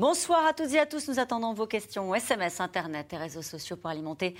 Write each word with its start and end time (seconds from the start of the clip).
Bonsoir 0.00 0.46
à 0.46 0.54
toutes 0.54 0.72
et 0.72 0.78
à 0.78 0.86
tous. 0.86 1.08
Nous 1.08 1.18
attendons 1.18 1.52
vos 1.52 1.66
questions 1.66 2.14
SMS, 2.14 2.58
Internet 2.62 3.12
et 3.12 3.18
réseaux 3.18 3.42
sociaux 3.42 3.76
pour 3.76 3.90
alimenter 3.90 4.34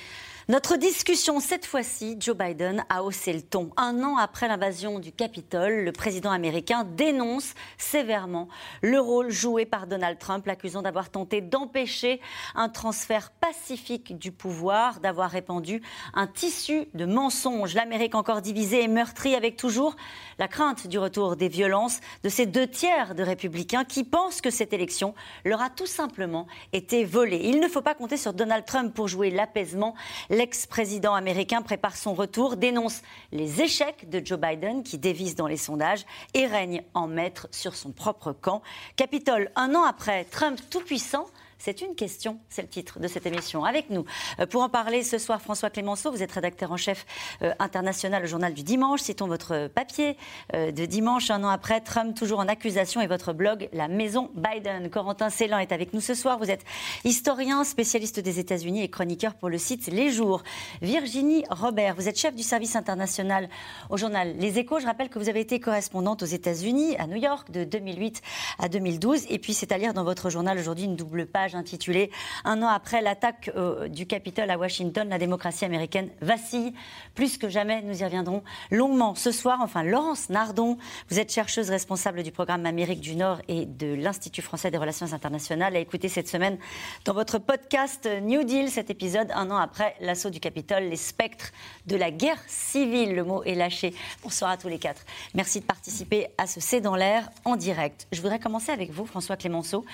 notre 0.48 0.78
discussion. 0.78 1.38
Cette 1.38 1.66
fois-ci, 1.66 2.16
Joe 2.18 2.34
Biden 2.34 2.82
a 2.88 3.04
haussé 3.04 3.34
le 3.34 3.42
ton. 3.42 3.70
Un 3.76 4.02
an 4.02 4.16
après 4.16 4.48
l'invasion 4.48 4.98
du 5.00 5.12
Capitole, 5.12 5.84
le 5.84 5.92
président 5.92 6.30
américain 6.30 6.84
dénonce 6.96 7.52
sévèrement 7.76 8.48
le 8.80 8.98
rôle 9.00 9.28
joué 9.28 9.66
par 9.66 9.86
Donald 9.86 10.18
Trump, 10.18 10.46
l'accusant 10.46 10.80
d'avoir 10.80 11.10
tenté 11.10 11.42
d'empêcher 11.42 12.22
un 12.54 12.70
transfert 12.70 13.30
pacifique 13.30 14.16
du 14.16 14.32
pouvoir, 14.32 15.00
d'avoir 15.00 15.30
répandu 15.30 15.82
un 16.14 16.26
tissu 16.26 16.86
de 16.94 17.04
mensonges. 17.04 17.74
L'Amérique 17.74 18.14
encore 18.14 18.40
divisée 18.40 18.82
et 18.82 18.88
meurtrie 18.88 19.34
avec 19.34 19.58
toujours 19.58 19.94
la 20.38 20.48
crainte 20.48 20.86
du 20.86 20.98
retour 20.98 21.36
des 21.36 21.48
violences 21.48 22.00
de 22.22 22.30
ces 22.30 22.46
deux 22.46 22.66
tiers 22.66 23.14
de 23.14 23.22
républicains 23.22 23.84
qui 23.84 24.04
pensent 24.04 24.40
que 24.40 24.48
cette 24.48 24.72
élection 24.72 25.14
leur 25.50 25.60
a 25.62 25.68
tout 25.68 25.86
simplement 25.86 26.46
été 26.72 27.04
volée. 27.04 27.40
Il 27.42 27.58
ne 27.58 27.66
faut 27.66 27.82
pas 27.82 27.96
compter 27.96 28.16
sur 28.16 28.32
Donald 28.32 28.64
Trump 28.64 28.94
pour 28.94 29.08
jouer 29.08 29.30
l'apaisement. 29.30 29.96
L'ex-président 30.28 31.12
américain 31.12 31.60
prépare 31.60 31.96
son 31.96 32.14
retour, 32.14 32.56
dénonce 32.56 33.02
les 33.32 33.60
échecs 33.60 34.08
de 34.08 34.24
Joe 34.24 34.38
Biden 34.38 34.84
qui 34.84 34.96
dévise 34.96 35.34
dans 35.34 35.48
les 35.48 35.56
sondages 35.56 36.06
et 36.34 36.46
règne 36.46 36.84
en 36.94 37.08
maître 37.08 37.48
sur 37.50 37.74
son 37.74 37.90
propre 37.90 38.32
camp. 38.32 38.62
Capitole, 38.94 39.50
un 39.56 39.74
an 39.74 39.82
après, 39.82 40.24
Trump 40.24 40.56
tout-puissant 40.70 41.26
c'est 41.60 41.82
une 41.82 41.94
question, 41.94 42.38
c'est 42.48 42.62
le 42.62 42.68
titre 42.68 43.00
de 43.00 43.06
cette 43.06 43.26
émission. 43.26 43.66
Avec 43.66 43.90
nous, 43.90 44.06
euh, 44.38 44.46
pour 44.46 44.62
en 44.62 44.70
parler 44.70 45.02
ce 45.02 45.18
soir, 45.18 45.42
François 45.42 45.68
Clémenceau, 45.68 46.10
vous 46.10 46.22
êtes 46.22 46.32
rédacteur 46.32 46.72
en 46.72 46.78
chef 46.78 47.04
euh, 47.42 47.52
international 47.58 48.24
au 48.24 48.26
journal 48.26 48.54
du 48.54 48.62
dimanche. 48.62 49.02
Citons 49.02 49.26
votre 49.26 49.68
papier 49.68 50.16
euh, 50.54 50.72
de 50.72 50.86
dimanche, 50.86 51.30
un 51.30 51.44
an 51.44 51.50
après, 51.50 51.82
Trump 51.82 52.16
toujours 52.16 52.38
en 52.38 52.48
accusation 52.48 53.02
et 53.02 53.06
votre 53.06 53.34
blog 53.34 53.68
La 53.74 53.88
Maison 53.88 54.30
Biden. 54.34 54.88
Corentin 54.88 55.28
Célan 55.28 55.58
est 55.58 55.70
avec 55.72 55.92
nous 55.92 56.00
ce 56.00 56.14
soir. 56.14 56.38
Vous 56.38 56.50
êtes 56.50 56.64
historien, 57.04 57.62
spécialiste 57.62 58.20
des 58.20 58.38
États-Unis 58.38 58.82
et 58.82 58.88
chroniqueur 58.88 59.34
pour 59.34 59.50
le 59.50 59.58
site 59.58 59.88
Les 59.88 60.10
Jours. 60.10 60.42
Virginie 60.80 61.44
Robert, 61.50 61.94
vous 61.94 62.08
êtes 62.08 62.18
chef 62.18 62.34
du 62.34 62.42
service 62.42 62.74
international 62.74 63.50
au 63.90 63.98
journal 63.98 64.34
Les 64.38 64.58
Échos. 64.58 64.80
Je 64.80 64.86
rappelle 64.86 65.10
que 65.10 65.18
vous 65.18 65.28
avez 65.28 65.40
été 65.40 65.60
correspondante 65.60 66.22
aux 66.22 66.26
États-Unis, 66.26 66.96
à 66.96 67.06
New 67.06 67.18
York, 67.18 67.50
de 67.50 67.64
2008 67.64 68.22
à 68.58 68.70
2012. 68.70 69.26
Et 69.28 69.38
puis, 69.38 69.52
c'est 69.52 69.72
à 69.72 69.76
lire 69.76 69.92
dans 69.92 70.04
votre 70.04 70.30
journal 70.30 70.58
aujourd'hui 70.58 70.86
une 70.86 70.96
double 70.96 71.26
page 71.26 71.49
intitulé 71.54 72.10
Un 72.44 72.62
an 72.62 72.68
après 72.68 73.02
l'attaque 73.02 73.50
euh, 73.56 73.88
du 73.88 74.06
Capitole 74.06 74.50
à 74.50 74.58
Washington, 74.58 75.08
la 75.08 75.18
démocratie 75.18 75.64
américaine 75.64 76.10
vacille. 76.20 76.72
Plus 77.14 77.38
que 77.38 77.48
jamais, 77.48 77.82
nous 77.82 78.00
y 78.00 78.04
reviendrons 78.04 78.42
longuement 78.70 79.14
ce 79.14 79.32
soir. 79.32 79.58
Enfin, 79.62 79.82
Laurence 79.82 80.30
Nardon, 80.30 80.78
vous 81.08 81.18
êtes 81.18 81.32
chercheuse 81.32 81.70
responsable 81.70 82.22
du 82.22 82.32
programme 82.32 82.66
Amérique 82.66 83.00
du 83.00 83.16
Nord 83.16 83.38
et 83.48 83.66
de 83.66 83.94
l'Institut 83.94 84.42
français 84.42 84.70
des 84.70 84.78
relations 84.78 85.12
internationales, 85.12 85.76
a 85.76 85.80
écouté 85.80 86.08
cette 86.08 86.28
semaine 86.28 86.58
dans 87.04 87.14
votre 87.14 87.38
podcast 87.38 88.08
New 88.22 88.44
Deal 88.44 88.70
cet 88.70 88.90
épisode, 88.90 89.30
un 89.34 89.50
an 89.50 89.56
après 89.56 89.96
l'assaut 90.00 90.30
du 90.30 90.40
Capitole, 90.40 90.84
les 90.84 90.96
spectres 90.96 91.52
de 91.86 91.96
la 91.96 92.10
guerre 92.10 92.42
civile. 92.46 93.14
Le 93.14 93.24
mot 93.24 93.42
est 93.44 93.54
lâché. 93.54 93.94
Bonsoir 94.22 94.50
à 94.50 94.56
tous 94.56 94.68
les 94.68 94.78
quatre. 94.78 95.02
Merci 95.34 95.60
de 95.60 95.64
participer 95.64 96.28
à 96.38 96.46
ce 96.46 96.60
C'est 96.60 96.80
dans 96.80 96.96
l'air 96.96 97.28
en 97.44 97.56
direct. 97.56 98.06
Je 98.12 98.20
voudrais 98.20 98.38
commencer 98.38 98.72
avec 98.72 98.90
vous, 98.90 99.06
François 99.06 99.36
Clémenceau. 99.36 99.84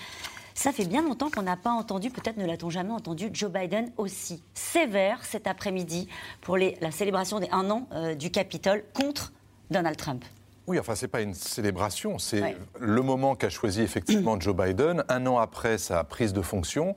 Ça 0.56 0.72
fait 0.72 0.86
bien 0.86 1.02
longtemps 1.02 1.30
qu'on 1.30 1.42
n'a 1.42 1.58
pas 1.58 1.70
entendu, 1.70 2.08
peut-être 2.08 2.38
ne 2.38 2.46
l'a-t-on 2.46 2.70
jamais 2.70 2.90
entendu, 2.90 3.28
Joe 3.30 3.50
Biden 3.50 3.92
aussi 3.98 4.42
sévère 4.54 5.22
cet 5.22 5.46
après-midi 5.46 6.08
pour 6.40 6.56
la 6.56 6.90
célébration 6.90 7.40
des 7.40 7.48
un 7.52 7.70
an 7.70 7.86
euh, 7.92 8.14
du 8.14 8.30
Capitole 8.30 8.82
contre 8.94 9.34
Donald 9.70 9.98
Trump. 9.98 10.24
Oui, 10.66 10.78
enfin, 10.78 10.94
ce 10.94 11.04
n'est 11.04 11.10
pas 11.10 11.20
une 11.20 11.34
célébration, 11.34 12.18
c'est 12.18 12.56
le 12.80 13.02
moment 13.02 13.36
qu'a 13.36 13.50
choisi 13.50 13.82
effectivement 13.82 14.40
Joe 14.40 14.56
Biden, 14.56 15.04
un 15.10 15.26
an 15.26 15.36
après 15.36 15.76
sa 15.76 16.02
prise 16.04 16.32
de 16.32 16.40
fonction, 16.40 16.96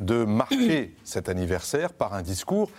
de 0.00 0.24
marquer 0.24 0.92
cet 1.04 1.28
anniversaire 1.28 1.92
par 1.92 2.12
un 2.12 2.22
discours 2.22 2.72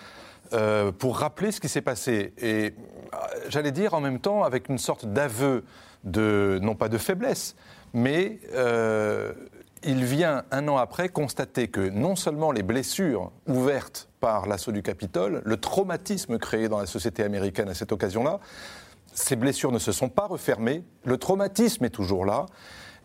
euh, 0.51 0.91
pour 0.91 1.19
rappeler 1.19 1.53
ce 1.53 1.61
qui 1.61 1.69
s'est 1.69 1.81
passé. 1.81 2.33
Et 2.37 2.73
euh, 3.13 3.17
j'allais 3.47 3.71
dire 3.71 3.93
en 3.93 4.01
même 4.01 4.19
temps 4.19 4.43
avec 4.43 4.67
une 4.67 4.77
sorte 4.77 5.05
d'aveu 5.05 5.63
de, 6.03 6.59
non 6.61 6.75
pas 6.75 6.89
de 6.89 6.97
faiblesse, 6.97 7.55
mais 7.93 8.39
il 9.83 10.03
vient 10.05 10.43
un 10.51 10.67
an 10.67 10.77
après 10.77 11.09
constater 11.09 11.67
que 11.67 11.89
non 11.89 12.15
seulement 12.15 12.51
les 12.51 12.63
blessures 12.63 13.31
ouvertes 13.47 14.09
par 14.19 14.47
l'assaut 14.47 14.71
du 14.71 14.81
Capitole, 14.81 15.41
le 15.45 15.57
traumatisme 15.57 16.37
créé 16.37 16.67
dans 16.69 16.79
la 16.79 16.85
société 16.85 17.23
américaine 17.23 17.69
à 17.69 17.73
cette 17.73 17.91
occasion-là, 17.91 18.39
ces 19.13 19.35
blessures 19.35 19.71
ne 19.71 19.79
se 19.79 19.91
sont 19.91 20.09
pas 20.09 20.27
refermées, 20.27 20.83
le 21.03 21.17
traumatisme 21.17 21.85
est 21.85 21.89
toujours 21.89 22.25
là. 22.25 22.45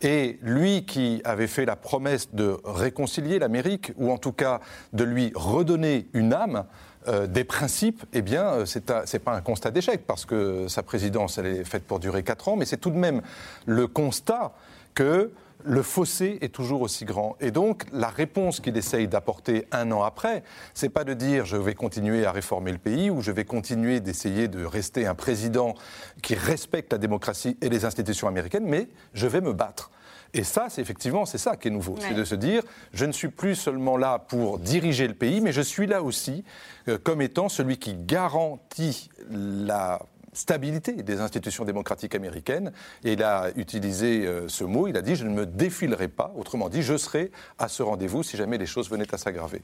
Et 0.03 0.39
lui 0.43 0.85
qui 0.85 1.23
avait 1.25 1.47
fait 1.47 1.65
la 1.65 1.77
promesse 1.77 2.35
de 2.35 2.59
réconcilier 2.65 3.39
l'Amérique, 3.39 3.93
ou 3.97 4.11
en 4.11 4.19
tout 4.19 4.33
cas 4.33 4.61
de 4.93 5.05
lui 5.05 5.33
redonner 5.35 6.09
une 6.13 6.33
âme, 6.33 6.65
euh, 7.09 7.27
des 7.27 7.45
principes, 7.45 8.05
eh 8.13 8.21
bien, 8.21 8.45
euh, 8.45 8.67
ce 8.67 8.79
n'est 8.79 9.19
pas 9.21 9.35
un 9.35 9.41
constat 9.41 9.71
d'échec, 9.71 10.05
parce 10.07 10.25
que 10.25 10.67
sa 10.69 10.83
présidence, 10.83 11.39
elle 11.39 11.47
est 11.47 11.65
faite 11.65 11.85
pour 11.85 11.99
durer 11.99 12.23
quatre 12.23 12.49
ans, 12.49 12.57
mais 12.57 12.65
c'est 12.65 12.77
tout 12.77 12.91
de 12.91 12.97
même 12.97 13.23
le 13.67 13.87
constat 13.87 14.53
que 14.95 15.31
le 15.65 15.83
fossé 15.83 16.39
est 16.41 16.53
toujours 16.53 16.83
aussi 16.83 17.05
grand. 17.05 17.37
Et 17.41 17.51
donc, 17.51 17.85
la 17.93 18.09
réponse 18.09 18.61
qu'il 18.61 18.77
essaye 18.77 19.09
d'apporter 19.09 19.67
un 19.73 19.91
an 19.93 20.03
après, 20.03 20.43
c'est 20.75 20.89
pas 20.89 21.05
de 21.05 21.15
dire 21.15 21.45
je 21.47 21.57
vais 21.57 21.75
continuer 21.75 22.25
à 22.27 22.33
réformer 22.33 22.73
le 22.73 22.79
pays 22.79 23.11
ou 23.11 23.21
je 23.21 23.33
vais 23.33 23.45
continuer 23.45 24.01
d'essayer 24.01 24.49
de 24.49 24.65
rester 24.65 25.07
un 25.07 25.15
président 25.15 25.75
qui 26.23 26.35
respecte 26.35 26.93
la 26.93 26.99
démocratie 26.99 27.57
et 27.61 27.69
les 27.69 27.85
institutions 27.85 28.29
américaines, 28.29 28.67
mais 28.67 28.89
je 29.15 29.27
vais 29.27 29.41
me 29.41 29.53
battre. 29.53 29.91
Et 30.35 30.45
ça, 30.45 30.69
c'est 30.71 30.81
effectivement, 30.81 31.27
c'est 31.27 31.39
ça 31.39 31.57
qui 31.57 31.69
est 31.69 31.71
nouveau. 31.71 31.97
C'est 32.01 32.15
de 32.15 32.25
se 32.25 32.35
dire, 32.35 32.63
je 32.95 33.05
ne 33.05 33.13
suis 33.13 33.29
plus 33.29 33.55
seulement 33.55 33.99
là 33.99 34.19
pour 34.19 34.59
diriger 34.59 35.07
le 35.07 35.15
pays, 35.15 35.43
mais 35.43 35.53
je 35.53 35.61
suis 35.61 35.87
là 35.87 36.03
aussi 36.03 36.43
euh, 36.89 36.97
comme 36.97 37.21
étant 37.21 37.51
celui 37.51 37.77
qui 37.77 37.95
garantit 37.95 39.11
la 39.31 40.01
stabilité 40.33 40.93
des 40.93 41.21
institutions 41.21 41.65
démocratiques 41.65 42.15
américaines. 42.15 42.73
Et 43.05 43.13
il 43.13 43.23
a 43.23 43.51
utilisé 43.57 44.27
euh, 44.27 44.49
ce 44.49 44.65
mot, 44.65 44.89
il 44.89 44.97
a 44.97 45.03
dit 45.03 45.17
je 45.17 45.25
ne 45.25 45.31
me 45.31 45.47
défilerai 45.47 46.09
pas, 46.09 46.33
autrement 46.37 46.69
dit 46.69 46.83
je 46.83 46.97
serai 46.97 47.31
à 47.59 47.69
ce 47.69 47.83
rendez-vous 47.83 48.23
si 48.23 48.37
jamais 48.37 48.59
les 48.59 48.67
choses 48.67 48.91
venaient 48.91 49.15
à 49.15 49.19
s'aggraver. 49.19 49.63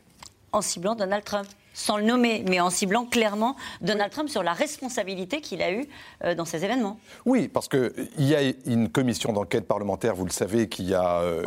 En 0.53 0.63
ciblant 0.63 0.95
Donald 0.95 1.25
Trump 1.25 1.49
sans 1.75 1.97
le 1.97 2.05
nommer, 2.05 2.45
mais 2.49 2.61
en 2.61 2.71
ciblant 2.71 3.05
clairement 3.05 3.57
Donald 3.81 4.11
Trump 4.11 4.29
sur 4.29 4.43
la 4.43 4.53
responsabilité 4.53 5.41
qu'il 5.41 5.63
a 5.63 5.73
eue 5.73 5.87
euh, 6.25 6.35
dans 6.35 6.45
ces 6.45 6.65
événements. 6.65 6.99
Oui, 7.25 7.49
parce 7.49 7.69
qu'il 7.69 7.93
y 8.19 8.35
a 8.35 8.41
une 8.67 8.89
commission 8.89 9.33
d'enquête 9.33 9.67
parlementaire, 9.67 10.15
vous 10.15 10.25
le 10.25 10.31
savez, 10.31 10.69
qui 10.69 10.95
a 10.95 11.21
euh, 11.21 11.43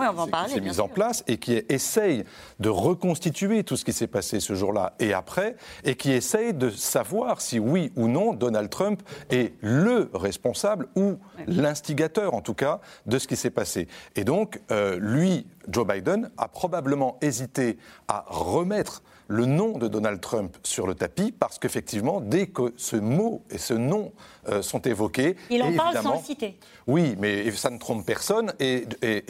s'est 0.47 0.61
mise 0.61 0.79
en 0.79 0.87
place 0.87 1.23
et 1.27 1.37
qui 1.37 1.61
essaye 1.69 2.23
de 2.59 2.69
reconstituer 2.69 3.63
tout 3.63 3.75
ce 3.75 3.85
qui 3.85 3.93
s'est 3.93 4.07
passé 4.07 4.39
ce 4.39 4.55
jour-là 4.55 4.93
et 4.99 5.13
après, 5.13 5.55
et 5.83 5.95
qui 5.95 6.11
essaye 6.11 6.53
de 6.53 6.69
savoir 6.69 7.41
si 7.41 7.59
oui 7.59 7.91
ou 7.95 8.07
non 8.07 8.33
Donald 8.33 8.69
Trump 8.69 9.01
est 9.29 9.53
le 9.61 10.09
responsable 10.13 10.87
ou 10.95 11.17
l'instigateur, 11.47 12.33
en 12.33 12.41
tout 12.41 12.53
cas, 12.53 12.79
de 13.05 13.19
ce 13.19 13.27
qui 13.27 13.35
s'est 13.35 13.49
passé. 13.49 13.87
Et 14.15 14.23
donc, 14.23 14.61
euh, 14.71 14.97
lui, 14.99 15.45
Joe 15.67 15.85
Biden, 15.85 16.31
a 16.37 16.47
probablement 16.47 17.17
hésité 17.21 17.77
à 18.07 18.25
remettre 18.27 19.03
le 19.31 19.45
nom 19.45 19.77
de 19.77 19.87
Donald 19.87 20.19
Trump 20.19 20.57
sur 20.61 20.85
le 20.85 20.93
tapis 20.93 21.31
parce 21.31 21.57
qu'effectivement, 21.57 22.19
dès 22.19 22.47
que 22.47 22.73
ce 22.75 22.97
mot 22.97 23.43
et 23.49 23.57
ce 23.57 23.73
nom 23.73 24.11
euh, 24.49 24.61
sont 24.61 24.81
évoqués. 24.81 25.37
Il 25.49 25.63
en 25.63 25.73
parle 25.73 25.97
sans 26.01 26.15
le 26.15 26.23
citer. 26.23 26.57
Oui, 26.85 27.15
mais 27.17 27.49
ça 27.51 27.69
ne 27.69 27.77
trompe 27.77 28.05
personne 28.05 28.53
et, 28.59 28.85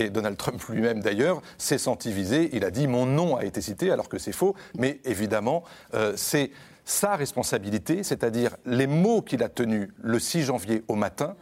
Donald 0.09 0.37
Trump 0.37 0.61
lui-même 0.69 1.01
d'ailleurs 1.01 1.41
s'est 1.59 1.77
senti 1.77 2.11
visé. 2.11 2.49
Il 2.53 2.65
a 2.65 2.71
dit 2.71 2.87
mon 2.87 3.05
nom 3.05 3.35
a 3.35 3.45
été 3.45 3.61
cité 3.61 3.91
alors 3.91 4.09
que 4.09 4.17
c'est 4.17 4.31
faux, 4.31 4.55
mais 4.75 4.99
évidemment, 5.05 5.63
euh, 5.93 6.13
c'est 6.15 6.49
sa 6.83 7.15
responsabilité, 7.15 8.01
c'est-à-dire 8.01 8.57
les 8.65 8.87
mots 8.87 9.21
qu'il 9.21 9.43
a 9.43 9.49
tenus 9.49 9.89
le 10.01 10.17
6 10.17 10.41
janvier 10.43 10.83
au 10.87 10.95
matin, 10.95 11.35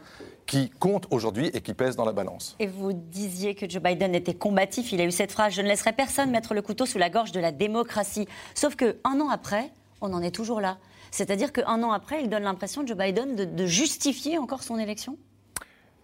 qui 0.50 0.68
compte 0.68 1.06
aujourd'hui 1.12 1.48
et 1.54 1.60
qui 1.60 1.74
pèse 1.74 1.94
dans 1.94 2.04
la 2.04 2.10
balance. 2.10 2.56
Et 2.58 2.66
vous 2.66 2.92
disiez 2.92 3.54
que 3.54 3.70
Joe 3.70 3.80
Biden 3.80 4.16
était 4.16 4.34
combatif. 4.34 4.90
Il 4.90 5.00
a 5.00 5.04
eu 5.04 5.12
cette 5.12 5.30
phrase 5.30 5.54
Je 5.54 5.62
ne 5.62 5.68
laisserai 5.68 5.92
personne 5.92 6.32
mettre 6.32 6.54
le 6.54 6.60
couteau 6.60 6.86
sous 6.86 6.98
la 6.98 7.08
gorge 7.08 7.30
de 7.30 7.38
la 7.38 7.52
démocratie. 7.52 8.26
Sauf 8.56 8.74
qu'un 8.74 9.20
an 9.20 9.28
après, 9.28 9.70
on 10.00 10.12
en 10.12 10.20
est 10.20 10.34
toujours 10.34 10.60
là. 10.60 10.78
C'est-à-dire 11.12 11.52
qu'un 11.52 11.84
an 11.84 11.92
après, 11.92 12.22
il 12.24 12.28
donne 12.28 12.42
l'impression, 12.42 12.84
Joe 12.84 12.98
Biden, 12.98 13.36
de, 13.36 13.66
justifier 13.66 14.38
encore 14.38 14.64
son 14.64 14.76
élection? 14.76 15.16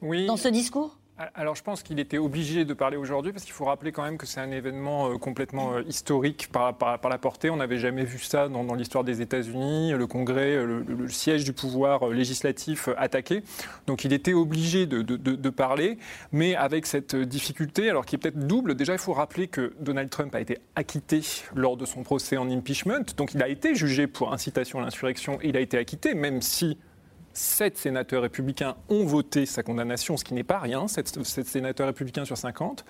Oui. 0.00 0.26
Dans 0.26 0.36
ce 0.36 0.46
discours? 0.46 0.96
Alors 1.34 1.54
je 1.54 1.62
pense 1.62 1.82
qu'il 1.82 1.98
était 1.98 2.18
obligé 2.18 2.66
de 2.66 2.74
parler 2.74 2.98
aujourd'hui 2.98 3.32
parce 3.32 3.44
qu'il 3.44 3.54
faut 3.54 3.64
rappeler 3.64 3.90
quand 3.90 4.02
même 4.02 4.18
que 4.18 4.26
c'est 4.26 4.40
un 4.40 4.50
événement 4.50 5.10
euh, 5.10 5.16
complètement 5.16 5.74
euh, 5.74 5.82
historique 5.86 6.48
par, 6.52 6.74
la 7.08 7.18
portée. 7.18 7.48
On 7.48 7.56
n'avait 7.56 7.78
jamais 7.78 8.04
vu 8.04 8.18
ça 8.18 8.48
dans, 8.48 8.74
l'histoire 8.74 9.02
des 9.02 9.22
États-Unis, 9.22 9.92
le 9.92 10.06
Congrès, 10.06 10.56
le, 10.56 11.08
siège 11.08 11.44
du 11.44 11.54
pouvoir 11.54 12.08
euh, 12.08 12.12
législatif 12.12 12.90
attaqué. 12.98 13.42
Donc 13.86 14.04
il 14.04 14.12
était 14.12 14.34
obligé 14.34 14.86
de, 14.86 15.50
parler, 15.50 15.96
mais 16.32 16.54
avec 16.54 16.86
cette 16.86 17.16
difficulté, 17.16 17.88
alors 17.88 18.04
qui 18.04 18.16
est 18.16 18.18
peut-être 18.18 18.46
double. 18.46 18.74
Déjà, 18.74 18.92
il 18.92 18.98
faut 18.98 19.14
rappeler 19.14 19.48
que 19.48 19.72
Donald 19.80 20.10
Trump 20.10 20.34
a 20.34 20.40
été 20.40 20.58
acquitté 20.74 21.22
lors 21.54 21.78
de 21.78 21.86
son 21.86 22.02
procès 22.02 22.36
en 22.36 22.50
impeachment. 22.50 23.04
Donc 23.16 23.32
il 23.32 23.42
a 23.42 23.48
été 23.48 23.74
jugé 23.74 24.06
pour 24.06 24.34
incitation 24.34 24.80
à 24.80 24.82
l'insurrection 24.82 25.38
et 25.40 25.48
il 25.48 25.56
a 25.56 25.60
été 25.60 25.78
acquitté, 25.78 26.14
même 26.14 26.42
si 26.42 26.76
sept 27.36 27.76
sénateurs 27.76 28.22
républicains 28.22 28.76
ont 28.88 29.04
voté 29.04 29.46
sa 29.46 29.62
condamnation, 29.62 30.16
ce 30.16 30.24
qui 30.24 30.34
n'est 30.34 30.42
pas 30.42 30.58
rien, 30.58 30.88
sept, 30.88 31.18
sénateurs 31.24 31.86
républicains 31.86 32.24
sur 32.24 32.36
50. 32.36 32.84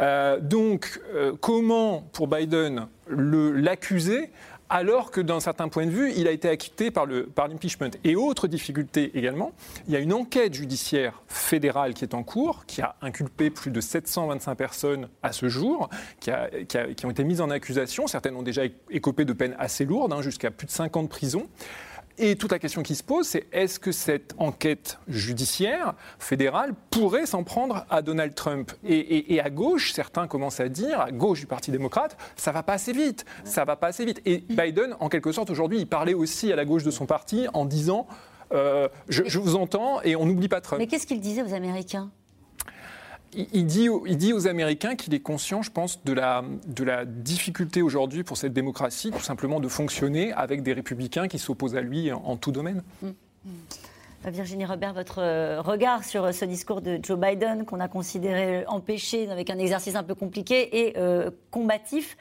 Euh, 0.00 0.40
donc, 0.40 1.00
euh, 1.14 1.34
comment, 1.40 2.02
pour 2.12 2.26
Biden, 2.26 2.88
l'accuser 3.08 4.30
alors 4.70 5.10
que 5.10 5.20
d'un 5.20 5.40
certain 5.40 5.68
point 5.68 5.84
de 5.84 5.90
vue, 5.90 6.12
il 6.16 6.26
a 6.26 6.30
été 6.30 6.48
acquitté 6.48 6.90
par 6.90 7.06
l'impeachment? 7.06 7.90
Et 8.02 8.16
autre 8.16 8.48
difficulté 8.48 9.16
également, 9.16 9.52
il 9.86 9.92
y 9.92 9.96
a 9.96 10.00
une 10.00 10.12
enquête 10.12 10.54
judiciaire 10.54 11.22
fédérale 11.28 11.92
qui 11.92 12.02
est 12.02 12.14
en 12.14 12.22
cours, 12.22 12.64
qui 12.66 12.80
a 12.80 12.96
inculpé 13.02 13.50
plus 13.50 13.70
de 13.70 13.80
725 13.80 14.54
personnes 14.54 15.08
à 15.22 15.32
ce 15.32 15.48
jour, 15.48 15.90
qui, 16.18 16.30
ont 16.30 17.10
été 17.10 17.24
mises 17.24 17.42
en 17.42 17.50
accusation. 17.50 18.06
Certaines 18.06 18.36
ont 18.36 18.42
déjà 18.42 18.62
écopé 18.90 19.26
de 19.26 19.34
peines 19.34 19.54
assez 19.58 19.84
lourdes, 19.84 20.12
hein, 20.12 20.22
jusqu'à 20.22 20.50
plus 20.50 20.66
de 20.66 20.72
5 20.72 20.96
ans 20.96 21.02
de 21.02 21.08
prison. 21.08 21.46
Et 22.16 22.36
toute 22.36 22.52
la 22.52 22.60
question 22.60 22.82
qui 22.82 22.94
se 22.94 23.02
pose, 23.02 23.26
c'est 23.26 23.46
est-ce 23.52 23.80
que 23.80 23.90
cette 23.90 24.34
enquête 24.38 24.98
judiciaire 25.08 25.94
fédérale 26.18 26.74
pourrait 26.90 27.26
s'en 27.26 27.42
prendre 27.42 27.84
à 27.90 28.02
Donald 28.02 28.34
Trump 28.34 28.72
et, 28.84 29.40
à 29.40 29.50
gauche, 29.50 29.92
certains 29.92 30.28
commencent 30.28 30.60
à 30.60 30.68
dire, 30.68 31.00
à 31.00 31.10
gauche 31.10 31.40
du 31.40 31.46
Parti 31.46 31.72
démocrate, 31.72 32.16
ça 32.36 32.52
va 32.52 32.62
pas 32.62 32.74
assez 32.74 32.92
vite, 32.92 33.24
ça 33.42 33.64
va 33.64 33.74
pas 33.74 33.88
assez 33.88 34.04
vite. 34.04 34.20
Et 34.26 34.44
Biden, 34.48 34.96
en 35.00 35.08
quelque 35.08 35.32
sorte, 35.32 35.50
aujourd'hui, 35.50 35.78
il 35.80 35.86
parlait 35.86 36.14
aussi 36.14 36.52
à 36.52 36.56
la 36.56 36.64
gauche 36.64 36.84
de 36.84 36.90
son 36.92 37.06
parti 37.06 37.46
en 37.52 37.64
disant, 37.64 38.06
euh, 38.52 38.88
je 39.08 39.38
vous 39.38 39.56
entends 39.56 40.00
et 40.02 40.14
on 40.14 40.24
n'oublie 40.24 40.48
pas 40.48 40.60
Trump. 40.60 40.78
Mais 40.78 40.86
qu'est-ce 40.86 41.06
qu'il 41.06 41.20
disait 41.20 41.42
aux 41.42 41.54
Américains? 41.54 42.12
Il 43.52 43.66
dit, 43.66 44.32
aux 44.32 44.46
Américains 44.46 44.96
qu'il 44.96 45.14
est 45.14 45.20
conscient, 45.20 45.62
je 45.62 45.70
pense, 45.70 46.02
de 46.04 46.12
la, 46.12 47.04
difficulté 47.04 47.82
aujourd'hui 47.82 48.24
pour 48.24 48.36
cette 48.36 48.52
démocratie, 48.52 49.10
tout 49.10 49.20
simplement 49.20 49.60
de 49.60 49.68
fonctionner 49.68 50.32
avec 50.32 50.62
des 50.62 50.72
républicains 50.72 51.28
qui 51.28 51.38
s'opposent 51.38 51.76
à 51.76 51.80
lui 51.80 52.12
en, 52.12 52.36
tout 52.36 52.52
domaine. 52.52 52.82
Mm. 53.02 53.08
Mm. 53.08 53.50
Virginie 54.30 54.64
Robert, 54.64 54.94
votre 54.94 55.20
euh, 55.20 55.60
regard 55.60 56.02
sur 56.02 56.32
ce 56.32 56.44
discours 56.46 56.80
de 56.80 56.98
Joe 57.02 57.18
Biden 57.18 57.66
qu'on 57.66 57.80
a 57.80 57.88
considéré 57.88 58.64
empêché 58.66 59.30
avec 59.30 59.50
un 59.50 59.58
exercice 59.58 59.96
un 59.96 60.02
peu 60.02 60.14
compliqué 60.14 60.86
et 60.86 60.98
euh, 60.98 61.30
combatif, 61.50 62.16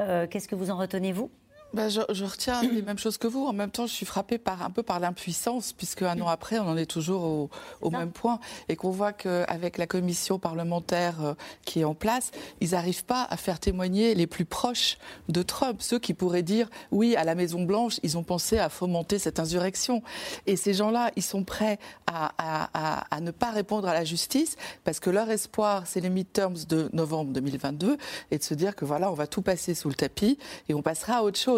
euh, 0.00 0.26
qu'est-ce 0.28 0.46
que 0.46 0.54
vous 0.54 0.70
en 0.70 0.76
retenez, 0.76 1.12
vous? 1.12 1.30
Bah, 1.74 1.88
je, 1.88 2.00
je, 2.10 2.24
retiens 2.24 2.62
les 2.62 2.82
mêmes 2.86 2.98
choses 2.98 3.18
que 3.18 3.26
vous. 3.26 3.44
En 3.46 3.52
même 3.52 3.70
temps, 3.70 3.86
je 3.86 3.92
suis 3.92 4.06
frappée 4.06 4.38
par, 4.38 4.62
un 4.62 4.70
peu 4.70 4.82
par 4.82 5.00
l'impuissance, 5.00 5.72
puisque 5.72 6.02
un 6.02 6.18
an 6.20 6.28
après, 6.28 6.58
on 6.58 6.66
en 6.66 6.76
est 6.76 6.86
toujours 6.86 7.24
au, 7.24 7.50
au 7.82 7.90
même 7.90 8.10
point. 8.10 8.40
Et 8.68 8.76
qu'on 8.76 8.90
voit 8.90 9.12
qu'avec 9.12 9.76
la 9.76 9.86
commission 9.86 10.38
parlementaire 10.38 11.22
euh, 11.22 11.34
qui 11.64 11.80
est 11.80 11.84
en 11.84 11.94
place, 11.94 12.30
ils 12.60 12.70
n'arrivent 12.70 13.04
pas 13.04 13.26
à 13.28 13.36
faire 13.36 13.60
témoigner 13.60 14.14
les 14.14 14.26
plus 14.26 14.44
proches 14.44 14.98
de 15.28 15.42
Trump, 15.42 15.82
ceux 15.82 15.98
qui 15.98 16.14
pourraient 16.14 16.42
dire 16.42 16.68
oui, 16.90 17.16
à 17.16 17.24
la 17.24 17.34
Maison-Blanche, 17.34 18.00
ils 18.02 18.16
ont 18.16 18.22
pensé 18.22 18.58
à 18.58 18.68
fomenter 18.68 19.18
cette 19.18 19.38
insurrection. 19.38 20.02
Et 20.46 20.56
ces 20.56 20.72
gens-là, 20.72 21.10
ils 21.16 21.22
sont 21.22 21.44
prêts 21.44 21.78
à, 22.06 22.32
à, 22.38 23.14
à, 23.14 23.20
ne 23.20 23.30
pas 23.30 23.50
répondre 23.50 23.88
à 23.88 23.94
la 23.94 24.04
justice, 24.04 24.56
parce 24.84 25.00
que 25.00 25.10
leur 25.10 25.30
espoir, 25.30 25.82
c'est 25.86 26.00
les 26.00 26.10
midterms 26.10 26.56
de 26.68 26.88
novembre 26.92 27.32
2022, 27.32 27.98
et 28.30 28.38
de 28.38 28.42
se 28.42 28.54
dire 28.54 28.74
que 28.74 28.84
voilà, 28.84 29.10
on 29.10 29.14
va 29.14 29.26
tout 29.26 29.42
passer 29.42 29.74
sous 29.74 29.88
le 29.88 29.94
tapis 29.94 30.38
et 30.68 30.74
on 30.74 30.82
passera 30.82 31.18
à 31.18 31.22
autre 31.22 31.38
chose. 31.38 31.57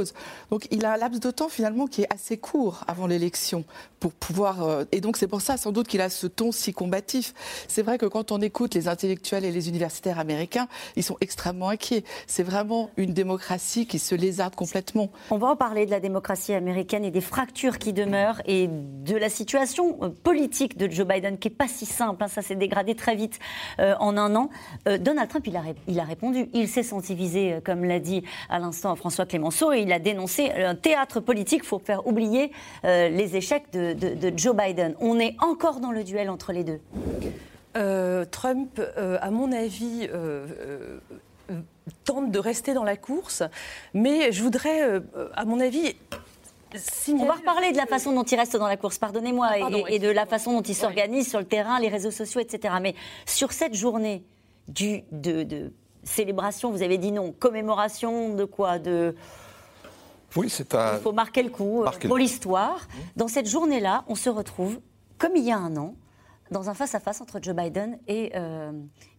Donc 0.51 0.67
il 0.71 0.85
a 0.85 0.93
un 0.95 0.97
laps 0.97 1.21
de 1.21 1.31
temps 1.31 1.49
finalement 1.49 1.87
qui 1.87 2.03
est 2.03 2.13
assez 2.13 2.37
court 2.37 2.85
avant 2.87 3.07
l'élection 3.07 3.65
pour 4.01 4.13
pouvoir. 4.13 4.63
Euh, 4.63 4.85
et 4.93 5.01
donc 5.01 5.17
c'est 5.17 5.29
pour 5.29 5.43
ça 5.43 5.57
sans 5.57 5.73
doute 5.73 5.87
qu'il 5.87 6.01
a 6.01 6.09
ce 6.09 6.27
ton 6.27 6.51
si 6.53 6.73
combatif. 6.73 7.35
C'est 7.69 7.83
vrai 7.83 7.99
que 7.99 8.07
quand 8.07 8.33
on 8.33 8.41
écoute 8.41 8.75
les 8.75 8.89
intellectuels 8.89 9.45
et 9.45 9.53
les 9.53 9.69
universitaires 9.69 10.19
américains, 10.19 10.67
ils 10.97 11.05
sont 11.05 11.17
extrêmement 11.21 11.69
inquiets. 11.69 12.05
C'est 12.27 12.43
vraiment 12.43 12.91
une 12.97 13.13
démocratie 13.13 13.87
qui 13.87 13.99
se 13.99 14.15
lézarde 14.15 14.55
complètement. 14.55 15.11
On 15.31 15.39
va 15.39 15.49
en 15.49 15.57
parler 15.57 15.87
de 15.87 15.91
la 15.91 16.01
démocratie 16.01 16.55
américaine 16.55 17.05
et 17.05 17.11
des 17.11 17.21
fractures 17.21 17.79
qui 17.79 17.93
demeurent 17.93 18.41
et 18.47 18.69
de 18.69 19.17
la 19.17 19.29
situation 19.29 19.99
euh, 20.03 20.09
politique 20.09 20.77
de 20.77 20.91
Joe 20.91 21.07
Biden 21.07 21.39
qui 21.39 21.49
est 21.49 21.51
pas 21.51 21.69
si 21.69 21.87
simple. 21.87 22.25
Hein. 22.25 22.29
ça 22.29 22.43
s'est 22.43 22.57
dégradé 22.57 22.95
très 22.95 23.15
vite 23.15 23.39
euh, 23.79 23.95
en 24.01 24.17
un 24.17 24.35
an. 24.35 24.51
Donald 25.01 25.29
Trump, 25.29 25.47
il 25.47 25.57
a, 25.57 25.63
il 25.87 26.01
a 26.01 26.05
répondu. 26.05 26.49
Il 26.55 26.69
s'est 26.69 26.83
senti 26.83 27.15
visé, 27.15 27.59
comme 27.65 27.85
l'a 27.85 28.01
dit 28.01 28.23
à 28.49 28.59
l'instant 28.59 28.97
François 28.97 29.27
Clémenceau, 29.27 29.73
et 29.73 29.81
il 29.81 29.90
a 29.93 29.99
dénoncé 29.99 30.51
un 30.51 30.75
théâtre 30.75 31.21
politique 31.21 31.65
pour 31.65 31.83
faire 31.83 32.07
oublier 32.07 32.53
les 32.85 33.37
échecs 33.37 33.73
de, 33.73 33.93
de, 33.93 34.33
Joe 34.37 34.55
Biden. 34.57 34.95
On 35.01 35.19
est 35.19 35.37
encore 35.41 35.81
dans 35.81 35.93
le 35.93 36.05
duel 36.05 36.31
entre 36.31 36.53
les 36.53 36.65
deux. 36.65 36.81
Euh, 37.77 38.25
Trump, 38.25 38.81
euh, 38.81 39.19
à 39.21 39.31
mon 39.31 39.53
avis, 39.53 40.09
euh, 40.13 40.99
tente 42.05 42.33
de 42.33 42.39
rester 42.39 42.75
dans 42.75 42.85
la 42.85 42.97
course, 42.97 43.43
mais 43.95 44.33
je 44.33 44.43
voudrais, 44.43 45.01
à 45.35 45.45
mon 45.45 45.61
avis, 45.61 45.95
On 47.09 47.25
va 47.25 47.35
reparler 47.35 47.73
de 47.73 47.77
la 47.77 47.87
façon 47.87 48.13
dont 48.13 48.23
il 48.23 48.37
reste 48.37 48.57
dans 48.57 48.69
la 48.69 48.77
course, 48.77 48.99
pardonnez-moi, 48.99 49.49
et, 49.89 49.99
de 49.99 50.09
la 50.09 50.27
façon 50.27 50.53
dont 50.53 50.63
il 50.63 50.75
s'organise 50.75 51.29
sur 51.29 51.39
le 51.39 51.45
terrain, 51.45 51.81
les 51.81 51.89
réseaux 51.89 52.13
sociaux, 52.13 52.41
etc. 52.41 52.75
Mais 52.81 52.95
sur 53.27 53.53
cette 53.53 53.75
journée 53.75 54.23
du, 54.69 55.03
de, 55.11 55.43
de 55.43 55.73
célébration, 56.05 56.71
vous 56.71 56.83
avez 56.83 56.99
dit 56.99 57.13
non, 57.13 57.33
commémoration 57.33 58.35
de 58.35 58.45
quoi? 58.45 58.79
De 58.79 59.15
oui, 60.37 60.49
c'est 60.49 60.75
un... 60.75 60.97
Il 60.97 61.03
faut 61.03 61.13
marquer 61.13 61.43
le 61.43 61.51
coup 61.51 61.83
euh, 61.83 61.91
pour 62.07 62.19
l'histoire. 62.19 62.87
Dans 63.17 63.29
cette 63.29 63.49
journée-là, 63.49 64.05
on 64.09 64.15
se 64.15 64.31
retrouve, 64.31 64.81
comme 65.19 65.37
il 65.37 65.45
y 65.45 65.53
a 65.53 65.59
un 65.59 65.77
an, 65.77 65.95
dans 66.51 66.69
un 66.69 66.75
face-à-face 66.75 67.21
entre 67.21 67.41
Joe 67.43 67.55
Biden 67.55 67.99
et, 68.09 68.33
euh, 68.35 68.73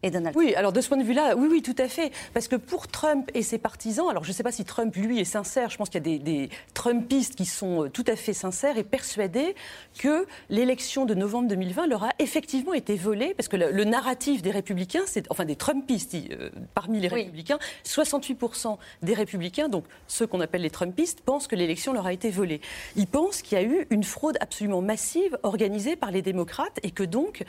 et, 0.03 0.11
Donald 0.11 0.35
Trump. 0.35 0.45
Oui, 0.45 0.55
alors 0.55 0.71
de 0.71 0.81
ce 0.81 0.87
point 0.87 0.97
de 0.97 1.03
vue-là, 1.03 1.35
oui, 1.35 1.47
oui, 1.49 1.61
tout 1.61 1.75
à 1.77 1.87
fait. 1.87 2.11
Parce 2.33 2.47
que 2.47 2.55
pour 2.55 2.87
Trump 2.87 3.29
et 3.33 3.41
ses 3.41 3.57
partisans, 3.57 4.09
alors 4.09 4.23
je 4.23 4.29
ne 4.29 4.33
sais 4.33 4.43
pas 4.43 4.51
si 4.51 4.65
Trump, 4.65 4.95
lui, 4.95 5.19
est 5.19 5.25
sincère, 5.25 5.69
je 5.69 5.77
pense 5.77 5.89
qu'il 5.89 6.05
y 6.05 6.15
a 6.15 6.19
des, 6.19 6.49
Trumpistes 6.73 7.35
qui 7.35 7.45
sont 7.45 7.85
euh, 7.85 7.89
tout 7.89 8.03
à 8.07 8.15
fait 8.15 8.33
sincères 8.33 8.77
et 8.77 8.83
persuadés 8.83 9.55
que 9.97 10.25
l'élection 10.49 11.05
de 11.05 11.13
novembre 11.13 11.47
2020 11.49 11.87
leur 11.87 12.03
a 12.03 12.11
effectivement 12.19 12.73
été 12.73 12.95
volée, 12.95 13.33
parce 13.35 13.47
que 13.47 13.57
le, 13.57 13.83
narratif 13.83 14.41
des 14.41 14.51
républicains, 14.51 15.03
c'est, 15.05 15.29
enfin 15.29 15.45
des 15.45 15.55
Trumpistes, 15.55 16.15
euh, 16.15 16.49
parmi 16.73 16.99
les 16.99 17.07
républicains, 17.07 17.59
68% 17.85 18.77
des 19.01 19.13
républicains, 19.13 19.69
donc 19.69 19.85
ceux 20.07 20.27
qu'on 20.27 20.41
appelle 20.41 20.61
les 20.61 20.69
Trumpistes, 20.69 21.21
pensent 21.21 21.47
que 21.47 21.55
l'élection 21.55 21.93
leur 21.93 22.05
a 22.05 22.13
été 22.13 22.29
volée. 22.29 22.61
Ils 22.95 23.07
pensent 23.07 23.41
qu'il 23.41 23.57
y 23.57 23.61
a 23.61 23.63
eu 23.63 23.87
une 23.89 24.03
fraude 24.03 24.37
absolument 24.39 24.81
massive 24.81 25.37
organisée 25.43 25.95
par 25.95 26.11
les 26.11 26.21
démocrates 26.21 26.79
et 26.83 26.91
que 26.91 27.03
donc 27.03 27.21
donc, 27.21 27.43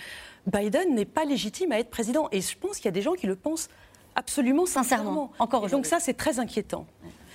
Biden 0.46 0.94
n'est 0.94 1.05
pas 1.06 1.25
légitime 1.25 1.72
à 1.72 1.78
être 1.78 1.88
président. 1.88 2.28
Et 2.31 2.41
je 2.42 2.56
pense 2.56 2.76
qu'il 2.76 2.86
y 2.86 2.88
a 2.88 2.92
des 2.92 3.02
gens 3.02 3.14
qui 3.14 3.26
le 3.26 3.36
pensent 3.36 3.68
absolument 4.14 4.66
sincèrement. 4.66 5.32
Encore 5.38 5.68
donc 5.68 5.86
ça, 5.86 6.00
c'est 6.00 6.14
très 6.14 6.38
inquiétant. 6.38 6.86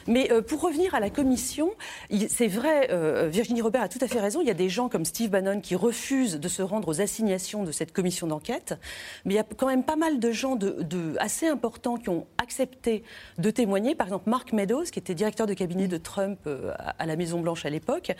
Mais 0.07 0.31
euh, 0.31 0.41
pour 0.41 0.61
revenir 0.61 0.95
à 0.95 0.99
la 0.99 1.09
commission, 1.09 1.71
c'est 2.29 2.47
vrai, 2.47 2.89
euh, 2.91 3.27
Virginie 3.31 3.61
Robert 3.61 3.81
a 3.81 3.89
tout 3.89 3.99
à 4.01 4.07
fait 4.07 4.19
raison. 4.19 4.41
Il 4.41 4.47
y 4.47 4.51
a 4.51 4.55
des 4.55 4.69
gens 4.69 4.89
comme 4.89 5.05
Steve 5.05 5.29
Bannon 5.29 5.59
qui 5.61 5.75
refusent 5.75 6.39
de 6.39 6.47
se 6.47 6.61
rendre 6.61 6.87
aux 6.87 7.01
assignations 7.01 7.63
de 7.63 7.71
cette 7.71 7.91
commission 7.91 8.27
d'enquête. 8.27 8.79
Mais 9.25 9.33
il 9.33 9.37
y 9.37 9.39
a 9.39 9.43
quand 9.43 9.67
même 9.67 9.83
pas 9.83 9.95
mal 9.95 10.19
de 10.19 10.31
gens 10.31 10.55
de, 10.55 11.15
assez 11.19 11.47
importants 11.47 11.97
qui 11.97 12.09
ont 12.09 12.25
accepté 12.37 13.03
de 13.37 13.51
témoigner. 13.51 13.95
Par 13.95 14.07
exemple, 14.07 14.29
Mark 14.29 14.53
Meadows, 14.53 14.85
qui 14.85 14.99
était 14.99 15.15
directeur 15.15 15.47
de 15.47 15.53
cabinet 15.53 15.87
de 15.87 15.97
Trump 15.97 16.39
euh, 16.47 16.73
à 16.77 17.05
la 17.05 17.15
Maison-Blanche 17.15 17.65
à 17.65 17.69
l'époque. 17.69 18.11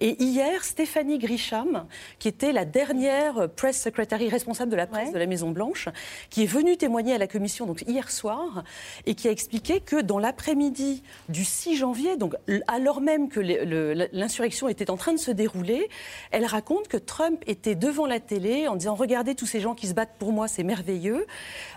Et 0.00 0.22
hier, 0.22 0.64
Stéphanie 0.64 1.18
Grisham, 1.18 1.86
qui 2.18 2.28
était 2.28 2.52
la 2.52 2.64
dernière 2.64 3.48
press 3.50 3.80
secretary 3.80 4.28
responsable 4.28 4.70
de 4.70 4.76
la 4.76 4.86
presse 4.86 5.12
de 5.12 5.18
la 5.18 5.26
Maison-Blanche, 5.26 5.88
qui 6.30 6.42
est 6.42 6.46
venue 6.46 6.76
témoigner 6.76 7.14
à 7.14 7.18
la 7.18 7.26
commission 7.26 7.66
donc 7.66 7.82
hier 7.86 8.10
soir 8.10 8.64
et 9.06 9.14
qui 9.14 9.28
a 9.28 9.30
expliqué 9.30 9.80
que 9.80 10.00
dans 10.00 10.18
l'après-midi 10.18 11.02
du 11.36 11.44
6 11.44 11.76
janvier, 11.76 12.16
donc 12.16 12.34
alors 12.66 13.02
même 13.02 13.28
que 13.28 13.40
l'insurrection 13.40 14.68
était 14.68 14.88
en 14.88 14.96
train 14.96 15.12
de 15.12 15.18
se 15.18 15.30
dérouler, 15.30 15.90
elle 16.30 16.46
raconte 16.46 16.88
que 16.88 16.96
Trump 16.96 17.42
était 17.46 17.74
devant 17.74 18.06
la 18.06 18.20
télé 18.20 18.68
en 18.68 18.76
disant 18.76 18.94
Regardez 18.94 19.34
tous 19.34 19.44
ces 19.44 19.60
gens 19.60 19.74
qui 19.74 19.86
se 19.86 19.92
battent 19.92 20.16
pour 20.18 20.32
moi, 20.32 20.48
c'est 20.48 20.62
merveilleux. 20.62 21.26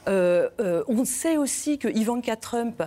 Euh, 0.07 0.47
euh, 0.61 0.85
on 0.87 1.03
sait 1.03 1.35
aussi 1.35 1.77
que 1.77 1.89
Ivanka 1.89 2.37
Trump 2.37 2.81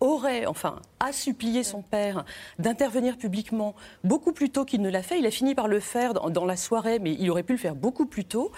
aurait, 0.00 0.46
enfin, 0.46 0.80
a 0.98 1.12
supplié 1.12 1.62
son 1.62 1.82
père 1.82 2.24
d'intervenir 2.58 3.18
publiquement 3.18 3.74
beaucoup 4.02 4.32
plus 4.32 4.48
tôt 4.48 4.64
qu'il 4.64 4.80
ne 4.80 4.88
l'a 4.88 5.02
fait. 5.02 5.18
Il 5.18 5.26
a 5.26 5.30
fini 5.30 5.54
par 5.54 5.68
le 5.68 5.78
faire 5.78 6.14
dans, 6.14 6.30
dans 6.30 6.46
la 6.46 6.56
soirée, 6.56 7.00
mais 7.00 7.14
il 7.20 7.30
aurait 7.30 7.42
pu 7.42 7.52
le 7.52 7.58
faire 7.58 7.74
beaucoup 7.74 8.06
plus 8.06 8.24
tôt. 8.24 8.50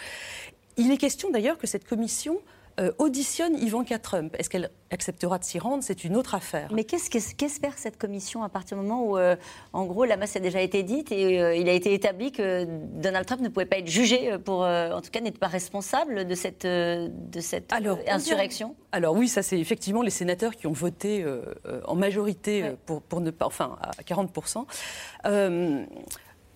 Il 0.76 0.92
est 0.92 0.98
question 0.98 1.30
d'ailleurs 1.30 1.58
que 1.58 1.66
cette 1.66 1.84
commission 1.84 2.38
euh, 2.78 2.92
auditionne 2.98 3.56
Ivanka 3.56 3.98
Trump. 3.98 4.36
Est-ce 4.38 4.50
qu'elle 4.50 4.70
acceptera 4.90 5.38
de 5.38 5.44
s'y 5.44 5.58
rendre? 5.58 5.82
C'est 5.82 6.04
une 6.04 6.14
autre 6.14 6.34
affaire. 6.34 6.68
Mais 6.72 6.84
qu'est-ce 6.84 7.34
qu'espère 7.34 7.78
cette 7.78 7.96
commission 7.96 8.42
à 8.42 8.50
partir 8.50 8.76
du 8.76 8.82
moment 8.82 9.02
où, 9.02 9.16
euh, 9.16 9.34
en 9.72 9.86
gros, 9.86 10.04
la 10.04 10.18
masse 10.18 10.36
a 10.36 10.40
déjà 10.40 10.60
été 10.60 10.82
dite 10.82 11.10
et 11.10 11.40
euh, 11.40 11.56
il 11.56 11.70
a 11.70 11.72
été 11.72 11.94
établi 11.94 12.32
que 12.32 12.66
Donald 12.66 13.24
Trump 13.26 13.40
ne 13.40 13.48
pouvait 13.48 13.64
pas 13.64 13.78
être 13.78 13.88
jugé 13.88 14.36
pour, 14.44 14.60
en 14.60 15.00
tout 15.00 15.10
cas, 15.10 15.20
n'être 15.20 15.38
pas 15.38 15.46
responsable 15.46 16.26
de 16.26 16.34
cette, 16.34 16.66
de 16.66 17.40
cette 17.40 17.72
insurrection? 18.08 18.76
Alors 18.92 19.14
oui, 19.14 19.28
ça 19.28 19.42
c'est 19.42 19.58
effectivement 19.58 20.02
les 20.02 20.10
sénateurs 20.10 20.54
qui 20.54 20.66
ont 20.66 20.72
voté 20.72 21.24
en 21.86 21.94
majorité 21.94 22.72
pour, 22.84 23.00
pour 23.02 23.20
ne 23.20 23.30
pas, 23.30 23.46
enfin 23.46 23.78
à 23.80 24.02
40% 24.02 24.66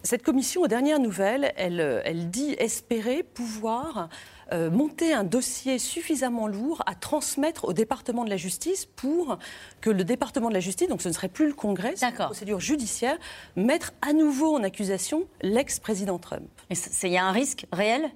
cette 0.03 0.23
commission, 0.23 0.63
aux 0.63 0.69
dernières 0.69 0.99
nouvelles, 0.99 1.53
elle, 1.57 2.03
elle 2.05 2.31
dit 2.31 2.55
espérer 2.59 3.23
pouvoir 3.23 4.09
euh, 4.53 4.71
monter 4.71 5.13
un 5.13 5.25
dossier 5.25 5.79
suffisamment 5.79 6.47
lourd 6.47 6.83
à 6.87 6.95
transmettre 6.95 7.67
au 7.67 7.73
département 7.73 8.25
de 8.25 8.31
la 8.31 8.37
justice 8.37 8.87
pour 8.87 9.39
que 9.81 9.91
le 9.91 10.05
département 10.05 10.49
de 10.49 10.55
la 10.55 10.61
justice, 10.61 10.89
donc 10.89 11.03
ce 11.03 11.09
ne 11.09 11.13
serait 11.13 11.29
plus 11.29 11.47
le 11.47 11.55
Congrès, 11.55 11.95
c'est 11.97 12.09
une 12.09 12.15
procédure 12.15 12.61
judiciaire, 12.61 13.17
mettre 13.57 13.93
à 14.03 14.13
nouveau 14.13 14.57
en 14.57 14.63
accusation 14.63 15.27
l'ex-président 15.43 16.19
Trump. 16.19 16.49
Il 16.71 17.11
y 17.11 17.17
a 17.17 17.25
un 17.25 17.33
risque 17.33 17.67
réel? 17.73 18.11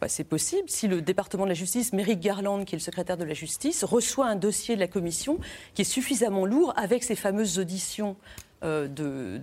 Bah, 0.00 0.08
c'est 0.08 0.24
possible. 0.24 0.68
Si 0.68 0.88
le 0.88 1.00
département 1.00 1.44
de 1.44 1.48
la 1.48 1.54
justice, 1.54 1.92
Merrick 1.92 2.20
Garland, 2.20 2.64
qui 2.64 2.74
est 2.74 2.78
le 2.78 2.82
secrétaire 2.82 3.16
de 3.16 3.24
la 3.24 3.34
justice, 3.34 3.84
reçoit 3.84 4.26
un 4.26 4.36
dossier 4.36 4.74
de 4.74 4.80
la 4.80 4.88
commission 4.88 5.38
qui 5.74 5.82
est 5.82 5.84
suffisamment 5.84 6.44
lourd 6.44 6.72
avec 6.76 7.04
ces 7.04 7.14
fameuses 7.16 7.58
auditions 7.58 8.16
euh, 8.64 8.88
de, 8.88 9.40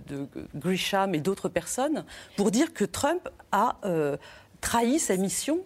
Grisham 0.54 1.14
et 1.14 1.20
d'autres 1.20 1.48
personnes 1.48 2.04
pour 2.36 2.50
dire 2.50 2.74
que 2.74 2.84
Trump 2.84 3.28
a 3.50 3.78
euh, 3.84 4.16
trahi 4.60 4.98
sa 4.98 5.16
mission 5.16 5.60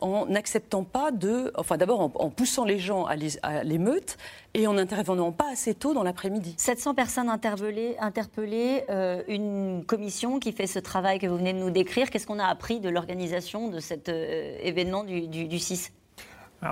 en 0.00 0.26
n'acceptant 0.26 0.84
pas 0.84 1.10
de. 1.10 1.52
Enfin, 1.56 1.76
d'abord 1.76 2.00
en, 2.00 2.30
poussant 2.30 2.64
les 2.64 2.78
gens 2.78 3.04
à 3.04 3.16
l'émeute 3.64 4.16
et 4.54 4.66
en 4.66 4.74
n'intervenant 4.74 5.32
pas 5.32 5.50
assez 5.52 5.74
tôt 5.74 5.94
dans 5.94 6.02
l'après-midi. 6.02 6.54
700 6.58 6.94
personnes 6.94 7.28
interpellées, 7.28 7.96
interpellées 7.98 8.84
euh, 8.90 9.22
une 9.28 9.84
commission 9.84 10.38
qui 10.38 10.52
fait 10.52 10.66
ce 10.66 10.78
travail 10.78 11.18
que 11.18 11.26
vous 11.26 11.36
venez 11.36 11.52
de 11.52 11.58
nous 11.58 11.70
décrire. 11.70 12.10
Qu'est-ce 12.10 12.26
qu'on 12.26 12.38
a 12.38 12.46
appris 12.46 12.80
de 12.80 12.88
l'organisation 12.88 13.68
de 13.68 13.80
cet 13.80 14.08
euh, 14.08 14.58
événement 14.62 15.04
du, 15.04 15.28
du 15.28 15.58
6 15.58 15.92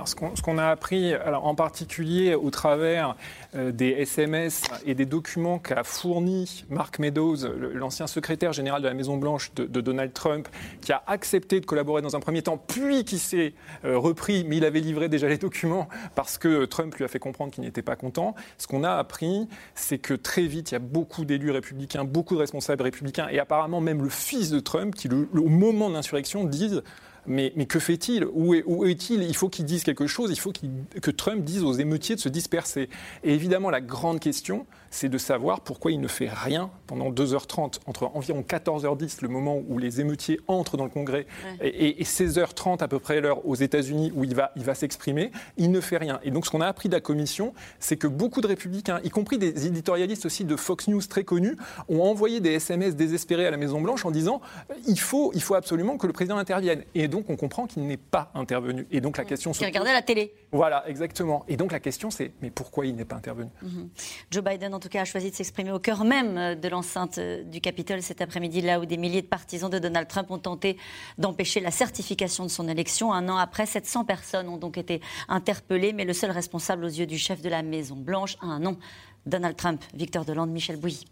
ce 0.05 0.41
qu'on 0.41 0.57
a 0.57 0.67
appris, 0.67 1.13
en 1.15 1.55
particulier 1.55 2.35
au 2.35 2.49
travers 2.49 3.15
euh, 3.55 3.71
des 3.71 3.89
SMS 3.89 4.63
et 4.85 4.95
des 4.95 5.05
documents 5.05 5.59
qu'a 5.59 5.83
fourni 5.83 6.65
Mark 6.69 6.99
Meadows, 6.99 7.47
l'ancien 7.73 8.07
secrétaire 8.07 8.53
général 8.53 8.81
de 8.81 8.87
la 8.87 8.93
Maison-Blanche 8.93 9.53
de, 9.55 9.81
Donald 9.81 10.13
Trump, 10.13 10.47
qui 10.81 10.91
a 10.91 11.03
accepté 11.07 11.59
de 11.59 11.65
collaborer 11.65 12.01
dans 12.01 12.15
un 12.15 12.19
premier 12.19 12.41
temps, 12.41 12.57
puis 12.57 13.05
qui 13.05 13.19
s'est 13.19 13.53
euh, 13.85 13.97
repris, 13.97 14.45
mais 14.47 14.57
il 14.57 14.65
avait 14.65 14.79
livré 14.79 15.09
déjà 15.09 15.27
les 15.27 15.37
documents 15.37 15.87
parce 16.15 16.37
que 16.37 16.65
Trump 16.65 16.95
lui 16.95 17.05
a 17.05 17.07
fait 17.07 17.19
comprendre 17.19 17.51
qu'il 17.51 17.63
n'était 17.63 17.81
pas 17.81 17.95
content. 17.95 18.35
Ce 18.57 18.67
qu'on 18.67 18.83
a 18.83 18.91
appris, 18.91 19.47
c'est 19.75 19.99
que 19.99 20.13
très 20.13 20.43
vite, 20.43 20.71
il 20.71 20.73
y 20.73 20.77
a 20.77 20.79
beaucoup 20.79 21.25
d'élus 21.25 21.51
républicains, 21.51 22.03
beaucoup 22.03 22.35
de 22.35 22.39
responsables 22.39 22.83
républicains, 22.83 23.27
et 23.29 23.39
apparemment 23.39 23.81
même 23.81 24.01
le 24.01 24.09
fils 24.09 24.49
de 24.49 24.59
Trump, 24.59 24.95
qui, 24.95 25.09
au 25.09 25.49
moment 25.49 25.89
de 25.89 25.93
l'insurrection, 25.93 26.43
disent 26.43 26.83
mais, 27.27 27.51
que 27.65 27.79
fait-il? 27.79 28.25
Où, 28.25 28.53
est, 28.53 29.09
il 29.09 29.23
Il 29.23 29.35
faut 29.35 29.49
qu'il 29.49 29.65
dise 29.65 29.83
quelque 29.83 30.07
chose, 30.07 30.31
il 30.31 30.39
faut 30.39 30.53
que 31.01 31.11
Trump 31.11 31.43
dise 31.43 31.63
aux 31.63 31.73
émeutiers 31.73 32.15
de 32.15 32.21
se 32.21 32.29
disperser. 32.29 32.89
Et 33.23 33.33
évidemment, 33.33 33.69
la 33.69 33.81
grande 33.81 34.19
question, 34.19 34.65
c'est 34.95 35.09
de 35.09 35.17
savoir 35.17 35.59
pourquoi 35.59 35.91
il 35.91 35.99
ne 35.99 36.07
fait 36.07 36.29
rien 36.29 36.69
pendant 36.87 37.11
2h30, 37.11 37.79
entre 37.85 38.09
environ 38.13 38.45
14h10, 38.47 39.17
le 39.21 39.27
moment 39.27 39.61
où 39.67 39.77
les 39.77 39.99
émeutiers 39.99 40.39
entrent 40.47 40.77
dans 40.77 40.85
le 40.85 40.89
Congrès, 40.89 41.27
et, 41.61 42.01
16h30 42.01 42.81
à 42.81 42.87
peu 42.87 42.99
près 42.99 43.19
l'heure 43.19 43.45
aux 43.45 43.55
États-Unis 43.55 44.13
où 44.15 44.23
il 44.23 44.33
va, 44.33 44.53
il 44.55 44.63
va 44.63 44.73
s'exprimer, 44.73 45.31
il 45.57 45.71
ne 45.71 45.81
fait 45.81 45.97
rien. 45.97 46.19
Et 46.23 46.31
donc 46.31 46.45
ce 46.45 46.51
qu'on 46.51 46.61
a 46.61 46.67
appris 46.67 46.87
de 46.87 46.93
la 46.93 47.01
commission, 47.01 47.53
c'est 47.79 47.97
que 47.97 48.07
beaucoup 48.07 48.39
de 48.39 48.47
républicains, 48.47 49.01
y 49.03 49.09
compris 49.09 49.37
des 49.37 49.67
éditorialistes 49.67 50.25
aussi 50.25 50.45
de 50.45 50.55
Fox 50.55 50.87
News 50.87 51.01
très 51.01 51.25
connus, 51.25 51.57
ont 51.89 52.01
envoyé 52.01 52.39
des 52.39 52.53
SMS 52.53 52.95
désespérés 52.95 53.45
à 53.45 53.51
la 53.51 53.57
Maison-Blanche 53.57 54.05
en 54.05 54.11
disant 54.11 54.39
il 54.87 54.99
faut, 54.99 55.31
il 55.33 55.41
faut 55.41 55.55
absolument 55.55 55.97
que 55.97 56.07
le 56.07 56.13
président 56.13 56.37
intervienne. 56.37 56.83
Et 56.95 57.09
donc 57.09 57.29
on 57.29 57.35
comprend 57.35 57.67
qu'il 57.67 57.85
n'est 57.85 57.97
pas 57.97 58.31
intervenu. 58.33 58.87
Et 58.91 59.01
donc 59.01 59.17
la 59.17 59.25
question 59.25 59.51
se. 59.51 59.59
Qui 59.59 59.65
regardait 59.65 59.93
la 59.93 60.01
télé. 60.01 60.33
Voilà, 60.53 60.87
exactement. 60.87 61.43
Et 61.49 61.57
donc 61.57 61.73
la 61.73 61.81
question 61.81 62.11
c'est 62.11 62.31
mais 62.41 62.49
pourquoi 62.49 62.85
il 62.85 62.95
n'est 62.95 63.03
pas 63.03 63.17
intervenu? 63.17 63.49
Mhm. 63.61 63.89
Joe 64.31 64.43
Biden, 64.43 64.73
en 64.73 64.79
tout 64.85 64.89
cas, 64.89 65.01
a 65.01 65.05
choisi 65.05 65.31
de 65.31 65.35
s'exprimer 65.35 65.71
au 65.71 65.79
cœur 65.79 66.05
même 66.05 66.37
euh, 66.37 66.53
de 66.53 66.67
l'enceinte 66.69 67.17
euh, 67.17 67.43
du 67.43 67.59
Capitole 67.59 68.03
cet 68.03 68.21
après-midi, 68.21 68.61
là 68.61 68.79
où 68.79 68.85
des 68.85 68.97
milliers 68.97 69.23
de 69.23 69.27
partisans 69.27 69.69
de 69.69 69.79
Donald 69.79 70.07
Trump 70.07 70.29
ont 70.29 70.37
tenté 70.37 70.77
d'empêcher 71.17 71.59
la 71.59 71.71
certification 71.71 72.43
de 72.43 72.49
son 72.51 72.67
élection. 72.67 73.11
Un 73.11 73.27
an 73.27 73.37
après, 73.37 73.65
700 73.65 74.05
personnes 74.05 74.47
ont 74.47 74.57
donc 74.57 74.77
été 74.77 75.01
interpellées, 75.27 75.91
mais 75.91 76.05
le 76.05 76.13
seul 76.13 76.29
responsable 76.29 76.85
aux 76.85 76.89
yeux 76.89 77.07
du 77.07 77.17
chef 77.17 77.41
de 77.41 77.49
la 77.49 77.63
Maison-Blanche 77.63 78.37
a 78.41 78.45
un 78.45 78.59
nom 78.59 78.77
Donald 79.25 79.55
Trump, 79.55 79.83
Victor 79.95 80.23
Delande, 80.23 80.51
Michel 80.51 80.77
Bouilly. 80.77 81.05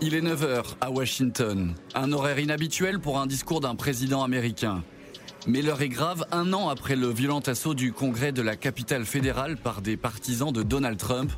Il 0.00 0.14
est 0.14 0.22
9h 0.22 0.76
à 0.80 0.90
Washington, 0.90 1.74
un 1.94 2.12
horaire 2.12 2.38
inhabituel 2.38 2.98
pour 2.98 3.20
un 3.20 3.26
discours 3.26 3.60
d'un 3.60 3.74
président 3.74 4.24
américain. 4.24 4.82
Mais 5.46 5.60
l'heure 5.60 5.82
est 5.82 5.88
grave 5.88 6.24
un 6.30 6.52
an 6.52 6.68
après 6.68 6.94
le 6.94 7.08
violent 7.08 7.40
assaut 7.40 7.74
du 7.74 7.92
Congrès 7.92 8.30
de 8.30 8.42
la 8.42 8.54
capitale 8.54 9.04
fédérale 9.04 9.56
par 9.56 9.82
des 9.82 9.96
partisans 9.96 10.52
de 10.52 10.62
Donald 10.62 10.98
Trump. 10.98 11.32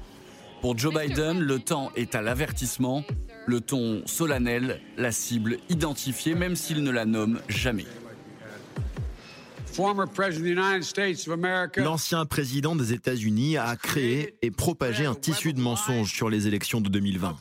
Pour 0.61 0.77
Joe 0.77 0.95
Biden, 0.95 1.41
le 1.41 1.59
temps 1.59 1.91
est 1.97 2.15
à 2.15 2.21
l'avertissement, 2.21 3.05
le 3.47 3.61
ton 3.61 4.03
solennel, 4.07 4.81
la 4.99 5.11
cible 5.11 5.59
identifiée 5.71 6.35
même 6.35 6.55
s'il 6.55 6.83
ne 6.83 6.91
la 6.91 7.07
nomme 7.07 7.41
jamais. 7.49 7.87
L'ancien 11.77 12.27
président 12.27 12.77
des 12.77 12.93
États-Unis 12.93 13.57
a 13.57 13.75
créé 13.77 14.37
et 14.43 14.51
propagé 14.51 15.07
un 15.07 15.15
tissu 15.15 15.53
de 15.53 15.61
mensonges 15.61 16.13
sur 16.13 16.29
les 16.29 16.47
élections 16.47 16.81
de 16.81 16.89
2020. 16.89 17.37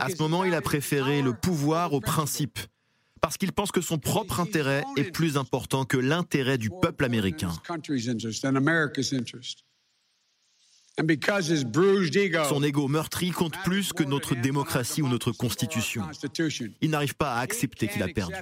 À 0.00 0.08
ce 0.08 0.22
moment, 0.22 0.44
il 0.44 0.54
a 0.54 0.62
préféré 0.62 1.22
le 1.22 1.34
pouvoir 1.34 1.92
au 1.92 2.00
principe 2.00 2.58
parce 3.24 3.38
qu'il 3.38 3.52
pense 3.52 3.72
que 3.72 3.80
son 3.80 3.96
propre 3.96 4.38
intérêt 4.38 4.84
est 4.98 5.10
plus 5.10 5.38
important 5.38 5.86
que 5.86 5.96
l'intérêt 5.96 6.58
du 6.58 6.68
peuple 6.68 7.06
américain. 7.06 7.50
Son 12.50 12.62
ego 12.62 12.86
meurtri 12.86 13.30
compte 13.30 13.54
plus 13.64 13.94
que 13.94 14.02
notre 14.02 14.34
démocratie 14.34 15.00
ou 15.00 15.08
notre 15.08 15.32
constitution. 15.32 16.02
Il 16.82 16.90
n'arrive 16.90 17.14
pas 17.14 17.36
à 17.36 17.40
accepter 17.40 17.88
qu'il 17.88 18.02
a 18.02 18.08
perdu. 18.08 18.34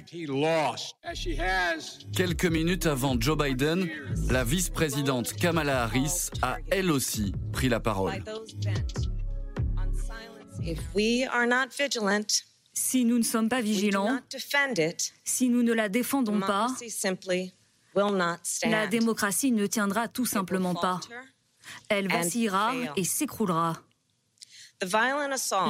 Quelques 2.13 2.45
minutes 2.45 2.85
avant 2.85 3.15
Joe 3.17 3.37
Biden, 3.37 3.87
la 4.29 4.43
vice-présidente 4.43 5.31
Kamala 5.31 5.83
Harris 5.83 6.29
a 6.41 6.57
elle 6.69 6.91
aussi 6.91 7.33
pris 7.53 7.69
la 7.69 7.79
parole. 7.79 8.21
Si 12.73 13.05
nous 13.05 13.17
ne 13.17 13.23
sommes 13.23 13.49
pas 13.49 13.61
vigilants, 13.61 14.19
si 15.23 15.49
nous 15.49 15.63
ne 15.63 15.73
la 15.73 15.89
défendons 15.89 16.39
pas, 16.39 16.67
la 18.63 18.87
démocratie 18.87 19.51
ne 19.51 19.67
tiendra 19.67 20.07
tout 20.07 20.25
simplement 20.25 20.73
pas. 20.73 20.99
Elle 21.89 22.07
vacillera 22.11 22.73
et 22.95 23.03
s'écroulera. 23.03 23.81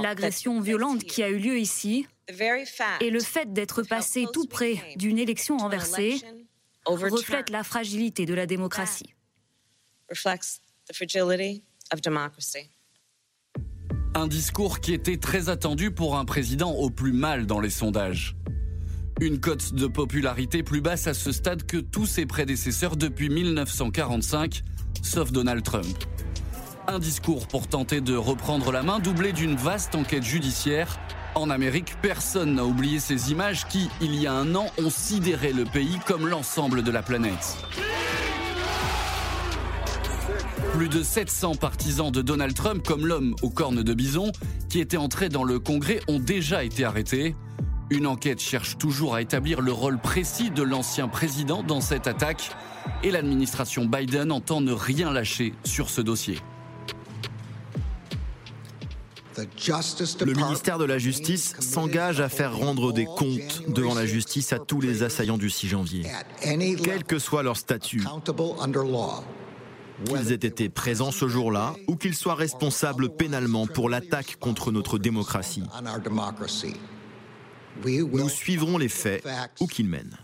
L'agression 0.02 0.60
violente 0.62 1.04
qui 1.04 1.22
a 1.24 1.30
eu 1.30 1.38
lieu 1.38 1.60
ici 1.60 2.08
et 3.02 3.10
le 3.10 3.20
fait 3.20 3.52
d'être 3.52 3.84
passé 3.84 4.26
tout 4.32 4.48
près 4.48 4.96
d'une 4.96 5.20
élection 5.20 5.58
renversée 5.58 6.22
reflète 6.86 7.50
la 7.50 7.64
fragilité 7.64 8.26
de 8.26 8.34
la 8.34 8.46
démocratie. 8.46 9.14
Un 14.16 14.28
discours 14.28 14.80
qui 14.80 14.94
était 14.94 15.18
très 15.18 15.50
attendu 15.50 15.90
pour 15.90 16.18
un 16.18 16.24
président 16.24 16.72
au 16.72 16.92
plus 16.92 17.14
mal 17.14 17.48
dans 17.48 17.60
les 17.60 17.72
sondages. 17.72 18.36
Une 19.20 19.40
cote 19.40 19.74
de 19.74 19.88
popularité 19.88 20.62
plus 20.62 20.82
basse 20.82 21.08
à 21.08 21.16
ce 21.16 21.32
stade 21.32 21.64
que 21.64 21.78
tous 21.78 22.06
ses 22.06 22.28
prédécesseurs 22.28 22.96
depuis 22.96 23.30
1945, 23.30 24.62
sauf 25.02 25.32
Donald 25.32 25.64
Trump. 25.64 25.98
Un 26.88 27.00
discours 27.00 27.48
pour 27.48 27.68
tenter 27.68 28.02
de 28.02 28.16
reprendre 28.16 28.72
la 28.72 28.84
main, 28.84 29.00
doublé 29.00 29.34
d'une 29.34 29.56
vaste 29.56 29.96
enquête 29.96 30.24
judiciaire. 30.24 31.00
En 31.34 31.50
Amérique, 31.50 31.96
personne 32.04 32.54
n'a 32.54 32.66
oublié 32.66 33.00
ces 33.00 33.32
images 33.32 33.68
qui, 33.68 33.90
il 34.00 34.14
y 34.14 34.28
a 34.28 34.34
un 34.34 34.54
an, 34.54 34.68
ont 34.78 34.92
sidéré 34.92 35.54
le 35.54 35.64
pays 35.64 35.98
comme 36.06 36.28
l'ensemble 36.28 36.84
de 36.84 36.92
la 36.92 37.02
planète. 37.02 37.58
Plus 40.74 40.90
de 40.90 41.04
700 41.04 41.54
partisans 41.54 42.12
de 42.12 42.24
Donald 42.24 42.56
Trump, 42.56 42.84
comme 42.84 43.06
l'homme 43.06 43.36
aux 43.44 43.52
cornes 43.52 43.84
de 43.84 43.94
bison, 43.94 44.32
qui 44.70 44.80
était 44.80 44.98
entré 44.98 45.30
dans 45.30 45.44
le 45.44 45.60
Congrès, 45.60 46.00
ont 46.08 46.18
déjà 46.18 46.64
été 46.64 46.84
arrêtés. 46.84 47.36
Une 47.92 48.08
enquête 48.08 48.40
cherche 48.40 48.80
toujours 48.80 49.14
à 49.14 49.22
établir 49.22 49.62
le 49.62 49.72
rôle 49.72 50.00
précis 50.00 50.50
de 50.50 50.64
l'ancien 50.64 51.08
président 51.08 51.62
dans 51.62 51.80
cette 51.80 52.08
attaque 52.08 52.50
et 53.04 53.12
l'administration 53.12 53.86
Biden 53.86 54.32
entend 54.32 54.62
ne 54.62 54.72
rien 54.72 55.12
lâcher 55.12 55.54
sur 55.64 55.92
ce 55.92 56.02
dossier. 56.02 56.40
Le 59.38 60.34
ministère 60.34 60.80
de 60.80 60.86
la 60.86 60.98
Justice 60.98 61.54
s'engage 61.60 62.20
à 62.20 62.30
faire 62.30 62.56
rendre 62.58 62.92
des 62.92 63.06
comptes 63.06 63.62
devant 63.68 63.94
la 63.94 64.08
justice 64.08 64.54
à 64.54 64.60
tous 64.60 64.82
les 64.82 65.04
assaillants 65.04 65.38
du 65.38 65.52
6 65.52 65.68
janvier, 65.68 66.04
quel 66.84 67.04
que 67.04 67.20
soit 67.20 67.44
leur 67.44 67.58
statut, 67.58 68.04
qu'ils 70.06 70.32
aient 70.32 70.36
été 70.36 70.70
présents 70.70 71.12
ce 71.12 71.28
jour-là 71.28 71.74
ou 71.88 71.96
qu'ils 71.96 72.16
soient 72.16 72.36
responsables 72.36 73.10
pénalement 73.10 73.68
pour 73.68 73.90
l'attaque 73.90 74.38
contre 74.40 74.72
notre 74.72 74.98
démocratie. 74.98 75.64
Nous 77.86 78.30
suivrons 78.30 78.78
les 78.78 78.90
faits 78.90 79.26
où 79.60 79.68
qu'ils 79.68 79.88
mènent. 79.88 80.18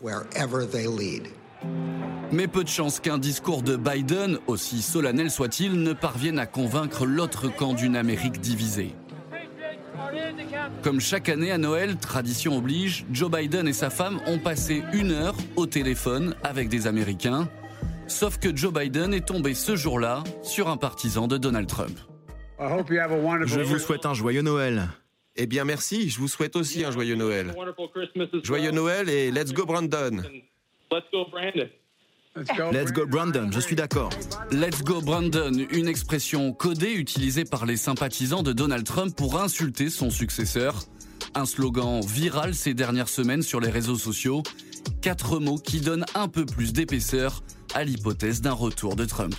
Mais 2.31 2.47
peu 2.47 2.63
de 2.63 2.69
chance 2.69 2.99
qu'un 2.99 3.17
discours 3.17 3.63
de 3.63 3.75
Biden, 3.75 4.37
aussi 4.47 4.81
solennel 4.81 5.31
soit-il, 5.31 5.81
ne 5.81 5.93
parvienne 5.93 6.39
à 6.39 6.45
convaincre 6.45 7.05
l'autre 7.05 7.47
camp 7.53 7.73
d'une 7.73 7.95
Amérique 7.95 8.39
divisée. 8.39 8.95
Comme 10.83 11.01
chaque 11.01 11.27
année 11.27 11.51
à 11.51 11.57
Noël, 11.57 11.97
tradition 11.97 12.57
oblige, 12.57 13.05
Joe 13.11 13.29
Biden 13.29 13.67
et 13.67 13.73
sa 13.73 13.89
femme 13.89 14.19
ont 14.27 14.39
passé 14.39 14.83
une 14.93 15.11
heure 15.11 15.35
au 15.55 15.65
téléphone 15.65 16.35
avec 16.43 16.69
des 16.69 16.87
Américains. 16.87 17.49
Sauf 18.09 18.39
que 18.39 18.53
Joe 18.53 18.73
Biden 18.73 19.13
est 19.13 19.27
tombé 19.27 19.53
ce 19.53 19.75
jour-là 19.75 20.23
sur 20.41 20.67
un 20.67 20.77
partisan 20.77 21.27
de 21.27 21.37
Donald 21.37 21.67
Trump. 21.67 21.97
Je 22.59 23.61
vous 23.61 23.77
souhaite 23.77 24.05
un 24.05 24.15
joyeux 24.15 24.41
Noël. 24.41 24.89
Eh 25.35 25.45
bien 25.45 25.63
merci, 25.63 26.09
je 26.09 26.19
vous 26.19 26.27
souhaite 26.27 26.55
aussi 26.55 26.83
un 26.83 26.91
joyeux 26.91 27.15
Noël. 27.15 27.53
Joyeux 28.43 28.71
Noël 28.71 29.09
et 29.09 29.31
let's 29.31 29.53
go 29.53 29.65
Brandon. 29.65 30.23
Let's 32.71 32.91
go 32.91 33.05
Brandon, 33.05 33.49
je 33.51 33.59
suis 33.59 33.75
d'accord. 33.75 34.09
Let's 34.51 34.83
go 34.83 35.01
Brandon, 35.01 35.51
une 35.71 35.87
expression 35.87 36.51
codée 36.51 36.93
utilisée 36.93 37.45
par 37.45 37.67
les 37.67 37.77
sympathisants 37.77 38.43
de 38.43 38.53
Donald 38.53 38.85
Trump 38.85 39.15
pour 39.15 39.39
insulter 39.39 39.89
son 39.89 40.09
successeur. 40.09 40.83
Un 41.35 41.45
slogan 41.45 42.01
viral 42.01 42.55
ces 42.55 42.73
dernières 42.73 43.07
semaines 43.07 43.43
sur 43.43 43.59
les 43.59 43.69
réseaux 43.69 43.97
sociaux. 43.97 44.41
Quatre 45.01 45.39
mots 45.39 45.59
qui 45.59 45.79
donnent 45.79 46.05
un 46.15 46.27
peu 46.27 46.45
plus 46.45 46.73
d'épaisseur 46.73 47.43
à 47.73 47.83
l'hypothèse 47.83 48.41
d'un 48.41 48.53
retour 48.53 48.95
de 48.95 49.05
Trump 49.05 49.35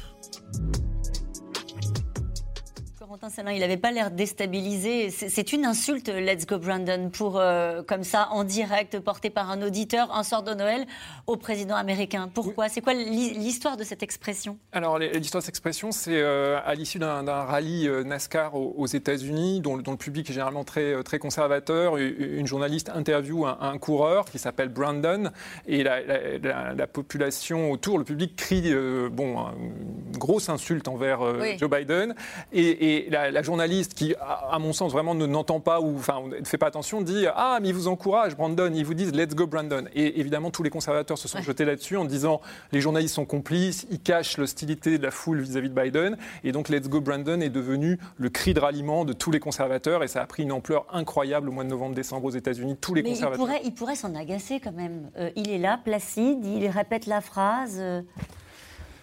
il 3.53 3.61
n'avait 3.61 3.77
pas 3.77 3.91
l'air 3.91 4.11
déstabilisé. 4.11 5.11
C'est 5.11 5.53
une 5.53 5.67
insulte, 5.67 6.09
Let's 6.09 6.47
Go 6.47 6.59
Brandon, 6.59 7.11
pour, 7.11 7.39
euh, 7.39 7.83
comme 7.83 8.03
ça, 8.03 8.29
en 8.31 8.45
direct, 8.45 8.99
porté 9.01 9.29
par 9.29 9.51
un 9.51 9.61
auditeur, 9.63 10.15
un 10.15 10.23
soir 10.23 10.43
de 10.43 10.55
Noël, 10.55 10.87
au 11.27 11.37
président 11.37 11.77
américain. 11.77 12.31
Pourquoi? 12.33 12.69
C'est 12.69 12.81
quoi 12.81 12.95
l'histoire 12.95 13.77
de 13.77 13.85
cette 13.85 14.03
expression? 14.03 14.59
Alors, 14.73 14.99
l'histoire 14.99 15.43
de 15.43 15.45
cette 15.45 15.55
expression, 15.55 15.93
c'est 15.93 16.21
euh, 16.21 16.59
à 16.65 16.75
l'issue 16.75 16.99
d'un 16.99 17.23
rallye 17.23 17.89
euh, 17.89 18.05
NASCAR 18.05 18.55
aux, 18.55 18.87
États-Unis, 18.87 19.61
dont, 19.61 19.77
le 19.77 19.97
public 19.97 20.31
est 20.31 20.33
généralement 20.33 20.65
très, 20.65 21.03
très 21.03 21.19
conservateur. 21.19 21.97
Une 21.99 22.47
journaliste 22.47 22.91
interviewe 22.95 23.47
un, 23.47 23.79
coureur 23.79 24.25
qui 24.25 24.39
s'appelle 24.39 24.69
Brandon, 24.69 25.31
et 25.67 25.83
la, 25.83 26.87
population 26.87 27.71
autour, 27.71 27.99
le 27.99 28.05
public 28.05 28.35
crie 28.37 28.73
bon, 29.11 29.47
une 29.49 30.19
grosse 30.19 30.49
insulte 30.49 30.89
envers 30.89 31.21
Joe 31.59 31.71
Biden. 31.71 32.15
et 32.53 33.10
la, 33.11 33.43
journaliste 33.43 33.95
qui, 33.95 34.15
à, 34.21 34.59
mon 34.59 34.73
sens, 34.73 34.93
vraiment 34.93 35.15
ne 35.15 35.27
n'entend 35.27 35.61
pas 35.61 35.81
ou 35.81 35.97
enfin 35.97 36.23
ne 36.41 36.45
fait 36.45 36.59
pas 36.59 36.67
attention, 36.67 37.01
dit 37.01 37.27
ah 37.35 37.59
mais 37.61 37.69
ils 37.69 37.75
vous 37.75 37.89
encouragent 37.89 38.37
Brandon, 38.37 38.73
ils 38.75 38.85
vous 38.85 38.95
disent 38.95 39.13
let's 39.13 39.35
go 39.35 39.47
Brandon. 39.47 39.85
Et 39.95 40.21
évidemment 40.21 40.51
tous 40.51 40.63
les 40.63 40.71
conservateurs 40.71 41.19
se 41.19 41.29
sont 41.29 41.43
jetés 41.43 41.65
là-dessus 41.65 41.97
en 41.97 42.05
disant 42.05 42.41
les 42.73 42.81
journalistes 42.81 43.15
sont 43.15 43.25
complices, 43.25 43.87
ils 43.91 44.01
cachent 44.01 44.39
l'hostilité 44.39 44.99
de 44.99 45.03
la 45.03 45.11
foule 45.11 45.41
vis-à-vis 45.41 45.69
de 45.69 45.75
Biden. 45.75 46.17
Et 46.45 46.53
donc 46.53 46.69
let's 46.69 46.89
go 46.89 47.01
Brandon 47.01 47.41
est 47.41 47.51
devenu 47.51 47.99
le 48.17 48.31
cri 48.31 48.55
de 48.55 48.61
ralliement 48.61 49.05
de 49.05 49.13
tous 49.13 49.31
les 49.31 49.41
conservateurs 49.41 50.03
et 50.03 50.09
ça 50.09 50.23
a 50.23 50.27
pris 50.27 50.43
une 50.43 50.53
ampleur 50.53 50.87
incroyable 50.93 51.49
au 51.49 51.53
mois 51.53 51.65
de 51.65 51.69
novembre-décembre 51.69 52.27
aux 52.27 52.31
États-Unis. 52.31 52.77
Tous 52.81 52.95
les 52.95 53.03
conservateurs. 53.03 53.35
Il 53.35 53.39
pourrait, 53.39 53.61
il 53.65 53.75
pourrait 53.75 53.97
s'en 53.97 54.15
agacer 54.15 54.61
quand 54.61 54.73
même. 54.73 55.11
Euh, 55.17 55.31
il 55.37 55.51
est 55.51 55.59
là, 55.59 55.79
placide, 55.83 56.45
il 56.45 56.67
répète 56.69 57.07
la 57.07 57.21
phrase. 57.21 57.77
Euh, 57.79 58.03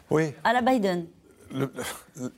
oui. 0.09 0.33
À 0.43 0.53
la 0.53 0.61
Biden. 0.61 1.05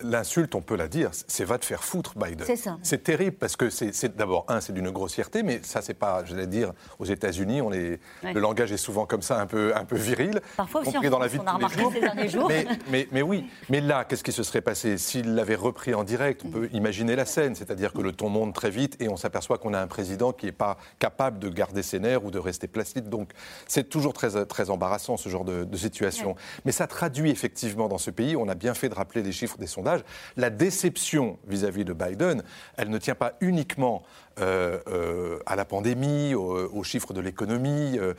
L'insulte, 0.01 0.55
on 0.55 0.61
peut 0.61 0.75
la 0.75 0.87
dire, 0.87 1.09
c'est 1.27 1.45
va 1.45 1.57
te 1.57 1.65
faire 1.65 1.83
foutre, 1.83 2.17
Biden. 2.17 2.45
C'est 2.45 2.55
ça. 2.55 2.77
C'est 2.83 3.03
terrible 3.03 3.37
parce 3.37 3.55
que 3.55 3.69
c'est 3.69 4.15
d'abord, 4.15 4.45
un, 4.47 4.61
c'est 4.61 4.73
d'une 4.73 4.91
grossièreté, 4.91 5.43
mais 5.43 5.61
ça, 5.63 5.81
c'est 5.81 5.93
pas, 5.93 6.23
je 6.25 6.35
vais 6.35 6.47
dire, 6.47 6.73
aux 6.99 7.05
États-Unis, 7.05 7.61
on 7.61 7.71
est, 7.71 7.99
le 8.23 8.39
langage 8.39 8.71
est 8.71 8.77
souvent 8.77 9.05
comme 9.05 9.21
ça, 9.21 9.39
un 9.39 9.45
peu, 9.45 9.75
un 9.75 9.85
peu 9.85 9.95
viril. 9.95 10.41
Parfois 10.57 10.81
aussi 10.81 10.93
compris 10.93 11.09
dans 11.09 11.19
la 11.19 11.27
vie 11.27 11.39
on 11.39 11.47
a 11.47 11.53
remarqué 11.53 11.83
ces 11.93 11.99
derniers 11.99 12.29
jours. 12.29 12.49
Mais, 12.89 13.07
mais, 13.11 13.21
oui, 13.21 13.49
mais 13.69 13.81
là, 13.81 14.05
qu'est-ce 14.05 14.23
qui 14.23 14.31
se 14.31 14.43
serait 14.43 14.61
passé 14.61 14.97
S'il 14.97 15.35
l'avait 15.35 15.55
repris 15.55 15.93
en 15.93 16.03
direct, 16.03 16.41
on 16.45 16.49
peut 16.49 16.69
imaginer 16.73 17.15
la 17.15 17.25
scène, 17.25 17.55
c'est-à-dire 17.55 17.93
que 17.93 18.01
le 18.01 18.11
ton 18.11 18.29
monte 18.29 18.53
très 18.53 18.69
vite 18.69 18.97
et 18.99 19.09
on 19.09 19.17
s'aperçoit 19.17 19.57
qu'on 19.57 19.73
a 19.73 19.81
un 19.81 19.87
président 19.87 20.33
qui 20.33 20.45
n'est 20.45 20.51
pas 20.51 20.77
capable 20.99 21.39
de 21.39 21.49
garder 21.49 21.83
ses 21.83 21.99
nerfs 21.99 22.23
ou 22.23 22.31
de 22.31 22.39
rester 22.39 22.67
placide. 22.67 23.09
Donc, 23.09 23.31
c'est 23.67 23.89
toujours 23.89 24.13
très, 24.13 24.45
très 24.45 24.69
embarrassant, 24.69 25.17
ce 25.17 25.29
genre 25.29 25.45
de, 25.45 25.67
situation. 25.75 26.35
Mais 26.65 26.73
ça 26.73 26.87
traduit 26.87 27.29
effectivement 27.29 27.87
dans 27.87 27.97
ce 27.97 28.11
pays, 28.11 28.35
on 28.35 28.49
a 28.49 28.55
bien 28.55 28.73
fait 28.73 28.89
de 28.89 28.95
rappeler 28.99 29.23
les 29.23 29.31
chiffres 29.31 29.57
des 29.57 29.67
sondages, 29.67 30.01
la 30.37 30.49
déception 30.49 31.39
vis-à-vis 31.47 31.85
de 31.85 31.93
Biden, 31.93 32.43
elle 32.77 32.89
ne 32.89 32.97
tient 32.97 33.15
pas 33.15 33.33
uniquement 33.41 34.03
euh, 34.39 34.79
euh, 34.87 35.39
à 35.45 35.55
la 35.55 35.65
pandémie, 35.65 36.33
aux, 36.33 36.83
chiffres 36.83 37.13
de 37.13 37.19
l'économie, 37.19 37.97
euh, 37.97 38.13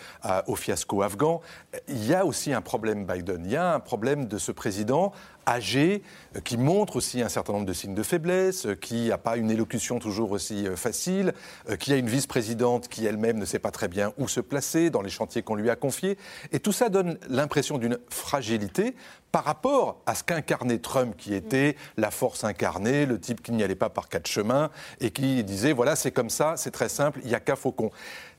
au 0.46 0.54
fiasco 0.54 1.02
afghan. 1.02 1.40
Il 1.88 2.04
y 2.06 2.14
a 2.14 2.26
aussi 2.26 2.52
un 2.52 2.60
problème 2.60 3.06
Biden. 3.06 3.42
Il 3.44 3.50
y 3.50 3.56
a 3.56 3.72
un 3.74 3.80
problème 3.80 4.26
de 4.26 4.36
ce 4.36 4.52
président 4.52 5.12
âgé, 5.46 6.02
qui 6.44 6.58
montre 6.58 6.96
aussi 6.96 7.22
un 7.22 7.28
certain 7.28 7.54
nombre 7.54 7.66
de 7.66 7.72
signes 7.72 7.94
de 7.94 8.02
faiblesse, 8.02 8.68
qui 8.80 9.08
n'a 9.08 9.18
pas 9.18 9.36
une 9.36 9.50
élocution 9.50 9.98
toujours 9.98 10.32
aussi 10.32 10.66
facile, 10.76 11.32
qui 11.80 11.92
a 11.92 11.96
une 11.96 12.08
vice-présidente 12.08 12.88
qui 12.88 13.06
elle-même 13.06 13.38
ne 13.38 13.44
sait 13.44 13.58
pas 13.58 13.70
très 13.70 13.88
bien 13.88 14.12
où 14.18 14.28
se 14.28 14.40
placer 14.40 14.90
dans 14.90 15.02
les 15.02 15.08
chantiers 15.08 15.42
qu'on 15.42 15.54
lui 15.54 15.70
a 15.70 15.76
confiés. 15.76 16.18
Et 16.52 16.60
tout 16.60 16.72
ça 16.72 16.88
donne 16.88 17.18
l'impression 17.28 17.78
d'une 17.78 17.98
fragilité 18.10 18.94
par 19.32 19.44
rapport 19.44 20.02
à 20.06 20.14
ce 20.14 20.24
qu'incarnait 20.24 20.78
Trump, 20.78 21.14
qui 21.16 21.34
était 21.34 21.76
la 21.96 22.10
force 22.10 22.44
incarnée, 22.44 23.06
le 23.06 23.20
type 23.20 23.42
qui 23.42 23.52
n'y 23.52 23.62
allait 23.62 23.74
pas 23.74 23.88
par 23.88 24.08
quatre 24.08 24.26
chemins 24.26 24.70
et 25.00 25.10
qui 25.10 25.44
disait 25.44 25.72
voilà, 25.72 25.96
c'est 25.96 26.10
comme 26.10 26.30
ça, 26.30 26.54
c'est 26.56 26.70
très 26.70 26.88
simple, 26.88 27.20
il 27.22 27.28
n'y 27.28 27.34
a 27.34 27.40
qu'à 27.40 27.56
Faucon. 27.56 27.90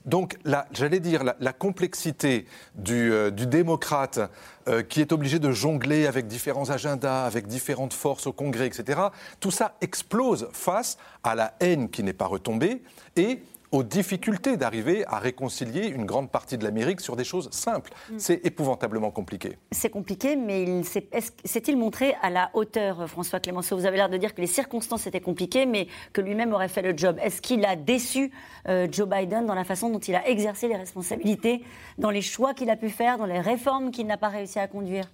Donc, 0.06 0.38
j'allais 0.72 1.00
dire, 1.00 1.24
la, 1.40 1.54
complexité 1.54 2.48
du, 2.74 3.12
euh, 3.12 3.30
démocrate 3.30 4.20
euh, 4.68 4.82
qui 4.82 5.00
est 5.00 5.12
obligé 5.12 5.38
de 5.38 5.52
jongler 5.52 6.08
avec 6.08 6.26
différents 6.28 6.72
agendas, 6.72 7.26
avec 7.26 7.46
différentes 7.46 7.94
forces 7.94 8.26
au 8.26 8.34
Congrès, 8.34 8.66
etc., 8.66 9.00
tout 9.40 9.52
ça 9.52 9.76
explose 9.82 10.50
face 10.54 10.98
à 11.24 11.36
la 11.36 11.54
haine 11.60 11.90
qui 11.90 12.02
n'est 12.04 12.14
pas 12.14 12.26
retombée 12.26 12.82
et 13.16 13.44
aux 13.72 13.84
difficultés 13.84 14.58
d'arriver 14.58 15.06
à 15.08 15.20
réconcilier 15.20 15.88
une 15.88 16.06
grande 16.06 16.30
partie 16.30 16.58
de 16.58 16.64
l'Amérique 16.64 17.00
sur 17.00 17.16
des 17.16 17.24
choses 17.24 17.50
simples. 17.52 17.92
Mm. 18.10 18.20
C'est 18.20 18.46
épouvantablement 18.46 19.12
compliqué. 19.12 19.58
C'est 19.72 19.90
compliqué, 19.90 20.36
mais 20.36 20.84
s'est-il 20.84 21.78
montré 21.78 22.16
à 22.22 22.30
la 22.30 22.52
hauteur, 22.54 23.08
François 23.10 23.40
Clémenceau? 23.40 23.78
Vous 23.78 23.86
avez 23.86 23.98
l'air 23.98 24.10
de 24.10 24.18
dire 24.18 24.36
que 24.36 24.42
les 24.42 24.48
circonstances 24.48 25.08
étaient 25.08 25.22
compliquées, 25.22 25.66
mais 25.66 25.88
que 26.14 26.22
lui-même 26.22 26.54
aurait 26.54 26.68
fait 26.68 26.82
le 26.82 26.96
job. 26.96 27.18
Est-ce 27.22 27.42
qu'il 27.42 27.66
a 27.66 27.76
déçu 27.76 28.32
euh, 28.68 28.88
Joe 28.92 29.08
Biden 29.08 29.46
dans 29.46 29.56
la 29.56 29.64
façon 29.64 29.90
dont 29.90 30.00
il 30.00 30.16
a 30.16 30.28
exercé 30.28 30.68
les 30.68 30.76
responsabilités, 30.76 31.64
dans 31.98 32.12
les 32.12 32.22
choix 32.22 32.54
qu'il 32.54 32.70
a 32.70 32.76
pu 32.76 32.90
faire, 32.90 33.18
dans 33.18 33.26
les 33.26 33.40
réformes 33.40 33.92
qu'il 33.92 34.08
n'a 34.08 34.18
pas 34.18 34.30
réussi 34.30 34.60
à 34.60 34.68
conduire? 34.68 35.06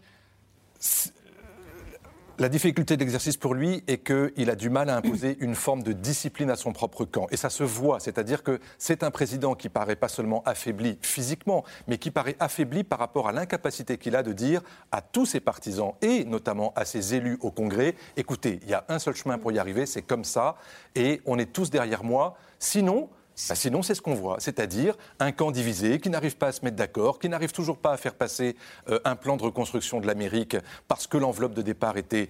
La 2.39 2.50
difficulté 2.50 2.97
d'exercice 2.97 3.36
pour 3.36 3.56
lui 3.56 3.84
est 3.88 3.97
qu'il 3.97 4.50
a 4.50 4.56
du 4.56 4.69
mal 4.69 4.89
à 4.89 4.95
imposer 4.95 5.38
une 5.39 5.56
forme 5.56 5.82
de 5.82 5.91
discipline 5.91 6.52
à 6.52 6.56
son 6.56 6.71
propre 6.71 7.04
camp. 7.04 7.26
Et 7.32 7.38
ça 7.38 7.50
se 7.50 7.63
voit, 7.63 8.00
c'est-à-dire 8.00 8.43
que 8.43 8.60
c'est 8.78 9.02
un 9.02 9.10
président 9.10 9.56
qui 9.56 9.69
paraît 9.69 9.95
pas 9.95 10.08
seulement 10.08 10.43
affaibli 10.45 11.00
physiquement, 11.02 11.63
mais 11.88 11.97
qui 11.97 12.12
paraît 12.12 12.36
affaibli 12.39 12.84
par 12.84 13.00
rapport 13.00 13.28
à 13.28 13.32
l'incapacité 13.32 13.97
qu'il 13.97 14.15
a 14.15 14.21
de 14.21 14.34
dire 14.34 14.62
à 14.91 15.02
tous 15.02 15.26
ses 15.26 15.39
partisans 15.39 15.93
et 16.02 16.26
notamment 16.26 16.73
à 16.76 16.86
ses 16.86 17.15
élus 17.15 17.39
au 17.41 17.50
Congrès, 17.50 17.95
écoutez, 18.15 18.60
il 18.62 18.69
y 18.69 18.73
a 18.73 18.86
un 18.88 19.00
seul 19.00 19.15
chemin 19.15 19.39
pour 19.39 19.52
y 19.52 19.58
arriver, 19.58 19.88
c'est 19.88 20.04
comme 20.04 20.23
ça, 20.23 20.58
et 20.93 21.21
on 21.26 21.39
est 21.39 21.52
tous 21.52 21.71
derrière 21.71 22.04
moi. 22.04 22.38
Sinon, 22.60 23.10
bah, 23.50 23.56
sinon, 23.56 23.82
c'est 23.82 23.95
ce 23.95 24.02
qu'on 24.02 24.15
voit, 24.15 24.38
c'est-à-dire 24.39 24.95
un 25.19 25.32
camp 25.32 25.52
divisé 25.52 26.00
qui 26.00 26.10
n'arrive 26.10 26.38
pas 26.38 26.47
à 26.47 26.52
se 26.52 26.65
mettre 26.65 26.76
d'accord, 26.76 27.19
qui 27.19 27.30
n'arrive 27.30 27.52
toujours 27.52 27.78
pas 27.78 27.93
à 27.93 27.97
faire 27.97 28.15
passer 28.15 28.56
euh, 28.89 29.00
un 29.06 29.15
plan 29.15 29.38
de 29.38 29.43
reconstruction 29.43 30.00
de 30.00 30.08
l'Amérique 30.08 30.58
parce 30.88 31.08
que 31.08 31.17
l'enveloppe 31.17 31.54
de 31.54 31.62
départ 31.62 31.97
était 31.97 32.30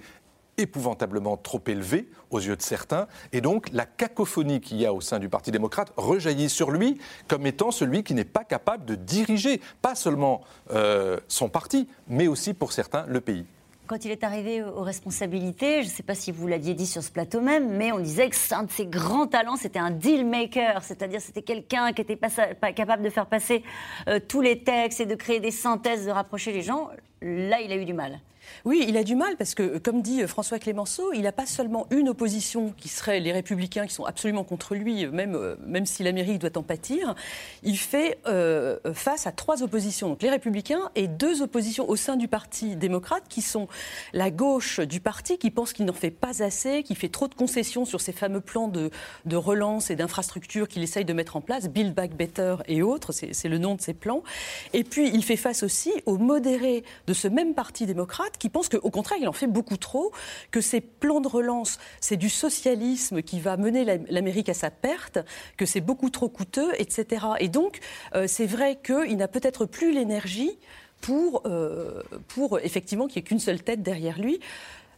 épouvantablement 0.58 1.38
trop 1.38 1.62
élevée 1.68 2.10
aux 2.30 2.40
yeux 2.40 2.56
de 2.56 2.62
certains. 2.62 3.08
Et 3.32 3.42
donc, 3.42 3.70
la 3.72 3.86
cacophonie 3.86 4.60
qu'il 4.60 4.82
y 4.82 4.86
a 4.86 4.94
au 4.94 5.02
sein 5.02 5.20
du 5.20 5.30
Parti 5.30 5.52
démocrate 5.52 5.94
rejaillit 5.96 6.50
sur 6.50 6.72
lui 6.72 7.00
comme 7.28 7.46
étant 7.46 7.72
celui 7.72 8.04
qui 8.04 8.14
n'est 8.14 8.26
pas 8.26 8.44
capable 8.44 8.86
de 8.86 8.96
diriger, 8.96 9.62
pas 9.82 9.96
seulement 9.96 10.42
euh, 10.72 11.20
son 11.28 11.48
parti, 11.48 11.88
mais 12.08 12.28
aussi, 12.28 12.54
pour 12.54 12.74
certains, 12.74 13.06
le 13.08 13.22
pays. 13.22 13.46
Quand 13.88 14.04
il 14.04 14.12
est 14.12 14.26
arrivé 14.26 14.64
aux 14.64 14.82
responsabilités, 14.82 15.82
je 15.82 15.88
ne 15.88 15.94
sais 15.94 16.04
pas 16.04 16.14
si 16.14 16.34
vous 16.34 16.46
l'aviez 16.46 16.74
dit 16.74 16.86
sur 16.86 17.02
ce 17.02 17.10
plateau 17.10 17.40
même, 17.40 17.70
mais 17.78 17.94
on 17.94 18.00
disait 18.00 18.30
que 18.30 18.36
un 18.54 18.64
de 18.64 18.72
ses 18.72 18.86
grands 18.86 19.28
talents, 19.28 19.56
c'était 19.56 19.80
un 19.80 19.92
deal 19.92 20.26
maker, 20.26 20.84
c'est-à-dire 20.84 21.22
c'était 21.22 21.42
quelqu'un 21.42 21.94
qui 21.94 22.02
n'était 22.02 22.18
pas, 22.18 22.74
capable 22.74 23.02
de 23.02 23.10
faire 23.10 23.28
passer 23.28 23.64
euh, 24.10 24.20
tous 24.20 24.42
les 24.42 24.62
textes 24.62 25.00
et 25.00 25.06
de 25.06 25.16
créer 25.16 25.40
des 25.40 25.52
synthèses, 25.52 26.06
de 26.06 26.12
rapprocher 26.12 26.52
les 26.52 26.64
gens. 26.64 26.90
là, 27.22 27.62
il 27.62 27.72
a 27.72 27.78
eu 27.78 27.86
du 27.86 27.94
mal. 27.94 28.20
Oui, 28.66 28.86
il 28.88 28.98
a 28.98 29.04
du 29.04 29.16
mal 29.16 29.36
parce 29.38 29.56
que, 29.56 29.78
comme 29.78 30.02
dit 30.02 30.26
François 30.28 30.60
Clémenceau, 30.60 31.14
il 31.14 31.22
n'a 31.22 31.32
pas 31.32 31.46
seulement 31.46 31.88
une 31.92 32.10
opposition 32.10 32.74
qui 32.78 32.90
serait 32.90 33.20
les 33.20 33.32
républicains 33.32 33.88
qui 33.88 33.94
sont 33.94 34.06
absolument 34.06 34.44
contre 34.44 34.76
lui, 34.76 35.08
même, 35.08 35.36
euh, 35.36 35.56
même 35.66 35.86
si 35.86 36.04
l'Amérique 36.04 36.40
doit 36.40 36.58
en 36.58 36.64
pâtir. 36.64 37.16
Il 37.64 37.78
fait 37.78 38.20
euh, 38.28 38.78
face 38.94 39.28
à 39.28 39.32
trois 39.32 39.64
oppositions, 39.64 40.10
donc 40.10 40.22
les 40.22 40.30
républicains 40.30 40.92
et 40.96 41.08
deux 41.08 41.42
oppositions 41.42 41.90
au 41.90 41.96
sein 41.96 42.16
du 42.16 42.28
Parti 42.28 42.76
démocrate 42.76 43.24
qui 43.30 43.42
sont 43.42 43.68
la 44.14 44.32
gauche 44.32 44.80
du 44.80 45.00
parti 45.00 45.38
qui 45.38 45.52
pense 45.52 45.74
qu'il 45.74 45.86
n'en 45.86 45.94
fait 45.94 46.12
pas 46.12 46.44
assez, 46.44 46.84
qui 46.84 46.96
fait 46.96 47.10
trop 47.10 47.28
de 47.28 47.36
concessions 47.36 47.86
sur 47.86 48.02
ces 48.02 48.12
fameux 48.12 48.42
plans 48.42 48.68
de, 48.68 48.90
de 49.26 49.36
relance 49.36 49.90
et 49.90 49.96
d'infrastructure 49.96 50.68
qu'il 50.68 50.84
essaye 50.84 51.06
de 51.06 51.14
mettre 51.14 51.36
en 51.36 51.42
place, 51.42 51.70
Build 51.70 51.94
Back 51.94 52.16
Better 52.16 52.58
et 52.68 52.82
autres, 52.82 53.12
c'est 53.12 53.50
le 53.50 53.58
nom 53.58 53.76
de 53.76 53.82
ces 53.82 53.94
plans. 53.94 54.24
Et 54.74 54.84
puis 54.84 55.10
il 55.14 55.24
fait 55.24 55.38
face 55.38 55.64
aussi 55.64 55.92
aux 56.06 56.18
modérés 56.18 56.84
de 57.08 57.14
ce 57.14 57.28
même 57.28 57.54
Parti 57.54 57.86
démocrate 57.86 58.37
qui 58.40 58.50
pense 58.50 58.70
qu'au 58.70 58.90
contraire, 58.90 59.18
il 59.22 59.28
en 59.28 59.34
fait 59.34 59.48
beaucoup 59.48 59.78
trop, 59.78 60.12
que 60.52 60.62
ces 60.62 60.82
plans 60.82 61.22
de 61.22 61.28
relance, 61.28 61.80
c'est 62.02 62.18
du 62.18 62.30
socialisme 62.30 63.22
qui 63.22 63.40
va 63.40 63.58
mener 63.58 64.00
l'Amérique 64.10 64.50
à 64.50 64.54
sa 64.54 64.72
perte, 64.72 65.20
que 65.58 65.66
c'est 65.66 65.82
beaucoup 65.82 66.10
trop 66.10 66.30
coûteux, 66.30 66.72
etc. 66.78 67.26
Et 67.40 67.50
donc, 67.50 67.80
euh, 68.16 68.26
c'est 68.28 68.46
vrai 68.46 68.80
qu'il 68.84 69.18
n'a 69.18 69.28
peut-être 69.28 69.66
plus 69.66 69.92
l'énergie 69.92 70.58
pour, 71.02 71.44
euh, 71.46 72.02
pour 72.28 72.60
effectivement 72.60 73.08
qu'il 73.08 73.22
n'y 73.22 73.26
ait 73.26 73.30
qu'une 73.30 73.40
seule 73.40 73.62
tête 73.62 73.82
derrière 73.82 74.20
lui. 74.20 74.40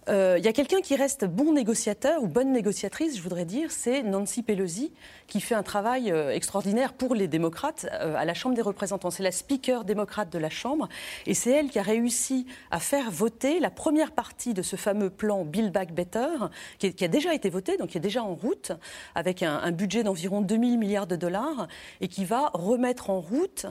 Euh, 0.07 0.35
il 0.39 0.45
y 0.45 0.47
a 0.47 0.53
quelqu'un 0.53 0.81
qui 0.81 0.95
reste 0.95 1.25
bon 1.25 1.53
négociateur 1.53 2.23
ou 2.23 2.27
bonne 2.27 2.51
négociatrice, 2.51 3.17
je 3.17 3.21
voudrais 3.21 3.45
dire, 3.45 3.71
c'est 3.71 4.01
Nancy 4.01 4.41
Pelosi, 4.41 4.91
qui 5.27 5.41
fait 5.41 5.55
un 5.55 5.61
travail 5.61 6.11
euh, 6.11 6.33
extraordinaire 6.33 6.93
pour 6.93 7.13
les 7.13 7.27
démocrates 7.27 7.85
euh, 7.91 8.15
à 8.15 8.25
la 8.25 8.33
Chambre 8.33 8.55
des 8.55 8.61
représentants. 8.61 9.11
C'est 9.11 9.23
la 9.23 9.31
speaker 9.31 9.83
démocrate 9.83 10.31
de 10.31 10.39
la 10.39 10.49
Chambre, 10.49 10.89
et 11.27 11.33
c'est 11.33 11.51
elle 11.51 11.69
qui 11.69 11.79
a 11.79 11.83
réussi 11.83 12.47
à 12.71 12.79
faire 12.79 13.11
voter 13.11 13.59
la 13.59 13.69
première 13.69 14.11
partie 14.11 14.53
de 14.53 14.61
ce 14.61 14.75
fameux 14.77 15.09
plan 15.09 15.45
Build 15.45 15.71
Back 15.71 15.93
Better, 15.93 16.27
qui, 16.79 17.03
a 17.03 17.07
déjà 17.07 17.33
été 17.33 17.49
voté, 17.49 17.77
donc 17.77 17.89
qui 17.89 17.97
est 17.97 18.01
déjà 18.01 18.23
en 18.23 18.33
route, 18.33 18.71
avec 19.15 19.43
un, 19.43 19.57
un 19.57 19.71
budget 19.71 20.03
d'environ 20.03 20.41
2000 20.41 20.79
milliards 20.79 21.07
de 21.07 21.17
dollars, 21.17 21.67
et 22.01 22.07
qui 22.07 22.25
va 22.25 22.49
remettre 22.53 23.09
en 23.09 23.19
route 23.19 23.67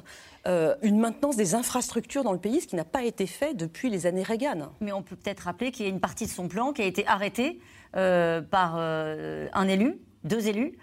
euh, 0.47 0.75
une 0.83 0.99
maintenance 0.99 1.37
des 1.37 1.55
infrastructures 1.55 2.25
dans 2.25 2.33
le 2.33 2.39
pays, 2.39 2.61
ce 2.61 2.67
qui 2.67 2.77
n'a 2.77 2.85
pas 2.85 3.03
été 3.03 3.27
fait 3.27 3.55
depuis 3.55 3.91
les 3.91 4.07
années 4.07 4.23
Reagan. 4.23 4.73
Mais 4.81 4.93
on 4.93 5.03
peut 5.03 5.17
peut-être 5.17 5.41
rappeler 5.41 5.71
qu'il 5.71 5.87
y 5.87 5.89
a 5.89 5.93
une 5.93 6.01
partie 6.01 6.27
de 6.27 6.31
son 6.31 6.49
plan 6.49 6.73
qui 6.73 6.83
a 6.83 6.87
été 6.87 7.07
arrêtée 7.07 7.61
euh, 7.97 8.41
par 8.41 8.77
euh, 8.77 9.49
un 9.53 9.69
élu, 9.69 9.99
deux 10.25 10.49
élus, 10.49 10.79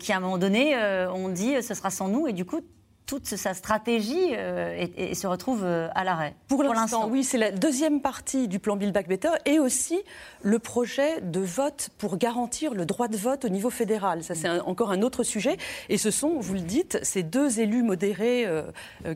qui 0.00 0.12
à 0.12 0.16
un 0.16 0.20
moment 0.20 0.38
donné 0.38 0.76
ont 1.06 1.28
dit 1.28 1.62
ce 1.62 1.72
sera 1.72 1.90
sans 1.90 2.08
nous, 2.08 2.26
et 2.26 2.32
du 2.32 2.44
coup 2.44 2.62
toute 3.08 3.26
sa 3.26 3.54
stratégie 3.54 4.34
euh, 4.36 4.86
et, 4.96 5.14
se 5.14 5.26
retrouve 5.26 5.64
euh, 5.64 5.88
à 5.94 6.04
l'arrêt. 6.04 6.34
Pour, 6.46 6.62
l'instant, 6.62 7.08
oui, 7.08 7.24
c'est 7.24 7.38
la 7.38 7.50
deuxième 7.50 8.02
partie 8.02 8.48
du 8.48 8.58
plan 8.58 8.76
Build 8.76 8.92
Back 8.92 9.08
Better 9.08 9.30
et 9.46 9.58
aussi 9.58 9.98
le 10.42 10.58
projet 10.58 11.22
de 11.22 11.40
vote 11.40 11.88
pour 11.96 12.18
garantir 12.18 12.74
le 12.74 12.84
droit 12.84 13.08
de 13.08 13.16
vote 13.16 13.46
au 13.46 13.48
niveau 13.48 13.70
fédéral. 13.70 14.22
Ça, 14.22 14.34
c'est 14.34 14.60
encore 14.60 14.90
un 14.90 15.00
autre 15.00 15.22
sujet. 15.22 15.56
Et 15.88 15.96
ce 15.96 16.10
sont, 16.10 16.38
vous 16.38 16.52
le 16.52 16.60
dites, 16.60 16.98
ces 17.02 17.22
deux 17.22 17.60
élus 17.60 17.82
modérés 17.82 18.44
euh, 18.46 18.62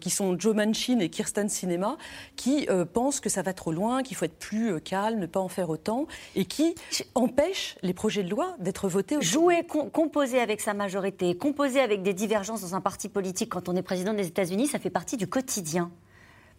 qui 0.01 0.09
sont 0.09 0.39
Joe 0.39 0.57
Manchin 0.57 0.99
et 1.01 1.11
Kirsten 1.11 1.51
Sinema 1.51 1.99
qui 2.35 2.67
pensent 2.95 3.21
que 3.21 3.29
ça 3.29 3.43
va 3.43 3.53
trop 3.53 3.73
loin, 3.73 4.03
qu'il 4.03 4.17
faut 4.17 4.25
être 4.25 4.39
plus 4.39 4.81
calme, 4.81 5.19
ne 5.19 5.27
pas 5.27 5.41
en 5.41 5.49
faire 5.49 5.69
autant 5.69 6.07
et 6.35 6.47
qui 6.47 6.75
empêchent 7.15 7.77
les 7.83 7.93
projets 7.93 8.23
de 8.23 8.31
loi 8.31 8.57
d'être 8.59 8.89
votés. 8.89 9.21
Jouer, 9.21 9.65
composer 9.65 10.41
avec 10.41 10.63
sa 10.63 10.73
majorité, 10.73 11.37
composer 11.37 11.81
avec 11.81 12.03
des 12.03 12.15
divergences 12.15 12.63
dans 12.63 12.75
un 12.75 12.81
parti 12.81 13.11
politique 13.11 13.51
quand 13.51 13.69
on 13.69 13.77
est 13.77 13.82
président 13.83 14.15
des 14.15 14.27
États-Unis, 14.27 14.67
ça 14.67 14.79
fait 14.79 14.91
partie 14.91 15.17
du 15.17 15.27
quotidien. 15.27 15.91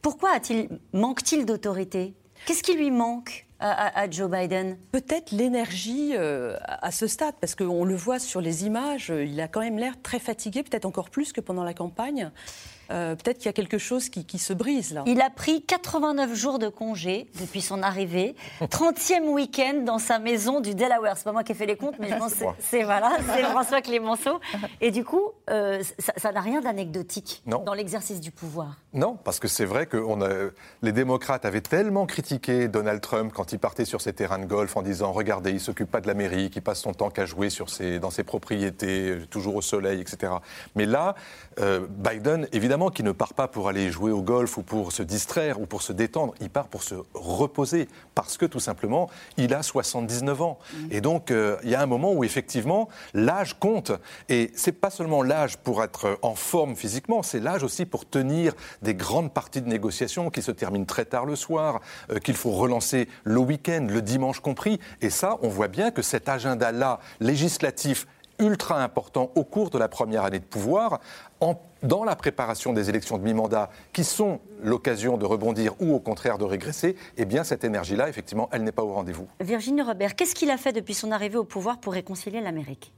Pourquoi 0.02 0.32
manque-t-il 0.92 1.46
d'autorité? 1.46 2.14
Qu'est-ce 2.46 2.64
qui 2.64 2.76
lui 2.76 2.92
manque 2.92 3.48
à, 3.60 4.10
Joe 4.10 4.30
Biden? 4.30 4.78
Peut-être 4.92 5.32
l'énergie 5.32 6.12
euh, 6.16 6.58
à 6.68 6.92
ce 6.92 7.08
stade, 7.08 7.36
parce 7.40 7.56
qu'on 7.56 7.86
le 7.86 7.96
voit 7.96 8.20
sur 8.20 8.42
les 8.42 8.66
images, 8.66 9.14
il 9.16 9.40
a 9.40 9.48
quand 9.48 9.62
même 9.62 9.78
l'air 9.78 9.94
très 10.02 10.20
fatigué, 10.20 10.64
peut-être 10.64 10.86
encore 10.86 11.10
plus 11.10 11.32
que 11.32 11.40
pendant 11.40 11.64
la 11.64 11.74
campagne. 11.74 12.32
Euh, 12.92 13.16
peut-être 13.16 13.38
qu'il 13.38 13.48
y 13.48 13.50
a 13.50 13.54
quelque 13.54 13.78
chose 13.78 14.10
qui, 14.10 14.40
se 14.40 14.54
brise 14.54 14.94
là. 14.94 15.04
Il 15.06 15.22
a 15.22 15.30
pris 15.30 15.62
89 15.62 16.34
jours 16.34 16.60
de 16.60 16.68
congé 16.68 17.28
depuis 17.40 17.62
son 17.62 17.82
arrivée, 17.84 18.36
30e 18.62 19.30
week-end 19.30 19.84
dans 19.86 20.00
sa 20.00 20.20
maison 20.20 20.60
du 20.60 20.76
Delaware. 20.76 21.18
C'est 21.18 21.24
pas 21.24 21.32
moi 21.32 21.44
qui 21.44 21.52
ai 21.52 21.56
fait 21.56 21.66
les 21.66 21.78
comptes, 21.78 21.96
mais 22.00 22.10
je 22.10 22.16
pense 22.16 22.34
que 22.34 22.46
c'est 22.60 22.84
voilà, 22.84 23.12
c'est 23.34 23.44
François 23.44 23.82
Clémenceau. 23.82 24.40
Et 24.82 24.92
du 24.92 25.04
coup, 25.04 25.32
euh, 25.50 25.82
ça 26.18 26.32
n'a 26.32 26.42
rien 26.42 26.62
d'anecdotique 26.62 27.44
dans 27.46 27.74
l'exercice 27.74 28.20
du 28.20 28.32
pouvoir. 28.32 28.78
Non, 28.94 29.18
parce 29.24 29.40
que 29.40 29.48
c'est 29.48 29.66
vrai 29.66 29.86
que 29.86 29.98
a, 29.98 30.52
les 30.82 30.92
démocrates 30.92 31.46
avaient 31.46 31.62
tellement 31.62 32.06
critiqué 32.06 32.68
Donald 32.68 33.02
Trump 33.02 33.32
quand 33.34 33.54
il 33.54 33.60
partait 33.60 33.86
sur 33.86 34.02
ses 34.02 34.14
terrains 34.14 34.40
de 34.40 34.46
golf 34.46 34.76
en 34.76 34.82
disant 34.82 35.12
regardez, 35.12 35.52
il 35.52 35.60
s'occupe 35.60 35.90
pas 35.90 36.02
de 36.02 36.08
l'Amérique, 36.08 36.56
il 36.56 36.62
passe 36.62 36.82
son 36.82 36.94
temps 36.94 37.10
qu'à 37.10 37.26
jouer 37.26 37.50
sur 37.50 37.70
ses, 37.70 38.00
dans 38.00 38.12
ses 38.12 38.24
propriétés, 38.24 39.18
toujours 39.30 39.56
au 39.56 39.62
soleil, 39.62 40.02
etc. 40.02 40.34
Mais 40.76 40.86
là, 40.86 41.16
euh, 41.60 41.86
Biden, 41.90 42.48
évidemment 42.52 42.73
évidemment 42.74 42.90
qu'il 42.90 43.06
ne 43.06 43.12
part 43.12 43.36
pas 43.36 43.48
pour 43.48 43.70
aller 43.70 43.92
jouer 43.92 44.12
au 44.12 44.24
golf 44.24 44.58
ou 44.58 44.64
pour 44.64 44.94
se 44.94 45.04
distraire 45.04 45.62
ou 45.62 45.68
pour 45.68 45.84
se 45.84 45.94
détendre. 45.94 46.34
Il 46.42 46.50
part 46.50 46.70
pour 46.70 46.82
se 46.82 46.96
reposer 47.14 47.88
parce 48.16 48.36
que 48.36 48.48
tout 48.48 48.60
simplement, 48.60 49.12
il 49.38 49.54
a 49.54 49.62
79 49.62 50.42
ans. 50.42 50.58
Et 50.90 51.00
donc, 51.00 51.30
euh, 51.30 51.58
il 51.64 51.70
y 51.70 51.76
a 51.76 51.82
un 51.82 51.86
moment 51.86 52.14
où 52.14 52.24
effectivement, 52.24 52.90
l'âge 53.14 53.60
compte. 53.60 53.92
Et 54.28 54.52
c'est 54.56 54.72
pas 54.72 54.90
seulement 54.90 55.22
l'âge 55.22 55.58
pour 55.58 55.84
être 55.84 56.18
en 56.24 56.34
forme 56.34 56.76
physiquement, 56.76 57.22
c'est 57.22 57.40
l'âge 57.40 57.62
aussi 57.62 57.86
pour 57.86 58.10
tenir 58.10 58.54
des 58.82 58.96
grandes 58.96 59.32
parties 59.32 59.62
de 59.62 59.70
négociations 59.70 60.32
qui 60.32 60.42
se 60.42 60.50
terminent 60.50 60.86
très 60.86 61.06
tard 61.06 61.28
le 61.28 61.36
soir, 61.36 61.80
euh, 62.10 62.18
qu'il 62.18 62.36
faut 62.36 62.54
relancer 62.54 63.08
le 63.24 63.38
week-end, 63.38 63.86
le 63.88 64.02
dimanche 64.02 64.40
compris. 64.40 64.80
Et 65.02 65.12
ça, 65.12 65.38
on 65.44 65.48
voit 65.48 65.68
bien 65.68 65.92
que 65.92 66.02
cet 66.02 66.28
agenda-là, 66.28 67.00
législatif, 67.20 68.08
ultra 68.40 68.84
important 68.84 69.32
au 69.36 69.44
cours 69.44 69.70
de 69.70 69.78
la 69.78 69.88
première 69.88 70.24
année 70.24 70.40
de 70.40 70.46
pouvoir, 70.46 71.00
dans 71.82 72.04
la 72.04 72.16
préparation 72.16 72.74
des 72.74 72.90
élections 72.90 73.18
de 73.18 73.24
mi-mandat, 73.24 73.70
qui 73.92 74.04
sont 74.04 74.40
l'occasion 74.62 75.18
de 75.18 75.26
rebondir 75.26 75.74
ou 75.80 75.94
au 75.94 76.00
contraire 76.00 76.38
de 76.38 76.46
régresser, 76.46 76.96
eh 77.18 77.26
bien 77.26 77.44
cette 77.44 77.64
énergie-là, 77.64 78.10
effectivement, 78.10 78.50
elle 78.52 78.64
n'est 78.64 78.72
pas 78.72 78.84
au 78.84 78.94
rendez-vous. 78.94 79.28
Virginie 79.42 79.82
Robert, 79.82 80.16
qu'est-ce 80.16 80.36
qu'il 80.36 80.50
a 80.50 80.58
fait 80.58 80.72
depuis 80.72 80.94
son 80.94 81.12
arrivée 81.12 81.38
au 81.38 81.44
pouvoir 81.44 81.80
pour 81.80 81.94
réconcilier 81.94 82.42
l'Amérique? 82.42 82.94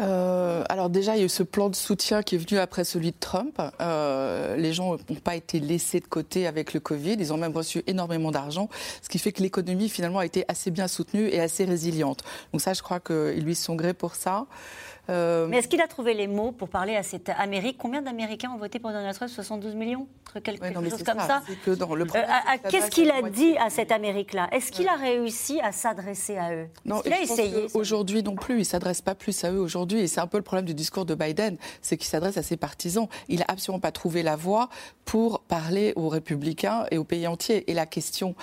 Euh, 0.00 0.64
alors 0.68 0.90
déjà, 0.90 1.16
il 1.16 1.20
y 1.20 1.22
a 1.22 1.24
eu 1.24 1.30
ce 1.30 1.42
plan 1.42 1.68
de 1.68 1.76
soutien 1.76 2.22
qui 2.22 2.34
est 2.34 2.38
venu 2.38 2.58
après 2.58 2.84
celui 2.84 3.12
de 3.12 3.16
Trump. 3.18 3.60
Euh, 3.80 4.56
les 4.56 4.72
gens 4.72 4.96
n'ont 4.96 5.20
pas 5.22 5.36
été 5.36 5.60
laissés 5.60 6.00
de 6.00 6.06
côté 6.06 6.46
avec 6.46 6.74
le 6.74 6.80
Covid. 6.80 7.16
Ils 7.18 7.32
ont 7.32 7.36
même 7.36 7.56
reçu 7.56 7.82
énormément 7.86 8.30
d'argent, 8.30 8.68
ce 9.02 9.08
qui 9.08 9.18
fait 9.18 9.32
que 9.32 9.42
l'économie 9.42 9.88
finalement 9.88 10.18
a 10.18 10.26
été 10.26 10.44
assez 10.48 10.70
bien 10.70 10.88
soutenue 10.88 11.28
et 11.28 11.40
assez 11.40 11.64
résiliente. 11.64 12.22
Donc 12.52 12.60
ça, 12.60 12.72
je 12.74 12.82
crois 12.82 13.00
qu'ils 13.00 13.44
lui 13.44 13.54
sont 13.54 13.74
gré 13.74 13.94
pour 13.94 14.14
ça. 14.14 14.46
Euh, 15.08 15.46
Mais 15.48 15.58
est-ce 15.58 15.68
qu'il 15.68 15.80
a 15.80 15.86
trouvé 15.86 16.14
les 16.14 16.26
mots 16.26 16.52
pour 16.52 16.68
parler 16.68 16.96
à 16.96 17.02
cette 17.02 17.28
Amérique? 17.28 17.76
Combien 17.78 18.02
d'Américains 18.02 18.50
ont 18.50 18.58
voté 18.58 18.78
pour 18.78 18.90
Donald 18.90 19.14
Trump? 19.14 19.30
72 19.30 19.74
millions? 19.74 20.08
Quelque 20.42 20.66
chose 20.90 21.02
comme 21.02 21.20
ça. 21.20 21.42
Qu'est-ce 22.68 22.90
qu'il 22.90 23.10
a 23.10 23.22
dit 23.22 23.56
à 23.58 23.70
cette 23.70 23.92
Amérique-là? 23.92 24.48
Est-ce 24.52 24.72
qu'il 24.72 24.88
a 24.88 24.96
réussi 24.96 25.60
à 25.60 25.72
s'adresser 25.72 26.36
à 26.36 26.54
eux? 26.54 26.66
Non, 26.84 27.02
il 27.06 27.12
a 27.12 27.20
essayé. 27.20 27.66
Aujourd'hui 27.74 28.22
non 28.22 28.34
plus, 28.34 28.56
il 28.56 28.60
ne 28.60 28.64
s'adresse 28.64 29.00
pas 29.00 29.14
plus 29.14 29.44
à 29.44 29.52
eux 29.52 29.60
aujourd'hui. 29.66 30.00
Et 30.00 30.06
c'est 30.06 30.20
un 30.20 30.26
peu 30.26 30.38
le 30.38 30.42
problème 30.42 30.64
du 30.64 30.74
discours 30.74 31.04
de 31.04 31.14
Biden, 31.14 31.58
c'est 31.82 31.98
qu'il 31.98 32.08
s'adresse 32.08 32.38
à 32.38 32.42
ses 32.42 32.56
partisans. 32.56 33.08
Il 33.28 33.40
n'a 33.40 33.44
absolument 33.48 33.80
pas 33.80 33.92
trouvé 33.92 34.22
la 34.22 34.36
voie 34.36 34.70
pour 35.04 35.40
parler 35.40 35.92
aux 35.96 36.08
républicains 36.08 36.86
et 36.90 36.96
au 36.96 37.04
pays 37.04 37.26
entier. 37.26 37.70
Et 37.70 37.74
la 37.74 37.84
question 37.86 38.34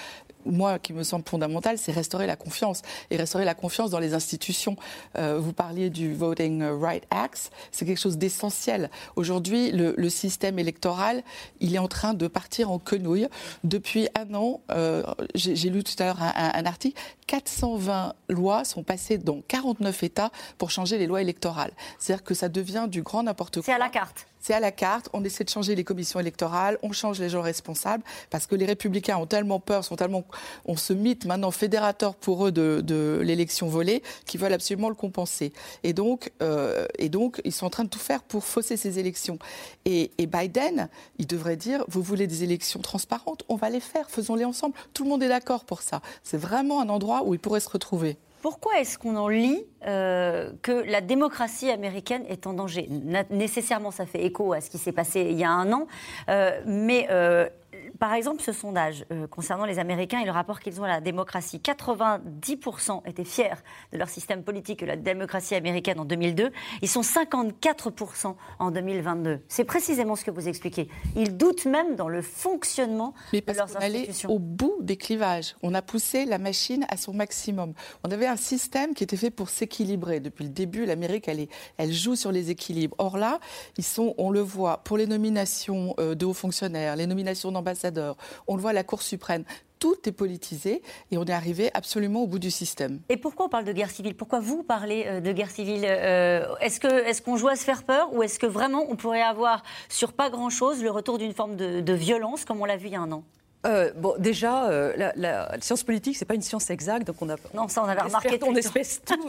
moi, 0.46 0.80
qui 0.80 0.94
me 0.94 1.04
semble 1.04 1.26
fondamental, 1.28 1.78
c'est 1.78 1.92
restaurer 1.92 2.28
la 2.28 2.36
confiance 2.36 2.82
et 3.10 3.18
restaurer 3.18 3.46
la 3.46 3.56
confiance 3.56 3.90
dans 3.90 4.00
les 4.00 4.14
institutions. 4.14 4.76
Euh, 5.18 5.40
vous 5.40 5.54
parliez 5.54 5.90
du 5.90 6.14
Voting 6.14 6.64
Right 6.64 7.04
Act, 7.12 7.52
c'est 7.72 7.86
quelque 7.86 8.00
chose 8.00 8.18
d'essentiel. 8.18 8.90
Aujourd'hui, 9.16 9.72
le, 9.72 9.94
le, 9.98 10.10
système 10.10 10.60
électoral, 10.60 11.24
il 11.60 11.74
est 11.76 11.80
en 11.80 11.88
train 11.88 12.14
de 12.14 12.28
partir 12.28 12.72
en 12.72 12.80
quenouille. 12.80 13.28
Depuis 13.64 14.08
un 14.16 14.34
an, 14.36 14.62
euh, 14.72 15.04
j'ai 15.36 15.70
lu 15.70 15.84
tout 15.84 15.96
à 16.00 16.06
l'heure 16.06 16.22
un, 16.22 16.52
un, 16.54 16.66
article, 16.66 17.02
420 17.28 18.14
lois 18.30 18.64
sont 18.64 18.84
passées 18.84 19.18
dans 19.18 19.42
49 19.42 20.04
États 20.04 20.32
pour 20.58 20.72
changer 20.72 20.98
les 20.98 21.08
lois 21.08 21.22
électorales. 21.22 21.72
C'est-à-dire 22.00 22.24
que 22.24 22.34
ça 22.34 22.50
devient 22.50 22.88
du 22.90 23.02
grand 23.02 23.24
n'importe 23.24 23.56
quoi. 23.56 23.64
C'est 23.66 23.74
à 23.74 23.78
la 23.78 23.90
carte 23.90 24.28
c'est 24.44 24.54
à 24.54 24.60
la 24.60 24.72
carte. 24.72 25.10
On 25.14 25.24
essaie 25.24 25.46
de 25.46 25.50
changer 25.50 25.74
les 25.74 25.86
commissions 25.86 26.20
électorales, 26.20 26.78
on 26.84 26.92
change 26.92 27.20
les 27.20 27.30
gens 27.30 27.42
responsables 27.42 28.04
parce 28.30 28.46
que 28.46 28.56
les 28.56 28.66
républicains 28.66 29.18
ont 29.18 29.26
tellement 29.26 29.62
peur, 29.62 29.86
sont 29.86 29.96
tellement, 29.96 30.26
on 30.66 30.76
se 30.76 30.92
mythe 30.92 31.26
maintenant 31.26 31.50
fédérateur 31.50 32.14
pour 32.14 32.48
eux 32.48 32.52
de, 32.52 33.22
l'élection 33.24 33.68
volée 33.68 34.04
qu'ils 34.26 34.42
veulent 34.42 34.54
absolument 34.54 34.90
le 34.90 34.96
compenser. 34.96 35.54
Et 35.84 35.94
donc, 35.94 36.32
euh, 36.42 36.86
et 37.00 37.08
donc, 37.08 37.42
ils 37.46 37.54
sont 37.54 37.66
en 37.66 37.70
train 37.70 37.86
de 37.86 37.90
tout 37.90 38.00
faire 38.00 38.22
pour 38.22 38.44
fausser 38.44 38.76
ces 38.76 39.00
élections. 39.00 39.40
Et, 39.86 40.12
et 40.18 40.28
Biden, 40.28 40.90
il 41.20 41.28
devrait 41.28 41.56
dire 41.56 41.86
vous 41.88 42.02
voulez 42.02 42.28
des 42.28 42.44
élections 42.44 42.82
transparentes, 42.82 43.44
on 43.48 43.56
va 43.56 43.70
les 43.70 43.80
faire, 43.80 44.10
faisons-les 44.10 44.46
ensemble. 44.46 44.76
Tout 44.94 45.06
le 45.06 45.10
monde 45.10 45.24
est 45.24 45.30
d'accord 45.30 45.64
pour 45.64 45.82
ça. 45.82 46.02
C'est 46.24 46.38
vraiment 46.38 46.82
un 46.82 46.90
endroit 46.90 47.24
où 47.24 47.34
il 47.34 47.40
pourrait 47.40 47.62
se 47.62 47.70
retrouver. 47.70 48.18
Pourquoi 48.44 48.78
est-ce 48.82 49.00
qu'on 49.00 49.16
en 49.16 49.30
lit 49.30 49.64
euh, 49.88 50.52
que 50.62 50.84
la 50.92 51.00
démocratie 51.00 51.72
américaine 51.72 52.26
est 52.28 52.46
en 52.46 52.52
danger? 52.52 52.90
Nécessairement, 53.30 53.90
ça 53.90 54.06
fait 54.06 54.26
écho 54.26 54.52
à 54.52 54.60
ce 54.60 54.70
qui 54.70 54.78
s'est 54.78 54.92
passé 54.92 55.22
il 55.22 55.40
y 55.40 55.46
a 55.46 55.50
un 55.50 55.72
an, 55.72 55.88
euh, 56.28 56.62
mais 56.66 57.08
euh, 57.10 57.48
par 58.04 58.16
exemple, 58.16 58.42
ce 58.44 58.52
sondage 58.52 59.06
concernant 59.32 59.64
les 59.64 59.80
Américains 59.80 60.20
et 60.20 60.26
le 60.26 60.32
rapport 60.32 60.60
qu'ils 60.60 60.82
ont 60.82 60.84
à 60.84 60.90
la 60.90 61.00
démocratie, 61.00 61.62
90% 61.64 63.02
étaient 63.06 63.24
fiers 63.24 63.56
de 63.94 63.98
leur 63.98 64.10
système 64.10 64.44
politique 64.44 64.82
et 64.82 64.86
de 64.86 64.92
la 64.92 64.98
démocratie 64.98 65.56
américaine 65.56 66.02
en 66.02 66.04
2002. 66.04 66.52
Ils 66.82 66.90
sont 66.90 67.00
54% 67.00 68.36
en 68.60 68.72
2022. 68.72 69.40
C'est 69.48 69.64
précisément 69.64 70.18
ce 70.18 70.26
que 70.26 70.32
vous 70.32 70.50
expliquez. 70.50 70.90
Ils 71.16 71.38
doutent 71.38 71.64
même 71.64 71.96
dans 71.96 72.10
le 72.10 72.22
fonctionnement 72.22 73.14
Mais 73.32 73.40
parce 73.40 73.58
de 73.58 73.62
leurs 73.62 73.78
institutions. 73.78 74.28
Allait 74.28 74.36
au 74.36 74.40
bout 74.40 74.76
des 74.82 74.98
clivages. 74.98 75.56
On 75.64 75.74
a 75.74 75.82
poussé 75.82 76.26
la 76.26 76.40
machine 76.40 76.86
à 76.90 76.98
son 76.98 77.14
maximum. 77.14 77.72
On 78.04 78.12
avait 78.12 78.28
un 78.28 78.36
système 78.36 78.96
qui 78.96 79.06
était 79.06 79.16
fait 79.16 79.32
pour 79.32 79.48
s'équilibrer. 79.48 80.20
Depuis 80.20 80.44
le 80.44 80.50
début, 80.50 80.86
l'Amérique, 80.86 81.30
elle, 81.30 81.48
elle 81.78 81.94
joue 81.94 82.18
sur 82.18 82.34
les 82.34 82.52
équilibres. 82.52 82.98
Or 82.98 83.18
là, 83.18 83.40
ils 83.78 83.86
sont, 83.86 84.14
on 84.18 84.30
le 84.30 84.42
voit, 84.42 84.84
pour 84.84 84.98
les 84.98 85.08
nominations 85.08 85.96
euh, 86.02 86.16
de 86.16 86.26
hauts 86.26 86.34
fonctionnaires, 86.34 86.98
les 86.98 87.08
nominations 87.08 87.54
d'ambassadeurs, 87.54 87.93
on 88.48 88.56
le 88.56 88.62
voit 88.62 88.72
à 88.72 88.74
la 88.74 88.84
Cour 88.84 89.02
suprême, 89.02 89.44
tout 89.84 89.98
est 90.06 90.14
politisé 90.14 90.82
et 91.12 91.18
on 91.18 91.26
est 91.26 91.34
arrivé 91.34 91.70
absolument 91.74 92.24
au 92.24 92.28
bout 92.28 92.40
du 92.40 92.52
système. 92.52 93.02
Et 93.10 93.18
pourquoi 93.18 93.48
on 93.48 93.50
parle 93.50 93.66
de 93.66 93.74
guerre 93.74 93.92
civile? 93.92 94.16
Pourquoi 94.16 94.40
vous 94.40 94.64
parlez 94.64 95.04
euh, 95.08 95.20
de 95.20 95.32
guerre 95.34 95.52
civile 95.52 95.84
euh, 95.84 96.56
Est-ce 96.62 97.22
qu'on 97.22 97.36
joue 97.36 97.50
à 97.50 97.58
se 97.58 97.66
faire 97.66 97.84
peur 97.84 98.14
ou 98.14 98.24
est-ce 98.24 98.40
que 98.40 98.46
vraiment 98.46 98.86
on 98.90 98.96
pourrait 98.96 99.22
avoir 99.22 99.62
sur 99.90 100.14
pas 100.14 100.30
grand-chose 100.30 100.82
le 100.82 100.90
retour 100.90 101.18
d'une 101.18 101.34
forme 101.34 101.58
de, 101.58 101.82
de 101.82 101.94
violence 101.94 102.46
comme 102.46 102.62
on 102.62 102.66
l'a 102.66 102.78
vu 102.78 102.88
il 102.88 102.94
y 102.94 102.96
a 102.96 103.02
un 103.02 103.12
an? 103.12 103.26
Euh, 103.66 103.92
bon, 103.96 104.16
déjà, 104.20 104.66
euh, 104.66 104.94
la, 105.16 105.58
science 105.62 105.84
politique, 105.84 106.18
c'est 106.18 106.26
pas 106.26 106.36
une 106.36 106.42
science 106.42 106.70
exacte, 106.70 107.08
donc 107.08 107.16
on 107.22 107.30
a. 107.30 107.36
Non, 107.54 107.68
ça 107.68 107.82
on 107.84 107.88
avait 107.88 108.02
remarqué. 108.02 108.40
On 108.44 108.56
espère, 108.56 108.86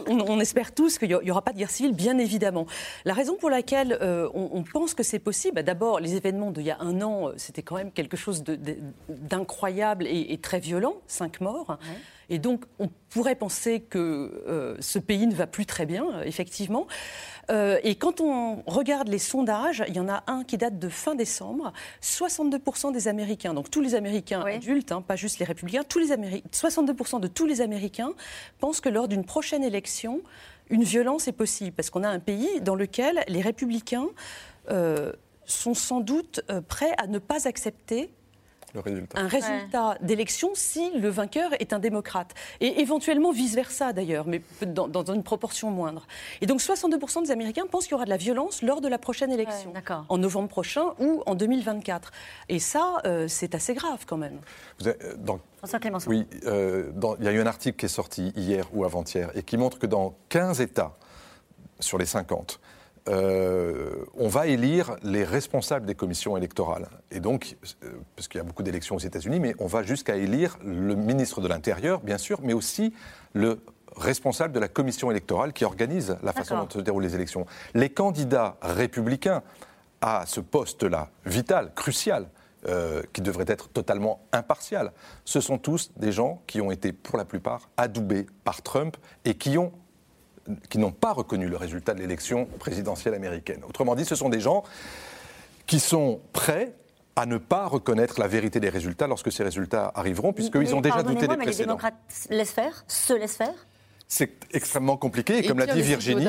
on, 0.07 0.39
espère 0.39 0.73
tous 0.73 0.97
qu'il 0.97 1.17
n'y 1.23 1.31
aura 1.31 1.41
pas 1.41 1.53
de 1.53 1.57
guerre 1.57 1.69
civile, 1.69 1.95
bien 1.95 2.17
évidemment. 2.17 2.65
La 3.05 3.13
raison 3.13 3.37
pour 3.37 3.49
laquelle 3.49 3.97
euh, 4.01 4.29
on, 4.33 4.63
pense 4.63 4.93
que 4.93 5.03
c'est 5.03 5.19
possible, 5.19 5.55
bah, 5.55 5.63
d'abord, 5.63 5.99
les 5.99 6.15
événements 6.15 6.51
d'il 6.51 6.65
y 6.65 6.71
a 6.71 6.77
un 6.81 7.01
an, 7.01 7.31
c'était 7.37 7.61
quand 7.61 7.75
même 7.75 7.91
quelque 7.91 8.17
chose 8.17 8.43
d'incroyable 9.09 10.05
et, 10.07 10.37
très 10.41 10.59
violent, 10.59 10.95
cinq 11.07 11.39
morts. 11.39 11.77
Et 12.29 12.39
donc, 12.39 12.65
on 12.79 12.89
pourrait 13.09 13.35
penser 13.35 13.79
que 13.79 14.75
ce 14.79 14.99
pays 14.99 15.27
ne 15.27 15.35
va 15.35 15.47
plus 15.47 15.65
très 15.65 15.85
bien, 15.85 16.21
effectivement. 16.23 16.87
Euh, 17.49 17.79
et 17.83 17.95
quand 17.95 18.21
on 18.21 18.63
regarde 18.65 19.07
les 19.07 19.19
sondages, 19.19 19.83
il 19.87 19.95
y 19.95 19.99
en 19.99 20.09
a 20.09 20.23
un 20.27 20.43
qui 20.43 20.57
date 20.57 20.79
de 20.79 20.89
fin 20.89 21.15
décembre. 21.15 21.73
62% 22.01 22.91
des 22.91 23.07
Américains, 23.07 23.53
donc 23.53 23.69
tous 23.69 23.81
les 23.81 23.95
Américains 23.95 24.41
adultes, 24.41 24.91
hein, 24.91 25.01
pas 25.01 25.15
juste 25.15 25.39
les 25.39 25.45
républicains, 25.45 25.83
tous 25.87 25.99
les 25.99 26.07
62% 26.07 27.19
de 27.19 27.27
tous 27.27 27.45
les 27.45 27.61
Américains 27.61 28.13
pensent 28.59 28.81
que 28.81 28.89
lors 28.89 29.07
d'une 29.07 29.25
prochaine 29.25 29.63
élection, 29.63 30.21
une 30.69 30.83
violence 30.83 31.27
est 31.27 31.33
possible. 31.33 31.71
Parce 31.71 31.89
qu'on 31.89 32.03
a 32.03 32.09
un 32.09 32.19
pays 32.19 32.61
dans 32.61 32.75
lequel 32.75 33.23
les 33.27 33.41
républicains 33.41 34.07
euh, 34.71 35.11
sont 35.45 35.73
sans 35.73 35.99
doute 35.99 36.41
euh, 36.49 36.61
prêts 36.61 36.93
à 36.97 37.07
ne 37.07 37.19
pas 37.19 37.47
accepter 37.47 38.11
un 39.15 39.27
résultat 39.27 39.97
d'élection 40.01 40.51
si 40.53 40.91
le 40.97 41.09
vainqueur 41.09 41.51
est 41.59 41.73
un 41.73 41.79
démocrate. 41.79 42.33
Et 42.59 42.81
éventuellement 42.81 43.31
vice-versa 43.31 43.93
d'ailleurs, 43.93 44.27
mais 44.27 44.41
dans, 44.65 45.03
une 45.05 45.23
proportion 45.23 45.71
moindre. 45.71 46.07
Et 46.41 46.45
donc 46.45 46.59
62% 46.59 47.23
des 47.23 47.31
Américains 47.31 47.65
pensent 47.69 47.85
qu'il 47.85 47.91
y 47.91 47.95
aura 47.95 48.05
de 48.05 48.09
la 48.09 48.17
violence 48.17 48.61
lors 48.61 48.81
de 48.81 48.87
la 48.87 48.97
prochaine 48.97 49.31
élection, 49.31 49.73
en 50.09 50.17
novembre 50.17 50.49
prochain 50.49 50.93
ou 50.99 51.23
en 51.25 51.35
2024. 51.35 52.11
Et 52.49 52.59
ça, 52.59 52.97
euh, 53.05 53.27
c'est 53.27 53.55
assez 53.55 53.73
grave 53.73 54.05
quand 54.07 54.17
même. 54.17 54.39
Vous 54.79 54.87
avez, 54.87 54.97
euh, 55.03 55.37
François 55.57 55.79
Oui, 56.07 56.27
euh, 56.45 56.91
il 57.19 57.25
y 57.25 57.27
a 57.27 57.31
eu 57.31 57.39
un 57.39 57.47
article 57.47 57.77
qui 57.77 57.85
est 57.85 57.89
sorti 57.89 58.31
hier 58.35 58.67
ou 58.73 58.85
avant-hier 58.85 59.31
et 59.35 59.43
qui 59.43 59.57
montre 59.57 59.79
que 59.79 59.87
dans 59.87 60.15
15 60.29 60.61
États 60.61 60.95
sur 61.79 61.97
les 61.97 62.05
50, 62.05 62.59
euh, 63.07 64.05
on 64.15 64.27
va 64.27 64.47
élire 64.47 64.95
les 65.03 65.23
responsables 65.23 65.85
des 65.85 65.95
commissions 65.95 66.37
électorales. 66.37 66.87
Et 67.11 67.19
donc, 67.19 67.55
euh, 67.83 67.89
parce 68.15 68.27
qu'il 68.27 68.39
y 68.39 68.41
a 68.41 68.43
beaucoup 68.43 68.63
d'élections 68.63 68.95
aux 68.95 68.99
États-Unis, 68.99 69.39
mais 69.39 69.55
on 69.59 69.67
va 69.67 69.83
jusqu'à 69.83 70.15
élire 70.15 70.57
le 70.63 70.95
ministre 70.95 71.39
de 71.41 71.47
l'Intérieur, 71.47 72.01
bien 72.01 72.17
sûr, 72.17 72.39
mais 72.41 72.53
aussi 72.53 72.93
le 73.33 73.59
responsable 73.95 74.53
de 74.53 74.59
la 74.59 74.67
commission 74.67 75.11
électorale 75.11 75.53
qui 75.53 75.65
organise 75.65 76.17
la 76.23 76.33
façon 76.33 76.57
dont 76.57 76.69
se 76.69 76.79
déroulent 76.79 77.03
les 77.03 77.15
élections. 77.15 77.45
Les 77.73 77.89
candidats 77.89 78.57
républicains 78.61 79.43
à 80.01 80.25
ce 80.25 80.39
poste-là, 80.39 81.09
vital, 81.25 81.71
crucial, 81.75 82.27
euh, 82.67 83.03
qui 83.13 83.21
devrait 83.21 83.45
être 83.47 83.69
totalement 83.69 84.21
impartial, 84.31 84.91
ce 85.23 85.39
sont 85.39 85.59
tous 85.59 85.91
des 85.97 86.11
gens 86.11 86.41
qui 86.47 86.61
ont 86.61 86.71
été, 86.71 86.93
pour 86.93 87.15
la 87.15 87.23
plupart, 87.23 87.69
adoubés 87.77 88.25
par 88.43 88.63
Trump 88.63 88.97
et 89.23 89.35
qui 89.35 89.59
ont 89.59 89.71
qui 90.69 90.77
n'ont 90.77 90.91
pas 90.91 91.13
reconnu 91.13 91.47
le 91.47 91.57
résultat 91.57 91.93
de 91.93 91.99
l'élection 91.99 92.45
présidentielle 92.59 93.13
américaine. 93.13 93.61
Autrement 93.67 93.95
dit, 93.95 94.05
ce 94.05 94.15
sont 94.15 94.29
des 94.29 94.39
gens 94.39 94.63
qui 95.65 95.79
sont 95.79 96.19
prêts 96.33 96.73
à 97.15 97.25
ne 97.25 97.37
pas 97.37 97.65
reconnaître 97.65 98.19
la 98.19 98.27
vérité 98.27 98.59
des 98.59 98.69
résultats 98.69 99.07
lorsque 99.07 99.31
ces 99.31 99.43
résultats 99.43 99.91
arriveront, 99.95 100.33
puisqu'ils 100.33 100.75
ont 100.75 100.81
déjà 100.81 101.01
douté 101.01 101.27
des 101.27 101.37
mais 101.37 101.45
Les 101.45 101.55
démocrates 101.55 101.95
laissent 102.29 102.51
faire, 102.51 102.83
se 102.87 103.13
laissent 103.13 103.37
faire 103.37 103.55
c'est 104.15 104.31
extrêmement 104.53 104.95
compliqué. 104.95 105.39
Et, 105.39 105.45
comme 105.45 105.59
l'a 105.59 105.65
dit 105.65 105.81
Virginie, 105.81 106.25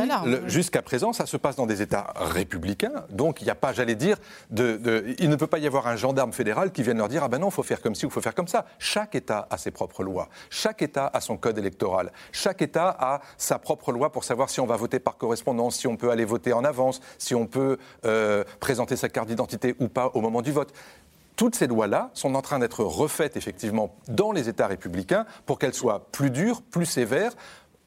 jusqu'à 0.47 0.83
présent, 0.83 1.13
ça 1.13 1.25
se 1.25 1.37
passe 1.37 1.55
dans 1.55 1.67
des 1.67 1.83
États 1.83 2.13
républicains. 2.17 3.05
Donc, 3.11 3.41
il 3.41 3.45
n'y 3.45 3.51
a 3.51 3.55
pas, 3.55 3.73
j'allais 3.73 3.95
dire, 3.95 4.17
de, 4.51 5.15
il 5.21 5.31
ne 5.31 5.37
peut 5.37 5.47
pas 5.47 5.59
y 5.59 5.69
avoir 5.69 5.87
un 5.87 5.95
gendarme 5.95 6.33
fédéral 6.33 6.73
qui 6.73 6.83
vienne 6.83 6.99
leur 6.99 7.09
dire 7.09 7.23
Ah 7.23 7.29
ben 7.29 7.39
non, 7.39 7.49
il 7.49 7.53
faut 7.53 7.63
faire 7.63 7.81
comme 7.81 7.95
ci 7.95 8.05
ou 8.05 8.09
il 8.09 8.13
faut 8.13 8.21
faire 8.21 8.35
comme 8.35 8.49
ça. 8.49 8.67
Chaque 8.81 9.15
État 9.15 9.47
a 9.51 9.57
ses 9.57 9.71
propres 9.71 10.03
lois. 10.03 10.29
Chaque 10.51 10.83
État 10.83 11.09
a 11.15 11.21
son 11.21 11.37
code 11.37 11.59
électoral. 11.59 12.11
Chaque 12.33 12.61
État 12.61 12.97
a 12.99 13.21
sa 13.39 13.61
propre 13.61 13.93
loi 13.93 14.11
pour 14.11 14.25
savoir 14.25 14.51
si 14.51 14.59
on 14.59 14.67
va 14.67 14.77
voter 14.77 14.99
par 14.99 15.17
correspondance, 15.17 15.77
si 15.77 15.87
on 15.87 15.97
peut 15.97 16.11
aller 16.11 16.25
voter 16.25 16.53
en 16.53 16.65
avance, 16.65 17.01
si 17.19 17.37
on 17.37 17.47
peut 17.47 17.79
euh, 18.05 18.43
présenter 18.59 18.97
sa 18.97 19.09
carte 19.09 19.29
d'identité 19.29 19.77
ou 19.79 19.87
pas 19.87 20.11
au 20.15 20.21
moment 20.21 20.43
du 20.43 20.51
vote 20.51 20.73
toutes 21.37 21.55
ces 21.55 21.67
lois-là 21.67 22.11
sont 22.15 22.35
en 22.35 22.43
train 22.43 22.59
d'être 22.59 22.83
refaites 22.83 23.37
effectivement 23.37 23.95
dans 24.09 24.33
les 24.33 24.49
États 24.49 24.67
républicains 24.67 25.27
pour 25.45 25.59
qu'elles 25.59 25.75
soient 25.75 26.07
plus 26.11 26.31
dures, 26.31 26.63
plus 26.63 26.87
sévères, 26.87 27.33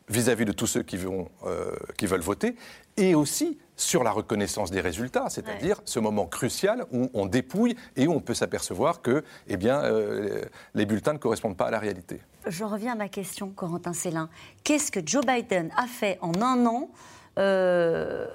vis-à-vis 0.10 0.46
de 0.46 0.52
tous 0.52 0.68
ceux 0.68 0.84
qui, 0.84 0.98
vont, 0.98 1.30
euh, 1.46 1.72
qui 1.98 2.06
veulent 2.06 2.22
voter, 2.22 2.56
et 2.98 3.16
aussi 3.16 3.58
sur 3.76 4.04
la 4.04 4.12
reconnaissance 4.12 4.72
des 4.72 4.82
résultats, 4.82 5.30
c'est-à-dire 5.30 5.82
ce 5.86 6.00
moment 6.00 6.26
crucial 6.26 6.86
où 6.92 7.10
on 7.14 7.26
dépouille 7.26 7.76
et 7.96 8.08
où 8.08 8.12
on 8.12 8.20
peut 8.20 8.34
s'apercevoir 8.34 9.02
que 9.02 9.24
eh 9.48 9.56
bien, 9.56 9.82
euh, 9.84 10.44
les 10.74 10.86
bulletins 10.86 11.14
ne 11.14 11.18
correspondent 11.18 11.56
pas 11.56 11.68
à 11.68 11.72
la 11.72 11.80
réalité. 11.80 12.20
Je 12.46 12.66
reviens 12.66 12.94
à 12.94 12.96
ma 12.96 13.08
question, 13.08 13.50
Corentin 13.52 13.94
Célin. 13.94 14.30
Qu'est-ce 14.64 14.92
que 14.92 15.00
Joe 15.06 15.26
Biden 15.26 15.72
a 15.78 15.88
fait 15.88 16.18
en 16.22 16.34
un 16.42 16.66
an 16.66 16.90
euh, 17.38 18.28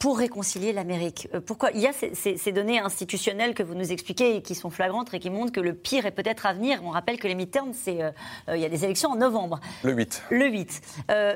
pour 0.00 0.18
réconcilier 0.18 0.72
l'Amérique 0.72 1.28
euh, 1.34 1.40
Pourquoi 1.40 1.70
Il 1.72 1.80
y 1.80 1.86
a 1.86 1.92
ces, 1.92 2.52
données 2.52 2.80
institutionnelles 2.80 3.54
que 3.54 3.62
vous 3.62 3.74
nous 3.74 3.92
expliquez 3.92 4.36
et 4.36 4.42
qui 4.42 4.56
sont 4.56 4.70
flagrantes 4.70 5.14
et 5.14 5.20
qui 5.20 5.30
montrent 5.30 5.52
que 5.52 5.60
le 5.60 5.74
pire 5.74 6.06
est 6.06 6.10
peut-être 6.10 6.46
à 6.46 6.54
venir. 6.54 6.80
On 6.82 6.90
rappelle 6.90 7.18
que 7.18 7.28
les 7.28 7.34
midterms, 7.36 7.72
c'est, 7.74 8.02
euh, 8.02 8.10
euh, 8.48 8.56
il 8.56 8.62
y 8.62 8.64
a 8.64 8.68
des 8.68 8.84
élections 8.84 9.10
en 9.10 9.16
novembre. 9.16 9.60
Le 9.84 9.92
8. 9.92 10.22
Le 10.30 10.48
8. 10.48 10.80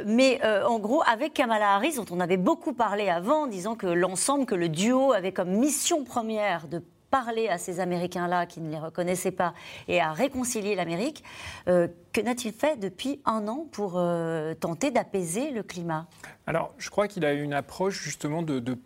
mais 0.07 0.41
en 0.45 0.79
gros, 0.79 1.03
avec 1.07 1.35
Kamala 1.35 1.75
Harris, 1.75 1.97
dont 1.97 2.07
on 2.11 2.21
avait 2.21 2.39
beaucoup 2.39 2.73
parlé 2.73 3.11
avant, 3.11 3.47
disant 3.47 3.75
que 3.75 3.87
l'ensemble, 3.87 4.47
que 4.47 4.55
le 4.55 4.71
duo 4.71 5.13
avait 5.13 5.33
comme 5.33 5.51
mission 5.51 6.05
première 6.05 6.67
de 6.67 6.83
parler 7.15 7.49
à 7.49 7.59
ces 7.59 7.79
Américains-là 7.79 8.45
qui 8.45 8.61
ne 8.61 8.69
les 8.69 8.79
reconnaissaient 8.81 9.31
pas 9.31 9.55
et 9.87 10.01
à 10.01 10.11
réconcilier 10.11 10.75
l'Amérique. 10.75 11.23
Euh, 11.69 11.87
que 12.13 12.21
n'a-t-il 12.21 12.53
fait 12.53 12.77
depuis 12.77 13.21
un 13.25 13.47
an 13.47 13.69
pour 13.71 13.93
euh, 13.99 14.53
tenter 14.55 14.91
d'apaiser 14.91 15.53
le 15.53 15.63
climat? 15.63 16.09
Alors, 16.49 16.75
je 16.77 16.91
crois 16.91 17.07
qu'il 17.07 17.25
a 17.25 17.33
eu 17.33 17.43
une 17.45 17.55
approche 17.55 18.03
justement 18.03 18.43
de, 18.43 18.59
de 18.59 18.77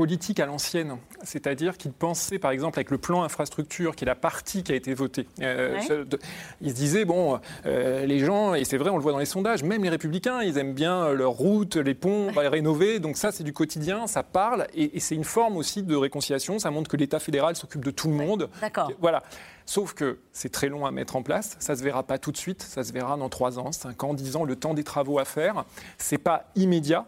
politique 0.00 0.40
à 0.40 0.46
l'ancienne. 0.46 0.96
C'est-à-dire 1.24 1.76
qu'il 1.76 1.92
pensait, 1.92 2.38
par 2.38 2.52
exemple, 2.52 2.78
avec 2.78 2.90
le 2.90 2.96
plan 2.96 3.22
infrastructure, 3.22 3.94
qui 3.94 4.04
est 4.04 4.06
la 4.06 4.14
partie 4.14 4.62
qui 4.62 4.72
a 4.72 4.74
été 4.74 4.94
votée, 4.94 5.26
euh, 5.42 5.78
il 6.62 6.70
se 6.70 6.74
disait, 6.74 7.04
bon, 7.04 7.38
euh, 7.66 8.06
les 8.06 8.18
gens, 8.20 8.54
et 8.54 8.64
c'est 8.64 8.78
vrai, 8.78 8.88
on 8.88 8.96
le 8.96 9.02
voit 9.02 9.12
dans 9.12 9.18
les 9.18 9.26
sondages, 9.26 9.62
même 9.62 9.84
les 9.84 9.90
républicains, 9.90 10.40
ils 10.40 10.56
aiment 10.56 10.72
bien 10.72 11.10
leurs 11.12 11.32
routes, 11.32 11.76
les 11.76 11.92
ponts, 11.92 12.28
on 12.30 12.32
va 12.32 12.40
les 12.40 12.48
rénover. 12.48 12.98
Donc 12.98 13.18
ça, 13.18 13.30
c'est 13.30 13.44
du 13.44 13.52
quotidien, 13.52 14.06
ça 14.06 14.22
parle, 14.22 14.68
et, 14.74 14.98
c'est 15.00 15.14
une 15.14 15.24
forme 15.24 15.58
aussi 15.58 15.82
de 15.82 15.94
réconciliation. 15.94 16.58
Ça 16.58 16.70
montre 16.70 16.88
que 16.88 16.96
l'État 16.96 17.18
fédéral 17.18 17.54
s'occupe 17.54 17.84
de 17.84 17.90
tout 17.90 18.08
le 18.08 18.14
monde. 18.14 18.48
D'accord. 18.62 18.90
Voilà. 19.00 19.22
Sauf 19.66 19.92
que 19.92 20.18
c'est 20.32 20.50
très 20.50 20.68
long 20.68 20.86
à 20.86 20.90
mettre 20.92 21.14
en 21.14 21.22
place. 21.22 21.56
Ça 21.60 21.76
se 21.76 21.84
verra 21.84 22.04
pas 22.04 22.16
tout 22.16 22.32
de 22.32 22.38
suite. 22.38 22.62
Ça 22.62 22.82
se 22.84 22.92
verra 22.92 23.18
dans 23.18 23.28
3 23.28 23.58
ans, 23.58 23.70
5 23.70 24.02
ans, 24.02 24.14
10 24.14 24.36
ans, 24.36 24.44
le 24.44 24.56
temps 24.56 24.72
des 24.72 24.82
travaux 24.82 25.18
à 25.18 25.26
faire. 25.26 25.64
C'est 25.98 26.18
pas 26.18 26.50
immédiat. 26.56 27.06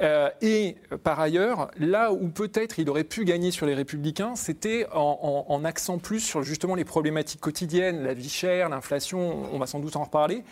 Euh, 0.00 0.30
et 0.40 0.76
par 1.04 1.20
ailleurs, 1.20 1.70
là 1.78 2.12
où 2.12 2.28
peut-être 2.28 2.78
il 2.78 2.88
aurait 2.88 3.04
pu 3.04 3.24
gagner 3.24 3.50
sur 3.50 3.66
les 3.66 3.74
républicains, 3.74 4.34
c'était 4.34 4.86
en, 4.92 5.44
en, 5.46 5.64
accent 5.64 5.98
plus 5.98 6.20
sur 6.20 6.42
justement 6.42 6.74
les 6.74 6.84
problématiques 6.84 7.40
quotidiennes, 7.40 8.02
la 8.02 8.14
vie 8.14 8.30
chère, 8.30 8.70
l'inflation, 8.70 9.52
on 9.52 9.58
va 9.58 9.66
sans 9.66 9.78
doute 9.78 9.96
en 9.96 10.04
reparler. 10.04 10.42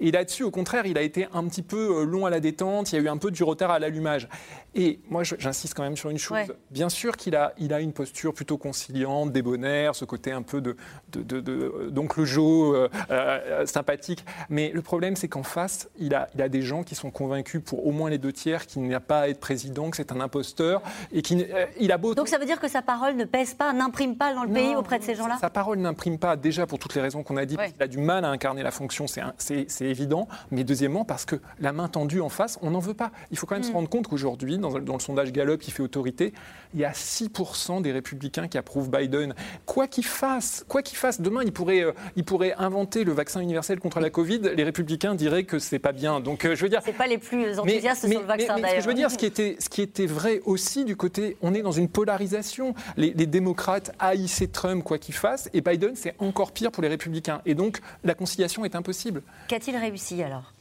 Et 0.00 0.10
là-dessus, 0.10 0.42
au 0.42 0.50
contraire, 0.50 0.86
il 0.86 0.98
a 0.98 1.02
été 1.02 1.26
un 1.32 1.44
petit 1.44 1.62
peu 1.62 2.00
euh, 2.00 2.04
long 2.04 2.26
à 2.26 2.30
la 2.30 2.40
détente, 2.40 2.92
il 2.92 2.96
y 2.96 2.98
a 2.98 3.02
eu 3.02 3.08
un 3.08 3.16
peu 3.16 3.30
du 3.30 3.42
retard 3.42 3.70
à 3.70 3.78
l'allumage. 3.78 4.28
Et 4.74 5.00
moi, 5.08 5.22
j'insiste 5.22 5.72
quand 5.72 5.82
même 5.82 5.96
sur 5.96 6.10
une 6.10 6.18
chose. 6.18 6.38
Bien 6.70 6.90
sûr 6.90 7.16
qu'il 7.16 7.34
a, 7.34 7.54
il 7.56 7.72
a 7.72 7.80
une 7.80 7.94
posture 7.94 8.34
plutôt 8.34 8.58
conciliante, 8.58 9.32
débonnaire, 9.32 9.94
ce 9.94 10.04
côté 10.04 10.32
un 10.32 10.42
peu 10.42 10.60
de, 10.60 10.76
de, 11.12 11.40
de, 11.40 11.88
d'oncle 11.90 12.24
Joe 12.24 12.90
euh, 13.10 13.64
sympathique. 13.64 14.22
Mais 14.50 14.70
le 14.74 14.82
problème, 14.82 15.16
c'est 15.16 15.28
qu'en 15.28 15.42
face, 15.42 15.88
il 15.98 16.14
a, 16.14 16.28
il 16.34 16.42
a 16.42 16.50
des 16.50 16.60
gens 16.60 16.82
qui 16.82 16.94
sont 16.94 17.10
convaincus 17.10 17.62
pour 17.64 17.86
au 17.86 17.90
moins 17.90 18.10
les 18.10 18.18
deux 18.18 18.32
tiers 18.32 18.66
qu'il 18.66 18.86
n'a 18.86 19.00
pas 19.00 19.20
à 19.20 19.28
être 19.28 19.40
président, 19.40 19.88
que 19.88 19.96
c'est 19.96 20.12
un 20.12 20.20
imposteur 20.20 20.82
et 21.10 21.22
qu'il 21.22 21.48
il 21.80 21.90
a 21.90 21.96
beau. 21.96 22.14
Donc 22.14 22.28
ça 22.28 22.36
veut 22.36 22.44
dire 22.44 22.60
que 22.60 22.68
sa 22.68 22.82
parole 22.82 23.16
ne 23.16 23.24
pèse 23.24 23.54
pas, 23.54 23.72
n'imprime 23.72 24.16
pas 24.16 24.34
dans 24.34 24.44
le 24.44 24.50
pays 24.50 24.76
auprès 24.76 24.98
de 24.98 25.04
ces 25.04 25.14
gens-là? 25.14 25.38
Sa 25.40 25.48
parole 25.48 25.78
n'imprime 25.78 26.18
pas, 26.18 26.36
déjà 26.36 26.66
pour 26.66 26.78
toutes 26.78 26.94
les 26.94 27.00
raisons 27.00 27.22
qu'on 27.22 27.38
a 27.38 27.46
dit, 27.46 27.56
il 27.76 27.82
a 27.82 27.88
du 27.88 27.98
mal 27.98 28.26
à 28.26 28.28
incarner 28.28 28.62
la 28.62 28.70
fonction, 28.70 29.06
c'est 29.06 29.85
évident, 29.90 30.28
mais 30.50 30.64
deuxièmement 30.64 31.04
parce 31.04 31.24
que 31.24 31.36
la 31.60 31.72
main 31.72 31.88
tendue 31.88 32.20
en 32.20 32.28
face, 32.28 32.58
on 32.62 32.70
n'en 32.70 32.78
veut 32.78 32.94
pas. 32.94 33.10
Il 33.30 33.38
faut 33.38 33.46
quand 33.46 33.54
même 33.54 33.64
se 33.64 33.70
mm. 33.70 33.74
rendre 33.74 33.88
compte 33.88 34.08
qu'aujourd'hui, 34.08 34.58
dans, 34.58 34.78
dans, 34.78 34.94
le 34.94 35.00
sondage 35.00 35.32
Gallup 35.32 35.60
qui 35.60 35.70
fait 35.70 35.82
autorité, 35.82 36.32
il 36.74 36.80
y 36.80 36.84
a 36.84 36.92
6% 36.92 37.82
des 37.82 37.92
républicains 37.92 38.48
qui 38.48 38.58
approuvent 38.58 38.90
Biden. 38.90 39.34
Quoi 39.64 39.86
qu'il 39.86 40.04
fasse, 40.04 40.64
quoi 40.68 40.82
qu'il 40.82 40.98
fasse, 40.98 41.20
demain 41.20 41.42
il 41.44 41.52
pourrait, 41.52 41.82
euh, 41.82 41.92
il 42.16 42.24
pourrait 42.24 42.54
inventer 42.58 43.04
le 43.04 43.12
vaccin 43.12 43.40
universel 43.40 43.78
contre 43.80 44.00
la 44.00 44.10
Covid. 44.10 44.40
Les 44.56 44.64
républicains 44.64 45.14
diraient 45.14 45.44
que 45.44 45.58
c'est 45.58 45.78
pas 45.78 45.92
bien. 45.92 46.20
Donc 46.20 46.44
euh, 46.44 46.54
je 46.54 46.62
veux 46.62 46.68
dire, 46.68 46.80
c'est 46.84 46.92
pas 46.92 47.06
les 47.06 47.18
plus 47.18 47.58
enthousiastes 47.58 48.08
sur 48.08 48.20
le 48.20 48.26
vaccin 48.26 48.58
d'ailleurs. 48.58 48.80
Je 48.80 48.86
veux 48.86 48.94
dire, 48.94 49.10
ce 49.10 49.16
qui 49.16 49.26
était, 49.26 49.56
ce 49.58 49.68
qui 49.68 49.82
était 49.82 50.06
vrai 50.06 50.40
aussi 50.44 50.84
du 50.84 50.96
côté, 50.96 51.36
on 51.42 51.54
est 51.54 51.62
dans 51.62 51.72
une 51.72 51.88
polarisation. 51.88 52.74
Les, 52.96 53.12
les 53.12 53.26
démocrates 53.26 53.92
haïssaient 53.98 54.46
Trump 54.48 54.82
quoi 54.82 54.98
qu'il 54.98 55.14
fasse, 55.14 55.48
et 55.52 55.60
Biden 55.60 55.94
c'est 55.94 56.14
encore 56.18 56.52
pire 56.52 56.70
pour 56.70 56.82
les 56.82 56.88
républicains. 56.88 57.40
Et 57.46 57.54
donc 57.54 57.80
la 58.04 58.14
conciliation 58.14 58.64
est 58.64 58.74
impossible. 58.74 59.22
Qu'a-t-il 59.48 59.75
réussi 59.78 60.22
alors? 60.22 60.52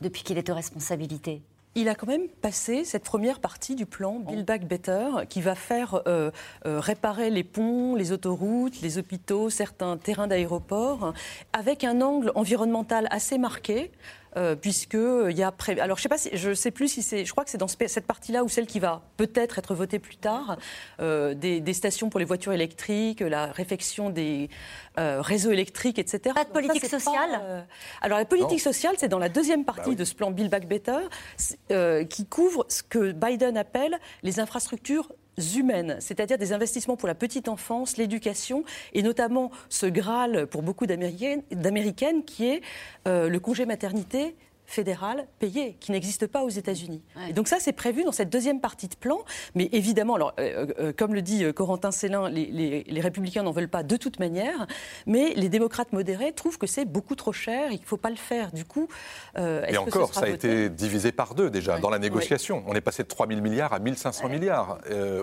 Depuis 0.00 0.22
qu'il 0.22 0.38
est 0.38 0.50
aux 0.50 0.54
responsabilités? 0.54 1.42
Il 1.78 1.90
a 1.90 1.94
quand 1.94 2.06
même 2.06 2.28
passé 2.28 2.84
cette 2.86 3.04
première 3.04 3.38
partie 3.38 3.74
du 3.74 3.84
plan 3.84 4.18
Build 4.18 4.46
Back 4.46 4.66
Better 4.66 5.08
qui 5.28 5.42
va 5.42 5.54
faire 5.54 6.00
euh, 6.06 6.30
euh, 6.64 6.80
réparer 6.80 7.28
les 7.28 7.44
ponts, 7.44 7.94
les 7.94 8.12
autoroutes, 8.12 8.80
les 8.80 8.96
hôpitaux, 8.96 9.50
certains 9.50 9.98
terrains 9.98 10.26
d'aéroport, 10.26 11.12
avec 11.52 11.84
un 11.84 12.00
angle 12.00 12.32
environnemental 12.34 13.06
assez 13.10 13.36
marqué. 13.36 13.90
Euh, 14.36 14.54
puisque 14.54 14.94
euh, 14.94 15.30
il 15.30 15.38
y 15.38 15.42
a 15.42 15.54
alors 15.80 15.96
je 15.96 16.02
sais 16.02 16.10
pas 16.10 16.18
si, 16.18 16.28
je 16.34 16.52
sais 16.52 16.70
plus 16.70 16.88
si 16.88 17.02
c'est 17.02 17.24
je 17.24 17.30
crois 17.32 17.42
que 17.42 17.48
c'est 17.48 17.56
dans 17.56 17.68
cette 17.68 18.06
partie-là 18.06 18.44
ou 18.44 18.50
celle 18.50 18.66
qui 18.66 18.80
va 18.80 19.00
peut-être 19.16 19.58
être 19.58 19.74
votée 19.74 19.98
plus 19.98 20.18
tard 20.18 20.58
euh, 21.00 21.32
des, 21.32 21.72
stations 21.72 22.10
pour 22.10 22.20
les 22.20 22.26
voitures 22.26 22.52
électriques, 22.52 23.20
la 23.20 23.46
réfection 23.46 24.10
des 24.10 24.50
réseaux 24.96 25.52
électriques, 25.52 25.98
etc. 25.98 26.34
Pas 26.34 26.44
de 26.44 26.50
politique 26.50 26.86
sociale. 26.86 27.66
alors 28.00 28.18
la 28.18 28.24
politique 28.24 28.60
sociale, 28.60 28.94
c'est 28.98 29.08
dans 29.08 29.18
la 29.18 29.28
deuxième 29.28 29.64
partie 29.64 29.90
bah 29.90 29.96
de 29.96 30.04
ce 30.04 30.14
plan 30.14 30.30
Build 30.30 30.50
Back 30.50 30.66
Better 30.68 32.04
qui 32.08 32.26
couvre 32.26 32.66
ce 32.68 32.82
que 32.82 33.12
Biden 33.12 33.56
appelle 33.56 33.98
les 34.22 34.40
infrastructures 34.40 35.08
humaines, 35.56 35.96
c'est-à-dire 36.00 36.38
des 36.38 36.52
investissements 36.52 36.96
pour 36.96 37.08
la 37.08 37.14
petite 37.14 37.48
enfance, 37.48 37.96
l'éducation, 37.96 38.64
et 38.92 39.02
notamment 39.02 39.50
ce 39.68 39.86
Graal 39.86 40.46
pour 40.46 40.62
beaucoup 40.62 40.86
d'Américaines 40.86 42.24
qui 42.24 42.46
est 42.46 42.62
euh, 43.06 43.28
le 43.28 43.40
congé 43.40 43.66
maternité 43.66 44.34
fédéral 44.66 45.26
payé, 45.38 45.76
qui 45.80 45.92
n'existe 45.92 46.26
pas 46.26 46.42
aux 46.42 46.48
États-Unis. 46.48 47.02
Et 47.28 47.32
donc 47.32 47.48
ça, 47.48 47.58
c'est 47.60 47.72
prévu 47.72 48.04
dans 48.04 48.12
cette 48.12 48.30
deuxième 48.30 48.60
partie 48.60 48.88
de 48.88 48.96
plan. 48.96 49.18
Mais 49.54 49.68
évidemment, 49.72 50.14
alors, 50.14 50.34
euh, 50.38 50.66
euh, 50.78 50.92
comme 50.96 51.14
le 51.14 51.22
dit 51.22 51.44
Corentin 51.54 51.90
Célin, 51.90 52.28
les, 52.28 52.84
les 52.86 53.00
républicains 53.00 53.42
n'en 53.42 53.52
veulent 53.52 53.68
pas 53.68 53.82
de 53.82 53.96
toute 53.96 54.18
manière, 54.18 54.66
mais 55.06 55.32
les 55.34 55.48
démocrates 55.48 55.92
modérés 55.92 56.32
trouvent 56.32 56.58
que 56.58 56.66
c'est 56.66 56.84
beaucoup 56.84 57.14
trop 57.14 57.32
cher, 57.32 57.70
il 57.70 57.80
ne 57.80 57.86
faut 57.86 57.96
pas 57.96 58.10
le 58.10 58.16
faire. 58.16 58.52
Du 58.52 58.64
coup, 58.64 58.88
et 59.36 59.76
encore, 59.76 60.14
ça 60.14 60.22
a 60.24 60.28
été 60.28 60.68
divisé 60.68 61.12
par 61.12 61.34
deux 61.34 61.50
déjà 61.50 61.78
dans 61.78 61.90
la 61.90 61.98
négociation. 61.98 62.64
On 62.66 62.74
est 62.74 62.80
passé 62.80 63.02
de 63.02 63.08
3 63.08 63.28
000 63.28 63.40
milliards 63.40 63.72
à 63.72 63.78
1 63.78 63.94
500 63.94 64.28
milliards. 64.28 64.78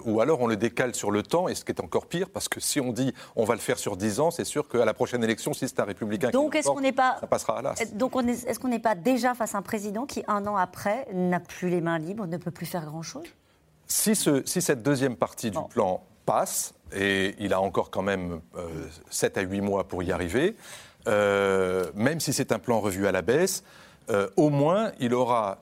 ou 0.06 0.22
alors 0.22 0.42
on 0.42 0.48
le 0.48 0.56
décale 0.56 0.96
sur 0.96 1.12
le 1.12 1.24
temps, 1.24 1.48
et 1.48 1.56
ce 1.56 1.66
qui 1.66 1.72
est 1.72 1.82
encore 1.82 2.08
pire, 2.08 2.30
parce 2.30 2.48
que 2.48 2.60
si 2.60 2.80
on 2.80 2.92
dit 2.92 3.14
on 3.36 3.44
va 3.44 3.54
le 3.54 3.60
faire 3.60 3.78
sur 3.78 3.98
10 3.98 4.20
ans, 4.20 4.32
c'est 4.32 4.46
sûr 4.46 4.68
qu'à 4.68 4.86
la 4.86 4.94
prochaine 4.94 5.24
élection, 5.24 5.54
si 5.54 5.68
c'est 5.68 5.80
un 5.80 5.86
républicain 5.86 6.30
donc, 6.32 6.56
est-ce 6.56 6.68
qu'on 6.68 6.82
n'est 6.82 6.92
pas, 6.92 7.18
ça 7.20 7.28
passera 7.28 7.60
à 7.60 7.62
l'as. 7.62 7.94
Donc 7.94 8.14
est-ce 8.16 8.60
qu'on 8.60 8.68
n'est 8.68 8.80
pas 8.80 8.96
déjà 8.96 9.33
face 9.36 9.56
à 9.56 9.58
un 9.58 9.62
président 9.62 10.06
qui, 10.06 10.24
un 10.28 10.46
an 10.48 10.56
après, 10.56 11.08
n'a 11.14 11.40
plus 11.40 11.70
les 11.70 11.82
mains 11.82 12.00
libres, 12.00 12.28
ne 12.28 12.38
peut 12.38 12.52
plus 12.52 12.66
faire 12.66 12.86
grand-chose 12.86 13.28
si, 13.88 14.16
si, 14.16 14.62
cette 14.62 14.82
deuxième 14.82 15.16
partie 15.16 15.52
du 15.52 15.60
plan 15.70 16.04
passe, 16.26 16.74
et 16.96 17.36
il 17.40 17.54
a 17.54 17.62
encore 17.62 17.92
quand 17.92 18.02
même 18.02 18.42
7 19.10 19.38
euh, 19.38 19.42
à 19.42 19.44
8 19.44 19.62
mois 19.62 19.84
pour 19.88 20.04
y 20.04 20.12
arriver, 20.12 20.56
euh, 21.08 21.86
même 21.96 22.20
si 22.20 22.34
c'est 22.34 22.52
un 22.52 22.60
plan 22.60 22.80
revu 22.80 23.08
à 23.08 23.12
la 23.12 23.22
baisse, 23.22 23.64
euh, 24.10 24.30
au 24.36 24.50
moins 24.50 24.92
il 25.00 25.14
aura, 25.14 25.60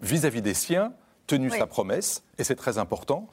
vis-à-vis 0.00 0.42
des 0.42 0.54
siens, 0.54 0.92
tenu 1.26 1.50
sa 1.50 1.66
promesse, 1.66 2.22
et 2.38 2.44
c'est 2.44 2.56
très 2.56 2.78
important. 2.78 3.28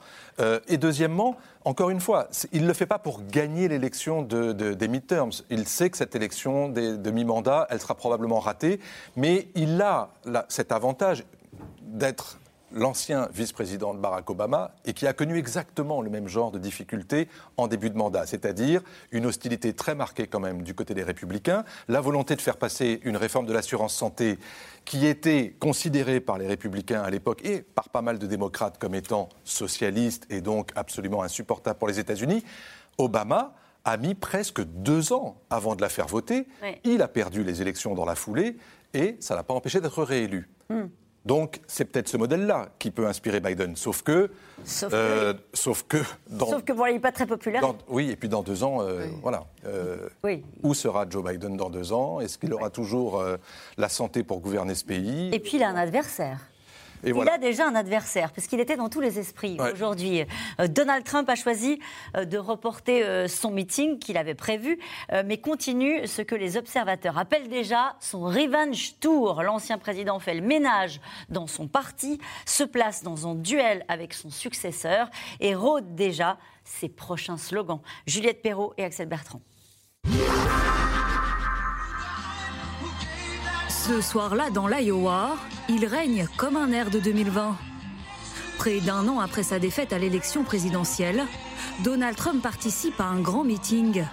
et 0.68 0.78
deuxièmement, 0.78 1.36
encore 1.66 1.90
une 1.90 2.00
fois, 2.00 2.30
il 2.52 2.62
ne 2.62 2.68
le 2.68 2.74
fait 2.74 2.86
pas 2.86 3.00
pour 3.00 3.26
gagner 3.26 3.68
l'élection 3.68 4.22
de, 4.22 4.54
des 4.54 4.88
midterms. 4.88 5.32
Il 5.50 5.68
sait 5.68 5.90
que 5.90 5.98
cette 5.98 6.16
élection 6.16 6.70
de 6.70 7.12
mi-mandat, 7.12 7.68
elle 7.70 7.82
sera 7.82 7.96
probablement 7.96 8.40
ratée, 8.40 8.80
mais 9.16 9.50
il 9.56 9.82
a 9.82 10.10
cet 10.48 10.72
avantage 10.72 11.26
d'être 11.82 12.40
l'ancien 12.72 13.30
vice-président 13.34 13.94
de 13.94 14.00
Barack 14.00 14.30
Obama 14.30 14.72
et 14.86 14.94
qui 14.94 15.08
a 15.08 15.14
connu 15.14 15.38
exactement 15.38 16.02
le 16.02 16.10
même 16.10 16.28
genre 16.28 16.52
de 16.52 16.60
difficultés 16.60 17.28
en 17.58 17.68
début 17.68 17.90
de 17.90 17.98
mandat, 17.98 18.26
c'est-à-dire 18.26 18.82
une 19.12 19.26
hostilité 19.26 19.74
très 19.74 19.96
marquée 19.96 20.28
quand 20.28 20.40
même 20.40 20.64
du 20.64 20.74
côté 20.74 20.94
des 20.94 21.04
républicains, 21.04 21.64
la 21.88 22.02
volonté 22.02 22.36
de 22.36 22.42
faire 22.42 22.58
passer 22.58 23.00
une 23.04 23.18
réforme 23.18 23.46
de 23.46 23.54
l'assurance 23.54 23.94
santé 23.94 24.40
qui 24.86 25.06
était 25.06 25.56
considérée 25.60 26.20
par 26.20 26.38
les 26.38 26.48
républicains 26.48 27.02
à 27.02 27.10
l'époque 27.10 27.46
et 27.46 27.62
par 27.62 27.90
pas 27.90 28.02
mal 28.02 28.20
de 28.20 28.28
démocrates 28.28 28.78
comme 28.78 28.96
étant 28.96 29.30
socialiste 29.44 30.26
et 30.30 30.42
donc 30.42 30.72
absolument 30.76 31.24
insupportable 31.24 31.78
pour 31.78 31.88
les 31.88 32.00
États-Unis. 32.00 32.44
Obama 32.98 33.54
a 33.86 33.98
mis 33.98 34.14
presque 34.14 34.62
deux 34.64 35.14
ans 35.14 35.38
avant 35.50 35.76
de 35.76 35.82
la 35.82 35.90
faire 35.90 36.08
voter. 36.08 36.48
Il 36.84 37.02
a 37.02 37.08
perdu 37.08 37.44
les 37.44 37.62
élections 37.62 37.96
dans 37.96 38.06
la 38.06 38.16
foulée 38.16 38.58
et 38.94 39.18
ça 39.20 39.36
l'a 39.36 39.44
pas 39.44 39.54
empêché 39.54 39.82
d'être 39.82 40.04
réélu. 40.04 40.50
Hmm. 40.70 40.88
Donc, 41.26 41.60
c'est 41.68 41.86
peut-être 41.86 42.08
ce 42.08 42.18
modèle-là 42.18 42.70
qui 42.80 42.92
peut 42.92 43.06
inspirer 43.08 43.40
Biden. 43.40 43.76
Sauf 43.76 44.02
que. 44.02 44.32
Sauf 44.64 44.92
que. 44.92 44.96
Euh, 44.96 45.34
sauf 45.54 45.84
que, 45.84 45.98
sauf 46.40 46.64
que 46.64 46.74
voilà, 46.74 46.92
il 46.92 46.96
n'est 46.96 47.02
pas 47.02 47.12
très 47.12 47.28
populaire. 47.28 47.64
oui, 47.88 48.10
et 48.10 48.16
puis 48.16 48.30
dans 48.30 48.42
deux 48.42 48.64
ans, 48.64 48.82
euh, 48.82 49.06
voilà. 49.22 49.46
Euh, 49.66 50.10
oui. 50.24 50.44
Où 50.64 50.74
sera 50.74 51.06
Joe 51.10 51.24
Biden 51.24 51.58
dans 51.58 51.70
deux 51.70 51.92
ans? 51.94 52.20
Est-ce 52.20 52.38
qu'il 52.38 52.54
aura 52.54 52.70
toujours 52.70 53.24
la 53.78 53.90
santé 53.90 54.24
pour 54.24 54.40
gouverner 54.40 54.76
ce 54.76 54.86
pays? 54.86 55.30
Et 55.34 55.40
puis, 55.40 55.58
il 55.58 55.64
a 55.64 55.70
un 55.70 55.76
adversaire 55.76 56.40
il 57.04 57.30
a 57.30 57.38
déjà 57.38 57.68
un 57.68 57.76
adversaire, 57.76 58.32
parce 58.32 58.48
qu'il 58.48 58.60
était 58.60 58.76
dans 58.76 58.90
tous 58.90 59.02
les 59.02 59.20
esprits 59.20 59.58
aujourd'hui. 59.74 60.24
Euh, 60.60 60.68
Donald 60.68 61.04
Trump 61.04 61.30
a 61.30 61.36
choisi 61.36 61.80
euh, 62.16 62.26
de 62.26 62.38
reporter 62.38 63.04
euh, 63.04 63.28
son 63.28 63.52
meeting 63.52 64.00
qu'il 64.00 64.18
avait 64.18 64.36
prévu, 64.36 64.80
mais 65.26 65.38
continue 65.38 66.08
ce 66.08 66.22
que 66.22 66.36
les 66.36 66.58
observateurs 66.58 67.18
appellent 67.18 67.50
déjà 67.50 67.96
son 68.00 68.22
revenge 68.22 69.00
tour. 69.00 69.42
L'ancien 69.44 69.78
président 69.78 70.20
fait 70.20 70.34
le 70.34 70.42
ménage 70.42 71.02
dans 71.30 71.48
son 71.48 71.68
parti, 71.68 72.20
se 72.46 72.64
place 72.64 73.04
dans 73.04 73.28
un 73.28 73.36
duel 73.36 73.86
avec 73.88 74.14
son 74.14 74.30
successeur 74.30 75.10
et 75.40 75.56
rôde 75.56 75.96
déjà 75.96 76.38
ses 76.64 76.90
prochains 76.90 77.38
slogans. 77.38 77.82
Juliette 78.06 78.42
Perrault 78.42 78.74
et 78.78 78.84
Axel 78.84 79.08
Bertrand. 79.08 79.42
Ce 83.90 84.02
soir-là, 84.02 84.52
dans 84.52 84.68
l'Iowa, 84.68 85.36
il 85.68 85.84
règne 85.84 86.28
comme 86.38 86.58
un 86.58 86.72
air 86.72 86.92
de 86.92 87.00
2020. 87.00 87.58
Près 88.60 88.82
d'un 88.82 89.08
an 89.08 89.20
après 89.20 89.42
sa 89.42 89.58
défaite 89.58 89.94
à 89.94 89.98
l'élection 89.98 90.44
présidentielle, 90.44 91.26
Donald 91.84 92.16
Trump 92.16 92.40
participe 92.40 93.02
à 93.02 93.06
un 93.06 93.20
grand 93.20 93.44
meeting. 93.44 94.06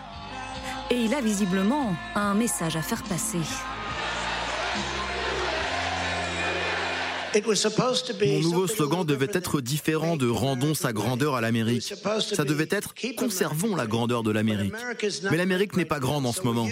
Et 0.90 0.96
il 0.96 1.12
a 1.12 1.20
visiblement 1.20 1.94
un 2.14 2.32
message 2.32 2.74
à 2.74 2.80
faire 2.80 3.02
passer. 3.02 3.42
Mon 7.44 8.40
nouveau 8.40 8.66
slogan 8.66 9.04
devait 9.04 9.28
être 9.32 9.60
différent 9.60 10.16
de 10.16 10.28
Rendons 10.28 10.74
sa 10.74 10.92
grandeur 10.92 11.34
à 11.34 11.40
l'Amérique. 11.40 11.94
Ça 12.20 12.44
devait 12.44 12.68
être 12.70 12.94
Conservons 13.16 13.76
la 13.76 13.86
grandeur 13.86 14.22
de 14.22 14.30
l'Amérique. 14.30 14.74
Mais 15.30 15.36
l'Amérique 15.36 15.76
n'est 15.76 15.84
pas 15.84 16.00
grande 16.00 16.26
en 16.26 16.32
ce 16.32 16.42
moment. 16.42 16.66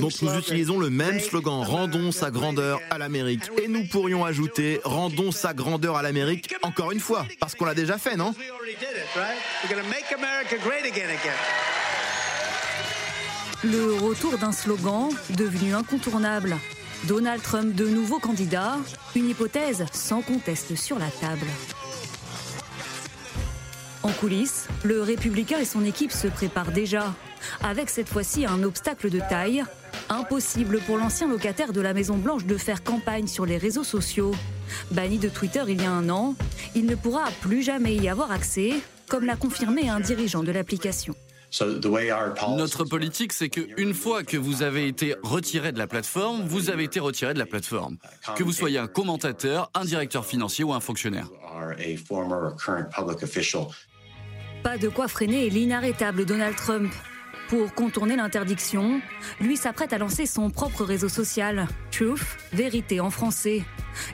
Donc 0.00 0.12
nous 0.22 0.34
utilisons 0.38 0.78
le 0.78 0.90
même 0.90 1.20
slogan 1.20 1.62
Rendons 1.62 2.12
sa 2.12 2.30
grandeur 2.30 2.80
à 2.90 2.98
l'Amérique. 2.98 3.42
Et 3.62 3.68
nous 3.68 3.86
pourrions 3.86 4.24
ajouter 4.24 4.80
Rendons 4.84 5.32
sa 5.32 5.54
grandeur 5.54 5.96
à 5.96 6.02
l'Amérique 6.02 6.54
encore 6.62 6.92
une 6.92 7.00
fois, 7.00 7.26
parce 7.40 7.54
qu'on 7.54 7.64
l'a 7.64 7.74
déjà 7.74 7.98
fait, 7.98 8.16
non? 8.16 8.34
Le 13.64 13.94
retour 13.94 14.38
d'un 14.38 14.52
slogan 14.52 15.08
devenu 15.30 15.74
incontournable. 15.74 16.56
Donald 17.04 17.40
Trump 17.42 17.74
de 17.74 17.86
nouveau 17.86 18.18
candidat, 18.18 18.76
une 19.14 19.28
hypothèse 19.28 19.84
sans 19.92 20.22
conteste 20.22 20.74
sur 20.74 20.98
la 20.98 21.08
table. 21.08 21.46
En 24.02 24.10
coulisses, 24.10 24.66
le 24.82 25.02
républicain 25.02 25.58
et 25.58 25.64
son 25.64 25.84
équipe 25.84 26.10
se 26.10 26.26
préparent 26.26 26.72
déjà, 26.72 27.14
avec 27.62 27.90
cette 27.90 28.08
fois-ci 28.08 28.44
un 28.46 28.62
obstacle 28.62 29.10
de 29.10 29.20
taille. 29.20 29.62
Impossible 30.08 30.80
pour 30.80 30.98
l'ancien 30.98 31.28
locataire 31.28 31.72
de 31.72 31.80
la 31.80 31.94
Maison 31.94 32.16
Blanche 32.16 32.44
de 32.44 32.56
faire 32.56 32.82
campagne 32.82 33.26
sur 33.26 33.46
les 33.46 33.58
réseaux 33.58 33.84
sociaux. 33.84 34.34
Banni 34.90 35.18
de 35.18 35.28
Twitter 35.28 35.62
il 35.68 35.82
y 35.82 35.84
a 35.84 35.90
un 35.90 36.08
an, 36.08 36.34
il 36.74 36.86
ne 36.86 36.94
pourra 36.94 37.24
plus 37.40 37.62
jamais 37.62 37.94
y 37.94 38.08
avoir 38.08 38.32
accès, 38.32 38.74
comme 39.08 39.26
l'a 39.26 39.36
confirmé 39.36 39.88
un 39.88 40.00
dirigeant 40.00 40.42
de 40.42 40.52
l'application. 40.52 41.14
Notre 42.56 42.84
politique, 42.84 43.32
c'est 43.32 43.48
qu'une 43.48 43.94
fois 43.94 44.22
que 44.24 44.36
vous 44.36 44.62
avez 44.62 44.88
été 44.88 45.14
retiré 45.22 45.72
de 45.72 45.78
la 45.78 45.86
plateforme, 45.86 46.42
vous 46.42 46.70
avez 46.70 46.84
été 46.84 47.00
retiré 47.00 47.34
de 47.34 47.38
la 47.38 47.46
plateforme. 47.46 47.96
Que 48.36 48.42
vous 48.42 48.52
soyez 48.52 48.78
un 48.78 48.88
commentateur, 48.88 49.70
un 49.74 49.84
directeur 49.84 50.26
financier 50.26 50.64
ou 50.64 50.72
un 50.72 50.80
fonctionnaire. 50.80 51.28
Pas 54.62 54.78
de 54.78 54.88
quoi 54.88 55.08
freiner 55.08 55.48
l'inarrêtable 55.48 56.24
Donald 56.24 56.56
Trump. 56.56 56.92
Pour 57.48 57.72
contourner 57.74 58.16
l'interdiction, 58.16 59.00
lui 59.40 59.56
s'apprête 59.56 59.92
à 59.92 59.98
lancer 59.98 60.26
son 60.26 60.50
propre 60.50 60.82
réseau 60.82 61.08
social, 61.08 61.68
Truth, 61.92 62.20
Vérité 62.52 62.98
en 62.98 63.10
français. 63.10 63.62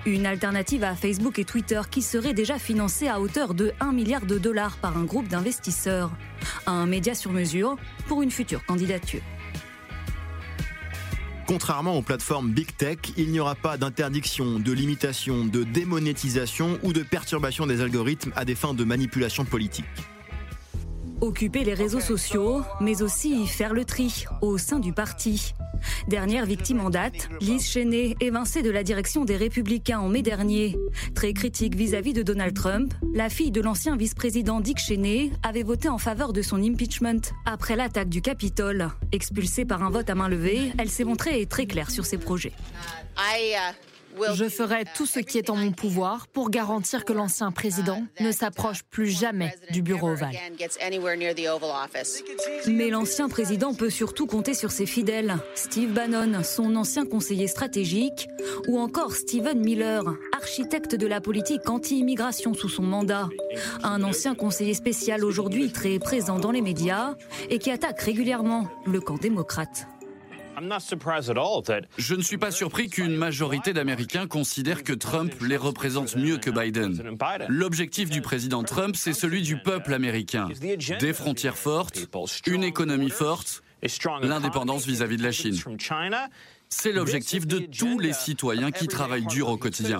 Une 0.05 0.27
alternative 0.27 0.85
à 0.85 0.95
Facebook 0.95 1.39
et 1.39 1.45
Twitter 1.47 1.81
qui 1.91 2.03
serait 2.03 2.35
déjà 2.35 2.59
financée 2.59 3.09
à 3.09 3.21
hauteur 3.21 3.55
de 3.55 3.73
1 3.81 3.93
milliard 3.93 4.27
de 4.27 4.37
dollars 4.37 4.77
par 4.77 4.99
un 4.99 5.05
groupe 5.05 5.29
d'investisseurs. 5.29 6.11
Un 6.67 6.85
média 6.85 7.15
sur 7.15 7.33
mesure 7.33 7.77
pour 8.07 8.21
une 8.21 8.31
future 8.31 8.67
candidature. 8.67 9.23
Contrairement 11.47 11.97
aux 11.97 12.03
plateformes 12.03 12.51
Big 12.51 12.77
Tech, 12.77 12.99
il 13.17 13.31
n'y 13.31 13.41
aura 13.41 13.55
pas 13.55 13.79
d'interdiction, 13.79 14.59
de 14.59 14.73
limitation, 14.73 15.47
de 15.47 15.65
démonétisation 15.65 16.79
ou 16.83 16.93
de 16.93 17.03
perturbation 17.03 17.67
des 17.67 17.81
algorithmes 17.81 18.33
à 18.37 18.45
des 18.45 18.55
fins 18.55 18.75
de 18.75 18.85
manipulation 18.85 19.47
politique. 19.47 19.87
Occuper 21.23 21.63
les 21.63 21.75
réseaux 21.75 22.01
sociaux, 22.01 22.63
mais 22.81 23.01
aussi 23.01 23.47
faire 23.47 23.75
le 23.75 23.85
tri 23.85 24.25
au 24.41 24.59
sein 24.59 24.81
du 24.81 24.93
parti. 24.93 25.55
Dernière 26.09 26.47
victime 26.47 26.81
en 26.81 26.91
date, 26.91 27.29
Liz 27.41 27.65
Cheney, 27.65 28.17
évincée 28.19 28.63
de 28.63 28.73
la 28.73 28.83
direction 28.83 29.25
des 29.25 29.37
Républicains 29.37 30.01
en 30.01 30.09
mai 30.09 30.23
dernier. 30.23 30.77
Très 31.15 31.33
critique 31.33 31.77
vis-à-vis 31.77 32.13
de 32.13 32.25
Donald 32.25 32.57
Trump, 32.57 32.93
la 33.15 33.29
fille 33.29 33.53
de 33.53 33.61
l'ancien 33.61 33.97
vice-président 33.97 34.61
Dick 34.61 34.79
Cheney 34.79 35.31
avait 35.45 35.63
voté 35.63 35.89
en 35.89 35.99
faveur 35.99 36.33
de 36.33 36.43
son 36.43 36.61
impeachment 36.61 37.21
après 37.47 37.77
l'attaque 37.77 38.09
du 38.09 38.21
Capitole. 38.21 38.89
Expulsée 39.13 39.65
par 39.65 39.85
un 39.85 39.91
vote 39.91 40.11
à 40.11 40.17
main 40.17 40.29
levée, 40.29 40.73
elle 40.77 40.91
s'est 40.91 41.05
montrée 41.05 41.47
très 41.47 41.67
claire 41.67 41.93
sur 41.93 42.05
ses 42.05 42.19
projets. 42.19 42.53
Uh, 43.17 43.92
je 44.35 44.49
ferai 44.49 44.85
tout 44.95 45.07
ce 45.07 45.21
qui 45.21 45.39
est 45.39 45.51
en 45.51 45.57
mon 45.57 45.73
pouvoir 45.73 46.27
pour 46.29 46.51
garantir 46.51 47.05
que 47.05 47.13
l'ancien 47.13 47.51
président 47.53 48.03
ne 48.21 48.33
s'approche 48.33 48.83
plus 48.83 49.09
jamais 49.09 49.55
du 49.71 49.83
bureau 49.83 50.11
ovale. 50.11 50.37
Mais 52.67 52.91
l'ancien 52.91 53.29
président 53.29 53.75
peut 53.75 53.91
surtout 53.91 54.27
compter 54.27 54.55
sur 54.55 54.71
ses 54.71 54.87
fidèles. 54.87 55.37
Steve 55.55 55.93
Bannon, 55.93 56.43
son 56.43 56.77
ancien 56.77 57.07
conseiller 57.07 57.47
stratégique, 57.47 58.29
ou 58.69 58.79
encore 58.79 59.15
Stephen 59.15 59.61
Miller, 59.61 60.03
architecte 60.37 60.95
de 60.95 61.07
la 61.07 61.21
politique 61.21 61.69
anti-immigration 61.69 62.55
sous 62.55 62.69
son 62.69 62.83
mandat. 62.83 63.29
Un 63.83 64.03
ancien 64.03 64.35
conseiller 64.35 64.75
spécial 64.75 65.25
aujourd'hui 65.25 65.71
très 65.71 65.99
présent 65.99 66.39
dans 66.39 66.51
les 66.51 66.63
médias 66.63 67.15
et 67.51 67.59
qui 67.59 67.71
attaque 67.71 68.01
régulièrement 68.01 68.69
le 68.87 69.01
camp 69.01 69.17
démocrate. 69.17 69.87
Je 71.99 72.15
ne 72.15 72.23
suis 72.23 72.39
pas 72.39 72.51
surpris 72.51 72.89
qu'une 72.89 73.17
majorité 73.17 73.73
d'Américains 73.73 74.27
considèrent 74.27 74.85
que 74.85 74.93
Trump 74.93 75.33
les 75.41 75.57
représente 75.57 76.17
mieux 76.17 76.39
que 76.39 76.51
Biden. 76.51 77.17
L'objectif 77.49 78.11
du 78.11 78.23
président 78.23 78.63
Trump, 78.63 78.97
c'est 78.97 79.13
celui 79.13 79.43
du 79.43 79.59
peuple 79.59 79.95
américain. 79.95 80.49
Des 81.01 81.13
frontières 81.13 81.59
fortes, 81.59 82.09
une 82.47 82.65
économie 82.65 83.11
forte, 83.11 83.63
l'indépendance 84.23 84.87
vis-à-vis 84.87 85.17
de 85.17 85.23
la 85.23 85.33
Chine. 85.33 85.57
C'est 86.69 86.93
l'objectif 86.93 87.47
de 87.47 87.59
tous 87.59 87.99
les 87.99 88.13
citoyens 88.13 88.71
qui 88.71 88.89
travaillent 88.89 89.27
dur 89.27 89.49
au 89.49 89.57
quotidien. 89.57 89.99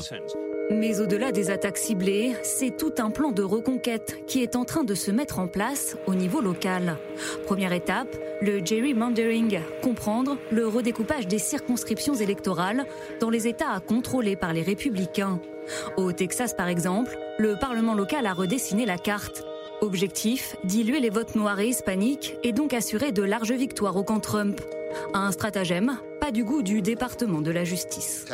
Mais 0.73 1.01
au-delà 1.01 1.33
des 1.33 1.51
attaques 1.51 1.77
ciblées, 1.77 2.35
c'est 2.43 2.77
tout 2.77 2.93
un 2.99 3.11
plan 3.11 3.31
de 3.31 3.43
reconquête 3.43 4.25
qui 4.27 4.43
est 4.43 4.57
en 4.57 4.65
train 4.65 4.85
de 4.85 4.95
se 4.95 5.11
mettre 5.11 5.39
en 5.39 5.47
place 5.47 5.97
au 6.07 6.15
niveau 6.15 6.41
local. 6.41 6.97
Première 7.45 7.73
étape, 7.73 8.09
le 8.41 8.65
gerrymandering, 8.65 9.61
comprendre 9.83 10.39
le 10.51 10.67
redécoupage 10.67 11.29
des 11.29 11.39
circonscriptions 11.39 12.15
électorales 12.15 12.87
dans 13.21 13.29
les 13.29 13.47
États 13.49 13.81
contrôlés 13.81 14.37
par 14.37 14.55
les 14.55 14.63
républicains. 14.63 15.41
Au 15.97 16.11
Texas, 16.13 16.55
par 16.55 16.69
exemple, 16.69 17.19
le 17.39 17.57
Parlement 17.61 17.95
local 17.95 18.27
a 18.27 18.33
redessiné 18.33 18.87
la 18.87 18.99
carte. 18.99 19.45
Objectif, 19.83 20.57
diluer 20.65 21.01
les 21.01 21.11
votes 21.11 21.35
noirs 21.35 21.61
et 21.61 21.69
hispaniques 21.69 22.37
et 22.45 22.53
donc 22.53 22.73
assurer 22.73 23.13
de 23.13 23.23
larges 23.23 23.53
victoires 23.53 23.97
au 23.97 24.05
camp 24.05 24.21
Trump. 24.21 24.61
Un 25.15 25.33
stratagème 25.33 25.99
pas 26.21 26.31
du 26.31 26.45
goût 26.45 26.63
du 26.63 26.83
département 26.83 27.41
de 27.41 27.51
la 27.51 27.65
justice. 27.65 28.25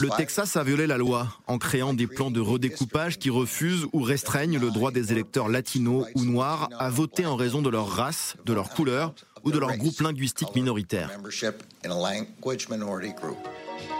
Le 0.00 0.16
Texas 0.16 0.56
a 0.56 0.62
violé 0.62 0.86
la 0.86 0.96
loi 0.96 1.26
en 1.48 1.58
créant 1.58 1.92
des 1.92 2.06
plans 2.06 2.30
de 2.30 2.40
redécoupage 2.40 3.18
qui 3.18 3.30
refusent 3.30 3.86
ou 3.92 4.02
restreignent 4.02 4.60
le 4.60 4.70
droit 4.70 4.92
des 4.92 5.10
électeurs 5.10 5.48
latinos 5.48 6.06
ou 6.14 6.24
noirs 6.24 6.68
à 6.78 6.88
voter 6.88 7.26
en 7.26 7.34
raison 7.34 7.60
de 7.60 7.68
leur 7.68 7.88
race, 7.88 8.36
de 8.44 8.52
leur 8.52 8.70
couleur 8.70 9.14
ou 9.44 9.50
de 9.50 9.58
leur 9.58 9.76
groupe 9.76 10.00
linguistique 10.00 10.54
minoritaire. 10.54 11.10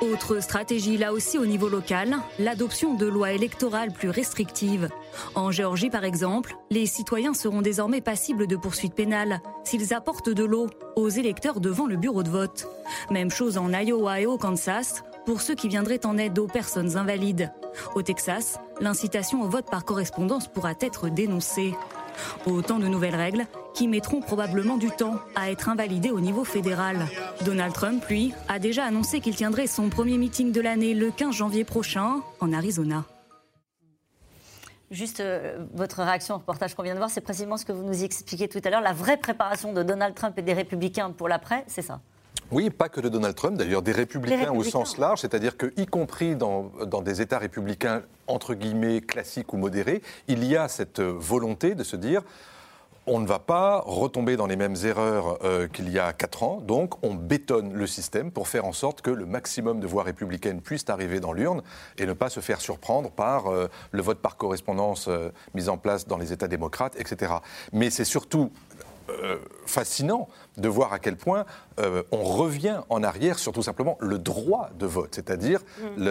Autre 0.00 0.40
stratégie 0.40 0.96
là 0.96 1.12
aussi 1.12 1.38
au 1.38 1.46
niveau 1.46 1.68
local, 1.68 2.16
l'adoption 2.38 2.94
de 2.94 3.06
lois 3.06 3.32
électorales 3.32 3.92
plus 3.92 4.10
restrictives. 4.10 4.88
En 5.34 5.50
Géorgie 5.50 5.90
par 5.90 6.04
exemple, 6.04 6.56
les 6.70 6.86
citoyens 6.86 7.34
seront 7.34 7.62
désormais 7.62 8.00
passibles 8.00 8.46
de 8.46 8.56
poursuites 8.56 8.94
pénales 8.94 9.40
s'ils 9.64 9.94
apportent 9.94 10.30
de 10.30 10.44
l'eau 10.44 10.68
aux 10.96 11.08
électeurs 11.08 11.60
devant 11.60 11.86
le 11.86 11.96
bureau 11.96 12.22
de 12.22 12.30
vote. 12.30 12.68
Même 13.10 13.30
chose 13.30 13.58
en 13.58 13.72
Iowa 13.72 14.20
et 14.20 14.26
au 14.26 14.38
Kansas 14.38 15.04
pour 15.24 15.40
ceux 15.40 15.54
qui 15.54 15.68
viendraient 15.68 16.04
en 16.04 16.18
aide 16.18 16.38
aux 16.38 16.48
personnes 16.48 16.96
invalides. 16.96 17.52
Au 17.94 18.02
Texas, 18.02 18.58
l'incitation 18.80 19.42
au 19.42 19.48
vote 19.48 19.70
par 19.70 19.84
correspondance 19.84 20.48
pourra 20.48 20.72
être 20.80 21.08
dénoncée. 21.08 21.74
Autant 22.46 22.78
de 22.78 22.86
nouvelles 22.86 23.14
règles 23.14 23.46
qui 23.74 23.88
mettront 23.88 24.20
probablement 24.20 24.76
du 24.76 24.90
temps 24.90 25.16
à 25.34 25.50
être 25.50 25.68
invalidées 25.68 26.10
au 26.10 26.20
niveau 26.20 26.44
fédéral. 26.44 27.06
Donald 27.44 27.72
Trump, 27.72 28.04
lui, 28.08 28.32
a 28.48 28.58
déjà 28.58 28.84
annoncé 28.84 29.20
qu'il 29.20 29.34
tiendrait 29.34 29.66
son 29.66 29.88
premier 29.88 30.18
meeting 30.18 30.52
de 30.52 30.60
l'année 30.60 30.94
le 30.94 31.10
15 31.10 31.34
janvier 31.34 31.64
prochain 31.64 32.20
en 32.40 32.52
Arizona. 32.52 33.04
Juste 34.90 35.20
euh, 35.20 35.64
votre 35.72 36.02
réaction 36.02 36.34
au 36.34 36.38
reportage 36.38 36.74
qu'on 36.74 36.82
vient 36.82 36.92
de 36.92 36.98
voir, 36.98 37.08
c'est 37.08 37.22
précisément 37.22 37.56
ce 37.56 37.64
que 37.64 37.72
vous 37.72 37.82
nous 37.82 38.04
expliquiez 38.04 38.46
tout 38.46 38.60
à 38.62 38.68
l'heure. 38.68 38.82
La 38.82 38.92
vraie 38.92 39.16
préparation 39.16 39.72
de 39.72 39.82
Donald 39.82 40.14
Trump 40.14 40.38
et 40.38 40.42
des 40.42 40.52
républicains 40.52 41.10
pour 41.10 41.28
l'après, 41.28 41.64
c'est 41.66 41.80
ça? 41.80 42.00
Oui, 42.52 42.70
pas 42.70 42.88
que 42.88 43.00
de 43.00 43.08
Donald 43.08 43.34
Trump, 43.34 43.56
d'ailleurs 43.56 43.82
des 43.82 43.92
républicains, 43.92 44.52
au 44.52 44.62
sens 44.62 44.98
large, 44.98 45.20
c'est-à-dire 45.20 45.56
que, 45.56 45.72
y 45.76 45.86
compris 45.86 46.36
dans, 46.36 46.70
dans, 46.86 47.02
des 47.02 47.20
États 47.20 47.38
républicains 47.38 48.02
entre 48.26 48.54
guillemets 48.54 49.00
classiques 49.00 49.52
ou 49.52 49.56
modérés, 49.56 50.02
il 50.28 50.44
y 50.44 50.56
a 50.56 50.68
cette 50.68 51.00
volonté 51.00 51.74
de 51.74 51.82
se 51.82 51.96
dire 51.96 52.22
on 53.06 53.18
ne 53.18 53.26
va 53.26 53.38
pas 53.38 53.82
retomber 53.84 54.36
dans 54.36 54.46
les 54.46 54.56
mêmes 54.56 54.76
erreurs 54.84 55.38
euh, 55.44 55.66
qu'il 55.66 55.90
y 55.90 55.98
a 55.98 56.12
quatre 56.12 56.44
ans, 56.44 56.60
donc 56.60 57.02
on 57.02 57.14
bétonne 57.14 57.72
le 57.72 57.86
système 57.86 58.30
pour 58.30 58.46
faire 58.46 58.64
en 58.64 58.72
sorte 58.72 59.02
que 59.02 59.10
le 59.10 59.26
maximum 59.26 59.80
de 59.80 59.86
voix 59.86 60.04
républicaines 60.04 60.60
puissent 60.60 60.88
arriver 60.88 61.18
dans 61.18 61.32
l'urne 61.32 61.62
et 61.98 62.06
ne 62.06 62.12
pas 62.12 62.30
se 62.30 62.40
faire 62.40 62.60
surprendre 62.60 63.10
par 63.10 63.48
euh, 63.48 63.68
le 63.90 64.02
vote 64.02 64.18
par 64.18 64.36
correspondance 64.36 65.08
euh, 65.08 65.30
mis 65.54 65.68
en 65.68 65.78
place 65.78 66.06
dans 66.06 66.16
les 66.16 66.32
États 66.32 66.48
démocrates, 66.48 66.94
etc. 66.98 67.34
Mais 67.72 67.90
c'est 67.90 68.04
surtout 68.04 68.50
fascinant 69.66 70.28
de 70.56 70.68
voir 70.68 70.92
à 70.92 70.98
quel 70.98 71.16
point 71.16 71.44
euh, 71.80 72.02
on 72.12 72.22
revient 72.22 72.80
en 72.88 73.02
arrière 73.02 73.38
sur 73.38 73.52
tout 73.52 73.62
simplement 73.62 73.96
le 74.00 74.18
droit 74.18 74.70
de 74.78 74.86
vote, 74.86 75.14
c'est-à-dire 75.14 75.60
mm. 75.96 76.02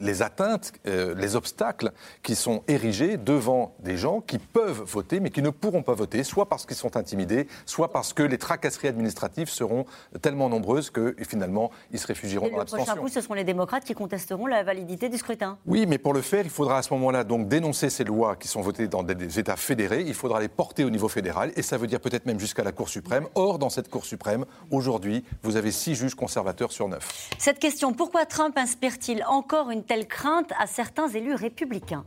les, 0.00 0.22
atteintes, 0.22 0.72
euh, 0.86 1.14
les 1.16 1.36
obstacles 1.36 1.92
qui 2.22 2.36
sont 2.36 2.62
érigés 2.68 3.16
devant 3.16 3.74
des 3.80 3.96
gens 3.96 4.20
qui 4.20 4.38
peuvent 4.38 4.82
voter 4.82 5.20
mais 5.20 5.30
qui 5.30 5.42
ne 5.42 5.50
pourront 5.50 5.82
pas 5.82 5.94
voter, 5.94 6.22
soit 6.24 6.48
parce 6.48 6.66
qu'ils 6.66 6.76
sont 6.76 6.96
intimidés, 6.96 7.48
soit 7.66 7.92
parce 7.92 8.12
que 8.12 8.22
les 8.22 8.38
tracasseries 8.38 8.88
administratives 8.88 9.48
seront 9.48 9.86
tellement 10.22 10.48
nombreuses 10.48 10.90
que 10.90 11.16
finalement 11.28 11.70
ils 11.92 11.98
se 11.98 12.06
réfugieront 12.06 12.48
dans 12.48 12.58
l'abstention. 12.58 12.84
Le 12.84 12.86
prochain 12.86 13.00
coup, 13.00 13.08
ce 13.08 13.20
seront 13.20 13.34
les 13.34 13.44
démocrates 13.44 13.84
qui 13.84 13.94
contesteront 13.94 14.46
la 14.46 14.62
validité 14.62 15.08
du 15.08 15.18
scrutin. 15.18 15.58
Oui, 15.66 15.86
mais 15.86 15.98
pour 15.98 16.14
le 16.14 16.20
faire, 16.20 16.44
il 16.44 16.50
faudra 16.50 16.78
à 16.78 16.82
ce 16.82 16.92
moment-là 16.94 17.24
donc 17.24 17.48
dénoncer 17.48 17.90
ces 17.90 18.04
lois 18.04 18.36
qui 18.36 18.48
sont 18.48 18.60
votées 18.60 18.88
dans 18.88 19.02
des 19.02 19.38
États 19.38 19.56
fédérés. 19.56 20.04
Il 20.06 20.14
faudra 20.14 20.40
les 20.40 20.48
porter 20.48 20.84
au 20.84 20.90
niveau 20.90 21.08
fédéral 21.08 21.52
et 21.56 21.62
ça 21.62 21.76
veut 21.76 21.86
dire 21.86 22.00
peut-être 22.00 22.26
même 22.26 22.40
jusqu'à 22.40 22.62
la 22.62 22.72
Cour 22.72 22.88
suprême. 22.88 23.26
Or, 23.34 23.58
dans 23.64 23.70
cette 23.70 23.88
Cour 23.88 24.04
suprême, 24.04 24.44
aujourd'hui, 24.70 25.24
vous 25.42 25.56
avez 25.56 25.72
six 25.72 25.94
juges 25.94 26.14
conservateurs 26.14 26.70
sur 26.70 26.86
neuf. 26.86 27.30
Cette 27.38 27.58
question, 27.58 27.94
pourquoi 27.94 28.26
Trump 28.26 28.58
inspire-t-il 28.58 29.24
encore 29.26 29.70
une 29.70 29.82
telle 29.82 30.06
crainte 30.06 30.52
à 30.58 30.66
certains 30.66 31.08
élus 31.08 31.34
républicains? 31.34 32.04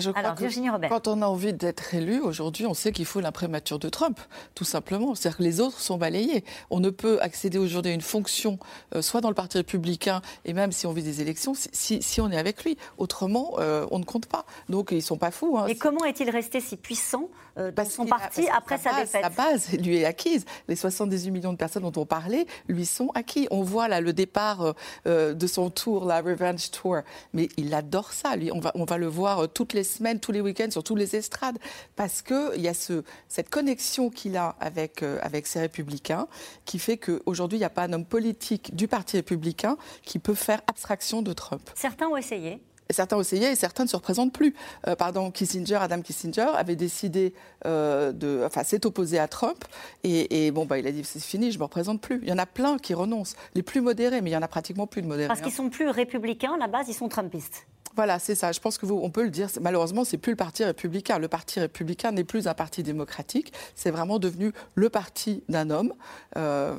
Je 0.00 0.10
crois 0.10 0.32
que 0.32 0.88
quand 0.88 1.08
on 1.08 1.22
a 1.22 1.26
envie 1.26 1.52
d'être 1.52 1.94
élu, 1.94 2.20
aujourd'hui, 2.20 2.66
on 2.66 2.74
sait 2.74 2.92
qu'il 2.92 3.04
faut 3.04 3.20
l'imprimature 3.20 3.78
de 3.78 3.88
Trump, 3.88 4.18
tout 4.54 4.64
simplement. 4.64 5.14
C'est-à-dire 5.14 5.38
que 5.38 5.42
les 5.42 5.60
autres 5.60 5.80
sont 5.80 5.96
balayés. 5.96 6.44
On 6.70 6.80
ne 6.80 6.90
peut 6.90 7.18
accéder 7.20 7.58
aujourd'hui 7.58 7.92
à 7.92 7.94
une 7.94 8.00
fonction, 8.00 8.58
euh, 8.94 9.02
soit 9.02 9.20
dans 9.20 9.28
le 9.28 9.34
Parti 9.34 9.58
républicain, 9.58 10.22
et 10.44 10.52
même 10.52 10.72
si 10.72 10.86
on 10.86 10.92
vit 10.92 11.02
des 11.02 11.20
élections, 11.20 11.54
si, 11.54 12.02
si, 12.02 12.20
on 12.20 12.30
est 12.30 12.38
avec 12.38 12.64
lui. 12.64 12.76
Autrement, 12.98 13.54
euh, 13.58 13.86
on 13.90 13.98
ne 13.98 14.04
compte 14.04 14.26
pas. 14.26 14.44
Donc, 14.68 14.88
ils 14.90 14.96
ne 14.96 15.00
sont 15.00 15.18
pas 15.18 15.30
fous. 15.30 15.58
Hein. 15.58 15.66
Et 15.66 15.76
comment 15.76 16.04
est-il 16.04 16.30
resté 16.30 16.60
si 16.60 16.76
puissant 16.76 17.28
euh, 17.58 17.70
dans 17.70 17.84
son 17.84 18.06
parti 18.06 18.48
après 18.48 18.78
sa, 18.78 19.00
défaite 19.00 19.22
Sa 19.22 19.30
base 19.30 19.72
lui 19.72 19.98
est 19.98 20.04
acquise. 20.04 20.44
Les 20.68 20.76
78 20.76 21.30
millions 21.30 21.52
de 21.52 21.58
personnes 21.58 21.88
dont 21.88 22.00
on 22.00 22.06
parlait 22.06 22.46
lui 22.68 22.86
sont 22.86 23.10
acquis. 23.14 23.46
On 23.50 23.62
voit 23.62 23.88
là 23.88 24.00
le 24.00 24.12
départ 24.12 24.74
de 25.06 25.46
son 25.46 25.70
tour, 25.70 26.04
la 26.04 26.20
Revenge 26.20 26.70
Tour. 26.70 26.98
Mais 27.32 27.48
il 27.56 27.72
adore 27.74 28.12
ça, 28.12 28.36
lui. 28.36 28.50
On 28.52 28.60
va, 28.60 28.72
on 28.74 28.84
va 28.84 28.98
le 28.98 29.06
voir 29.06 29.48
toutes 29.48 29.72
les 29.72 29.83
les 29.84 29.90
semaines, 29.90 30.18
tous 30.18 30.32
les 30.32 30.40
week-ends, 30.40 30.70
sur 30.70 30.82
tous 30.82 30.96
les 30.96 31.14
estrades, 31.14 31.58
parce 31.94 32.22
qu'il 32.22 32.60
y 32.60 32.68
a 32.68 32.74
ce, 32.74 33.04
cette 33.28 33.50
connexion 33.50 34.08
qu'il 34.08 34.36
a 34.38 34.56
avec, 34.60 35.02
euh, 35.02 35.18
avec 35.20 35.46
ses 35.46 35.60
républicains 35.60 36.26
qui 36.64 36.78
fait 36.78 36.96
qu'aujourd'hui, 36.96 37.58
il 37.58 37.60
n'y 37.60 37.66
a 37.66 37.70
pas 37.70 37.82
un 37.82 37.92
homme 37.92 38.06
politique 38.06 38.74
du 38.74 38.88
Parti 38.88 39.18
républicain 39.18 39.76
qui 40.02 40.18
peut 40.18 40.34
faire 40.34 40.62
abstraction 40.66 41.20
de 41.20 41.34
Trump. 41.34 41.68
Certains 41.74 42.08
ont 42.08 42.16
essayé 42.16 42.60
certains 42.90 43.16
ont 43.16 43.22
essayé 43.22 43.50
et 43.50 43.56
certains 43.56 43.84
ne 43.84 43.88
se 43.88 43.96
représentent 43.96 44.32
plus. 44.32 44.54
Euh, 44.86 44.94
pardon, 44.94 45.30
Kissinger, 45.30 45.76
Adam 45.76 46.02
Kissinger 46.02 46.50
avait 46.54 46.76
décidé 46.76 47.32
euh, 47.64 48.12
de, 48.12 48.42
enfin, 48.44 48.62
s'est 48.62 48.84
opposé 48.84 49.18
à 49.18 49.26
Trump 49.26 49.64
et, 50.02 50.50
bon, 50.50 50.66
bah, 50.66 50.78
il 50.78 50.86
a 50.86 50.92
dit 50.92 51.02
c'est 51.02 51.18
fini, 51.22 51.50
je 51.50 51.58
me 51.58 51.64
représente 51.64 52.02
plus. 52.02 52.20
Il 52.22 52.28
y 52.28 52.32
en 52.32 52.38
a 52.38 52.46
plein 52.46 52.76
qui 52.76 52.92
renoncent, 52.92 53.36
les 53.54 53.62
plus 53.62 53.80
modérés, 53.80 54.20
mais 54.20 54.30
il 54.30 54.34
y 54.34 54.36
en 54.36 54.42
a 54.42 54.48
pratiquement 54.48 54.86
plus 54.86 55.00
de 55.00 55.06
modérés. 55.06 55.28
Parce 55.28 55.40
qu'ils 55.40 55.52
sont 55.52 55.70
plus 55.70 55.88
républicains, 55.88 56.54
à 56.54 56.58
la 56.58 56.68
base, 56.68 56.88
ils 56.88 56.94
sont 56.94 57.08
trumpistes. 57.08 57.66
Voilà, 57.96 58.18
c'est 58.18 58.34
ça. 58.34 58.50
Je 58.50 58.58
pense 58.58 58.76
que 58.76 58.86
vous, 58.86 58.98
on 59.00 59.10
peut 59.10 59.22
le 59.22 59.30
dire. 59.30 59.48
Malheureusement, 59.60 60.02
c'est 60.04 60.18
plus 60.18 60.32
le 60.32 60.36
Parti 60.36 60.64
républicain. 60.64 61.18
Le 61.18 61.28
Parti 61.28 61.60
républicain 61.60 62.10
n'est 62.10 62.24
plus 62.24 62.48
un 62.48 62.54
parti 62.54 62.82
démocratique. 62.82 63.52
C'est 63.76 63.92
vraiment 63.92 64.18
devenu 64.18 64.52
le 64.74 64.88
parti 64.88 65.44
d'un 65.48 65.70
homme. 65.70 65.92
Euh, 66.36 66.74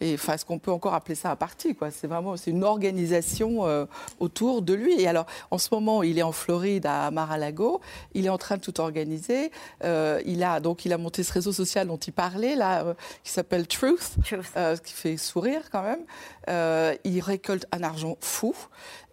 et 0.00 0.14
enfin, 0.14 0.34
est-ce 0.34 0.44
qu'on 0.44 0.58
peut 0.58 0.72
encore 0.72 0.94
appeler 0.94 1.14
ça 1.14 1.30
un 1.30 1.36
parti 1.36 1.76
Quoi? 1.76 1.92
C'est 1.92 2.08
vraiment, 2.08 2.36
c'est 2.36 2.50
une 2.50 2.64
organisation 2.64 3.66
euh, 3.66 3.86
autour 4.18 4.62
de 4.62 4.74
lui. 4.74 5.00
Et 5.00 5.06
alors, 5.06 5.26
en 5.52 5.58
ce 5.58 5.68
moment, 5.70 6.02
il 6.02 6.18
est 6.18 6.22
en 6.22 6.32
Floride 6.32 6.86
à 6.86 7.12
Mar-a-Lago. 7.12 7.80
Il 8.14 8.26
est 8.26 8.30
en 8.30 8.38
train 8.38 8.56
de 8.56 8.62
tout 8.62 8.80
organiser. 8.80 9.52
Euh, 9.84 10.20
il 10.26 10.42
a 10.42 10.58
donc, 10.58 10.84
il 10.84 10.92
a 10.92 10.98
monté 10.98 11.22
ce 11.22 11.32
réseau 11.32 11.52
social 11.52 11.86
dont 11.86 11.98
il 11.98 12.12
parlait 12.12 12.56
là, 12.56 12.96
qui 13.22 13.30
s'appelle 13.30 13.68
Truth, 13.68 14.16
ce 14.24 14.80
qui 14.80 14.92
fait 14.92 15.16
sourire 15.16 15.70
quand 15.70 15.82
même. 15.82 16.98
il 17.04 17.20
récolte 17.20 17.66
un 17.70 17.84
argent 17.84 18.16
fou 18.20 18.56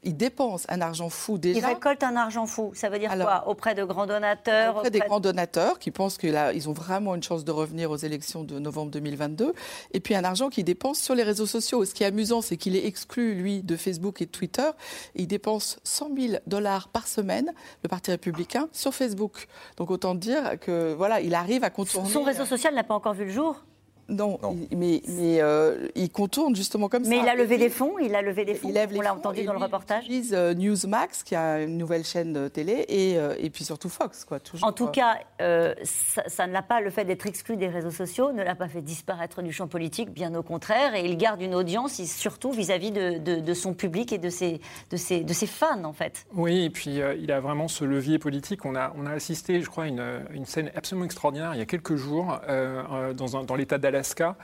il 0.05 0.15
dépense 0.15 0.65
un 0.69 0.81
argent 0.81 1.09
fou 1.09 1.37
déjà. 1.37 1.59
Il 1.59 1.65
récolte 1.65 2.03
un 2.03 2.15
argent 2.15 2.45
fou. 2.45 2.71
Ça 2.75 2.89
veut 2.89 2.99
dire 2.99 3.11
quoi 3.17 3.47
Auprès 3.47 3.75
de 3.75 3.83
grands 3.83 4.05
donateurs 4.05 4.77
Auprès, 4.77 4.91
des 4.91 4.99
grands 4.99 5.19
donateurs 5.19 5.79
qui 5.79 5.91
pensent 5.91 6.17
qu'ils 6.17 6.69
ont 6.69 6.73
vraiment 6.73 7.15
une 7.15 7.23
chance 7.23 7.43
de 7.43 7.51
revenir 7.51 7.91
aux 7.91 7.97
élections 7.97 8.43
de 8.43 8.59
novembre 8.59 8.91
2022. 8.91 9.53
Et 9.93 9.99
puis 9.99 10.15
un 10.15 10.23
argent 10.23 10.49
qu'il 10.49 10.63
dépense 10.63 10.99
sur 10.99 11.15
les 11.15 11.23
réseaux 11.23 11.47
sociaux. 11.47 11.83
Ce 11.85 11.93
qui 11.93 12.03
est 12.03 12.07
amusant, 12.07 12.41
c'est 12.41 12.57
qu'il 12.57 12.75
est 12.75 12.85
exclu, 12.85 13.33
lui, 13.33 13.63
de 13.63 13.75
Facebook 13.75 14.21
et 14.21 14.25
de 14.25 14.31
Twitter. 14.31 14.69
Il 15.15 15.27
dépense 15.27 15.79
100 15.83 16.09
000 16.15 16.33
dollars 16.45 16.87
par 16.89 17.07
semaine, 17.07 17.51
le 17.83 17.89
Parti 17.89 18.11
républicain, 18.11 18.69
sur 18.71 18.93
Facebook. 18.93 19.47
Donc 19.77 19.89
autant 19.89 20.15
dire 20.15 20.59
que 20.59 20.93
voilà, 20.93 21.19
il 21.19 21.33
arrive 21.33 21.63
à 21.63 21.71
contourner. 21.71 22.09
Son 22.09 22.23
réseau 22.23 22.45
social 22.45 22.75
n'a 22.75 22.83
pas 22.83 22.93
encore 22.93 23.13
vu 23.13 23.25
le 23.25 23.31
jour 23.31 23.63
non, 24.07 24.39
mais, 24.71 25.01
mais 25.07 25.41
euh, 25.41 25.87
il 25.95 26.11
contourne 26.11 26.55
justement 26.55 26.89
comme 26.89 27.03
ça. 27.03 27.09
Mais 27.09 27.19
il 27.19 27.27
a 27.27 27.35
levé 27.35 27.57
des 27.57 27.69
fonds, 27.69 27.97
il 27.97 28.13
a 28.15 28.21
levé 28.21 28.45
des 28.45 28.53
fonds. 28.53 28.69
On 28.69 29.01
l'a 29.01 29.13
entendu 29.13 29.43
dans 29.43 29.53
le 29.53 29.59
reportage. 29.59 30.03
Il 30.07 30.17
utilise 30.17 30.33
euh, 30.33 30.53
Newsmax, 30.53 31.23
qui 31.23 31.35
a 31.35 31.63
une 31.63 31.77
nouvelle 31.77 32.03
chaîne 32.03 32.31
de 32.31 32.47
télé, 32.47 32.85
et, 32.87 33.17
euh, 33.17 33.33
et 33.39 33.49
puis 33.49 33.63
surtout 33.63 33.89
Fox, 33.89 34.23
quoi. 34.23 34.39
Toujours, 34.39 34.67
en 34.67 34.71
tout 34.71 34.87
cas, 34.87 35.17
ça, 35.39 36.47
ne 36.47 36.53
l'a 36.53 36.61
pas 36.61 36.81
le 36.81 36.91
fait 36.91 37.05
d'être 37.05 37.25
exclu 37.25 37.57
des 37.57 37.67
réseaux 37.67 37.91
sociaux, 37.91 38.31
ne 38.31 38.43
l'a 38.43 38.55
pas 38.55 38.67
fait 38.67 38.81
disparaître 38.81 39.41
du 39.41 39.51
champ 39.51 39.67
politique, 39.67 40.11
bien 40.11 40.35
au 40.35 40.43
contraire, 40.43 40.93
et 40.93 41.05
il 41.05 41.17
garde 41.17 41.41
une 41.41 41.55
audience, 41.55 42.01
surtout 42.03 42.51
vis-à-vis 42.51 42.91
de, 42.91 43.39
de, 43.39 43.53
son 43.53 43.73
public 43.73 44.13
et 44.13 44.19
de 44.19 44.29
ses, 44.29 44.61
de 44.91 44.97
ses, 44.97 45.23
de 45.23 45.33
ses 45.33 45.47
fans, 45.47 45.83
en 45.83 45.93
fait. 45.93 46.27
Oui, 46.35 46.65
et 46.65 46.69
puis 46.69 46.99
il 47.19 47.31
a 47.31 47.39
vraiment 47.39 47.67
ce 47.67 47.83
levier 47.83 48.19
politique. 48.19 48.65
On 48.65 48.75
a, 48.75 48.93
on 48.97 49.07
a 49.07 49.11
assisté, 49.11 49.61
je 49.61 49.69
crois, 49.69 49.85
à 49.85 49.87
une, 49.87 50.25
une 50.31 50.45
scène 50.45 50.71
absolument 50.75 51.05
extraordinaire 51.05 51.53
il 51.53 51.59
y 51.59 51.61
a 51.61 51.65
quelques 51.65 51.95
jours 51.95 52.39
dans, 52.47 53.43
dans 53.43 53.55
l'État 53.55 53.77
d'Alaska 53.77 53.94
Alaska, 53.95 54.35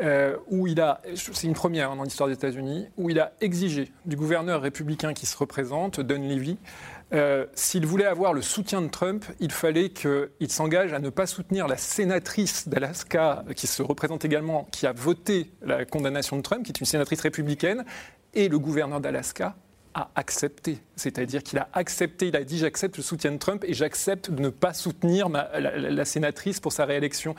euh, 0.00 0.36
où 0.48 0.66
il 0.66 0.80
a, 0.80 1.00
c'est 1.14 1.46
une 1.46 1.54
première 1.54 1.94
dans 1.96 2.04
l'histoire 2.04 2.28
des 2.28 2.34
États-Unis, 2.34 2.86
où 2.96 3.10
il 3.10 3.18
a 3.18 3.32
exigé 3.40 3.92
du 4.04 4.16
gouverneur 4.16 4.62
républicain 4.62 5.14
qui 5.14 5.26
se 5.26 5.36
représente, 5.36 6.00
Don 6.00 6.20
Levy, 6.20 6.58
euh, 7.12 7.46
s'il 7.54 7.86
voulait 7.86 8.06
avoir 8.06 8.32
le 8.32 8.42
soutien 8.42 8.82
de 8.82 8.88
Trump, 8.88 9.24
il 9.40 9.50
fallait 9.50 9.90
qu'il 9.90 10.50
s'engage 10.50 10.92
à 10.92 11.00
ne 11.00 11.10
pas 11.10 11.26
soutenir 11.26 11.66
la 11.66 11.76
sénatrice 11.76 12.68
d'Alaska, 12.68 13.44
qui 13.56 13.66
se 13.66 13.82
représente 13.82 14.24
également, 14.24 14.68
qui 14.70 14.86
a 14.86 14.92
voté 14.92 15.50
la 15.62 15.84
condamnation 15.84 16.36
de 16.36 16.42
Trump, 16.42 16.64
qui 16.64 16.70
est 16.70 16.80
une 16.80 16.86
sénatrice 16.86 17.20
républicaine, 17.20 17.84
et 18.34 18.48
le 18.48 18.58
gouverneur 18.58 19.00
d'Alaska 19.00 19.56
a 19.94 20.10
accepté. 20.14 20.78
C'est-à-dire 20.94 21.42
qu'il 21.42 21.58
a 21.58 21.68
accepté, 21.72 22.28
il 22.28 22.36
a 22.36 22.44
dit 22.44 22.58
j'accepte 22.58 22.96
le 22.96 23.02
soutien 23.02 23.32
de 23.32 23.38
Trump 23.38 23.64
et 23.66 23.74
j'accepte 23.74 24.30
de 24.30 24.40
ne 24.40 24.48
pas 24.48 24.72
soutenir 24.72 25.28
la, 25.28 26.04
sénatrice 26.04 26.60
pour 26.60 26.72
sa 26.72 26.84
réélection 26.84 27.34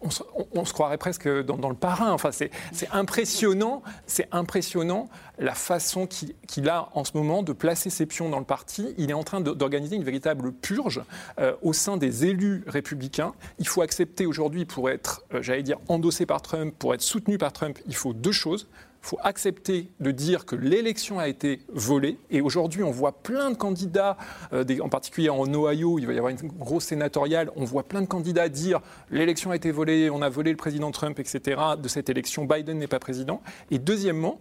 on 0.00 0.64
se, 0.64 0.72
croirait 0.72 0.98
presque 0.98 1.28
dans, 1.44 1.68
le 1.68 1.74
parrain. 1.74 2.12
Enfin, 2.12 2.30
c'est 2.32 2.50
impressionnant, 2.92 3.82
c'est 4.06 4.28
impressionnant 4.32 5.08
la 5.38 5.54
façon 5.54 6.06
qu'il 6.06 6.68
a 6.68 6.88
en 6.94 7.04
ce 7.04 7.12
moment 7.14 7.42
de 7.42 7.52
placer 7.52 7.90
ses 7.90 8.06
pions 8.06 8.28
dans 8.28 8.38
le 8.38 8.44
parti. 8.44 8.94
Il 8.98 9.10
est 9.10 9.14
en 9.14 9.24
train 9.24 9.40
d'organiser 9.40 9.96
une 9.96 10.04
véritable 10.04 10.52
purge 10.52 11.02
euh, 11.38 11.54
au 11.62 11.72
sein 11.72 11.96
des 11.96 12.26
élus 12.26 12.64
républicains. 12.66 13.32
Il 13.58 13.68
faut 13.68 13.82
accepter 13.82 14.26
aujourd'hui, 14.26 14.64
pour 14.64 14.90
être, 14.90 15.22
euh, 15.34 15.42
j'allais 15.42 15.62
dire, 15.62 15.78
endossé 15.88 16.26
par 16.26 16.42
Trump, 16.42 16.74
pour 16.78 16.94
être 16.94 17.02
soutenu 17.02 17.38
par 17.38 17.52
Trump, 17.52 17.78
il 17.86 17.94
faut 17.94 18.12
deux 18.12 18.32
choses 18.32 18.68
faut 19.02 19.18
accepter 19.22 19.88
de 20.00 20.10
dire 20.10 20.44
que 20.44 20.56
l'élection 20.56 21.18
a 21.18 21.28
été 21.28 21.60
volée. 21.72 22.18
Et 22.30 22.40
aujourd'hui, 22.40 22.82
on 22.82 22.90
voit 22.90 23.12
plein 23.12 23.50
de 23.50 23.56
candidats, 23.56 24.16
euh, 24.52 24.64
en 24.80 24.88
particulier 24.88 25.30
en 25.30 25.46
Ohio, 25.52 25.98
il 25.98 26.06
va 26.06 26.12
y 26.12 26.18
avoir 26.18 26.30
une 26.30 26.48
grosse 26.48 26.84
sénatoriale, 26.84 27.50
on 27.56 27.64
voit 27.64 27.84
plein 27.84 28.02
de 28.02 28.06
candidats 28.06 28.48
dire 28.48 28.80
l'élection 29.10 29.50
a 29.50 29.56
été 29.56 29.70
volée, 29.70 30.10
on 30.10 30.22
a 30.22 30.28
volé 30.28 30.50
le 30.50 30.56
président 30.56 30.90
Trump, 30.90 31.18
etc. 31.18 31.60
De 31.80 31.88
cette 31.88 32.10
élection, 32.10 32.44
Biden 32.44 32.78
n'est 32.78 32.86
pas 32.86 32.98
président. 32.98 33.40
Et 33.70 33.78
deuxièmement, 33.78 34.38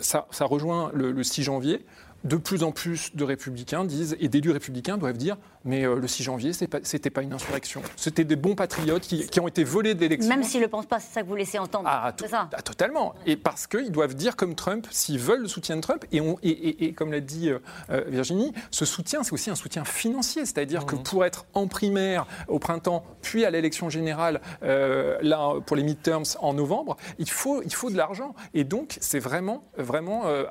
ça, 0.00 0.26
rejoint 0.40 0.90
le 0.94 1.22
6 1.22 1.44
janvier, 1.44 1.84
de 2.24 2.36
plus 2.36 2.62
en 2.62 2.72
plus 2.72 3.14
de 3.14 3.24
républicains 3.24 3.84
disent, 3.84 4.16
et 4.20 4.28
d'élus 4.28 4.50
républicains 4.50 4.98
doivent 4.98 5.16
dire 5.16 5.36
mais 5.64 5.84
euh, 5.84 5.96
le 5.96 6.08
6 6.08 6.22
janvier, 6.22 6.52
ce 6.52 6.64
n'était 6.64 7.10
pas, 7.10 7.22
une 7.22 7.32
insurrection. 7.32 7.82
C'était 7.96 8.24
des 8.24 8.36
bons 8.36 8.54
patriotes 8.54 9.02
qui, 9.02 9.40
ont 9.40 9.48
été 9.48 9.64
volés 9.64 9.94
d'élections. 9.94 10.28
Même 10.28 10.44
s'ils 10.44 10.60
ne 10.60 10.66
le 10.66 10.70
pensent 10.70 10.86
pas, 10.86 11.00
c'est 11.00 11.12
ça 11.12 11.22
que 11.22 11.28
vous 11.28 11.34
laissez 11.34 11.58
entendre. 11.58 11.88
Ah, 11.90 12.14
ça. 12.28 12.48
Ah, 12.52 12.62
totalement. 12.62 13.14
Et 13.26 13.36
parce 13.36 13.66
qu'ils 13.66 13.90
doivent 13.90 14.14
dire 14.14 14.36
comme 14.36 14.54
Trump, 14.54 14.86
s'ils 14.90 15.18
veulent 15.18 15.42
le 15.42 15.48
soutien 15.48 15.76
de 15.76 15.80
Trump, 15.80 16.04
et, 16.12 16.20
on, 16.20 16.36
et, 16.42 16.92
comme 16.92 17.12
l'a 17.12 17.20
dit 17.20 17.48
euh, 17.50 17.58
euh, 17.90 18.04
Virginie, 18.08 18.52
ce 18.70 18.84
soutien, 18.84 19.22
c'est 19.22 19.32
aussi 19.32 19.50
un 19.50 19.54
soutien 19.54 19.84
financier. 19.84 20.44
C'est-à-dire 20.44 20.86
que 20.86 20.96
mmh. 20.96 21.02
pour 21.02 21.24
être 21.24 21.46
en 21.54 21.66
primaire 21.66 22.26
au 22.48 22.58
printemps, 22.58 23.04
puis 23.20 23.44
à 23.44 23.50
l'élection 23.50 23.90
générale, 23.90 24.40
là, 24.62 25.54
pour 25.66 25.76
les 25.76 25.82
midterms 25.82 26.24
en 26.40 26.54
novembre, 26.54 26.96
il 27.18 27.30
faut, 27.30 27.62
il 27.62 27.74
faut 27.74 27.90
de 27.90 27.96
l'argent. 27.96 28.34
Et 28.54 28.64
donc, 28.64 28.96
c'est 29.00 29.18
vraiment, 29.18 29.64
vraiment 29.76 30.26
un, 30.26 30.46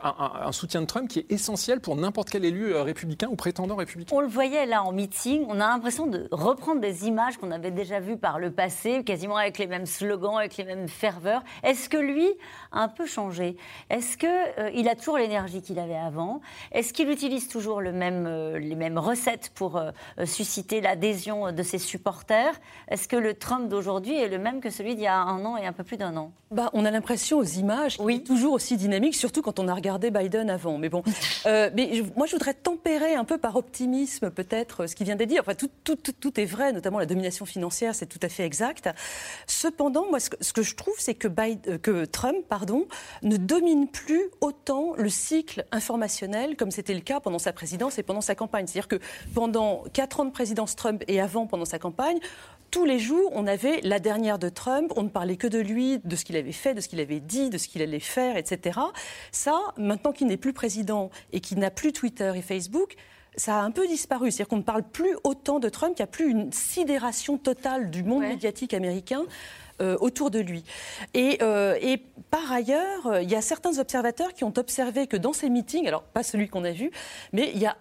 un, 0.45 0.51
soutien 0.51 0.81
de 0.81 0.85
Trump 0.85 1.09
qui 1.09 1.19
est 1.19 1.31
essentiel 1.31 1.79
pour 1.79 1.95
n'importe 1.95 2.29
quel 2.29 2.45
élu 2.45 2.75
républicain 2.75 3.27
ou 3.29 3.35
prétendant 3.35 3.75
républicain. 3.75 4.15
On 4.15 4.21
le 4.21 4.27
voyait 4.27 4.65
là 4.65 4.83
en 4.83 4.91
on 5.47 5.53
a 5.55 5.67
l'impression 5.67 6.07
de 6.07 6.27
reprendre 6.31 6.81
des 6.81 7.07
images 7.07 7.37
qu'on 7.37 7.51
avait 7.51 7.71
déjà 7.71 7.99
vues 7.99 8.17
par 8.17 8.39
le 8.39 8.51
passé, 8.51 9.03
quasiment 9.03 9.37
avec 9.37 9.57
les 9.57 9.67
mêmes 9.67 9.85
slogans, 9.85 10.37
avec 10.37 10.57
les 10.57 10.63
mêmes 10.63 10.87
ferveurs. 10.87 11.43
Est-ce 11.63 11.89
que 11.89 11.97
lui 11.97 12.27
a 12.71 12.81
un 12.81 12.87
peu 12.87 13.05
changé? 13.05 13.57
Est-ce 13.89 14.17
qu'il 14.17 14.29
euh, 14.29 14.91
a 14.91 14.95
toujours 14.95 15.17
l'énergie 15.17 15.61
qu'il 15.61 15.79
avait 15.79 15.95
avant? 15.95 16.41
Est-ce 16.71 16.93
qu'il 16.93 17.09
utilise 17.09 17.47
toujours 17.47 17.81
le 17.81 17.91
même, 17.91 18.25
euh, 18.27 18.59
les 18.59 18.75
mêmes 18.75 18.97
recettes 18.97 19.51
pour 19.55 19.77
euh, 19.77 19.91
susciter 20.25 20.81
l'adhésion 20.81 21.51
de 21.51 21.63
ses 21.63 21.79
supporters? 21.79 22.59
Est-ce 22.89 23.07
que 23.07 23.15
le 23.15 23.33
Trump 23.33 23.69
d'aujourd'hui 23.69 24.19
est 24.19 24.29
le 24.29 24.37
même 24.37 24.61
que 24.61 24.69
celui 24.69 24.95
d'il 24.95 25.03
y 25.03 25.07
a 25.07 25.17
un 25.17 25.43
an 25.45 25.57
et 25.57 25.65
un 25.65 25.73
peu 25.73 25.83
plus 25.83 25.97
d'un 25.97 26.15
an? 26.17 26.31
Bah, 26.51 26.69
On 26.73 26.85
a 26.85 26.91
l'impression 26.91 27.37
aux 27.37 27.43
images 27.43 27.97
qu'il 27.97 28.11
est 28.11 28.25
toujours 28.25 28.53
aussi 28.53 28.77
dynamique, 28.77 29.15
surtout 29.15 29.41
quand 29.41 29.59
on 29.59 29.67
a 29.67 29.73
regardé 29.73 30.11
Biden 30.11 30.49
avant. 30.49 30.77
Mais 30.77 30.89
bon, 30.89 31.03
mais 31.45 32.03
moi 32.15 32.25
je 32.25 32.33
voudrais 32.33 32.53
tempérer 32.53 33.15
un 33.15 33.23
peu 33.23 33.37
par 33.37 33.55
optimisme 33.55 34.29
peut-être 34.29 34.85
ce 34.91 34.95
qui 34.95 35.03
vient 35.03 35.15
d'être 35.15 35.29
dit. 35.29 35.39
Enfin, 35.39 35.53
tout, 35.55 36.39
est 36.39 36.45
vrai, 36.45 36.71
notamment 36.71 36.99
la 36.99 37.05
domination 37.05 37.45
financière, 37.45 37.95
c'est 37.95 38.05
tout 38.05 38.19
à 38.21 38.29
fait 38.29 38.43
exact. 38.43 38.89
Cependant, 39.47 40.05
moi, 40.09 40.19
ce 40.19 40.53
que, 40.53 40.61
je 40.61 40.75
trouve, 40.75 40.95
c'est 40.97 41.15
que, 41.15 41.27
euh, 41.27 41.77
que 41.77 42.05
Trump 42.05 42.45
pardon, 42.47 42.87
ne 43.23 43.37
domine 43.37 43.87
plus 43.87 44.29
autant 44.41 44.93
le 44.97 45.09
cycle 45.09 45.65
informationnel 45.71 46.55
comme 46.55 46.71
c'était 46.71 46.93
le 46.93 47.01
cas 47.01 47.19
pendant 47.19 47.39
sa 47.39 47.53
présidence 47.53 47.97
et 47.97 48.03
pendant 48.03 48.21
sa 48.21 48.35
campagne. 48.35 48.67
C'est-à-dire 48.67 48.87
que 48.87 48.99
pendant 49.33 49.83
quatre 49.93 50.19
ans 50.19 50.25
de 50.25 50.31
présidence 50.31 50.75
Trump 50.75 51.03
et 51.07 51.19
avant, 51.19 51.47
pendant 51.47 51.65
sa 51.65 51.79
campagne, 51.79 52.19
tous 52.71 52.85
les 52.85 52.99
jours, 52.99 53.29
on 53.33 53.47
avait 53.47 53.81
la 53.83 53.99
dernière 53.99 54.39
de 54.39 54.47
Trump, 54.47 54.93
on 54.95 55.03
ne 55.03 55.09
parlait 55.09 55.35
que 55.35 55.47
de 55.47 55.59
lui, 55.59 55.99
de 55.99 56.15
ce 56.15 56.23
qu'il 56.23 56.37
avait 56.37 56.53
fait, 56.53 56.73
de 56.73 56.79
ce 56.79 56.87
qu'il 56.87 57.01
avait 57.01 57.19
dit, 57.19 57.49
de 57.49 57.57
ce 57.57 57.67
qu'il 57.67 57.81
allait 57.81 57.99
faire, 57.99 58.37
etc. 58.37 58.79
Ça, 59.33 59.59
maintenant 59.77 60.13
qu'il 60.13 60.27
n'est 60.27 60.37
plus 60.37 60.53
président 60.53 61.09
et 61.33 61.41
qu'il 61.41 61.59
n'a 61.59 61.69
plus 61.69 61.91
Twitter 61.91 62.31
et 62.33 62.41
Facebook, 62.41 62.95
ça 63.35 63.59
a 63.59 63.61
un 63.61 63.71
peu 63.71 63.87
disparu. 63.87 64.31
C'est-à-dire 64.31 64.49
qu'on 64.49 64.57
ne 64.57 64.61
parle 64.61 64.83
plus 64.83 65.15
autant 65.23 65.59
de 65.59 65.69
Trump, 65.69 65.95
qu'il 65.95 66.03
n'y 66.03 66.09
a 66.09 66.11
plus 66.11 66.29
une 66.29 66.51
sidération 66.51 67.37
totale 67.37 67.89
du 67.89 68.03
monde 68.03 68.23
médiatique 68.23 68.73
américain. 68.73 69.23
Euh, 69.81 69.97
autour 69.99 70.29
de 70.29 70.37
lui. 70.37 70.63
Et, 71.15 71.39
euh, 71.41 71.75
et 71.81 71.97
par 72.29 72.51
ailleurs, 72.51 73.19
il 73.19 73.31
y 73.31 73.35
a 73.35 73.41
certains 73.41 73.79
observateurs 73.79 74.31
qui 74.35 74.43
ont 74.43 74.53
observé 74.57 75.07
que 75.07 75.17
dans 75.17 75.33
ces 75.33 75.49
meetings, 75.49 75.87
alors 75.87 76.03
pas 76.03 76.21
celui 76.21 76.49
qu'on 76.49 76.63
a 76.65 76.71
vu, 76.71 76.91
mais 77.33 77.49
il 77.55 77.59
y 77.59 77.65
a 77.65 77.75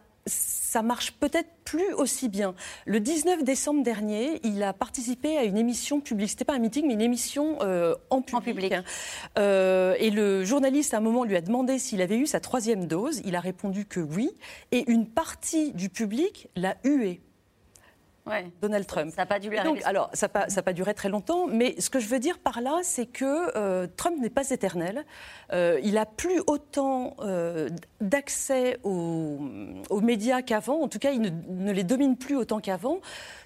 ça 0.70 0.82
marche 0.82 1.10
peut-être 1.10 1.48
plus 1.64 1.92
aussi 1.94 2.28
bien. 2.28 2.54
Le 2.86 3.00
19 3.00 3.42
décembre 3.42 3.82
dernier, 3.82 4.38
il 4.44 4.62
a 4.62 4.72
participé 4.72 5.36
à 5.36 5.42
une 5.42 5.58
émission 5.58 6.00
publique. 6.00 6.30
C'était 6.30 6.44
pas 6.44 6.54
un 6.54 6.60
meeting, 6.60 6.86
mais 6.86 6.92
une 6.92 7.00
émission 7.00 7.58
euh, 7.62 7.96
en 8.08 8.22
public. 8.22 8.72
Euh, 9.36 9.96
et 9.98 10.10
le 10.10 10.44
journaliste, 10.44 10.94
à 10.94 10.98
un 10.98 11.00
moment, 11.00 11.24
lui 11.24 11.34
a 11.34 11.40
demandé 11.40 11.80
s'il 11.80 12.00
avait 12.00 12.18
eu 12.18 12.26
sa 12.26 12.38
troisième 12.38 12.86
dose. 12.86 13.20
Il 13.24 13.34
a 13.34 13.40
répondu 13.40 13.84
que 13.84 13.98
oui. 13.98 14.30
Et 14.70 14.88
une 14.88 15.06
partie 15.06 15.72
du 15.72 15.88
public 15.88 16.48
l'a 16.54 16.76
hué. 16.84 17.20
Donald 18.60 18.86
Trump. 18.86 19.10
Ça 19.10 19.22
n'a 19.22 19.26
pas 19.26 19.38
dû 19.38 19.54
Alors, 19.56 20.10
ça 20.12 20.28
n'a 20.34 20.62
pas, 20.62 20.72
duré 20.72 20.94
très 20.94 21.08
longtemps, 21.08 21.46
mais 21.46 21.80
ce 21.80 21.90
que 21.90 21.98
je 21.98 22.08
veux 22.08 22.18
dire 22.18 22.38
par 22.38 22.60
là, 22.60 22.78
c'est 22.82 23.06
que 23.06 23.56
euh, 23.56 23.86
Trump 23.96 24.20
n'est 24.20 24.30
pas 24.30 24.50
éternel. 24.50 25.04
Euh, 25.52 25.80
il 25.82 25.98
a 25.98 26.06
plus 26.06 26.40
autant 26.46 27.16
euh, 27.20 27.68
d'accès 28.00 28.78
aux, 28.84 29.38
médias 30.00 30.42
qu'avant. 30.42 30.80
En 30.82 30.88
tout 30.88 30.98
cas, 30.98 31.10
il 31.10 31.20
ne, 31.20 31.30
ne 31.48 31.72
les 31.72 31.84
domine 31.84 32.16
plus 32.16 32.36
autant 32.36 32.60
qu'avant. 32.60 33.00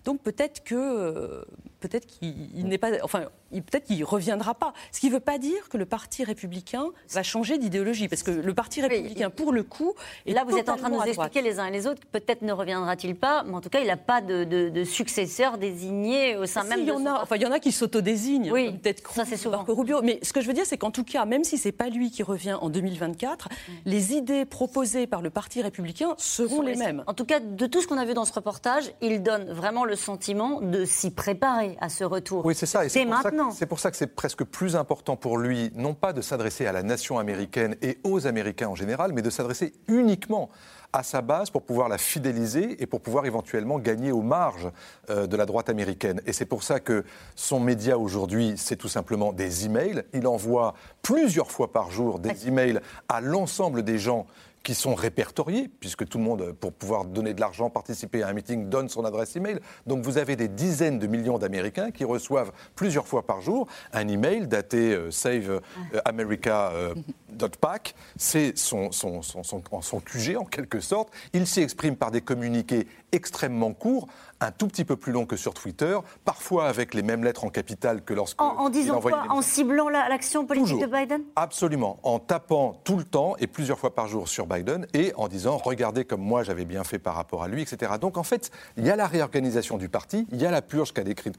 Donc 0.05 0.21
peut-être 0.21 0.63
que 0.65 1.45
peut-être 1.81 2.07
qu'il 2.07 2.67
n'est 2.67 2.79
pas, 2.79 2.93
enfin, 3.03 3.29
peut-être 3.61 3.85
qu'il 3.85 4.05
reviendra 4.05 4.55
pas. 4.55 4.73
Ce 4.93 5.01
qui 5.01 5.09
ne 5.09 5.13
veut 5.13 5.21
pas 5.21 5.39
dire 5.39 5.69
que 5.69 5.77
le 5.77 5.87
Parti 5.87 6.25
républicain 6.25 6.87
va 7.11 7.23
changer 7.23 7.59
d'idéologie, 7.59 8.09
parce 8.09 8.23
que 8.23 8.31
le 8.31 8.55
Parti 8.55 8.83
républicain, 8.83 9.31
pour 9.31 9.53
le 9.53 9.63
coup, 9.63 9.95
et 10.27 10.33
là 10.33 10.45
vous 10.45 10.57
êtes 10.57 10.69
en 10.69 10.77
train 10.77 10.91
de 10.91 10.95
nous 10.95 11.03
expliquer 11.03 11.43
les 11.43 11.59
uns 11.59 11.67
et 11.67 11.71
les 11.71 11.87
autres, 11.87 12.03
peut-être 12.13 12.43
ne 12.43 12.53
reviendra-t-il 12.53 13.17
pas, 13.17 13.45
mais 13.45 13.55
en 13.55 13.61
tout 13.61 13.71
cas, 13.71 13.81
il 13.81 13.87
n'a 13.87 13.97
pas 13.97 14.21
de, 14.21 14.85
successeur 14.85 15.59
désigné 15.59 16.37
au 16.37 16.47
sein 16.47 16.65
même 16.65 16.81
il 16.81 16.87
y 16.87 16.91
en 16.91 17.07
a, 17.07 17.23
enfin, 17.23 17.37
il 17.37 17.43
y 17.43 17.47
en 17.47 17.53
a 17.53 17.59
qui 17.59 17.73
s'autodésignent, 17.73 18.51
oui, 18.53 18.73
peut-être 18.73 19.13
ça 19.13 19.25
c'est 19.25 19.37
souvent 19.37 19.65
Rubio. 19.67 20.03
Mais 20.03 20.19
ce 20.23 20.33
que 20.33 20.41
je 20.41 20.47
veux 20.47 20.53
dire, 20.53 20.67
c'est 20.67 20.79
qu'en 20.79 20.91
tout 20.91 21.05
cas, 21.05 21.25
même 21.25 21.45
si 21.45 21.59
c'est 21.59 21.73
pas 21.73 21.89
lui 21.89 22.11
qui 22.11 22.23
revient 22.23 22.57
en 22.61 22.71
2024, 22.71 23.49
mm. 23.49 23.73
les 23.87 24.15
idées 24.15 24.45
proposées 24.45 25.07
par 25.07 25.23
le 25.23 25.31
Parti 25.31 25.63
républicain 25.63 26.15
seront 26.19 26.63
les 26.63 26.77
mêmes. 26.77 27.03
En 27.07 27.15
tout 27.15 27.25
cas, 27.25 27.41
de 27.41 27.67
tout 27.67 27.81
ce 27.81 27.87
qu'on 27.87 27.99
a 27.99 28.05
vu 28.05 28.15
dans 28.15 28.25
ce 28.25 28.33
reportage, 28.33 28.85
il 29.01 29.23
donne 29.23 29.51
vraiment 29.51 29.85
le 29.85 29.97
sentiment 29.97 30.61
de 30.61 30.85
s'y 30.85 31.11
préparer 31.11 31.77
à 31.81 31.89
ce 31.89 32.05
retour. 32.05 32.45
Oui, 32.45 32.55
c'est 32.55 32.67
ça. 32.67 32.89
c'est 32.89 33.05
maintenant. 33.05 33.44
C'est 33.53 33.67
pour 33.67 33.81
ça 33.81 33.91
que 33.91 33.97
c'est 33.97 34.15
presque 34.15 34.45
plus 34.45 34.77
important 34.77 35.17
pour 35.17 35.39
lui, 35.39 35.71
non 35.75 35.95
pas 35.95 36.13
de 36.13 36.21
s'adresser 36.21 36.67
à 36.67 36.73
la 36.73 36.83
nation 36.83 37.19
américaine 37.19 37.77
et 37.83 37.99
aux 38.05 38.27
Américains 38.27 38.69
en 38.69 38.75
général, 38.75 39.13
mais 39.13 39.23
de 39.23 39.31
s'adresser 39.31 39.73
uniquement 39.89 40.51
à 40.93 41.03
sa 41.03 41.23
base 41.23 41.51
pour 41.51 41.63
pouvoir 41.63 41.89
la 41.89 41.99
fidéliser 41.99 42.81
et 42.81 42.87
pour 42.87 43.01
pouvoir 43.01 43.27
éventuellement 43.27 43.81
gagner 43.81 44.13
aux 44.13 44.23
marges 44.23 44.71
euh, 45.11 45.27
de 45.27 45.37
la 45.37 45.45
droite 45.45 45.69
américaine. 45.69 46.21
Et 46.25 46.33
c'est 46.33 46.45
pour 46.45 46.63
ça 46.63 46.79
que 46.79 47.05
son 47.35 47.59
média 47.59 47.99
aujourd'hui, 47.99 48.55
c'est 48.57 48.77
tout 48.77 48.89
simplement 48.89 49.33
des 49.33 49.67
emails. 49.67 50.05
Il 50.13 50.29
envoie 50.29 50.75
plusieurs 51.03 51.51
fois 51.51 51.73
par 51.73 51.91
jour 51.91 52.21
des 52.21 52.47
emails 52.47 52.81
à 53.09 53.21
l'ensemble 53.21 53.83
des 53.83 53.99
gens 53.99 54.27
qui 54.65 54.75
sont 54.75 54.95
répertoriés, 54.95 55.71
puisque 55.79 56.09
tout 56.09 56.19
le 56.19 56.25
monde, 56.25 56.53
pour 56.59 56.73
pouvoir 56.73 57.05
donner 57.05 57.35
de 57.35 57.41
l'argent, 57.41 57.69
participer 57.69 58.23
à 58.23 58.29
un 58.29 58.33
meeting, 58.33 58.71
donne 58.71 58.89
son 58.89 59.05
adresse 59.05 59.37
email. 59.37 59.59
Donc 59.87 60.03
vous 60.03 60.17
avez 60.17 60.37
des 60.37 60.49
dizaines 60.49 60.99
de 60.99 61.07
millions 61.07 61.37
d'Américains 61.39 61.91
qui 61.91 62.05
reçoivent 62.05 62.51
plusieurs 62.75 63.07
fois 63.07 63.27
par 63.27 63.43
jour 63.43 63.69
un 63.93 64.09
email 64.09 64.49
daté 64.49 64.95
euh, 64.95 65.11
saveamerica.pac. 65.11 67.95
Euh, 67.95 68.01
C'est 68.17 68.57
son, 68.57 68.91
son, 68.91 69.21
son, 69.21 69.43
son, 69.43 70.01
QG 70.01 70.39
en 70.39 70.47
quelque 70.47 70.81
sorte. 70.81 71.11
Il 71.35 71.47
s'y 71.47 71.61
exprime 71.61 71.97
par 71.97 72.11
des 72.11 72.23
communiqués 72.23 72.89
extrêmement 73.13 73.75
courts 73.75 74.09
un 74.41 74.51
tout 74.51 74.69
petit 74.69 74.85
peu 74.85 74.97
plus 74.97 75.13
long 75.13 75.27
que 75.27 75.37
sur 75.37 75.55
Twitter, 75.55 75.99
parfois 76.25 76.69
avec 76.69 76.95
les 76.95 77.03
mêmes 77.03 77.25
lettres 77.25 77.45
en 77.45 77.51
capital 77.51 78.03
que 78.03 78.15
lorsque. 78.15 78.41
En, 78.41 78.57
en 78.59 78.69
disant 78.71 79.01
quoi 79.01 79.25
En 79.31 79.43
ciblant 79.43 79.89
l'action 79.89 80.47
politique 80.47 80.81
de 80.81 80.87
Biden 80.87 81.23
Absolument. 81.37 81.99
En 82.03 82.19
tapant 82.19 82.81
tout 82.85 82.97
le 82.97 83.05
temps 83.05 83.37
et 83.39 83.47
plusieurs 83.47 83.79
fois 83.79 83.95
par 83.95 84.09
jour 84.09 84.29
sur 84.29 84.47
Biden 84.47 84.87
et 84.93 85.13
en 85.17 85.29
disant 85.29 85.57
regardez 85.57 86.05
comme 86.05 86.21
moi 86.21 86.43
j'avais 86.43 86.65
bien 86.65 86.85
fait 86.85 86.99
par 86.99 87.15
rapport 87.15 87.43
à 87.43 87.49
lui, 87.49 87.63
etc. 87.63 87.93
Donc 88.01 88.19
en 88.19 88.23
fait, 88.23 88.51
il 88.77 88.85
y 88.85 88.91
a 88.91 88.97
la 88.97 89.07
réorganisation 89.07 89.79
du 89.79 89.89
parti, 89.89 90.27
il 90.33 90.41
y 90.41 90.47
a 90.47 90.51
la 90.51 90.63
purge 90.63 90.93
qu'a 90.93 91.05
décrite 91.05 91.39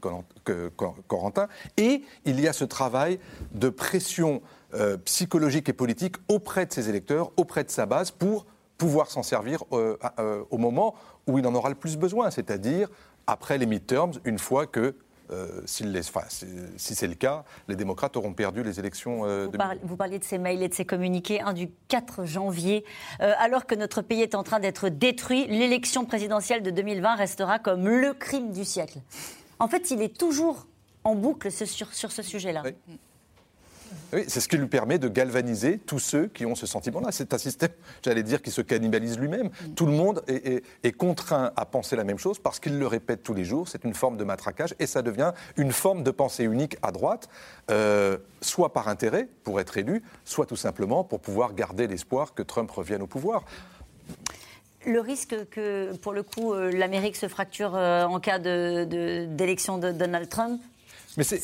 Corentin 1.06 1.48
et 1.76 2.02
il 2.24 2.40
y 2.40 2.48
a 2.48 2.52
ce 2.52 2.64
travail 2.64 3.18
de 3.52 3.68
pression 3.68 4.42
euh, 4.74 4.96
psychologique 4.98 5.68
et 5.68 5.72
politique 5.72 6.16
auprès 6.28 6.66
de 6.66 6.72
ses 6.72 6.88
électeurs, 6.88 7.30
auprès 7.36 7.64
de 7.64 7.70
sa 7.70 7.86
base 7.86 8.10
pour 8.10 8.46
pouvoir 8.78 9.10
s'en 9.10 9.22
servir 9.22 9.64
euh, 9.72 9.96
euh, 10.18 10.44
au 10.50 10.58
moment 10.58 10.94
où 11.26 11.38
il 11.38 11.46
en 11.46 11.54
aura 11.54 11.68
le 11.68 11.74
plus 11.74 11.96
besoin, 11.96 12.30
c'est-à-dire 12.30 12.88
après 13.26 13.58
les 13.58 13.66
midterms, 13.66 14.12
une 14.24 14.38
fois 14.38 14.66
que 14.66 14.94
euh, 15.30 15.62
si, 15.66 15.84
c'est 16.76 17.06
le 17.06 17.14
cas, 17.14 17.44
les 17.68 17.76
démocrates 17.76 18.16
auront 18.16 18.32
perdu 18.32 18.62
les 18.62 18.78
élections. 18.78 19.24
Euh, 19.24 19.48
vous, 19.82 19.96
parliez 19.96 20.18
de 20.18 20.24
ces 20.24 20.38
mails 20.38 20.62
et 20.62 20.68
de 20.68 20.74
ces 20.74 20.84
communiqués. 20.84 21.40
Un 21.40 21.52
du 21.52 21.68
4 21.88 22.24
janvier, 22.24 22.84
euh, 23.20 23.32
alors 23.38 23.66
que 23.66 23.74
notre 23.74 24.02
pays 24.02 24.22
est 24.22 24.34
en 24.34 24.42
train 24.42 24.60
d'être 24.60 24.88
détruit, 24.88 25.46
l'élection 25.46 26.04
présidentielle 26.04 26.62
de 26.62 26.70
2020 26.70 27.16
restera 27.16 27.58
comme 27.58 27.88
le 27.88 28.14
crime 28.14 28.52
du 28.52 28.64
siècle. 28.64 28.98
En 29.58 29.68
fait, 29.68 29.90
il 29.90 30.02
est 30.02 30.16
toujours 30.16 30.66
en 31.02 31.14
boucle 31.14 31.50
sur, 31.50 31.92
sur 31.92 32.12
ce 32.12 32.22
sujet-là. 32.22 32.62
Oui, 32.64 32.98
c'est 34.12 34.40
ce 34.40 34.48
qui 34.48 34.56
lui 34.56 34.66
permet 34.66 34.98
de 34.98 35.08
galvaniser 35.08 35.78
tous 35.78 35.98
ceux 35.98 36.26
qui 36.26 36.46
ont 36.46 36.54
ce 36.54 36.66
sentiment-là. 36.66 37.08
C'est 37.10 37.34
un 37.34 37.38
système, 37.38 37.70
j'allais 38.04 38.22
dire, 38.22 38.42
qui 38.42 38.50
se 38.50 38.60
cannibalise 38.60 39.18
lui-même. 39.18 39.48
Mm. 39.48 39.74
Tout 39.74 39.86
le 39.86 39.92
monde 39.92 40.22
est, 40.28 40.92
contraint 40.92 41.52
à 41.56 41.66
penser 41.66 41.96
la 41.96 42.04
même 42.04 42.18
chose 42.18 42.38
parce 42.38 42.60
qu'il 42.60 42.78
le 42.78 42.86
répète 42.86 43.22
tous 43.22 43.34
les 43.34 43.44
jours. 43.44 43.68
C'est 43.68 43.84
une 43.84 43.94
forme 43.94 44.16
de 44.16 44.24
matraquage 44.24 44.74
et 44.78 44.86
ça 44.86 45.02
devient 45.02 45.32
une 45.56 45.72
forme 45.72 46.02
de 46.02 46.10
pensée 46.10 46.44
unique 46.44 46.76
à 46.82 46.92
droite, 46.92 47.28
euh, 47.70 48.18
soit 48.40 48.72
par 48.72 48.88
intérêt 48.88 49.28
pour 49.44 49.60
être 49.60 49.76
élu, 49.76 50.02
soit 50.24 50.46
tout 50.46 50.56
simplement 50.56 51.04
pour 51.04 51.20
pouvoir 51.20 51.54
garder 51.54 51.86
l'espoir 51.86 52.34
que 52.34 52.42
Trump 52.42 52.70
revienne 52.70 53.02
au 53.02 53.06
pouvoir 53.06 53.44
le 54.86 55.00
risque 55.00 55.34
que, 55.50 55.96
pour 55.96 56.12
le 56.12 56.22
coup, 56.22 56.54
euh, 56.54 56.70
l'Amérique 56.70 57.16
se 57.16 57.26
fracture 57.26 57.74
euh, 57.74 58.04
en 58.04 58.20
cas 58.20 58.38
d'élection 58.38 59.78
de, 59.78 59.90
de, 59.90 59.98
Donald 59.98 60.28
Trump 60.28 60.60
Mais 61.16 61.24
c'est 61.24 61.40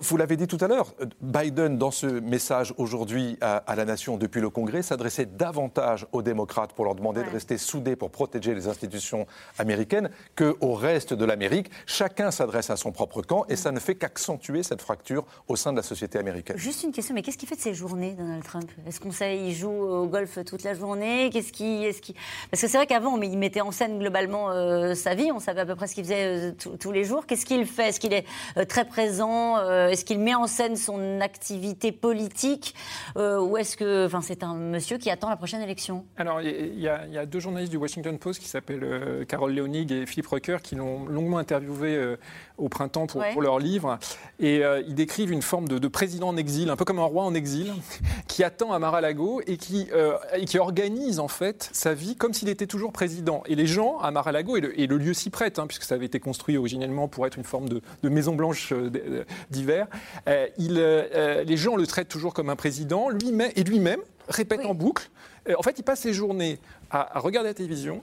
vous 0.00 0.16
l'avez 0.16 0.36
dit 0.36 0.46
tout 0.46 0.58
à 0.60 0.68
l'heure, 0.68 0.94
Biden, 1.20 1.78
dans 1.78 1.90
ce 1.90 2.06
message 2.06 2.74
aujourd'hui 2.76 3.38
à, 3.40 3.74
la 3.74 3.84
nation 3.84 4.16
depuis 4.16 4.40
le 4.40 4.50
Congrès, 4.50 4.82
s'adressait 4.82 5.26
davantage 5.26 6.06
aux 6.12 6.22
démocrates 6.22 6.72
pour 6.72 6.84
leur 6.84 6.94
demander 6.94 7.22
de 7.22 7.30
rester 7.30 7.58
soudés 7.58 7.96
pour 7.96 8.10
protéger 8.10 8.54
les 8.54 8.68
institutions 8.68 9.26
américaines 9.58 10.10
qu'au 10.36 10.74
reste 10.74 11.14
de 11.14 11.24
l'Amérique. 11.24 11.70
Chacun 11.86 12.30
s'adresse 12.30 12.70
à 12.70 12.76
son 12.76 12.92
propre 12.92 13.22
camp 13.22 13.44
et 13.48 13.56
ça 13.56 13.72
ne 13.72 13.80
fait 13.80 13.94
qu'accentuer 13.94 14.62
cette 14.62 14.82
fracture 14.82 15.24
au 15.48 15.56
sein 15.56 15.72
de 15.72 15.76
la 15.76 15.82
société 15.82 16.18
américaine. 16.18 16.56
Juste 16.56 16.82
une 16.82 16.92
question, 16.92 17.14
mais 17.14 17.22
qu'est-ce 17.22 17.38
qu'il 17.38 17.48
fait 17.48 17.56
de 17.56 17.60
ses 17.60 17.74
journées, 17.74 18.12
Donald 18.12 18.42
Trump? 18.44 18.70
Est-ce 18.86 19.00
qu'on 19.00 19.12
sait, 19.12 19.38
il 19.38 19.54
joue 19.54 19.70
au 19.70 20.06
golf 20.06 20.38
toute 20.44 20.62
la 20.62 20.74
journée? 20.74 21.30
Qu'est-ce 21.32 21.52
qui, 21.52 21.86
Parce 22.50 22.62
que 22.62 22.68
c'est 22.68 22.76
vrai 22.76 22.86
qu'avant, 22.86 23.20
il 23.20 23.38
mettait 23.38 23.60
en 23.60 23.72
scène 23.72 23.98
globalement 23.98 24.50
euh, 24.50 24.94
sa 24.94 25.14
vie, 25.14 25.30
on 25.32 25.40
savait 25.40 25.60
à 25.60 25.66
peu 25.66 25.74
près 25.74 25.86
ce 25.86 25.94
qu'il 25.94 26.04
faisait 26.04 26.50
euh, 26.50 26.76
tous 26.78 26.92
les 26.92 27.04
jours. 27.04 27.26
Qu'est-ce 27.26 27.46
qu'il 27.46 27.66
fait? 27.66 27.88
Est-ce 27.88 28.00
qu'il 28.00 28.12
est 28.12 28.24
euh, 28.56 28.64
très 28.64 28.84
présent? 28.84 29.49
Euh, 29.58 29.88
est-ce 29.88 30.04
qu'il 30.04 30.18
met 30.18 30.34
en 30.34 30.46
scène 30.46 30.76
son 30.76 31.20
activité 31.20 31.92
politique 31.92 32.74
euh, 33.16 33.40
ou 33.40 33.56
est-ce 33.56 33.76
que 33.76 34.06
enfin, 34.06 34.20
c'est 34.20 34.42
un 34.42 34.54
monsieur 34.54 34.98
qui 34.98 35.10
attend 35.10 35.28
la 35.28 35.36
prochaine 35.36 35.62
élection? 35.62 36.04
Alors, 36.16 36.40
il 36.40 36.78
y, 36.78 36.88
a 36.88 37.26
deux 37.26 37.40
journalistes 37.40 37.70
du 37.70 37.76
Washington 37.76 38.18
Post 38.18 38.40
qui 38.40 38.48
s'appellent 38.48 38.84
euh, 38.84 39.24
Carole 39.24 39.54
Leonig 39.54 39.92
et 39.92 40.06
Philippe 40.06 40.28
Rucker 40.28 40.58
qui 40.62 40.74
l'ont 40.74 41.06
longuement 41.06 41.38
interviewé 41.38 42.16
au 42.58 42.68
printemps 42.68 43.06
pour, 43.06 43.42
leur 43.42 43.58
livre. 43.58 43.98
Et 44.38 44.62
ils 44.86 44.94
décrivent 44.94 45.32
une 45.32 45.42
forme 45.42 45.68
de, 45.68 45.88
président 45.88 46.28
en 46.28 46.36
exil, 46.36 46.70
un 46.70 46.76
peu 46.76 46.84
comme 46.84 46.98
un 46.98 47.04
roi 47.04 47.24
en 47.24 47.34
exil, 47.34 47.72
qui 48.28 48.44
attend 48.44 48.72
à 48.72 48.78
Mar-a-Lago 48.78 49.42
et 49.46 49.56
qui, 49.56 49.88
et 50.36 50.44
qui 50.44 50.58
organise 50.58 51.18
en 51.18 51.28
fait 51.28 51.70
sa 51.72 51.94
vie 51.94 52.16
comme 52.16 52.32
s'il 52.32 52.48
était 52.48 52.66
toujours 52.66 52.92
président. 52.92 53.42
Et 53.46 53.54
les 53.54 53.66
gens 53.66 53.98
à 53.98 54.10
Mar-a-Lago, 54.10 54.56
et, 54.56 54.86
le, 54.86 54.96
lieu 54.96 55.14
s'y 55.14 55.30
prête, 55.30 55.58
hein, 55.58 55.66
puisque 55.66 55.84
ça 55.84 55.94
avait 55.94 56.06
été 56.06 56.20
construit 56.20 56.56
originellement 56.56 57.08
pour 57.08 57.26
être 57.26 57.36
une 57.36 57.44
forme 57.44 57.68
de, 57.68 57.80
de 58.02 58.08
maison 58.08 58.34
blanche 58.34 58.72
d'hiver, 59.50 59.86
euh, 60.28 60.46
il, 60.58 60.78
euh, 60.78 61.04
euh, 61.14 61.44
les 61.44 61.56
gens 61.56 61.76
le 61.76 61.86
traitent 61.86 62.08
toujours 62.08 62.34
comme 62.34 62.50
un 62.50 62.56
président, 62.56 63.08
lui 63.08 63.32
et 63.56 63.64
lui-même 63.64 64.00
répète 64.28 64.64
en 64.64 64.74
boucle. 64.74 65.08
en 65.56 65.62
fait, 65.62 65.78
il 65.78 65.82
passe 65.82 66.00
ses 66.00 66.12
journées 66.12 66.58
à, 66.90 67.18
regarder 67.20 67.48
la 67.48 67.54
télévision, 67.54 68.02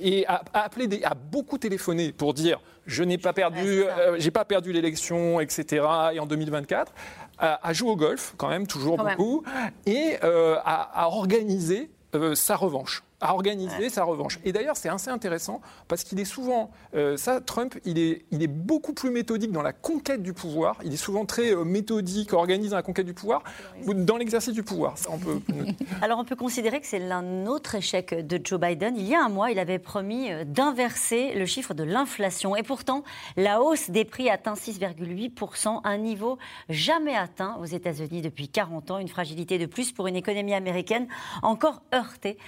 et 0.00 0.26
à, 0.26 0.42
appeler 0.54 1.04
à 1.04 1.14
beaucoup 1.14 1.58
téléphoner 1.58 2.12
pour 2.12 2.34
dire 2.34 2.60
je 2.86 3.04
n'ai 3.04 3.18
pas 3.18 3.32
perdu, 3.32 3.84
j'ai 4.16 4.30
pas 4.30 4.44
perdu 4.44 4.72
l'élection, 4.72 5.40
etc. 5.40 5.84
Et 6.14 6.20
en 6.20 6.26
2024, 6.26 6.92
à, 7.38 7.72
jouer 7.72 7.90
au 7.90 7.96
golf 7.96 8.34
quand 8.36 8.48
même 8.48 8.66
toujours 8.66 8.96
beaucoup, 8.96 9.44
et 9.86 10.16
à, 10.22 11.08
organiser 11.08 11.90
sa 12.34 12.56
revanche 12.56 13.02
à 13.20 13.34
organiser 13.34 13.88
sa 13.88 14.04
revanche. 14.04 14.38
Et 14.44 14.52
d'ailleurs, 14.52 14.76
c'est 14.76 14.88
assez 14.88 15.10
intéressant 15.10 15.60
parce 15.88 16.04
qu'il 16.04 16.20
est 16.20 16.24
souvent, 16.24 16.70
euh, 16.94 17.16
ça, 17.16 17.40
Trump, 17.40 17.76
il 17.84 17.98
est, 17.98 18.24
il 18.30 18.42
est 18.42 18.48
beaucoup 18.48 18.92
plus 18.92 19.10
méthodique 19.10 19.50
dans 19.50 19.62
la 19.62 19.72
conquête 19.72 20.22
du 20.22 20.32
pouvoir. 20.32 20.78
Il 20.84 20.92
est 20.92 20.98
souvent 20.98 21.24
très 21.24 21.52
euh, 21.52 21.64
méthodique, 21.64 22.32
organise 22.32 22.72
la 22.72 22.82
conquête 22.82 23.06
du 23.06 23.14
pouvoir, 23.14 23.42
dans 23.86 24.16
l'exercice 24.16 24.54
du 24.54 24.62
pouvoir. 24.62 24.96
Ça, 24.98 25.10
on 25.12 25.18
peut... 25.18 25.40
Alors, 26.02 26.20
on 26.20 26.24
peut 26.24 26.36
considérer 26.36 26.80
que 26.80 26.86
c'est 26.86 27.00
l'un 27.00 27.46
autre 27.46 27.74
échec 27.74 28.14
de 28.14 28.40
Joe 28.42 28.60
Biden. 28.60 28.94
Il 28.96 29.08
y 29.08 29.14
a 29.16 29.24
un 29.24 29.28
mois, 29.28 29.50
il 29.50 29.58
avait 29.58 29.80
promis 29.80 30.30
euh, 30.30 30.44
d'inverser 30.44 31.34
le 31.34 31.44
chiffre 31.44 31.74
de 31.74 31.82
l'inflation. 31.82 32.54
Et 32.54 32.62
pourtant, 32.62 33.02
la 33.36 33.60
hausse 33.60 33.90
des 33.90 34.04
prix 34.04 34.30
atteint 34.30 34.54
6,8%, 34.54 35.80
un 35.82 35.98
niveau 35.98 36.38
jamais 36.68 37.16
atteint 37.16 37.56
aux 37.60 37.64
États-Unis 37.64 38.22
depuis 38.22 38.48
40 38.48 38.92
ans. 38.92 38.98
Une 38.98 39.08
fragilité 39.08 39.58
de 39.58 39.66
plus 39.66 39.90
pour 39.90 40.06
une 40.06 40.16
économie 40.16 40.54
américaine 40.54 41.08
encore 41.42 41.82
heurtée 41.92 42.38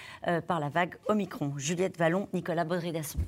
par 0.46 0.59
par 0.60 0.68
la 0.68 0.68
vague 0.68 0.96
Omicron. 1.08 1.54
Juliette 1.56 1.96
Vallon, 1.96 2.28
Nicolas 2.32 2.64
Baudry-Dasson. 2.64 3.18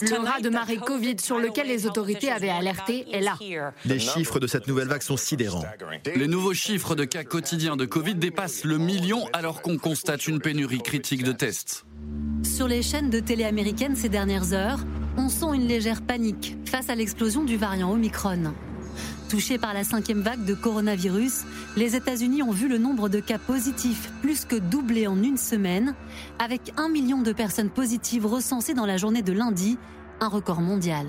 Le 0.00 0.24
raz 0.24 0.40
de 0.40 0.48
marée 0.48 0.78
Covid 0.78 1.16
sur 1.20 1.38
lequel 1.38 1.68
les 1.68 1.86
autorités 1.86 2.30
avaient 2.30 2.48
alerté 2.48 3.06
est 3.12 3.20
là. 3.20 3.38
Les 3.84 3.98
chiffres 3.98 4.40
de 4.40 4.46
cette 4.46 4.66
nouvelle 4.66 4.88
vague 4.88 5.02
sont 5.02 5.18
sidérants. 5.18 5.64
Les 6.16 6.26
nouveaux 6.26 6.54
chiffres 6.54 6.94
de 6.94 7.04
cas 7.04 7.24
quotidiens 7.24 7.76
de 7.76 7.84
Covid 7.84 8.14
dépassent 8.14 8.64
le 8.64 8.78
million 8.78 9.28
alors 9.32 9.60
qu'on 9.60 9.76
constate 9.76 10.26
une 10.26 10.40
pénurie 10.40 10.80
critique 10.80 11.22
de 11.22 11.32
tests. 11.32 11.84
Sur 12.42 12.66
les 12.66 12.82
chaînes 12.82 13.10
de 13.10 13.20
télé 13.20 13.44
américaines 13.44 13.94
ces 13.94 14.08
dernières 14.08 14.54
heures, 14.54 14.80
on 15.16 15.28
sent 15.28 15.54
une 15.54 15.68
légère 15.68 16.02
panique 16.02 16.56
face 16.64 16.88
à 16.88 16.94
l'explosion 16.94 17.44
du 17.44 17.56
variant 17.56 17.92
Omicron. 17.92 18.54
Touchés 19.32 19.56
par 19.56 19.72
la 19.72 19.82
cinquième 19.82 20.20
vague 20.20 20.44
de 20.44 20.52
coronavirus, 20.52 21.44
les 21.78 21.96
États-Unis 21.96 22.42
ont 22.42 22.50
vu 22.50 22.68
le 22.68 22.76
nombre 22.76 23.08
de 23.08 23.18
cas 23.18 23.38
positifs 23.38 24.12
plus 24.20 24.44
que 24.44 24.56
doubler 24.56 25.06
en 25.06 25.22
une 25.22 25.38
semaine, 25.38 25.94
avec 26.38 26.74
un 26.76 26.90
million 26.90 27.22
de 27.22 27.32
personnes 27.32 27.70
positives 27.70 28.26
recensées 28.26 28.74
dans 28.74 28.84
la 28.84 28.98
journée 28.98 29.22
de 29.22 29.32
lundi, 29.32 29.78
un 30.20 30.28
record 30.28 30.60
mondial. 30.60 31.06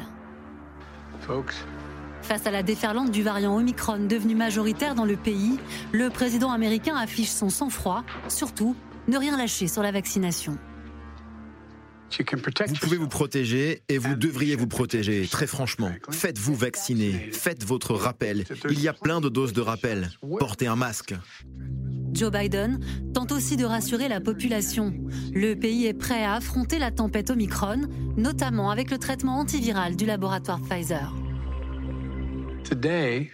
Face 2.21 2.47
à 2.47 2.51
la 2.51 2.63
déferlante 2.63 3.11
du 3.11 3.23
variant 3.23 3.57
Omicron 3.57 4.07
devenu 4.07 4.35
majoritaire 4.35 4.95
dans 4.95 5.03
le 5.03 5.17
pays, 5.17 5.59
le 5.91 6.09
président 6.09 6.51
américain 6.53 6.95
affiche 6.95 7.27
son 7.29 7.49
sang-froid, 7.49 8.05
surtout 8.29 8.73
ne 9.09 9.17
rien 9.17 9.35
lâcher 9.35 9.67
sur 9.67 9.83
la 9.83 9.91
vaccination. 9.91 10.57
Vous 12.67 12.75
pouvez 12.75 12.97
vous 12.97 13.07
protéger 13.07 13.83
et 13.89 13.97
vous 13.97 14.15
devriez 14.15 14.55
vous 14.55 14.67
protéger, 14.67 15.27
très 15.27 15.47
franchement. 15.47 15.91
Faites-vous 16.09 16.55
vacciner, 16.55 17.29
faites 17.31 17.65
votre 17.65 17.93
rappel. 17.93 18.45
Il 18.69 18.81
y 18.81 18.87
a 18.87 18.93
plein 18.93 19.21
de 19.21 19.29
doses 19.29 19.53
de 19.53 19.61
rappel. 19.61 20.09
Portez 20.39 20.67
un 20.67 20.75
masque. 20.75 21.15
Joe 22.13 22.31
Biden 22.31 22.79
tente 23.13 23.31
aussi 23.31 23.57
de 23.57 23.65
rassurer 23.65 24.07
la 24.07 24.21
population. 24.21 24.93
Le 25.33 25.55
pays 25.55 25.87
est 25.87 25.93
prêt 25.93 26.23
à 26.23 26.35
affronter 26.35 26.77
la 26.77 26.91
tempête 26.91 27.31
Omicron, 27.31 27.87
notamment 28.17 28.69
avec 28.69 28.91
le 28.91 28.99
traitement 28.99 29.39
antiviral 29.39 29.95
du 29.95 30.05
laboratoire 30.05 30.61
Pfizer. 30.61 31.13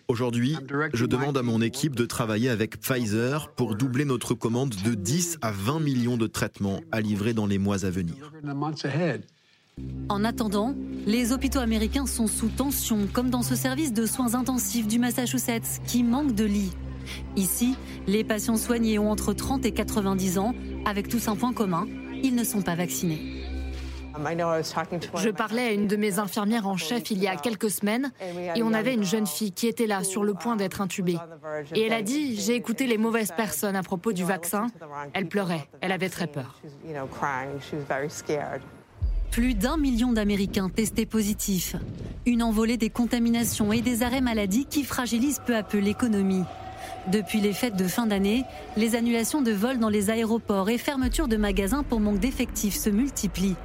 Aujourd'hui, 0.08 0.58
je 0.94 1.06
demande 1.06 1.38
à 1.38 1.44
mon 1.44 1.62
équipe 1.62 1.96
de 1.96 2.06
travailler 2.06 2.50
avec 2.50 2.80
Pfizer 2.80 3.52
pour 3.56 3.76
doubler 3.76 4.06
notre 4.06 4.34
commande 4.34 4.76
de 4.84 4.94
10 4.94 5.38
à 5.42 5.52
20 5.52 5.80
millions 5.80 6.18
de 6.18 6.28
traitements 6.28 6.82
à 6.92 7.02
livrer 7.02 7.34
dans 7.34 7.46
les 7.46 7.58
mois 7.58 7.86
à 7.86 7.90
venir. 7.90 8.32
En 10.10 10.24
attendant, 10.24 10.76
les 11.06 11.32
hôpitaux 11.32 11.60
américains 11.60 12.06
sont 12.06 12.28
sous 12.28 12.50
tension, 12.50 13.08
comme 13.12 13.30
dans 13.30 13.44
ce 13.44 13.56
service 13.56 13.94
de 13.94 14.06
soins 14.06 14.36
intensifs 14.36 14.88
du 14.88 15.00
Massachusetts 15.00 15.82
qui 15.86 16.04
manque 16.04 16.36
de 16.36 16.46
lits. 16.46 16.74
Ici, 17.36 17.76
les 18.08 18.24
patients 18.24 18.58
soignés 18.58 19.00
ont 19.00 19.10
entre 19.10 19.34
30 19.34 19.66
et 19.66 19.72
90 19.72 20.38
ans, 20.38 20.54
avec 20.86 21.08
tous 21.08 21.28
un 21.28 21.36
point 21.36 21.54
commun, 21.54 21.88
ils 22.24 22.36
ne 22.36 22.44
sont 22.44 22.62
pas 22.62 22.76
vaccinés. 22.76 23.49
Je 25.16 25.30
parlais 25.30 25.62
à 25.62 25.72
une 25.72 25.88
de 25.88 25.96
mes 25.96 26.20
infirmières 26.20 26.68
en 26.68 26.78
chef 26.78 27.12
il 27.12 27.22
y 27.22 27.28
a 27.28 27.36
quelques 27.36 27.70
semaines 27.70 28.12
et 28.56 28.64
on 28.64 28.74
avait 28.74 28.94
une 28.94 29.04
jeune 29.04 29.28
fille 29.28 29.52
qui 29.52 29.68
était 29.68 29.88
là 29.88 30.04
sur 30.04 30.24
le 30.24 30.34
point 30.34 30.56
d'être 30.56 30.82
intubée. 30.82 31.18
Et 31.76 31.82
elle 31.82 31.94
a 31.94 32.02
dit, 32.02 32.40
j'ai 32.40 32.56
écouté 32.56 32.88
les 32.88 32.98
mauvaises 32.98 33.32
personnes 33.36 33.76
à 33.76 33.84
propos 33.84 34.14
du 34.14 34.24
vaccin. 34.24 34.68
Elle 35.14 35.28
pleurait, 35.28 35.68
elle 35.82 35.92
avait 35.92 36.10
très 36.10 36.28
peur. 36.28 36.60
Plus 39.32 39.54
d'un 39.54 39.78
million 39.78 40.12
d'Américains 40.12 40.70
testés 40.70 41.06
positifs. 41.06 41.76
Une 42.26 42.42
envolée 42.42 42.78
des 42.78 42.90
contaminations 42.90 43.72
et 43.72 43.82
des 43.82 44.02
arrêts 44.02 44.22
maladie 44.22 44.66
qui 44.66 44.84
fragilisent 44.84 45.42
peu 45.46 45.56
à 45.56 45.64
peu 45.64 45.78
l'économie. 45.78 46.44
Depuis 47.08 47.40
les 47.40 47.54
fêtes 47.54 47.76
de 47.76 47.88
fin 47.88 48.08
d'année, 48.08 48.44
les 48.76 48.96
annulations 48.96 49.42
de 49.42 49.52
vols 49.52 49.80
dans 49.80 49.90
les 49.90 50.10
aéroports 50.10 50.70
et 50.70 50.78
fermetures 50.78 51.28
de 51.28 51.38
magasins 51.38 51.84
pour 51.84 52.00
manque 52.00 52.20
d'effectifs 52.20 52.76
se 52.76 52.90
multiplient. 52.90 53.56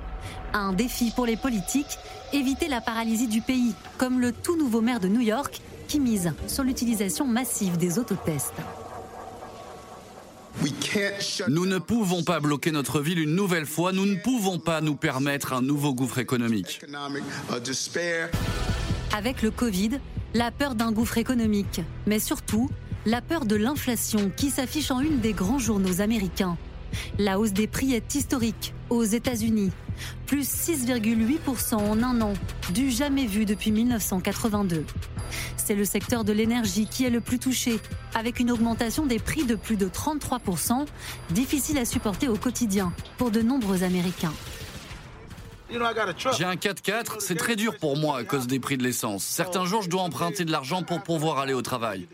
Un 0.55 0.73
défi 0.73 1.11
pour 1.11 1.27
les 1.27 1.37
politiques, 1.37 1.99
éviter 2.33 2.69
la 2.69 2.81
paralysie 2.81 3.27
du 3.27 3.41
pays, 3.41 3.75
comme 3.99 4.21
le 4.21 4.31
tout 4.31 4.57
nouveau 4.57 4.81
maire 4.81 5.01
de 5.01 5.09
New 5.09 5.21
York 5.21 5.61
qui 5.89 5.99
mise 5.99 6.33
sur 6.47 6.63
l'utilisation 6.63 7.27
massive 7.27 7.77
des 7.77 7.99
autotests. 7.99 8.55
Nous 11.49 11.67
ne 11.67 11.79
pouvons 11.79 12.23
pas 12.23 12.39
bloquer 12.39 12.71
notre 12.71 13.01
ville 13.01 13.19
une 13.19 13.35
nouvelle 13.35 13.67
fois, 13.67 13.93
nous 13.93 14.07
ne 14.07 14.15
pouvons 14.15 14.61
pas 14.61 14.81
nous 14.81 14.95
permettre 14.95 15.53
un 15.53 15.61
nouveau 15.61 15.93
gouffre 15.93 16.19
économique. 16.19 16.81
Avec 19.13 19.43
le 19.43 19.51
Covid, 19.51 19.99
la 20.35 20.53
peur 20.53 20.77
d'un 20.77 20.93
gouffre 20.93 21.19
économique, 21.19 21.81
mais 22.07 22.21
surtout 22.21 22.71
la 23.07 23.21
peur 23.21 23.45
de 23.45 23.57
l'inflation 23.57 24.31
qui 24.37 24.51
s'affiche 24.51 24.93
en 24.93 25.01
une 25.01 25.19
des 25.19 25.33
grands 25.33 25.59
journaux 25.59 26.01
américains. 26.01 26.57
La 27.19 27.39
hausse 27.39 27.53
des 27.53 27.67
prix 27.67 27.95
est 27.95 28.15
historique 28.15 28.75
aux 28.91 29.05
États-Unis, 29.05 29.71
plus 30.27 30.49
6,8% 30.49 31.75
en 31.75 32.03
un 32.03 32.21
an, 32.21 32.33
du 32.73 32.91
jamais 32.91 33.27
vu 33.27 33.45
depuis 33.45 33.71
1982. 33.71 34.85
C'est 35.57 35.75
le 35.75 35.85
secteur 35.85 36.25
de 36.25 36.33
l'énergie 36.33 36.87
qui 36.87 37.05
est 37.05 37.11
le 37.11 37.21
plus 37.21 37.39
touché, 37.39 37.79
avec 38.15 38.39
une 38.41 38.51
augmentation 38.51 39.07
des 39.07 39.19
prix 39.19 39.45
de 39.45 39.55
plus 39.55 39.77
de 39.77 39.89
33%, 39.89 40.87
difficile 41.31 41.79
à 41.79 41.85
supporter 41.85 42.29
au 42.29 42.37
quotidien 42.37 42.93
pour 43.17 43.31
de 43.31 43.41
nombreux 43.41 43.83
Américains. 43.83 44.35
J'ai 45.71 46.45
un 46.45 46.55
4x4, 46.55 47.17
c'est 47.19 47.35
très 47.35 47.57
dur 47.57 47.77
pour 47.79 47.97
moi 47.97 48.19
à 48.19 48.25
cause 48.25 48.47
des 48.47 48.61
prix 48.61 48.77
de 48.77 48.83
l'essence. 48.83 49.25
Certains 49.25 49.65
jours, 49.65 49.83
je 49.83 49.89
dois 49.89 50.03
emprunter 50.03 50.45
de 50.45 50.53
l'argent 50.53 50.83
pour 50.83 51.03
pouvoir 51.03 51.39
aller 51.39 51.55
au 51.55 51.63
travail. 51.63 52.07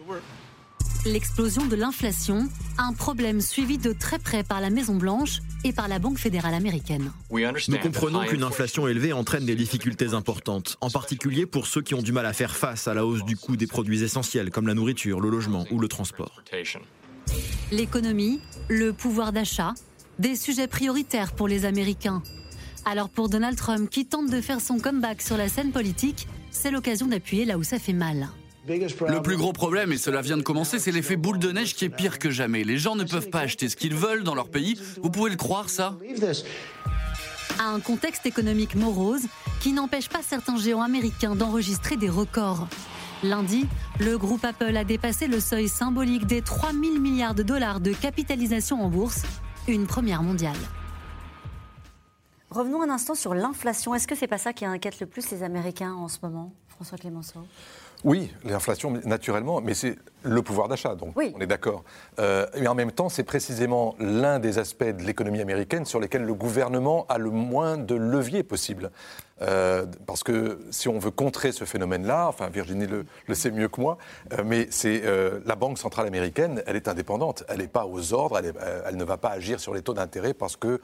L'explosion 1.07 1.64
de 1.64 1.76
l'inflation, 1.76 2.46
un 2.76 2.92
problème 2.92 3.40
suivi 3.40 3.78
de 3.78 3.94
très 3.94 4.18
près 4.18 4.44
par 4.44 4.61
la 4.61 4.68
Maison-Blanche 4.68 5.38
et 5.64 5.72
par 5.72 5.88
la 5.88 5.98
Banque 5.98 6.18
fédérale 6.18 6.53
américaine. 6.53 7.11
Nous 7.30 7.78
comprenons 7.78 8.26
qu'une 8.26 8.42
inflation 8.42 8.86
élevée 8.86 9.14
entraîne 9.14 9.46
des 9.46 9.55
difficultés 9.55 10.12
importantes, 10.12 10.76
en 10.82 10.90
particulier 10.90 11.46
pour 11.46 11.66
ceux 11.66 11.80
qui 11.80 11.94
ont 11.94 12.03
du 12.03 12.12
mal 12.12 12.26
à 12.26 12.34
faire 12.34 12.55
face 12.55 12.86
à 12.86 12.92
la 12.92 13.07
hausse 13.07 13.24
du 13.24 13.34
coût 13.34 13.57
des 13.57 13.66
produits 13.66 14.03
essentiels 14.03 14.51
comme 14.51 14.66
la 14.66 14.74
nourriture, 14.74 15.20
le 15.20 15.30
logement 15.30 15.64
ou 15.70 15.78
le 15.78 15.88
transport. 15.88 16.42
L'économie, 17.72 18.40
le 18.68 18.92
pouvoir 18.92 19.32
d'achat, 19.32 19.72
des 20.18 20.36
sujets 20.36 20.68
prioritaires 20.68 21.32
pour 21.32 21.48
les 21.48 21.64
Américains. 21.64 22.22
Alors 22.84 23.09
pour 23.09 23.30
Donald 23.30 23.57
Trump 23.57 23.88
qui 23.88 24.05
tente 24.05 24.28
de 24.28 24.40
faire 24.42 24.61
son 24.61 24.78
comeback 24.78 25.22
sur 25.22 25.38
la 25.38 25.48
scène 25.48 25.72
politique, 25.72 26.28
c'est 26.51 26.70
l'occasion 26.70 27.07
d'appuyer 27.07 27.46
là 27.46 27.57
où 27.57 27.62
ça 27.62 27.78
fait 27.78 27.94
mal. 27.94 28.28
Le 28.66 29.22
plus 29.22 29.36
gros 29.36 29.52
problème, 29.52 29.92
et 29.92 29.98
cela 29.98 30.20
vient 30.20 30.36
de 30.36 30.42
commencer, 30.42 30.78
c'est 30.78 30.92
l'effet 30.92 31.16
boule 31.16 31.38
de 31.38 31.50
neige 31.50 31.74
qui 31.74 31.86
est 31.86 31.88
pire 31.88 32.18
que 32.18 32.30
jamais. 32.30 32.62
Les 32.64 32.76
gens 32.76 32.94
ne 32.94 33.04
peuvent 33.04 33.30
pas 33.30 33.40
acheter 33.40 33.68
ce 33.68 33.76
qu'ils 33.76 33.94
veulent 33.94 34.22
dans 34.22 34.34
leur 34.34 34.48
pays. 34.48 34.78
Vous 35.02 35.11
pouvez 35.11 35.30
le 35.30 35.36
croire, 35.36 35.70
ça 35.70 35.96
Un 37.58 37.80
contexte 37.80 38.26
économique 38.26 38.74
morose 38.74 39.22
qui 39.61 39.72
n'empêche 39.72 40.08
pas 40.08 40.22
certains 40.22 40.56
géants 40.56 40.82
américains 40.82 41.34
d'enregistrer 41.34 41.96
des 41.96 42.11
records. 42.11 42.68
Lundi, 43.22 43.66
le 43.98 44.16
groupe 44.16 44.44
Apple 44.44 44.76
a 44.76 44.84
dépassé 44.84 45.26
le 45.26 45.40
seuil 45.40 45.68
symbolique 45.68 46.26
des 46.26 46.40
3 46.40 46.70
000 46.72 46.98
milliards 46.98 47.34
de 47.34 47.42
dollars 47.42 47.80
de 47.80 47.92
capitalisation 47.92 48.82
en 48.82 48.88
bourse, 48.88 49.22
une 49.68 49.86
première 49.86 50.22
mondiale. 50.22 50.56
Revenons 52.50 52.82
un 52.82 52.90
instant 52.90 53.14
sur 53.14 53.34
l'inflation. 53.34 53.94
Est-ce 53.94 54.08
que 54.08 54.14
c'est 54.14 54.26
pas 54.26 54.38
ça 54.38 54.52
qui 54.52 54.64
inquiète 54.64 55.00
le 55.00 55.06
plus 55.06 55.30
les 55.30 55.42
Américains 55.42 55.92
en 55.92 56.08
ce 56.08 56.18
moment, 56.22 56.52
François 56.68 56.98
Clémenceau? 56.98 57.40
Oui, 58.05 58.32
l'inflation, 58.44 58.92
naturellement, 59.05 59.61
mais 59.61 59.74
c'est 59.74 59.96
le 60.22 60.42
pouvoir 60.42 60.68
d'achat, 60.68 60.94
donc 60.94 61.14
on 61.16 61.40
est 61.40 61.46
d'accord. 61.46 61.82
Euh, 62.18 62.46
mais 62.59 62.68
en 62.68 62.74
même 62.74 62.92
temps, 62.92 63.09
c'est 63.09 63.24
précisément 63.24 63.94
l'un 63.98 64.38
des 64.38 64.59
aspects 64.59 64.84
de 64.84 65.03
l'économie 65.03 65.40
américaine 65.40 65.84
sur 65.84 66.01
lesquels 66.01 66.24
le 66.24 66.34
gouvernement 66.34 67.07
a 67.09 67.18
le 67.18 67.30
moins 67.30 67.76
de 67.76 67.94
leviers 67.94 68.42
possible. 68.42 68.90
Euh, 69.42 69.86
parce 70.07 70.22
que 70.22 70.61
si 70.70 70.88
on 70.88 70.98
veut 70.98 71.11
contrer 71.11 71.53
ce 71.53 71.64
phénomène-là, 71.64 72.28
enfin 72.28 72.51
Virginie 72.51 72.86
le, 72.86 73.34
sait 73.34 73.51
mieux 73.51 73.68
que 73.68 73.80
moi, 73.80 73.96
euh, 74.34 74.42
mais 74.44 74.68
c'est 74.70 75.03
la 75.46 75.57
Banque 75.57 75.78
centrale 75.78 76.07
américaine, 76.07 76.62
elle 76.66 76.76
est 76.76 76.88
indépendante, 76.88 77.44
elle 77.48 77.59
n'est 77.59 77.68
pas 77.68 77.86
aux 77.86 78.12
ordres, 78.12 78.38
elle, 78.38 78.53
elle, 78.86 78.96
ne 78.96 79.05
va 79.05 79.16
pas 79.16 79.30
agir 79.30 79.61
sur 79.61 79.74
les 79.74 79.82
taux 79.82 79.94
d'intérêt 79.94 80.34
parce 80.34 80.57
que 80.57 80.80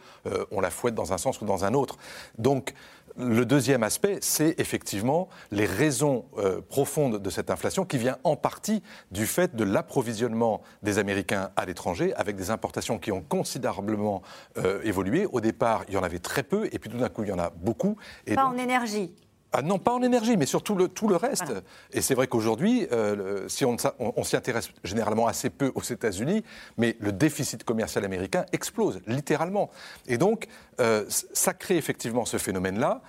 on 0.50 0.60
la 0.60 0.70
fouette 0.70 0.94
dans 0.94 1.12
un 1.12 1.18
sens 1.18 1.40
ou 1.40 1.44
dans 1.44 1.64
un 1.64 1.74
autre. 1.74 1.98
Donc 2.38 2.74
le 3.18 3.44
deuxième 3.44 3.82
aspect, 3.82 4.18
c'est 4.20 4.58
effectivement 4.58 5.28
les 5.50 5.64
raisons 5.64 6.26
euh, 6.38 6.60
profondes 6.60 7.20
de 7.20 7.30
cette 7.30 7.50
inflation 7.50 7.84
qui 7.84 7.98
vient 7.98 8.18
en 8.24 8.36
partie 8.36 8.82
du 9.10 9.26
fait 9.26 9.56
de 9.56 9.64
l'approvisionnement 9.64 10.62
des 10.82 10.98
Américains 10.98 11.50
à 11.56 11.64
l'étranger 11.64 12.14
avec 12.14 12.36
des 12.36 12.50
importations 12.50 12.98
qui 12.98 13.12
ont 13.12 13.22
considérablement 13.22 14.22
euh, 14.58 14.80
évolué. 14.82 15.26
Au 15.32 15.40
départ, 15.40 15.84
il 15.88 15.94
y 15.94 15.96
en 15.96 16.02
avait 16.02 16.18
très 16.18 16.42
peu 16.42 16.68
et 16.72 16.78
puis 16.78 16.90
tout 16.90 16.98
d'un 16.98 17.08
coup, 17.08 17.22
il 17.22 17.28
y 17.28 17.32
en 17.32 17.38
a 17.38 17.50
beaucoup. 17.50 17.96
Et 18.26 18.34
Pas 18.34 18.44
en 18.44 18.58
énergie 18.58 19.12
ah 19.58 19.62
non, 19.62 19.78
pas 19.78 19.92
en 19.92 20.02
énergie, 20.02 20.36
mais 20.36 20.44
surtout 20.44 20.74
le, 20.74 20.88
tout 20.88 21.08
le 21.08 21.16
reste. 21.16 21.50
Et 21.90 22.02
c'est 22.02 22.14
vrai 22.14 22.26
qu'aujourd'hui, 22.26 22.86
euh, 22.92 23.48
si 23.48 23.64
on, 23.64 23.78
on, 23.98 24.22
s'y 24.22 24.36
intéresse 24.36 24.68
généralement 24.84 25.26
assez 25.28 25.48
peu 25.48 25.72
aux 25.74 25.80
États-Unis, 25.80 26.44
mais 26.76 26.94
le 27.00 27.10
déficit 27.10 27.64
commercial 27.64 28.04
américain 28.04 28.44
explose, 28.52 29.00
littéralement. 29.06 29.70
Et 30.08 30.18
donc, 30.18 30.48
euh, 30.78 31.06
ça 31.08 31.54
crée 31.54 31.78
effectivement 31.78 32.26
ce 32.26 32.36
phénomène-là. 32.36 33.00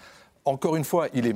Encore 0.45 0.77
une 0.77 0.85
fois, 0.85 1.09
il 1.13 1.27
est 1.27 1.35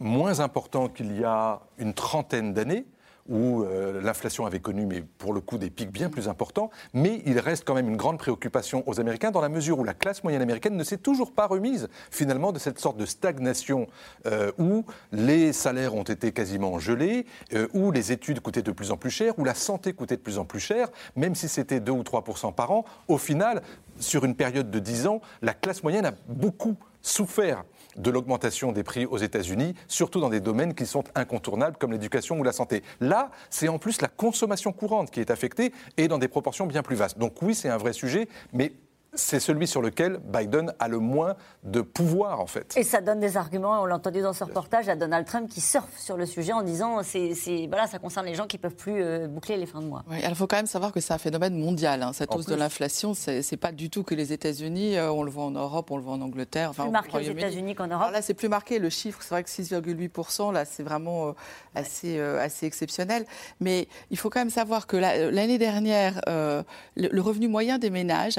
moins 0.00 0.40
important 0.40 0.88
qu'il 0.88 1.16
y 1.16 1.22
a 1.22 1.60
une 1.78 1.94
trentaine 1.94 2.52
d'années 2.52 2.86
où 3.28 3.62
euh, 3.62 4.00
l'inflation 4.00 4.46
avait 4.46 4.60
connu, 4.60 4.86
mais 4.86 5.02
pour 5.18 5.32
le 5.32 5.40
coup, 5.40 5.58
des 5.58 5.70
pics 5.70 5.90
bien 5.90 6.10
plus 6.10 6.28
importants. 6.28 6.70
Mais 6.94 7.22
il 7.26 7.38
reste 7.38 7.64
quand 7.64 7.74
même 7.74 7.88
une 7.88 7.96
grande 7.96 8.18
préoccupation 8.18 8.82
aux 8.86 9.00
Américains 9.00 9.30
dans 9.30 9.40
la 9.40 9.48
mesure 9.48 9.78
où 9.78 9.84
la 9.84 9.94
classe 9.94 10.24
moyenne 10.24 10.42
américaine 10.42 10.76
ne 10.76 10.84
s'est 10.84 10.98
toujours 10.98 11.32
pas 11.32 11.46
remise 11.46 11.88
finalement 12.10 12.52
de 12.52 12.58
cette 12.58 12.78
sorte 12.78 12.96
de 12.96 13.06
stagnation 13.06 13.86
euh, 14.26 14.52
où 14.58 14.84
les 15.12 15.52
salaires 15.52 15.94
ont 15.94 16.02
été 16.02 16.32
quasiment 16.32 16.78
gelés, 16.78 17.26
euh, 17.54 17.68
où 17.72 17.90
les 17.90 18.12
études 18.12 18.40
coûtaient 18.40 18.62
de 18.62 18.72
plus 18.72 18.90
en 18.90 18.96
plus 18.96 19.10
cher, 19.10 19.38
où 19.38 19.44
la 19.44 19.54
santé 19.54 19.92
coûtait 19.92 20.16
de 20.16 20.22
plus 20.22 20.38
en 20.38 20.44
plus 20.44 20.60
cher, 20.60 20.88
même 21.16 21.34
si 21.34 21.48
c'était 21.48 21.80
2 21.80 21.92
ou 21.92 22.02
3% 22.02 22.54
par 22.54 22.70
an. 22.70 22.84
Au 23.08 23.18
final, 23.18 23.62
sur 23.98 24.24
une 24.24 24.34
période 24.34 24.70
de 24.70 24.78
10 24.78 25.06
ans, 25.06 25.20
la 25.42 25.54
classe 25.54 25.82
moyenne 25.82 26.06
a 26.06 26.12
beaucoup 26.28 26.76
souffert 27.02 27.64
de 27.96 28.10
l'augmentation 28.10 28.72
des 28.72 28.82
prix 28.82 29.06
aux 29.06 29.18
États-Unis, 29.18 29.74
surtout 29.88 30.20
dans 30.20 30.30
des 30.30 30.40
domaines 30.40 30.74
qui 30.74 30.86
sont 30.86 31.04
incontournables 31.14 31.76
comme 31.76 31.92
l'éducation 31.92 32.38
ou 32.38 32.42
la 32.42 32.52
santé. 32.52 32.82
Là, 33.00 33.30
c'est 33.50 33.68
en 33.68 33.78
plus 33.78 34.00
la 34.00 34.08
consommation 34.08 34.72
courante 34.72 35.10
qui 35.10 35.20
est 35.20 35.30
affectée 35.30 35.72
et 35.96 36.08
dans 36.08 36.18
des 36.18 36.28
proportions 36.28 36.66
bien 36.66 36.82
plus 36.82 36.96
vastes. 36.96 37.18
Donc 37.18 37.40
oui, 37.42 37.54
c'est 37.54 37.68
un 37.68 37.78
vrai 37.78 37.92
sujet, 37.92 38.28
mais 38.52 38.72
c'est 39.14 39.40
celui 39.40 39.66
sur 39.66 39.82
lequel 39.82 40.18
Biden 40.18 40.72
a 40.78 40.88
le 40.88 40.98
moins 40.98 41.34
de 41.64 41.80
pouvoir, 41.80 42.40
en 42.40 42.46
fait. 42.46 42.74
Et 42.76 42.84
ça 42.84 43.00
donne 43.00 43.20
des 43.20 43.36
arguments, 43.36 43.82
on 43.82 43.86
l'a 43.86 43.96
entendu 43.96 44.20
dans 44.22 44.32
ce 44.32 44.44
reportage, 44.44 44.88
à 44.88 44.96
Donald 44.96 45.26
Trump 45.26 45.48
qui 45.48 45.60
surfe 45.60 45.98
sur 45.98 46.16
le 46.16 46.26
sujet 46.26 46.52
en 46.52 46.62
disant 46.62 47.02
c'est, 47.02 47.34
voilà, 47.68 47.86
ça 47.86 47.98
concerne 47.98 48.26
les 48.26 48.34
gens 48.34 48.46
qui 48.46 48.56
ne 48.56 48.62
peuvent 48.62 48.76
plus 48.76 49.02
euh, 49.02 49.26
boucler 49.26 49.56
les 49.56 49.66
fins 49.66 49.80
de 49.80 49.86
mois. 49.86 50.04
Oui, 50.08 50.18
il 50.26 50.34
faut 50.34 50.46
quand 50.46 50.56
même 50.56 50.66
savoir 50.66 50.92
que 50.92 51.00
c'est 51.00 51.12
un 51.12 51.18
phénomène 51.18 51.58
mondial. 51.58 52.02
Hein. 52.02 52.12
Cette 52.12 52.34
hausse 52.34 52.46
de 52.46 52.54
l'inflation, 52.54 53.14
c'est, 53.14 53.40
n'est 53.50 53.58
pas 53.58 53.72
du 53.72 53.90
tout 53.90 54.04
que 54.04 54.14
les 54.14 54.32
États-Unis. 54.32 54.96
Euh, 54.96 55.10
on 55.10 55.22
le 55.22 55.30
voit 55.30 55.44
en 55.44 55.50
Europe, 55.50 55.90
on 55.90 55.96
le 55.96 56.02
voit 56.02 56.14
en 56.14 56.20
Angleterre. 56.20 56.70
Enfin, 56.70 56.84
plus 56.84 56.92
marqué 56.92 57.16
aux 57.16 57.20
États-Unis 57.20 57.74
qu'en 57.74 57.88
Europe. 57.88 58.12
là, 58.12 58.22
c'est 58.22 58.34
plus 58.34 58.48
marqué. 58.48 58.78
Le 58.78 58.90
chiffre, 58.90 59.18
c'est 59.22 59.30
vrai 59.30 59.42
que 59.42 59.50
6,8%, 59.50 60.52
là, 60.52 60.64
c'est 60.64 60.82
vraiment 60.82 61.28
euh, 61.28 61.32
assez, 61.74 62.20
assez 62.20 62.66
exceptionnel. 62.66 63.26
Mais 63.60 63.88
il 64.10 64.18
faut 64.18 64.30
quand 64.30 64.40
même 64.40 64.50
savoir 64.50 64.86
que 64.86 64.96
l'année 64.96 65.58
dernière, 65.58 66.20
le, 66.26 66.64
le, 66.96 67.20
revenu 67.20 67.48
moyen 67.48 67.78
des 67.78 67.90
ménages, 67.90 68.38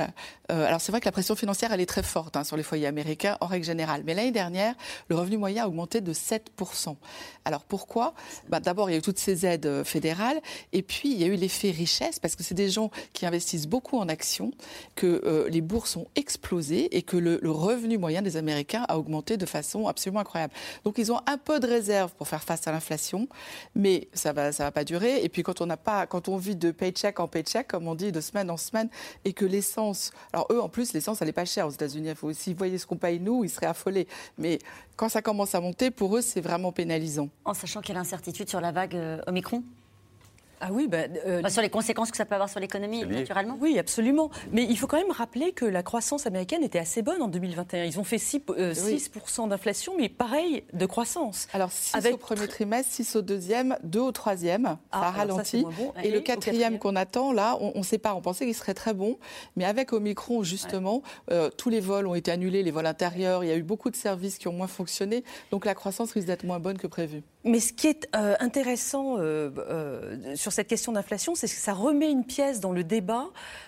alors 0.65 0.81
c'est 0.81 0.91
vrai 0.91 0.99
que 0.99 1.05
la 1.05 1.11
pression 1.11 1.35
financière, 1.35 1.71
elle 1.71 1.81
est 1.81 1.85
très 1.85 2.03
forte 2.03 2.35
hein, 2.35 2.43
sur 2.43 2.57
les 2.57 2.63
foyers 2.63 2.87
américains 2.87 3.37
en 3.41 3.47
règle 3.47 3.65
générale. 3.65 4.03
Mais 4.05 4.13
l'année 4.13 4.31
dernière, 4.31 4.75
le 5.09 5.15
revenu 5.15 5.37
moyen 5.37 5.63
a 5.63 5.67
augmenté 5.67 6.01
de 6.01 6.13
7%. 6.13 6.95
Alors 7.45 7.63
pourquoi? 7.63 8.13
Bah, 8.49 8.59
D'abord, 8.59 8.89
il 8.89 8.93
y 8.93 8.95
a 8.95 8.99
eu 8.99 9.01
toutes 9.01 9.19
ces 9.19 9.45
aides 9.45 9.65
euh, 9.65 9.83
fédérales. 9.83 10.39
Et 10.73 10.81
puis, 10.81 11.11
il 11.11 11.19
y 11.19 11.23
a 11.23 11.27
eu 11.27 11.35
l'effet 11.35 11.71
richesse, 11.71 12.19
parce 12.19 12.35
que 12.35 12.43
c'est 12.43 12.55
des 12.55 12.69
gens 12.69 12.91
qui 13.13 13.25
investissent 13.25 13.67
beaucoup 13.67 13.97
en 13.97 14.07
actions, 14.09 14.51
que 14.95 15.21
euh, 15.25 15.49
les 15.49 15.61
bourses 15.61 15.95
ont 15.95 16.07
explosé 16.15 16.95
et 16.95 17.01
que 17.01 17.17
le, 17.17 17.39
revenu 17.51 17.97
moyen 17.97 18.21
des 18.21 18.37
Américains 18.37 18.85
a 18.87 18.97
augmenté 18.97 19.37
de 19.37 19.45
façon 19.45 19.87
absolument 19.87 20.21
incroyable. 20.21 20.53
Donc, 20.85 20.97
ils 20.97 21.11
ont 21.11 21.19
un 21.27 21.37
peu 21.37 21.59
de 21.59 21.67
réserve 21.67 22.13
pour 22.13 22.27
faire 22.27 22.43
face 22.43 22.67
à 22.67 22.71
l'inflation, 22.71 23.27
mais 23.75 24.07
ça 24.13 24.33
va, 24.33 24.51
ça 24.51 24.63
va 24.63 24.71
pas 24.71 24.83
durer. 24.83 25.23
Et 25.23 25.29
puis, 25.29 25.43
quand 25.43 25.61
on 25.61 25.65
n'a 25.65 25.77
pas, 25.77 26.07
quand 26.07 26.27
on 26.29 26.37
vit 26.37 26.55
de 26.55 26.71
paycheck 26.71 27.19
en 27.19 27.27
paycheck, 27.27 27.67
comme 27.67 27.87
on 27.87 27.95
dit, 27.95 28.11
de 28.11 28.21
semaine 28.21 28.49
en 28.49 28.57
semaine, 28.57 28.89
et 29.25 29.33
que 29.33 29.45
l'essence, 29.45 30.11
alors 30.33 30.47
eux, 30.51 30.61
en 30.61 30.69
plus, 30.69 30.93
l'essence, 30.93 31.21
elle 31.21 31.27
n'est 31.27 31.33
pas 31.33 31.45
chère 31.45 31.67
aux 31.67 31.71
États-Unis. 31.71 32.09
Il 32.09 32.15
faut 32.15 32.27
aussi, 32.27 32.55
ce 32.57 32.85
qu'on 32.85 32.97
paye 32.97 33.19
nous, 33.19 33.43
ils 33.43 33.49
seraient 33.49 33.67
affolés. 33.67 34.07
Mais 34.37 34.59
quand 34.95 35.09
ça 35.09 35.21
commence 35.21 35.55
à 35.55 35.61
monter, 35.61 35.91
pour 35.91 36.17
eux, 36.17 36.21
c'est 36.21 36.41
vraiment 36.41 36.71
pénalisant. 36.71 37.29
En 37.45 37.53
sachant 37.53 37.81
qu'il 37.81 37.93
y 37.93 37.97
a 37.97 37.99
l'incertitude 37.99 38.49
sur 38.49 38.61
la 38.61 38.71
vague 38.71 38.95
euh, 38.95 39.21
Omicron 39.27 39.63
ah 40.63 40.69
oui, 40.71 40.87
bah, 40.87 40.99
euh, 41.25 41.41
sur 41.49 41.63
les 41.63 41.71
conséquences 41.71 42.11
que 42.11 42.17
ça 42.17 42.25
peut 42.25 42.35
avoir 42.35 42.47
sur 42.47 42.59
l'économie, 42.59 43.03
naturellement. 43.03 43.57
Oui, 43.59 43.79
absolument. 43.79 44.29
Mais 44.51 44.63
il 44.63 44.77
faut 44.77 44.85
quand 44.85 44.97
même 44.97 45.11
rappeler 45.11 45.53
que 45.53 45.65
la 45.65 45.81
croissance 45.81 46.27
américaine 46.27 46.63
était 46.63 46.77
assez 46.77 47.01
bonne 47.01 47.19
en 47.23 47.27
2021. 47.27 47.85
Ils 47.85 47.99
ont 47.99 48.03
fait 48.03 48.17
6%, 48.17 48.43
euh, 48.51 49.47
d'inflation, 49.47 49.93
mais 49.97 50.07
pareil 50.07 50.63
de 50.71 50.85
croissance. 50.85 51.47
Alors 51.53 51.71
6 51.71 51.95
au 52.13 52.17
premier 52.17 52.47
trimestre, 52.47 52.93
6 52.93 53.15
au 53.15 53.21
deuxième, 53.23 53.75
2 53.83 53.99
au 53.99 54.11
troisième, 54.11 54.63
ça 54.63 54.99
a 54.99 55.07
ah, 55.07 55.11
ralenti. 55.11 55.65
Et, 56.03 56.11
le 56.11 56.19
quatrième, 56.19 56.77
qu'on 56.77 56.95
attend, 56.95 57.33
là, 57.33 57.57
on 57.59 57.79
ne 57.79 57.83
sait 57.83 57.97
pas. 57.97 58.13
On 58.13 58.21
pensait 58.21 58.45
qu'il 58.45 58.53
serait 58.53 58.75
très 58.75 58.93
bon. 58.93 59.17
Mais 59.55 59.65
avec 59.65 59.93
Omicron, 59.93 60.43
justement, 60.43 61.01
euh, 61.31 61.49
tous 61.49 61.69
les 61.69 61.79
vols 61.79 62.05
ont 62.05 62.15
été 62.15 62.29
annulés, 62.29 62.61
les 62.61 62.71
vols 62.71 62.85
intérieurs. 62.85 63.43
Il 63.43 63.47
y 63.47 63.51
a 63.51 63.57
eu 63.57 63.63
beaucoup 63.63 63.89
de 63.89 63.95
services 63.95 64.37
qui 64.37 64.47
ont 64.47 64.53
moins 64.53 64.67
fonctionné. 64.67 65.23
Donc 65.49 65.65
la 65.65 65.73
croissance 65.73 66.11
risque 66.11 66.27
d'être 66.27 66.43
moins 66.43 66.59
bonne 66.59 66.77
que 66.77 66.87
prévu. 66.87 67.23
Mais 67.43 67.59
ce 67.59 67.73
qui 67.73 67.87
est 67.87 68.07
intéressant 68.13 69.17
sur 70.35 70.50
cette 70.51 70.67
question 70.67 70.91
d'inflation, 70.91 71.35
c'est 71.35 71.47
que 71.47 71.53
ça 71.53 71.73
remet 71.73 72.11
une 72.11 72.25
pièce 72.25 72.59
dans 72.59 72.71
le 72.71 72.83
débat 72.83 73.27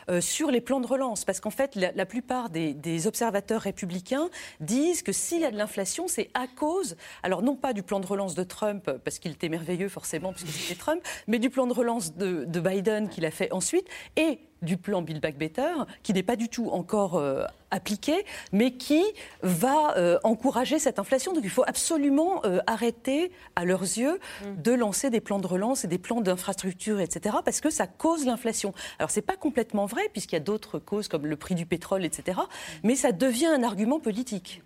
euh, 0.10 0.22
sur 0.22 0.52
les 0.52 0.62
plans 0.62 0.80
de 0.80 0.88
relance. 0.88 1.26
Parce 1.26 1.40
qu'en 1.40 1.50
fait, 1.50 1.76
la, 1.76 2.06
plupart 2.06 2.50
des, 2.50 3.08
observateurs 3.08 3.62
républicains 3.62 4.30
disent 4.60 5.02
que 5.02 5.12
s'il 5.12 5.42
y 5.42 5.46
a 5.46 5.52
de 5.52 5.58
l'inflation, 5.58 6.08
c'est 6.08 6.30
à 6.34 6.48
cause, 6.48 6.96
alors 7.24 7.42
non 7.42 7.56
pas 7.56 7.74
du 7.74 7.84
plan 7.84 8.00
de 8.00 8.06
relance 8.06 8.36
de 8.36 8.44
Trump, 8.44 8.90
parce 9.04 9.20
qu'il 9.20 9.32
était 9.32 9.50
merveilleux 9.50 9.90
forcément, 9.90 10.34
puisque 10.34 10.50
c'était 10.50 10.80
Trump, 10.80 11.02
mais 11.28 11.40
du 11.40 11.50
plan 11.50 11.68
de 11.68 11.74
relance 11.74 12.16
de, 12.16 12.46
de 12.46 12.60
Biden 12.60 13.10
qu'il 13.10 13.26
a 13.26 13.32
fait 13.32 13.52
ensuite. 13.52 13.88
Et 14.16 14.40
du 14.64 14.78
plan 14.78 15.01
Build 15.01 15.22
Back 15.22 15.38
Better, 15.38 15.74
qui 16.01 16.14
n'est 16.14 16.24
pas 16.24 16.36
du 16.36 16.49
tout 16.49 16.70
encore 16.70 17.18
euh, 17.18 17.45
appliqué, 17.72 18.26
mais 18.51 18.72
qui 18.72 19.03
va 19.41 19.97
euh, 19.97 20.18
encourager 20.24 20.80
cette 20.80 20.99
inflation. 20.99 21.34
Donc 21.34 21.43
il 21.43 21.49
faut 21.49 21.64
absolument 21.66 22.41
euh, 22.45 22.59
arrêter, 22.68 23.32
à 23.55 23.66
leurs 23.66 23.82
yeux, 23.82 24.20
mm. 24.41 24.61
de 24.61 24.72
lancer 24.72 25.09
des 25.09 25.22
plans 25.22 25.39
de 25.39 25.47
relance 25.47 25.84
et 25.84 25.88
des 25.88 25.97
plans 25.97 26.22
d'infrastructure, 26.22 26.99
etc., 26.99 27.38
parce 27.43 27.61
que 27.61 27.70
ça 27.70 27.88
cause 27.88 28.26
l'inflation. 28.26 28.74
Alors 28.99 29.11
c'est 29.11 29.22
pas 29.22 29.36
complètement 29.36 29.86
vrai, 29.86 30.03
puisqu'il 30.11 30.36
y 30.36 30.38
a 30.38 30.41
d'autres 30.41 30.80
causes 30.80 31.07
comme 31.07 31.26
le 31.26 31.36
prix 31.36 31.55
du 31.55 31.66
pétrole, 31.66 32.05
etc., 32.05 32.39
mais 32.84 32.95
ça 32.95 33.11
devient 33.11 33.47
un 33.47 33.64
argument 33.64 33.99
politique. 33.99 34.61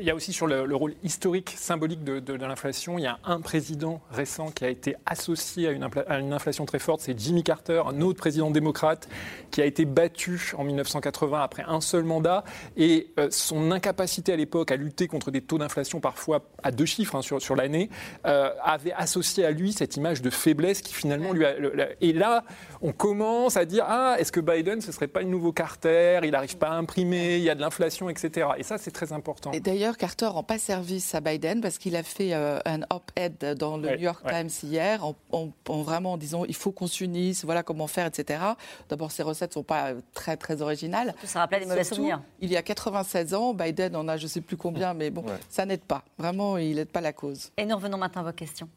Il 0.00 0.06
y 0.06 0.10
a 0.10 0.14
aussi 0.14 0.32
sur 0.32 0.46
le, 0.46 0.74
rôle 0.74 0.94
historique, 1.02 1.54
symbolique 1.56 2.02
de, 2.02 2.34
l'inflation, 2.34 2.98
il 2.98 3.02
y 3.02 3.06
a 3.06 3.18
un 3.24 3.40
président 3.40 4.00
récent 4.10 4.50
qui 4.50 4.64
a 4.64 4.68
été 4.68 4.96
associé 5.06 5.68
à 5.68 6.18
une, 6.18 6.32
inflation 6.32 6.66
très 6.66 6.78
forte, 6.78 7.00
c'est 7.00 7.18
Jimmy 7.18 7.42
Carter, 7.42 7.82
un 7.86 8.00
autre 8.00 8.18
président 8.18 8.50
démocrate 8.50 9.08
qui 9.50 9.62
a 9.62 9.66
été 9.66 9.84
battu 9.84 10.52
en 10.58 10.64
1980 10.64 11.40
après 11.40 11.64
un 11.66 11.80
seul 11.80 12.04
mandat. 12.04 12.44
Et 12.76 13.12
euh, 13.18 13.28
son 13.30 13.70
incapacité 13.70 14.32
à 14.32 14.36
l'époque 14.36 14.72
à 14.72 14.76
lutter 14.76 15.06
contre 15.06 15.30
des 15.30 15.40
taux 15.40 15.58
d'inflation 15.58 16.00
parfois 16.00 16.42
à 16.62 16.70
deux 16.70 16.86
chiffres 16.86 17.14
hein, 17.14 17.22
sur, 17.22 17.56
l'année 17.56 17.90
euh, 18.26 18.50
avait 18.62 18.92
associé 18.92 19.44
à 19.44 19.50
lui 19.50 19.72
cette 19.72 19.96
image 19.96 20.22
de 20.22 20.30
faiblesse 20.30 20.82
qui 20.82 20.92
finalement 20.92 21.32
lui 21.32 21.44
a... 21.44 21.54
Et 22.00 22.12
là, 22.12 22.44
on 22.82 22.92
commence 22.92 23.56
à 23.56 23.64
dire, 23.64 23.84
ah, 23.86 24.16
est-ce 24.18 24.32
que 24.32 24.40
Biden, 24.40 24.80
ce 24.80 24.92
serait 24.92 25.06
pas 25.06 25.20
le 25.20 25.28
nouveau 25.28 25.52
Carter 25.52 26.20
Il 26.24 26.32
n'arrive 26.32 26.58
pas 26.58 26.68
à 26.68 26.74
imprimer, 26.74 27.36
il 27.36 27.42
y 27.42 27.50
a 27.50 27.54
de 27.54 27.60
l'inflation, 27.60 28.10
etc. 28.10 28.48
Et 28.58 28.62
ça, 28.62 28.78
c'est 28.78 28.90
très 28.90 29.03
important. 29.12 29.52
Et 29.52 29.60
d'ailleurs, 29.60 29.96
Carter 29.96 30.26
rend 30.26 30.42
pas 30.42 30.58
service 30.58 31.14
à 31.14 31.20
Biden 31.20 31.60
parce 31.60 31.78
qu'il 31.78 31.96
a 31.96 32.02
fait 32.02 32.34
euh, 32.34 32.58
un 32.64 32.80
op-ed 32.90 33.56
dans 33.58 33.76
le 33.76 33.96
New 33.96 34.02
York 34.02 34.24
Times 34.28 34.50
hier, 34.62 35.04
en, 35.04 35.52
vraiment 35.82 36.12
en 36.12 36.16
disant 36.16 36.44
il 36.44 36.54
faut 36.54 36.72
qu'on 36.72 36.86
s'unisse, 36.86 37.44
voilà 37.44 37.62
comment 37.62 37.86
faire, 37.86 38.06
etc. 38.06 38.40
D'abord, 38.88 39.10
ses 39.10 39.22
recettes 39.22 39.50
ne 39.50 39.54
sont 39.54 39.62
pas 39.62 39.90
euh, 39.92 40.00
très 40.12 40.36
très 40.36 40.62
originales. 40.62 41.14
Ça 41.24 41.40
rappelait 41.40 41.60
des 41.60 41.66
mauvais 41.66 41.84
souvenirs. 41.84 42.20
Il 42.40 42.50
y 42.50 42.56
a 42.56 42.62
96 42.62 43.34
ans, 43.34 43.54
Biden 43.54 43.96
en 43.96 44.08
a 44.08 44.16
je 44.16 44.26
sais 44.26 44.40
plus 44.40 44.56
combien, 44.56 44.94
mais 44.94 45.10
bon, 45.10 45.24
ça 45.48 45.66
n'aide 45.66 45.82
pas. 45.82 46.04
Vraiment, 46.18 46.56
il 46.58 46.76
n'aide 46.76 46.88
pas 46.88 47.00
la 47.00 47.12
cause. 47.12 47.50
Et 47.56 47.64
nous 47.64 47.76
revenons 47.76 47.98
maintenant 47.98 48.22
à 48.22 48.24
vos 48.24 48.32
questions. 48.32 48.68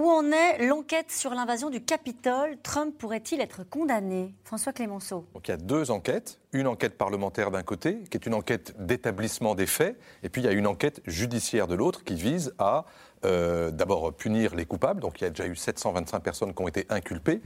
Où 0.00 0.08
en 0.08 0.32
est 0.32 0.66
l'enquête 0.66 1.10
sur 1.10 1.34
l'invasion 1.34 1.68
du 1.68 1.82
Capitole? 1.82 2.56
Trump 2.62 2.96
pourrait-il 2.96 3.42
être 3.42 3.68
condamné? 3.68 4.32
François 4.44 4.72
Clémenceau. 4.72 5.26
Donc 5.34 5.46
il 5.46 5.50
y 5.50 5.54
a 5.54 5.58
deux 5.58 5.90
enquêtes. 5.90 6.40
Une 6.54 6.68
enquête 6.68 6.96
parlementaire 6.96 7.50
d'un 7.50 7.62
côté, 7.62 7.98
qui 8.10 8.16
est 8.16 8.24
une 8.24 8.32
enquête 8.32 8.74
d'établissement 8.78 9.54
des 9.54 9.66
faits, 9.66 10.00
et 10.22 10.30
puis 10.30 10.40
il 10.40 10.46
y 10.46 10.48
a 10.48 10.52
une 10.52 10.66
enquête 10.66 11.02
judiciaire 11.04 11.66
de 11.66 11.74
l'autre 11.74 12.02
qui 12.02 12.14
vise 12.14 12.54
à 12.58 12.86
euh, 13.26 13.70
d'abord 13.70 14.14
punir 14.14 14.54
les 14.54 14.64
coupables. 14.64 15.00
Donc 15.02 15.20
il 15.20 15.24
y 15.24 15.26
a 15.26 15.30
déjà 15.30 15.46
eu 15.46 15.54
725 15.54 16.20
personnes 16.20 16.54
qui 16.54 16.62
ont 16.62 16.68
été 16.68 16.86
inculpées. 16.88 17.42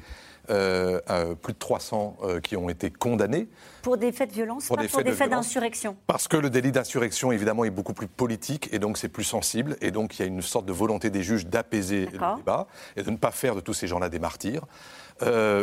Euh, 0.51 1.01
euh, 1.09 1.35
plus 1.35 1.55
de 1.55 1.59
300 1.59 2.19
euh, 2.23 2.39
qui 2.39 2.55
ont 2.55 2.69
été 2.69 2.91
condamnés. 2.91 3.49
Pour 3.81 3.97
des 3.97 4.13
faits 4.13 4.29
de 4.29 4.35
violence, 4.35 4.67
pour 4.67 4.77
pas 4.77 4.83
des 4.83 4.89
pour 4.89 4.99
faits 4.99 5.07
des 5.07 5.15
faits 5.15 5.31
d'insurrection 5.31 5.97
Parce 6.07 6.29
que 6.29 6.37
le 6.37 6.51
délit 6.51 6.71
d'insurrection, 6.71 7.33
évidemment, 7.33 7.65
est 7.65 7.71
beaucoup 7.71 7.95
plus 7.95 8.09
politique 8.09 8.69
et 8.71 8.79
donc 8.79 8.99
c'est 8.99 9.09
plus 9.09 9.25
sensible. 9.25 9.79
Et 9.81 9.91
donc 9.91 10.19
il 10.19 10.23
y 10.23 10.23
a 10.23 10.27
une 10.27 10.43
sorte 10.43 10.67
de 10.67 10.73
volonté 10.73 11.09
des 11.09 11.23
juges 11.23 11.47
d'apaiser 11.47 12.07
le 12.13 12.37
débat 12.37 12.67
et 12.97 13.03
de 13.03 13.11
ne 13.11 13.17
pas 13.17 13.31
faire 13.31 13.55
de 13.55 13.61
tous 13.61 13.73
ces 13.73 13.87
gens-là 13.87 14.11
des 14.11 14.19
martyrs. 14.19 14.67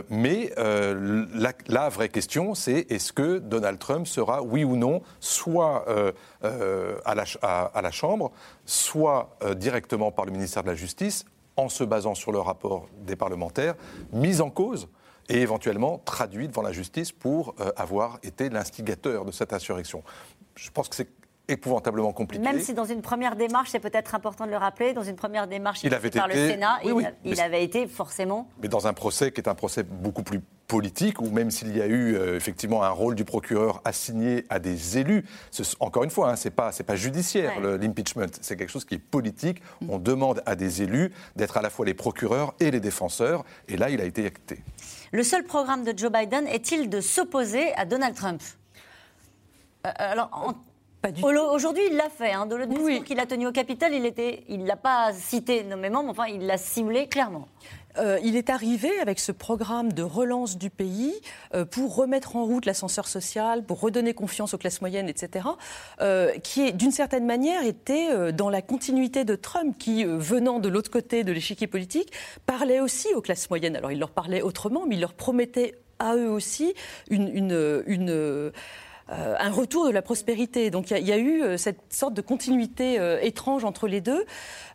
mais 0.10 0.52
la, 0.58 1.90
vraie 1.90 2.10
question, 2.10 2.56
c'est 2.56 2.88
est-ce 2.90 3.14
que 3.14 3.38
Donald 3.38 3.78
Trump 3.78 4.08
sera, 4.08 4.42
oui 4.42 4.64
ou 4.64 4.78
non, 4.78 5.04
soit 5.20 5.86
à 6.42 7.16
la, 7.16 7.26
à, 7.44 7.82
la, 7.84 7.92
Chambre, 7.92 8.32
soit 8.66 9.38
directement 9.56 10.12
par 10.12 10.26
le 10.26 10.32
ministère 10.32 10.64
de 10.64 10.70
la 10.70 10.76
Justice, 10.76 11.26
en 11.62 11.70
se 11.70 11.84
basant 11.84 12.16
sur 12.16 12.32
le 12.32 12.40
rapport 12.40 12.88
des 13.06 13.16
parlementaires, 13.16 13.76
mis 14.12 14.42
en 14.42 14.50
cause 14.50 14.88
et 15.30 15.42
éventuellement 15.42 16.00
traduit 16.04 16.48
devant 16.48 16.62
la 16.62 16.72
justice 16.72 17.12
pour 17.12 17.56
euh, 17.60 17.72
avoir 17.78 18.20
été 18.24 18.50
l'instigateur 18.50 19.26
de 19.26 19.32
cette 19.32 19.54
insurrection. 19.54 20.04
Épouvantablement 21.48 22.14
compliqué. 22.14 22.44
Même 22.44 22.60
si 22.60 22.74
dans 22.74 22.86
une 22.86 23.02
première 23.02 23.36
démarche, 23.36 23.70
c'est 23.70 23.80
peut-être 23.80 24.16
important 24.16 24.46
de 24.46 24.52
le 24.52 24.58
rappeler, 24.58 24.94
dans 24.94 25.04
une 25.04 25.16
première 25.16 25.48
démarche 25.48 25.84
il 25.84 25.94
avait 25.94 26.10
par 26.10 26.28
le 26.28 26.34
Sénat, 26.34 26.80
il, 27.24 27.42
avait 27.42 27.64
été 27.64 27.88
forcément. 27.88 28.48
Mais 28.62 28.68
dans 28.68 28.88
un 28.88 28.94
procès 28.94 29.32
qui 29.32 29.42
est 29.42 29.50
un 29.50 29.56
procès 29.56 29.84
beaucoup 29.84 30.24
plus 30.24 30.42
politique, 30.68 31.20
ou 31.22 31.30
même 31.30 31.52
s'il 31.52 31.76
y 31.76 31.82
a 31.82 31.88
eu 31.88 32.16
euh, 32.16 32.38
effectivement 32.38 32.84
un 32.84 32.90
rôle 32.90 33.14
du 33.14 33.26
procureur 33.26 33.82
assigné 33.84 34.46
à 34.50 34.60
des 34.60 34.98
élus, 34.98 35.26
encore 35.82 36.06
une 36.06 36.10
fois, 36.10 36.32
hein, 36.32 36.36
c'est 36.38 36.52
pas 36.52 36.72
c'est 36.72 36.86
pas 36.86 36.96
judiciaire 36.96 37.60
l'impeachment, 37.60 38.28
c'est 38.40 38.56
quelque 38.56 38.70
chose 38.70 38.86
qui 38.86 38.96
est 38.96 39.00
politique. 39.00 39.62
On 39.90 39.98
demande 40.00 40.42
à 40.46 40.56
des 40.56 40.82
élus 40.82 41.12
d'être 41.36 41.58
à 41.58 41.62
la 41.62 41.70
fois 41.70 41.86
les 41.86 41.94
procureurs 41.94 42.54
et 42.62 42.72
les 42.72 42.80
défenseurs, 42.80 43.44
et 43.68 43.76
là, 43.76 43.90
il 43.90 44.00
a 44.00 44.06
été 44.06 44.26
acté. 44.26 44.64
Le 45.12 45.24
seul 45.24 45.44
programme 45.44 45.84
de 45.84 45.94
Joe 45.98 46.10
Biden 46.10 46.48
est-il 46.48 46.90
de 46.90 47.02
s'opposer 47.02 47.74
à 47.76 47.84
Donald 47.84 48.16
Trump? 48.16 48.42
Euh, 49.86 49.92
alors, 49.98 50.30
en, 50.32 50.54
Aujourd'hui, 51.24 51.84
il 51.90 51.98
l'a 51.98 52.10
fait. 52.10 52.32
Hein. 52.32 52.46
Dans 52.46 52.58
le 52.58 52.68
discours 52.68 53.04
qu'il 53.04 53.20
a 53.20 53.26
tenu 53.26 53.48
au 53.48 53.52
Capitole, 53.52 53.94
il 53.94 54.62
ne 54.62 54.68
l'a 54.68 54.76
pas 54.76 55.12
cité 55.14 55.64
nommément, 55.64 56.04
mais 56.04 56.10
enfin, 56.10 56.28
il 56.28 56.46
l'a 56.46 56.58
ciblé 56.58 57.08
clairement. 57.08 57.48
Euh, 57.98 58.20
il 58.24 58.36
est 58.36 58.50
arrivé 58.50 58.90
avec 59.02 59.20
ce 59.20 59.32
programme 59.32 59.92
de 59.92 60.04
relance 60.04 60.58
du 60.58 60.70
pays 60.70 61.14
euh, 61.54 61.66
pour 61.66 61.96
remettre 61.96 62.36
en 62.36 62.46
route 62.46 62.66
l'ascenseur 62.66 63.08
social, 63.08 63.66
pour 63.66 63.82
redonner 63.82 64.14
confiance 64.14 64.54
aux 64.54 64.58
classes 64.58 64.82
moyennes, 64.82 65.10
etc., 65.10 65.46
euh, 66.02 66.32
qui, 66.40 66.72
d'une 66.74 66.92
certaine 66.92 67.26
manière, 67.26 67.66
était 67.66 68.32
dans 68.32 68.50
la 68.50 68.62
continuité 68.62 69.26
de 69.26 69.36
Trump, 69.36 69.76
qui, 69.78 70.06
venant 70.06 70.60
de 70.60 70.70
l'autre 70.70 70.92
côté 70.92 71.24
de 71.24 71.32
l'échiquier 71.32 71.68
politique, 71.68 72.14
parlait 72.46 72.80
aussi 72.80 73.08
aux 73.16 73.22
classes 73.22 73.50
moyennes. 73.50 73.76
Alors, 73.76 73.92
il 73.92 74.00
leur 74.00 74.12
parlait 74.12 74.42
autrement, 74.42 74.86
mais 74.88 74.96
il 74.96 75.02
leur 75.02 75.14
promettait 75.14 75.76
à 76.00 76.16
eux 76.16 76.30
aussi 76.30 76.74
une, 77.10 77.28
une, 77.28 77.84
une 77.86 78.52
euh, 79.10 79.36
un 79.40 79.52
retour 79.52 79.86
de 79.86 79.92
la 79.92 80.02
prospérité. 80.02 80.70
Donc 80.70 80.92
il 80.92 81.06
y, 81.06 81.12
a 81.12 81.18
eu 81.18 81.42
euh, 81.42 81.58
cette 81.58 81.80
sorte 81.90 82.14
de 82.14 82.22
continuité 82.22 83.00
euh, 83.00 83.20
étrange 83.22 83.66
entre 83.66 83.88
les 83.88 84.00
deux. 84.00 84.26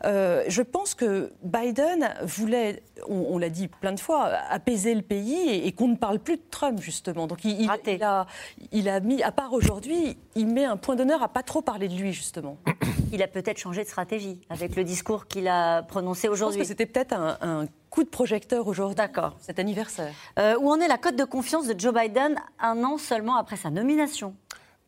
je 0.05 0.63
pense 0.63 0.95
que 0.95 1.33
Biden 1.43 2.15
voulait, 2.23 2.83
on, 3.09 3.39
l'a 3.39 3.51
dit 3.51 3.69
plein 3.69 3.93
de 3.93 4.01
fois, 4.01 4.31
apaiser 4.51 4.95
le 4.95 5.03
pays 5.03 5.51
et, 5.51 5.73
qu'on 5.73 5.89
ne 5.89 5.97
parle 5.97 6.19
plus 6.19 6.37
de 6.37 6.43
Trump 6.51 6.81
justement. 6.81 7.27
Donc 7.27 7.45
il, 7.45 7.69
a, 7.71 8.27
il 8.73 8.89
a 8.89 9.01
mis, 9.01 9.23
à 9.23 9.33
part 9.33 9.53
aujourd'hui, 9.53 10.17
il 10.35 10.47
met 10.47 10.65
un 10.65 10.77
point 10.77 10.97
d'honneur 10.97 11.23
à 11.23 11.29
pas 11.29 11.43
trop 11.43 11.63
parler 11.63 11.89
de 11.89 11.95
lui 11.95 12.13
justement. 12.13 12.59
Il 13.13 13.23
a 13.23 13.29
peut-être 13.29 13.59
changé 13.59 13.85
de 13.85 13.89
stratégie 13.89 14.41
avec 14.51 14.75
le 14.75 14.83
discours 14.83 15.29
qu'il 15.29 15.47
a 15.47 15.85
prononcé 15.85 16.29
aujourd'hui. 16.29 16.57
Je 16.57 16.59
pense 16.59 16.69
que 16.69 16.69
c'était 16.69 16.87
peut-être 16.87 17.13
un 17.13 17.67
coup 17.97 18.05
de 18.05 18.09
projecteur 18.09 18.69
aujourd'hui. 18.69 18.95
D'accord. 18.95 19.37
Cet 19.41 19.59
anniversaire. 19.59 20.13
Euh, 20.39 20.57
où 20.61 20.71
en 20.71 20.79
est 20.81 20.89
la 20.89 20.99
cote 20.99 21.17
de 21.17 21.25
confiance 21.25 21.67
de 21.67 21.79
Joe 21.79 21.95
Biden 21.95 22.37
un 22.61 22.85
an 22.85 22.99
seulement 22.99 23.37
après 23.37 23.57
sa 23.57 23.71
nomination? 23.71 24.35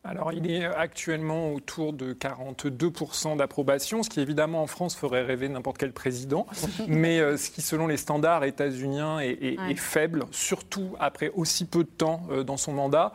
Alors, 0.05 0.31
il 0.31 0.49
est 0.49 0.63
actuellement 0.63 1.51
autour 1.53 1.91
de 1.91 2.13
42% 2.13 3.35
d'approbation, 3.35 4.01
ce 4.01 4.09
qui 4.09 4.21
évidemment 4.21 4.63
en 4.63 4.67
France 4.67 4.95
ferait 4.95 5.23
rêver 5.23 5.49
n'importe 5.49 5.77
quel 5.77 5.91
président, 5.91 6.47
mais 6.87 7.19
euh, 7.19 7.35
ce 7.35 7.51
qui, 7.51 7.61
selon 7.61 7.85
les 7.85 7.97
standards 7.97 8.45
états-uniens, 8.45 9.19
est, 9.19 9.57
faible, 9.75 10.25
surtout 10.31 10.95
après 10.99 11.31
aussi 11.35 11.65
peu 11.65 11.83
de 11.83 11.89
temps 11.89 12.23
euh, 12.31 12.43
dans 12.43 12.55
son 12.55 12.71
mandat. 12.71 13.11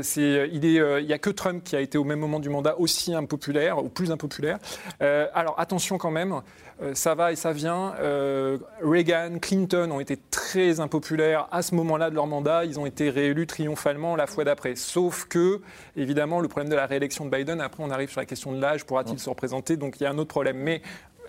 c'est, 0.00 0.48
il 0.50 0.60
n'y 0.60 1.12
a 1.12 1.18
que 1.18 1.30
Trump 1.30 1.62
qui 1.62 1.76
a 1.76 1.80
été 1.80 1.98
au 1.98 2.04
même 2.04 2.20
moment 2.20 2.40
du 2.40 2.48
mandat 2.48 2.78
aussi 2.78 3.14
impopulaire, 3.14 3.84
ou 3.84 3.90
plus 3.90 4.10
impopulaire. 4.10 4.58
alors, 5.00 5.60
attention 5.60 5.98
quand 5.98 6.10
même, 6.10 6.40
euh, 6.71 6.71
ça 6.94 7.14
va 7.14 7.32
et 7.32 7.36
ça 7.36 7.52
vient. 7.52 7.94
Euh, 8.00 8.58
Reagan, 8.82 9.38
Clinton 9.40 9.90
ont 9.90 10.00
été 10.00 10.18
très 10.30 10.80
impopulaires 10.80 11.48
à 11.50 11.62
ce 11.62 11.74
moment-là 11.74 12.10
de 12.10 12.14
leur 12.14 12.26
mandat. 12.26 12.64
Ils 12.64 12.80
ont 12.80 12.86
été 12.86 13.10
réélus 13.10 13.46
triomphalement 13.46 14.16
la 14.16 14.26
fois 14.26 14.44
d'après. 14.44 14.74
Sauf 14.74 15.26
que, 15.26 15.60
évidemment, 15.96 16.40
le 16.40 16.48
problème 16.48 16.70
de 16.70 16.76
la 16.76 16.86
réélection 16.86 17.24
de 17.24 17.30
Biden, 17.30 17.60
après 17.60 17.82
on 17.84 17.90
arrive 17.90 18.10
sur 18.10 18.20
la 18.20 18.26
question 18.26 18.52
de 18.52 18.60
l'âge, 18.60 18.84
pourra-t-il 18.84 19.18
se 19.18 19.28
représenter? 19.28 19.76
Donc 19.76 20.00
il 20.00 20.04
y 20.04 20.06
a 20.06 20.10
un 20.10 20.18
autre 20.18 20.30
problème. 20.30 20.56
Mais 20.56 20.82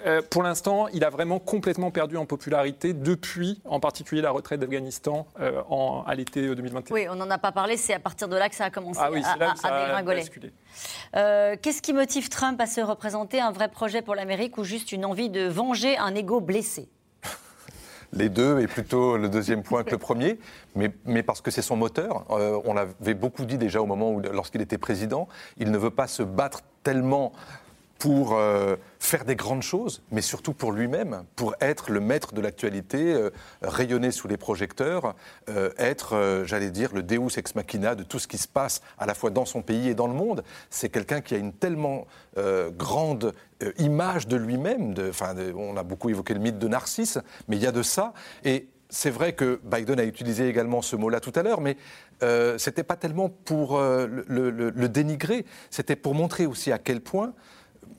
euh, 0.06 0.22
pour 0.30 0.44
l'instant, 0.44 0.88
il 0.90 1.04
a 1.04 1.10
vraiment 1.10 1.40
complètement 1.40 1.92
perdu 1.92 2.18
en 2.18 2.26
popularité 2.26 2.94
depuis, 2.94 3.62
en 3.66 3.80
particulier, 3.80 4.22
la 4.22 4.32
retraite 4.32 4.60
d'Afghanistan 4.60 5.28
euh, 5.40 5.62
à 6.06 6.16
l'été 6.16 6.54
2021. 6.54 6.94
Oui, 6.94 7.08
on 7.10 7.16
n'en 7.16 7.30
a 7.30 7.38
pas 7.38 7.52
parlé, 7.52 7.78
c'est 7.78 7.94
à 7.94 8.00
partir 8.00 8.28
de 8.28 8.36
là 8.36 8.50
que 8.50 8.56
ça 8.56 8.66
a 8.66 8.70
commencé 8.70 9.00
ah 9.02 9.10
à, 9.64 9.86
dégringoler. 9.86 10.24
Euh, 11.16 11.56
qu'est-ce 11.62 11.82
qui 11.82 11.94
motive 11.94 12.30
Trump 12.30 12.60
à 12.60 12.66
se 12.66 12.82
représenter 12.82 13.40
Un 13.40 13.52
vrai 13.52 13.70
projet 13.70 14.02
pour 14.02 14.16
l'Amérique 14.16 14.58
ou 14.58 14.64
juste 14.64 14.92
une 14.92 15.06
envie 15.06 15.30
de 15.30 15.48
venger 15.48 15.98
un 15.98 16.14
ego 16.16 16.42
blessé? 16.42 16.90
Les 18.14 18.30
deux, 18.30 18.60
et 18.60 18.68
plutôt 18.68 19.18
le 19.18 19.30
deuxième 19.30 19.64
point 19.64 19.84
que 19.84 19.92
le 19.92 19.98
premier, 19.98 20.38
mais, 20.76 20.92
mais 21.06 21.24
parce 21.24 21.40
que 21.40 21.50
c'est 21.50 21.62
son 21.62 21.78
moteur. 21.78 22.26
on 22.30 22.74
l'avait 22.74 23.14
beaucoup 23.14 23.46
dit 23.46 23.58
déjà 23.58 23.82
au 23.82 23.86
moment 23.86 24.12
où, 24.12 24.20
lorsqu'il 24.20 24.62
était 24.62 24.78
président, 24.78 25.30
il 25.58 25.72
ne 25.72 25.78
veut 25.78 25.92
pas 25.92 26.08
se 26.08 26.24
battre 26.24 26.62
tellement 26.84 27.32
pour 28.04 28.34
euh, 28.34 28.76
faire 29.00 29.24
des 29.24 29.38
grandes 29.38 29.62
choses, 29.62 30.04
mais 30.12 30.20
surtout 30.20 30.54
pour 30.54 30.74
lui-même, 30.74 31.24
pour 31.38 31.56
être 31.62 31.90
le 31.90 32.02
maître 32.02 32.34
de 32.34 32.42
l'actualité, 32.42 33.14
euh, 33.14 33.30
rayonner 33.62 34.12
sous 34.12 34.28
les 34.28 34.36
projecteurs, 34.36 35.16
euh, 35.48 35.70
être, 35.78 36.44
j'allais 36.46 36.70
dire, 36.70 36.94
le 36.94 37.02
deus 37.02 37.38
ex 37.38 37.56
machina 37.56 37.96
de 37.96 38.04
tout 38.04 38.20
ce 38.20 38.28
qui 38.28 38.38
se 38.38 38.50
passe 38.50 38.82
à 38.98 39.06
la 39.06 39.14
fois 39.14 39.30
dans 39.30 39.46
son 39.46 39.62
pays 39.62 39.88
et 39.88 39.96
dans 39.96 40.08
le 40.08 40.14
monde. 40.14 40.44
C'est 40.70 40.90
quelqu'un 40.90 41.22
qui 41.22 41.34
a 41.34 41.38
une 41.38 41.54
tellement 41.54 42.06
grande 42.78 43.34
image 43.78 44.28
de 44.28 44.36
lui-même. 44.36 44.94
on 45.56 45.78
a 45.78 45.84
beaucoup 45.84 46.10
évoqué 46.10 46.34
le 46.34 46.42
mythe 46.42 46.60
de 46.60 46.68
Narcisse, 46.68 47.20
mais 47.48 47.56
il 47.56 47.64
y 47.64 47.68
a 47.68 47.72
de 47.72 47.84
ça. 47.84 48.12
Et 48.44 48.68
c'est 48.90 49.12
vrai 49.12 49.32
que 49.32 49.62
Biden 49.64 49.98
a 50.02 50.04
utilisé 50.04 50.50
également 50.50 50.82
ce 50.82 50.98
mot-là 50.98 51.22
tout 51.22 51.32
à 51.36 51.42
l'heure, 51.42 51.62
mais 51.62 51.78
ce 52.20 52.70
n'était 52.70 52.84
pas 52.84 52.98
tellement 52.98 53.30
pour 53.30 53.80
le, 53.80 54.88
dénigrer, 54.88 55.46
c'était 55.70 55.96
pour 55.96 56.16
montrer 56.16 56.46
aussi 56.46 56.74
à 56.74 56.80
quel 56.80 57.00
point 57.00 57.34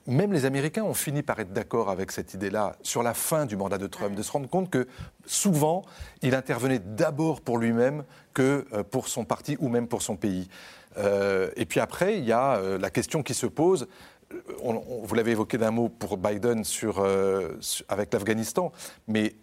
même 0.07 0.32
les 0.32 0.44
Américains 0.44 0.84
ont 0.84 0.94
fini 0.94 1.22
par 1.22 1.40
être 1.40 1.52
d'accord 1.52 1.88
avec 1.90 2.12
cette 2.12 2.34
idée-là 2.34 2.76
sur 2.82 3.02
la 3.02 3.14
fin 3.14 3.46
du 3.46 3.57
mandat 3.57 3.78
de 3.78 3.86
Trump, 3.86 4.14
de 4.14 4.22
se 4.22 4.32
rendre 4.32 4.48
compte 4.48 4.70
que 4.70 4.86
souvent, 5.26 5.84
il 6.22 6.34
intervenait 6.34 6.78
d'abord 6.78 7.40
pour 7.40 7.59
lui-même 7.59 8.05
que 8.34 8.66
euh, 8.72 8.82
pour 8.82 9.09
son 9.09 9.24
parti 9.24 9.57
ou 9.61 9.68
même 9.68 9.88
pour 9.88 10.02
son 10.02 10.16
pays. 10.16 10.48
Euh, 10.98 11.50
et 11.57 11.64
puis 11.64 11.80
après, 11.80 12.18
il 12.18 12.24
y 12.24 12.32
a 12.32 12.57
euh, 12.57 12.78
la 12.78 12.90
question 12.90 13.22
qui 13.22 13.34
se 13.34 13.46
pose. 13.46 13.88
vous 14.62 15.14
l'avez 15.14 15.32
évoqué 15.32 15.59
d'un 15.59 15.70
mot 15.70 15.88
pour 15.88 16.16
Biden 16.18 16.64
sur, 16.64 17.07
avec 17.88 18.12
l'Afghanistan, 18.12 18.72
mais 19.07 19.34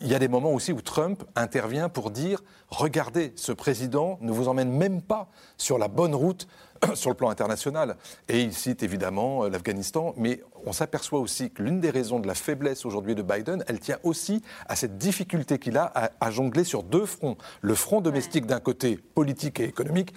il 0.00 0.08
y 0.08 0.14
a 0.14 0.18
des 0.18 0.28
moments 0.28 0.52
aussi 0.52 0.72
où 0.72 0.80
Trump 0.80 1.22
intervient 1.36 1.88
pour 1.88 2.10
dire 2.10 2.42
regardez, 2.68 3.32
ce 3.36 3.52
président 3.52 4.18
ne 4.20 4.32
vous 4.32 4.48
emmène 4.48 4.70
même 4.70 5.00
pas 5.02 5.28
sur 5.56 5.78
la 5.78 5.88
bonne 5.88 6.14
route 6.14 6.48
sur 6.94 7.10
le 7.10 7.16
plan 7.16 7.30
international. 7.30 7.96
Et 8.28 8.42
il 8.42 8.52
cite 8.52 8.82
évidemment 8.82 9.44
euh, 9.44 9.48
l'Afghanistan, 9.48 10.14
mais 10.16 10.42
on 10.66 10.72
s'aperçoit 10.72 11.20
aussi 11.20 11.50
que 11.50 11.62
l'une 11.62 11.80
des 11.80 11.90
raisons 11.90 12.20
de 12.20 12.26
la 12.26 12.34
faiblesse 12.34 12.84
aujourd'hui 12.84 13.14
de 13.14 13.22
Biden, 13.22 13.64
elle 13.68 13.80
tient 13.80 13.98
aussi 14.02 14.42
à 14.68 14.76
cette 14.76 14.98
difficulté 14.98 15.58
qu'il 15.58 15.76
a 15.76 15.92
à, 16.20 16.30
jongler 16.30 16.64
sur 16.64 16.82
deux 16.82 17.06
fronts. 17.06 17.36
Le 17.60 17.74
front 17.74 18.00
domestique 18.00 18.46
d'un 18.46 18.60
côté, 18.60 18.98
politique 19.14 19.60
et 19.60 19.64
économique, 19.64 20.14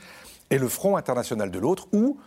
et 0.50 0.58
le 0.58 0.68
front 0.68 0.96
international 0.96 1.52
de 1.52 1.60
l'autre, 1.60 1.88
où 1.92 2.18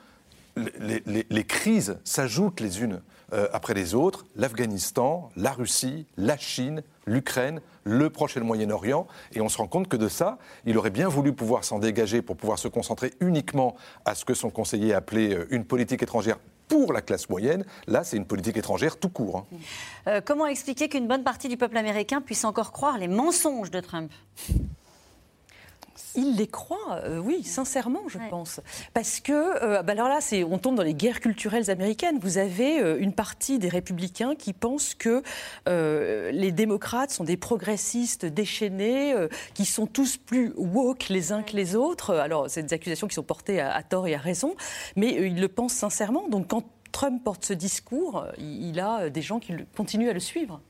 les 0.56 1.44
crises 1.44 1.98
s'ajoutent 2.04 2.60
les 2.60 2.82
unes 2.82 3.00
euh, 3.32 3.46
après 3.52 3.74
les 3.74 3.94
autres, 3.94 4.26
l'Afghanistan, 4.34 5.30
la 5.36 5.52
Russie, 5.52 6.06
la 6.16 6.36
Chine, 6.36 6.82
l'Ukraine, 7.06 7.60
le 7.84 8.10
Proche 8.10 8.36
et 8.36 8.40
le 8.40 8.46
Moyen-Orient. 8.46 9.06
Et 9.32 9.40
on 9.40 9.48
se 9.48 9.58
rend 9.58 9.66
compte 9.66 9.88
que 9.88 9.96
de 9.96 10.08
ça, 10.08 10.38
il 10.64 10.76
aurait 10.78 10.90
bien 10.90 11.08
voulu 11.08 11.32
pouvoir 11.32 11.64
s'en 11.64 11.78
dégager 11.78 12.22
pour 12.22 12.36
pouvoir 12.36 12.58
se 12.58 12.68
concentrer 12.68 13.12
uniquement 13.20 13.76
à 14.04 14.14
ce 14.14 14.24
que 14.24 14.34
son 14.34 14.50
conseiller 14.50 14.94
appelait 14.94 15.34
euh, 15.34 15.46
une 15.50 15.64
politique 15.64 16.02
étrangère 16.02 16.38
pour 16.68 16.92
la 16.92 17.02
classe 17.02 17.28
moyenne. 17.28 17.64
Là, 17.88 18.04
c'est 18.04 18.16
une 18.16 18.26
politique 18.26 18.56
étrangère 18.56 18.96
tout 18.96 19.08
court. 19.08 19.38
Hein. 19.38 19.56
Euh, 20.06 20.20
comment 20.24 20.46
expliquer 20.46 20.88
qu'une 20.88 21.08
bonne 21.08 21.24
partie 21.24 21.48
du 21.48 21.56
peuple 21.56 21.76
américain 21.76 22.20
puisse 22.20 22.44
encore 22.44 22.70
croire 22.70 22.96
les 22.96 23.08
mensonges 23.08 23.70
de 23.70 23.80
Trump? 23.80 24.12
Il 26.14 26.36
les 26.36 26.46
croit, 26.46 27.00
euh, 27.04 27.18
oui, 27.18 27.42
sincèrement, 27.42 28.02
je 28.08 28.18
pense. 28.30 28.60
Parce 28.94 29.20
que, 29.20 29.32
euh, 29.32 29.82
bah 29.82 29.92
alors 29.92 30.08
là, 30.08 30.18
on 30.48 30.58
tombe 30.58 30.74
dans 30.74 30.82
les 30.82 30.94
guerres 30.94 31.20
culturelles 31.20 31.70
américaines. 31.70 32.18
Vous 32.20 32.38
avez 32.38 32.80
euh, 32.80 32.98
une 32.98 33.12
partie 33.12 33.58
des 33.58 33.68
républicains 33.68 34.34
qui 34.34 34.52
pensent 34.52 34.94
que 34.94 35.22
les 35.66 36.52
démocrates 36.52 37.10
sont 37.10 37.24
des 37.24 37.36
progressistes 37.36 38.26
déchaînés, 38.26 39.14
qui 39.54 39.64
sont 39.64 39.86
tous 39.86 40.16
plus 40.16 40.52
woke 40.56 41.08
les 41.08 41.32
uns 41.32 41.42
que 41.42 41.56
les 41.56 41.76
autres. 41.76 42.14
Alors, 42.14 42.48
c'est 42.48 42.62
des 42.62 42.74
accusations 42.74 43.06
qui 43.06 43.14
sont 43.14 43.22
portées 43.22 43.60
à, 43.60 43.82
tort 43.82 44.06
et 44.06 44.14
à 44.14 44.18
raison, 44.18 44.54
mais 44.96 45.08
ils 45.08 45.40
le 45.40 45.48
pensent 45.48 45.74
sincèrement. 45.74 46.28
Donc, 46.28 46.48
quand 46.48 46.64
Trump 46.92 47.22
porte 47.22 47.44
ce 47.44 47.52
discours, 47.52 48.26
il, 48.38 48.70
il 48.70 48.80
a 48.80 49.10
des 49.10 49.22
gens 49.22 49.38
qui 49.38 49.52
continuent 49.76 50.10
à 50.10 50.12
le 50.12 50.20
suivre. 50.20 50.60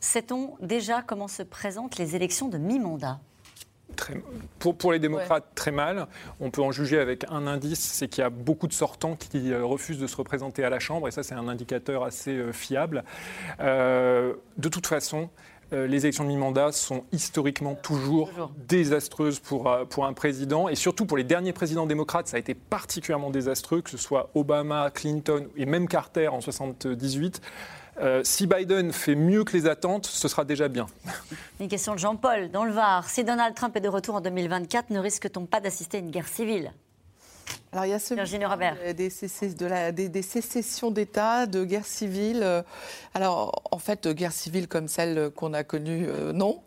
Sait-on 0.00 0.56
déjà 0.60 1.02
comment 1.02 1.28
se 1.28 1.42
présentent 1.42 1.98
les 1.98 2.16
élections 2.16 2.48
de 2.48 2.58
mi-mandat? 2.58 3.20
Pour, 4.58 4.76
pour, 4.76 4.92
les 4.92 4.98
démocrates, 4.98 5.44
très 5.54 5.70
mal. 5.70 6.06
On 6.40 6.50
peut 6.50 6.62
en 6.62 6.72
juger 6.72 6.98
avec 6.98 7.24
un 7.30 7.46
indice, 7.46 7.80
c'est 7.80 8.08
qu'il 8.08 8.22
y 8.22 8.26
a 8.26 8.30
beaucoup 8.30 8.66
de 8.66 8.72
sortants 8.72 9.16
qui 9.16 9.52
euh, 9.52 9.64
refusent 9.64 9.98
de 9.98 10.06
se 10.06 10.16
représenter 10.16 10.64
à 10.64 10.70
la 10.70 10.78
Chambre, 10.78 11.08
et 11.08 11.10
ça 11.10 11.22
c'est 11.22 11.34
un 11.34 11.48
indicateur 11.48 12.04
assez 12.04 12.32
euh, 12.32 12.52
fiable. 12.52 13.04
Euh, 13.60 14.34
de 14.56 14.68
toute 14.68 14.86
façon, 14.86 15.30
les 15.72 16.04
élections 16.04 16.22
de 16.22 16.28
mi-mandat 16.28 16.70
sont 16.70 17.02
historiquement 17.10 17.74
toujours, 17.74 18.30
désastreuses 18.68 19.40
pour, 19.40 19.76
pour 19.88 20.06
un 20.06 20.12
président. 20.12 20.68
Et 20.68 20.76
surtout 20.76 21.04
pour 21.04 21.16
les 21.16 21.24
derniers 21.24 21.52
présidents 21.52 21.86
démocrates, 21.86 22.28
ça 22.28 22.36
a 22.36 22.38
été 22.38 22.54
particulièrement 22.54 23.30
désastreux, 23.30 23.82
que 23.82 23.90
ce 23.90 23.96
soit 23.96 24.30
Obama, 24.36 24.92
Clinton 24.94 25.48
et 25.56 25.66
même 25.66 25.88
Carter 25.88 26.28
en 26.28 26.40
78. 26.40 27.40
Euh, 28.00 28.22
si 28.24 28.46
Biden 28.46 28.92
fait 28.92 29.14
mieux 29.14 29.44
que 29.44 29.56
les 29.56 29.66
attentes, 29.66 30.06
ce 30.06 30.28
sera 30.28 30.44
déjà 30.44 30.68
bien. 30.68 30.86
Une 31.60 31.68
question 31.68 31.94
de 31.94 31.98
Jean-Paul, 31.98 32.50
dans 32.50 32.64
le 32.64 32.72
Var. 32.72 33.08
Si 33.08 33.24
Donald 33.24 33.54
Trump 33.54 33.76
est 33.76 33.80
de 33.80 33.88
retour 33.88 34.16
en 34.16 34.20
2024, 34.20 34.90
ne 34.90 34.98
risque-t-on 34.98 35.46
pas 35.46 35.60
d'assister 35.60 35.98
à 35.98 36.00
une 36.00 36.10
guerre 36.10 36.28
civile? 36.28 36.72
Alors 37.72 37.86
il 37.86 37.90
y 37.90 37.92
a 37.92 37.98
ce 37.98 38.14
des, 39.90 40.08
des, 40.08 40.22
sécessions 40.22 40.90
d'État, 40.92 41.46
de 41.46 41.64
guerre 41.64 41.84
civile. 41.84 42.40
Euh, 42.42 42.62
alors 43.14 43.62
en 43.70 43.78
fait, 43.78 44.06
guerre 44.08 44.32
civile 44.32 44.68
comme 44.68 44.86
celle 44.86 45.30
qu'on 45.30 45.52
a 45.52 45.64
connue, 45.64 46.06
euh, 46.08 46.32
non. 46.32 46.62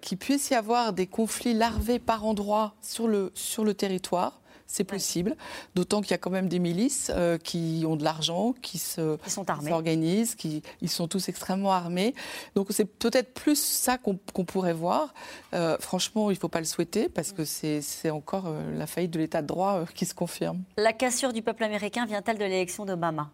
Qu'il 0.00 0.18
puisse 0.18 0.50
y 0.50 0.54
avoir 0.54 0.94
des 0.94 1.06
conflits 1.06 1.54
larvés 1.54 1.98
par 1.98 2.24
endroits 2.24 2.74
sur 2.80 3.08
le, 3.08 3.30
sur 3.34 3.62
le 3.62 3.74
territoire 3.74 4.40
c'est 4.70 4.84
possible. 4.84 5.36
D'autant 5.74 6.00
qu'il 6.00 6.12
y 6.12 6.14
a 6.14 6.18
quand 6.18 6.30
même 6.30 6.48
des 6.48 6.60
milices 6.60 7.10
euh, 7.14 7.38
qui 7.38 7.84
ont 7.86 7.96
de 7.96 8.04
l'argent, 8.04 8.54
qui 8.62 8.78
se 8.78 9.18
s'organisent, 9.26 10.36
qui 10.36 10.62
ils 10.80 10.88
sont 10.88 11.08
tous 11.08 11.28
extrêmement 11.28 11.72
armés. 11.72 12.14
Donc 12.54 12.68
c'est 12.70 12.84
peut-être 12.84 13.34
plus 13.34 13.60
ça 13.60 13.98
qu'on 13.98 14.44
pourrait 14.44 14.72
voir. 14.72 15.12
Euh, 15.54 15.76
franchement, 15.80 16.30
il 16.30 16.34
ne 16.34 16.38
faut 16.38 16.48
pas 16.48 16.60
le 16.60 16.66
souhaiter 16.66 17.08
parce 17.08 17.32
que 17.32 17.44
c'est 17.44 18.10
encore 18.10 18.46
euh, 18.46 18.78
la 18.78 18.86
faillite 18.86 19.10
de 19.10 19.18
l'État 19.18 19.42
de 19.42 19.48
droit 19.48 19.84
qui 19.94 20.06
se 20.06 20.14
confirme. 20.14 20.62
La 20.76 20.92
cassure 20.92 21.32
du 21.32 21.42
peuple 21.42 21.64
américain 21.64 22.06
vient-elle 22.06 22.38
de 22.38 22.44
l'élection 22.44 22.84
d'Obama? 22.84 23.30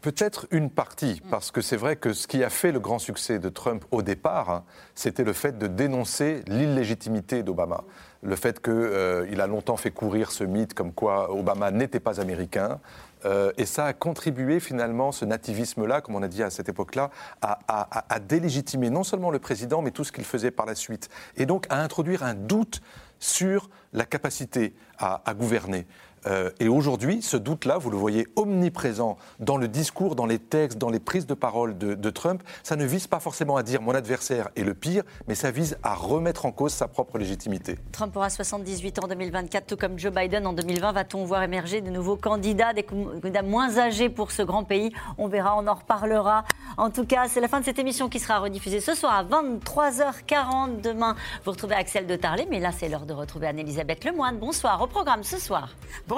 Peut-être 0.00 0.46
une 0.52 0.70
partie, 0.70 1.20
parce 1.28 1.50
que 1.50 1.60
c'est 1.60 1.76
vrai 1.76 1.96
que 1.96 2.12
ce 2.12 2.28
qui 2.28 2.44
a 2.44 2.50
fait 2.50 2.70
le 2.70 2.78
grand 2.78 3.00
succès 3.00 3.40
de 3.40 3.48
Trump 3.48 3.84
au 3.90 4.02
départ, 4.02 4.48
hein, 4.48 4.64
c'était 4.94 5.24
le 5.24 5.32
fait 5.32 5.58
de 5.58 5.66
dénoncer 5.66 6.44
l'illégitimité 6.46 7.42
d'Obama. 7.42 7.82
Le 8.22 8.34
fait 8.34 8.60
qu'il 8.60 8.72
euh, 8.74 9.38
a 9.38 9.46
longtemps 9.46 9.76
fait 9.76 9.90
courir 9.90 10.32
ce 10.32 10.44
mythe 10.44 10.74
comme 10.74 10.92
quoi 10.92 11.32
Obama 11.32 11.70
n'était 11.70 12.00
pas 12.00 12.20
américain. 12.20 12.80
Euh, 13.24 13.52
et 13.56 13.64
ça 13.64 13.86
a 13.86 13.92
contribué 13.92 14.60
finalement, 14.60 15.12
ce 15.12 15.24
nativisme-là, 15.24 16.00
comme 16.00 16.16
on 16.16 16.22
a 16.22 16.28
dit 16.28 16.42
à 16.42 16.50
cette 16.50 16.68
époque-là, 16.68 17.10
à, 17.40 18.18
délégitimer 18.20 18.90
non 18.90 19.04
seulement 19.04 19.30
le 19.30 19.38
président, 19.38 19.82
mais 19.82 19.90
tout 19.90 20.04
ce 20.04 20.12
qu'il 20.12 20.24
faisait 20.24 20.50
par 20.50 20.66
la 20.66 20.74
suite. 20.74 21.08
Et 21.36 21.46
donc 21.46 21.66
à 21.68 21.80
introduire 21.82 22.22
un 22.22 22.34
doute 22.34 22.80
sur 23.20 23.70
la 23.92 24.04
capacité 24.04 24.74
à 24.98 25.34
gouverner. 25.34 25.86
Euh, 26.28 26.50
et 26.60 26.68
aujourd'hui, 26.68 27.22
ce 27.22 27.36
doute-là, 27.36 27.78
vous 27.78 27.90
le 27.90 27.96
voyez 27.96 28.26
omniprésent 28.36 29.16
dans 29.40 29.56
le 29.56 29.68
discours, 29.68 30.14
dans 30.14 30.26
les 30.26 30.38
textes, 30.38 30.78
dans 30.78 30.90
les 30.90 31.00
prises 31.00 31.26
de 31.26 31.34
parole 31.34 31.76
de, 31.78 32.10
Trump. 32.10 32.42
Ça 32.62 32.74
ne 32.76 32.86
vise 32.86 33.06
pas 33.06 33.20
forcément 33.20 33.56
à 33.56 33.62
dire 33.62 33.82
mon 33.82 33.94
adversaire 33.94 34.48
est 34.56 34.62
le 34.62 34.72
pire, 34.72 35.02
mais 35.28 35.34
ça 35.34 35.50
vise 35.50 35.76
à 35.82 35.94
remettre 35.94 36.46
en 36.46 36.52
cause 36.52 36.72
sa 36.72 36.88
propre 36.88 37.18
légitimité. 37.18 37.76
Trump 37.92 38.16
aura 38.16 38.30
78 38.30 38.98
ans 38.98 39.02
en 39.04 39.08
2024, 39.08 39.66
tout 39.66 39.76
comme 39.76 39.98
Joe 39.98 40.12
Biden 40.12 40.46
en 40.46 40.54
2020. 40.54 40.92
Va-t-on 40.92 41.24
voir 41.24 41.42
émerger 41.42 41.82
de 41.82 41.90
nouveaux 41.90 42.16
candidats, 42.16 42.72
des 42.72 42.82
candidats 42.82 43.42
moins 43.42 43.78
âgés 43.78 44.08
pour 44.08 44.32
ce 44.32 44.42
grand 44.42 44.64
pays? 44.64 44.90
On 45.18 45.28
verra, 45.28 45.56
on 45.58 45.66
en 45.66 45.74
reparlera. 45.74 46.44
En 46.78 46.90
tout 46.90 47.04
cas, 47.04 47.28
c'est 47.28 47.40
la 47.40 47.48
fin 47.48 47.60
de 47.60 47.64
cette 47.64 47.78
émission 47.78 48.08
qui 48.08 48.18
sera 48.18 48.38
rediffusée 48.38 48.80
ce 48.80 48.94
soir 48.94 49.14
à 49.14 49.24
23h40. 49.24 50.80
Demain, 50.80 51.14
vous 51.44 51.50
retrouvez 51.50 51.74
Axel 51.74 52.06
de 52.06 52.16
Tarlet, 52.16 52.46
mais 52.50 52.58
là, 52.58 52.70
c'est 52.72 52.88
l'heure 52.88 53.06
de 53.06 53.12
retrouver 53.12 53.48
Anne-Elisabeth 53.48 54.04
Lemoine. 54.04 54.38
Bonsoir. 54.38 54.80
Au 54.80 54.86
programme 54.86 55.24
ce 55.24 55.38
soir. 55.38 55.68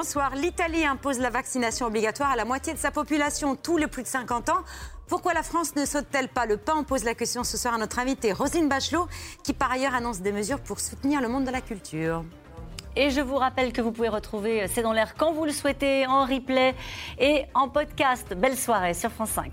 Bonsoir. 0.03 0.35
L'Italie 0.35 0.87
impose 0.87 1.19
la 1.19 1.29
vaccination 1.29 1.85
obligatoire 1.85 2.31
à 2.31 2.37
la 2.37 2.47
moitié 2.47 2.73
de 2.73 2.79
sa 2.79 2.91
population, 2.91 3.55
tous 3.55 3.77
les 3.77 3.87
plus 3.87 4.03
de 4.03 4.09
50 4.09 4.49
ans. 4.49 4.65
Pourquoi 5.07 5.35
la 5.35 5.43
France 5.43 5.77
ne 5.77 5.85
saute-t-elle 5.85 6.31
pas 6.31 6.47
le 6.47 6.57
pas? 6.57 6.75
On 6.75 6.85
pose 6.85 7.05
la 7.05 7.15
question 7.15 7.45
ce 7.45 7.59
soir 7.59 7.75
à 7.75 7.77
notre 7.77 7.99
invitée 7.99 8.33
Rosine 8.33 8.67
Bachelot, 8.67 9.09
qui 9.45 9.53
par 9.53 9.71
ailleurs 9.71 9.95
annonce 9.95 10.23
des 10.23 10.33
mesures 10.33 10.61
pour 10.61 10.81
soutenir 10.81 11.21
le 11.21 11.29
monde 11.29 11.45
de 11.45 11.51
la 11.51 11.61
culture. 11.61 12.25
Et 12.97 13.11
je 13.11 13.21
vous 13.21 13.37
rappelle 13.37 13.75
que 13.75 13.83
vous 13.83 13.93
pouvez 13.93 14.09
retrouver 14.09 14.67
C'est 14.69 14.81
dans 14.81 14.95
l'air 14.95 15.17
quand 15.19 15.35
vous 15.35 15.45
le 15.45 15.53
souhaitez, 15.53 16.07
en 16.07 16.25
replay 16.25 16.75
et 17.19 17.45
en 17.53 17.69
podcast. 17.69 18.33
Belle 18.33 18.57
soirée 18.57 18.95
sur 18.95 19.11
France 19.11 19.33
5. 19.33 19.53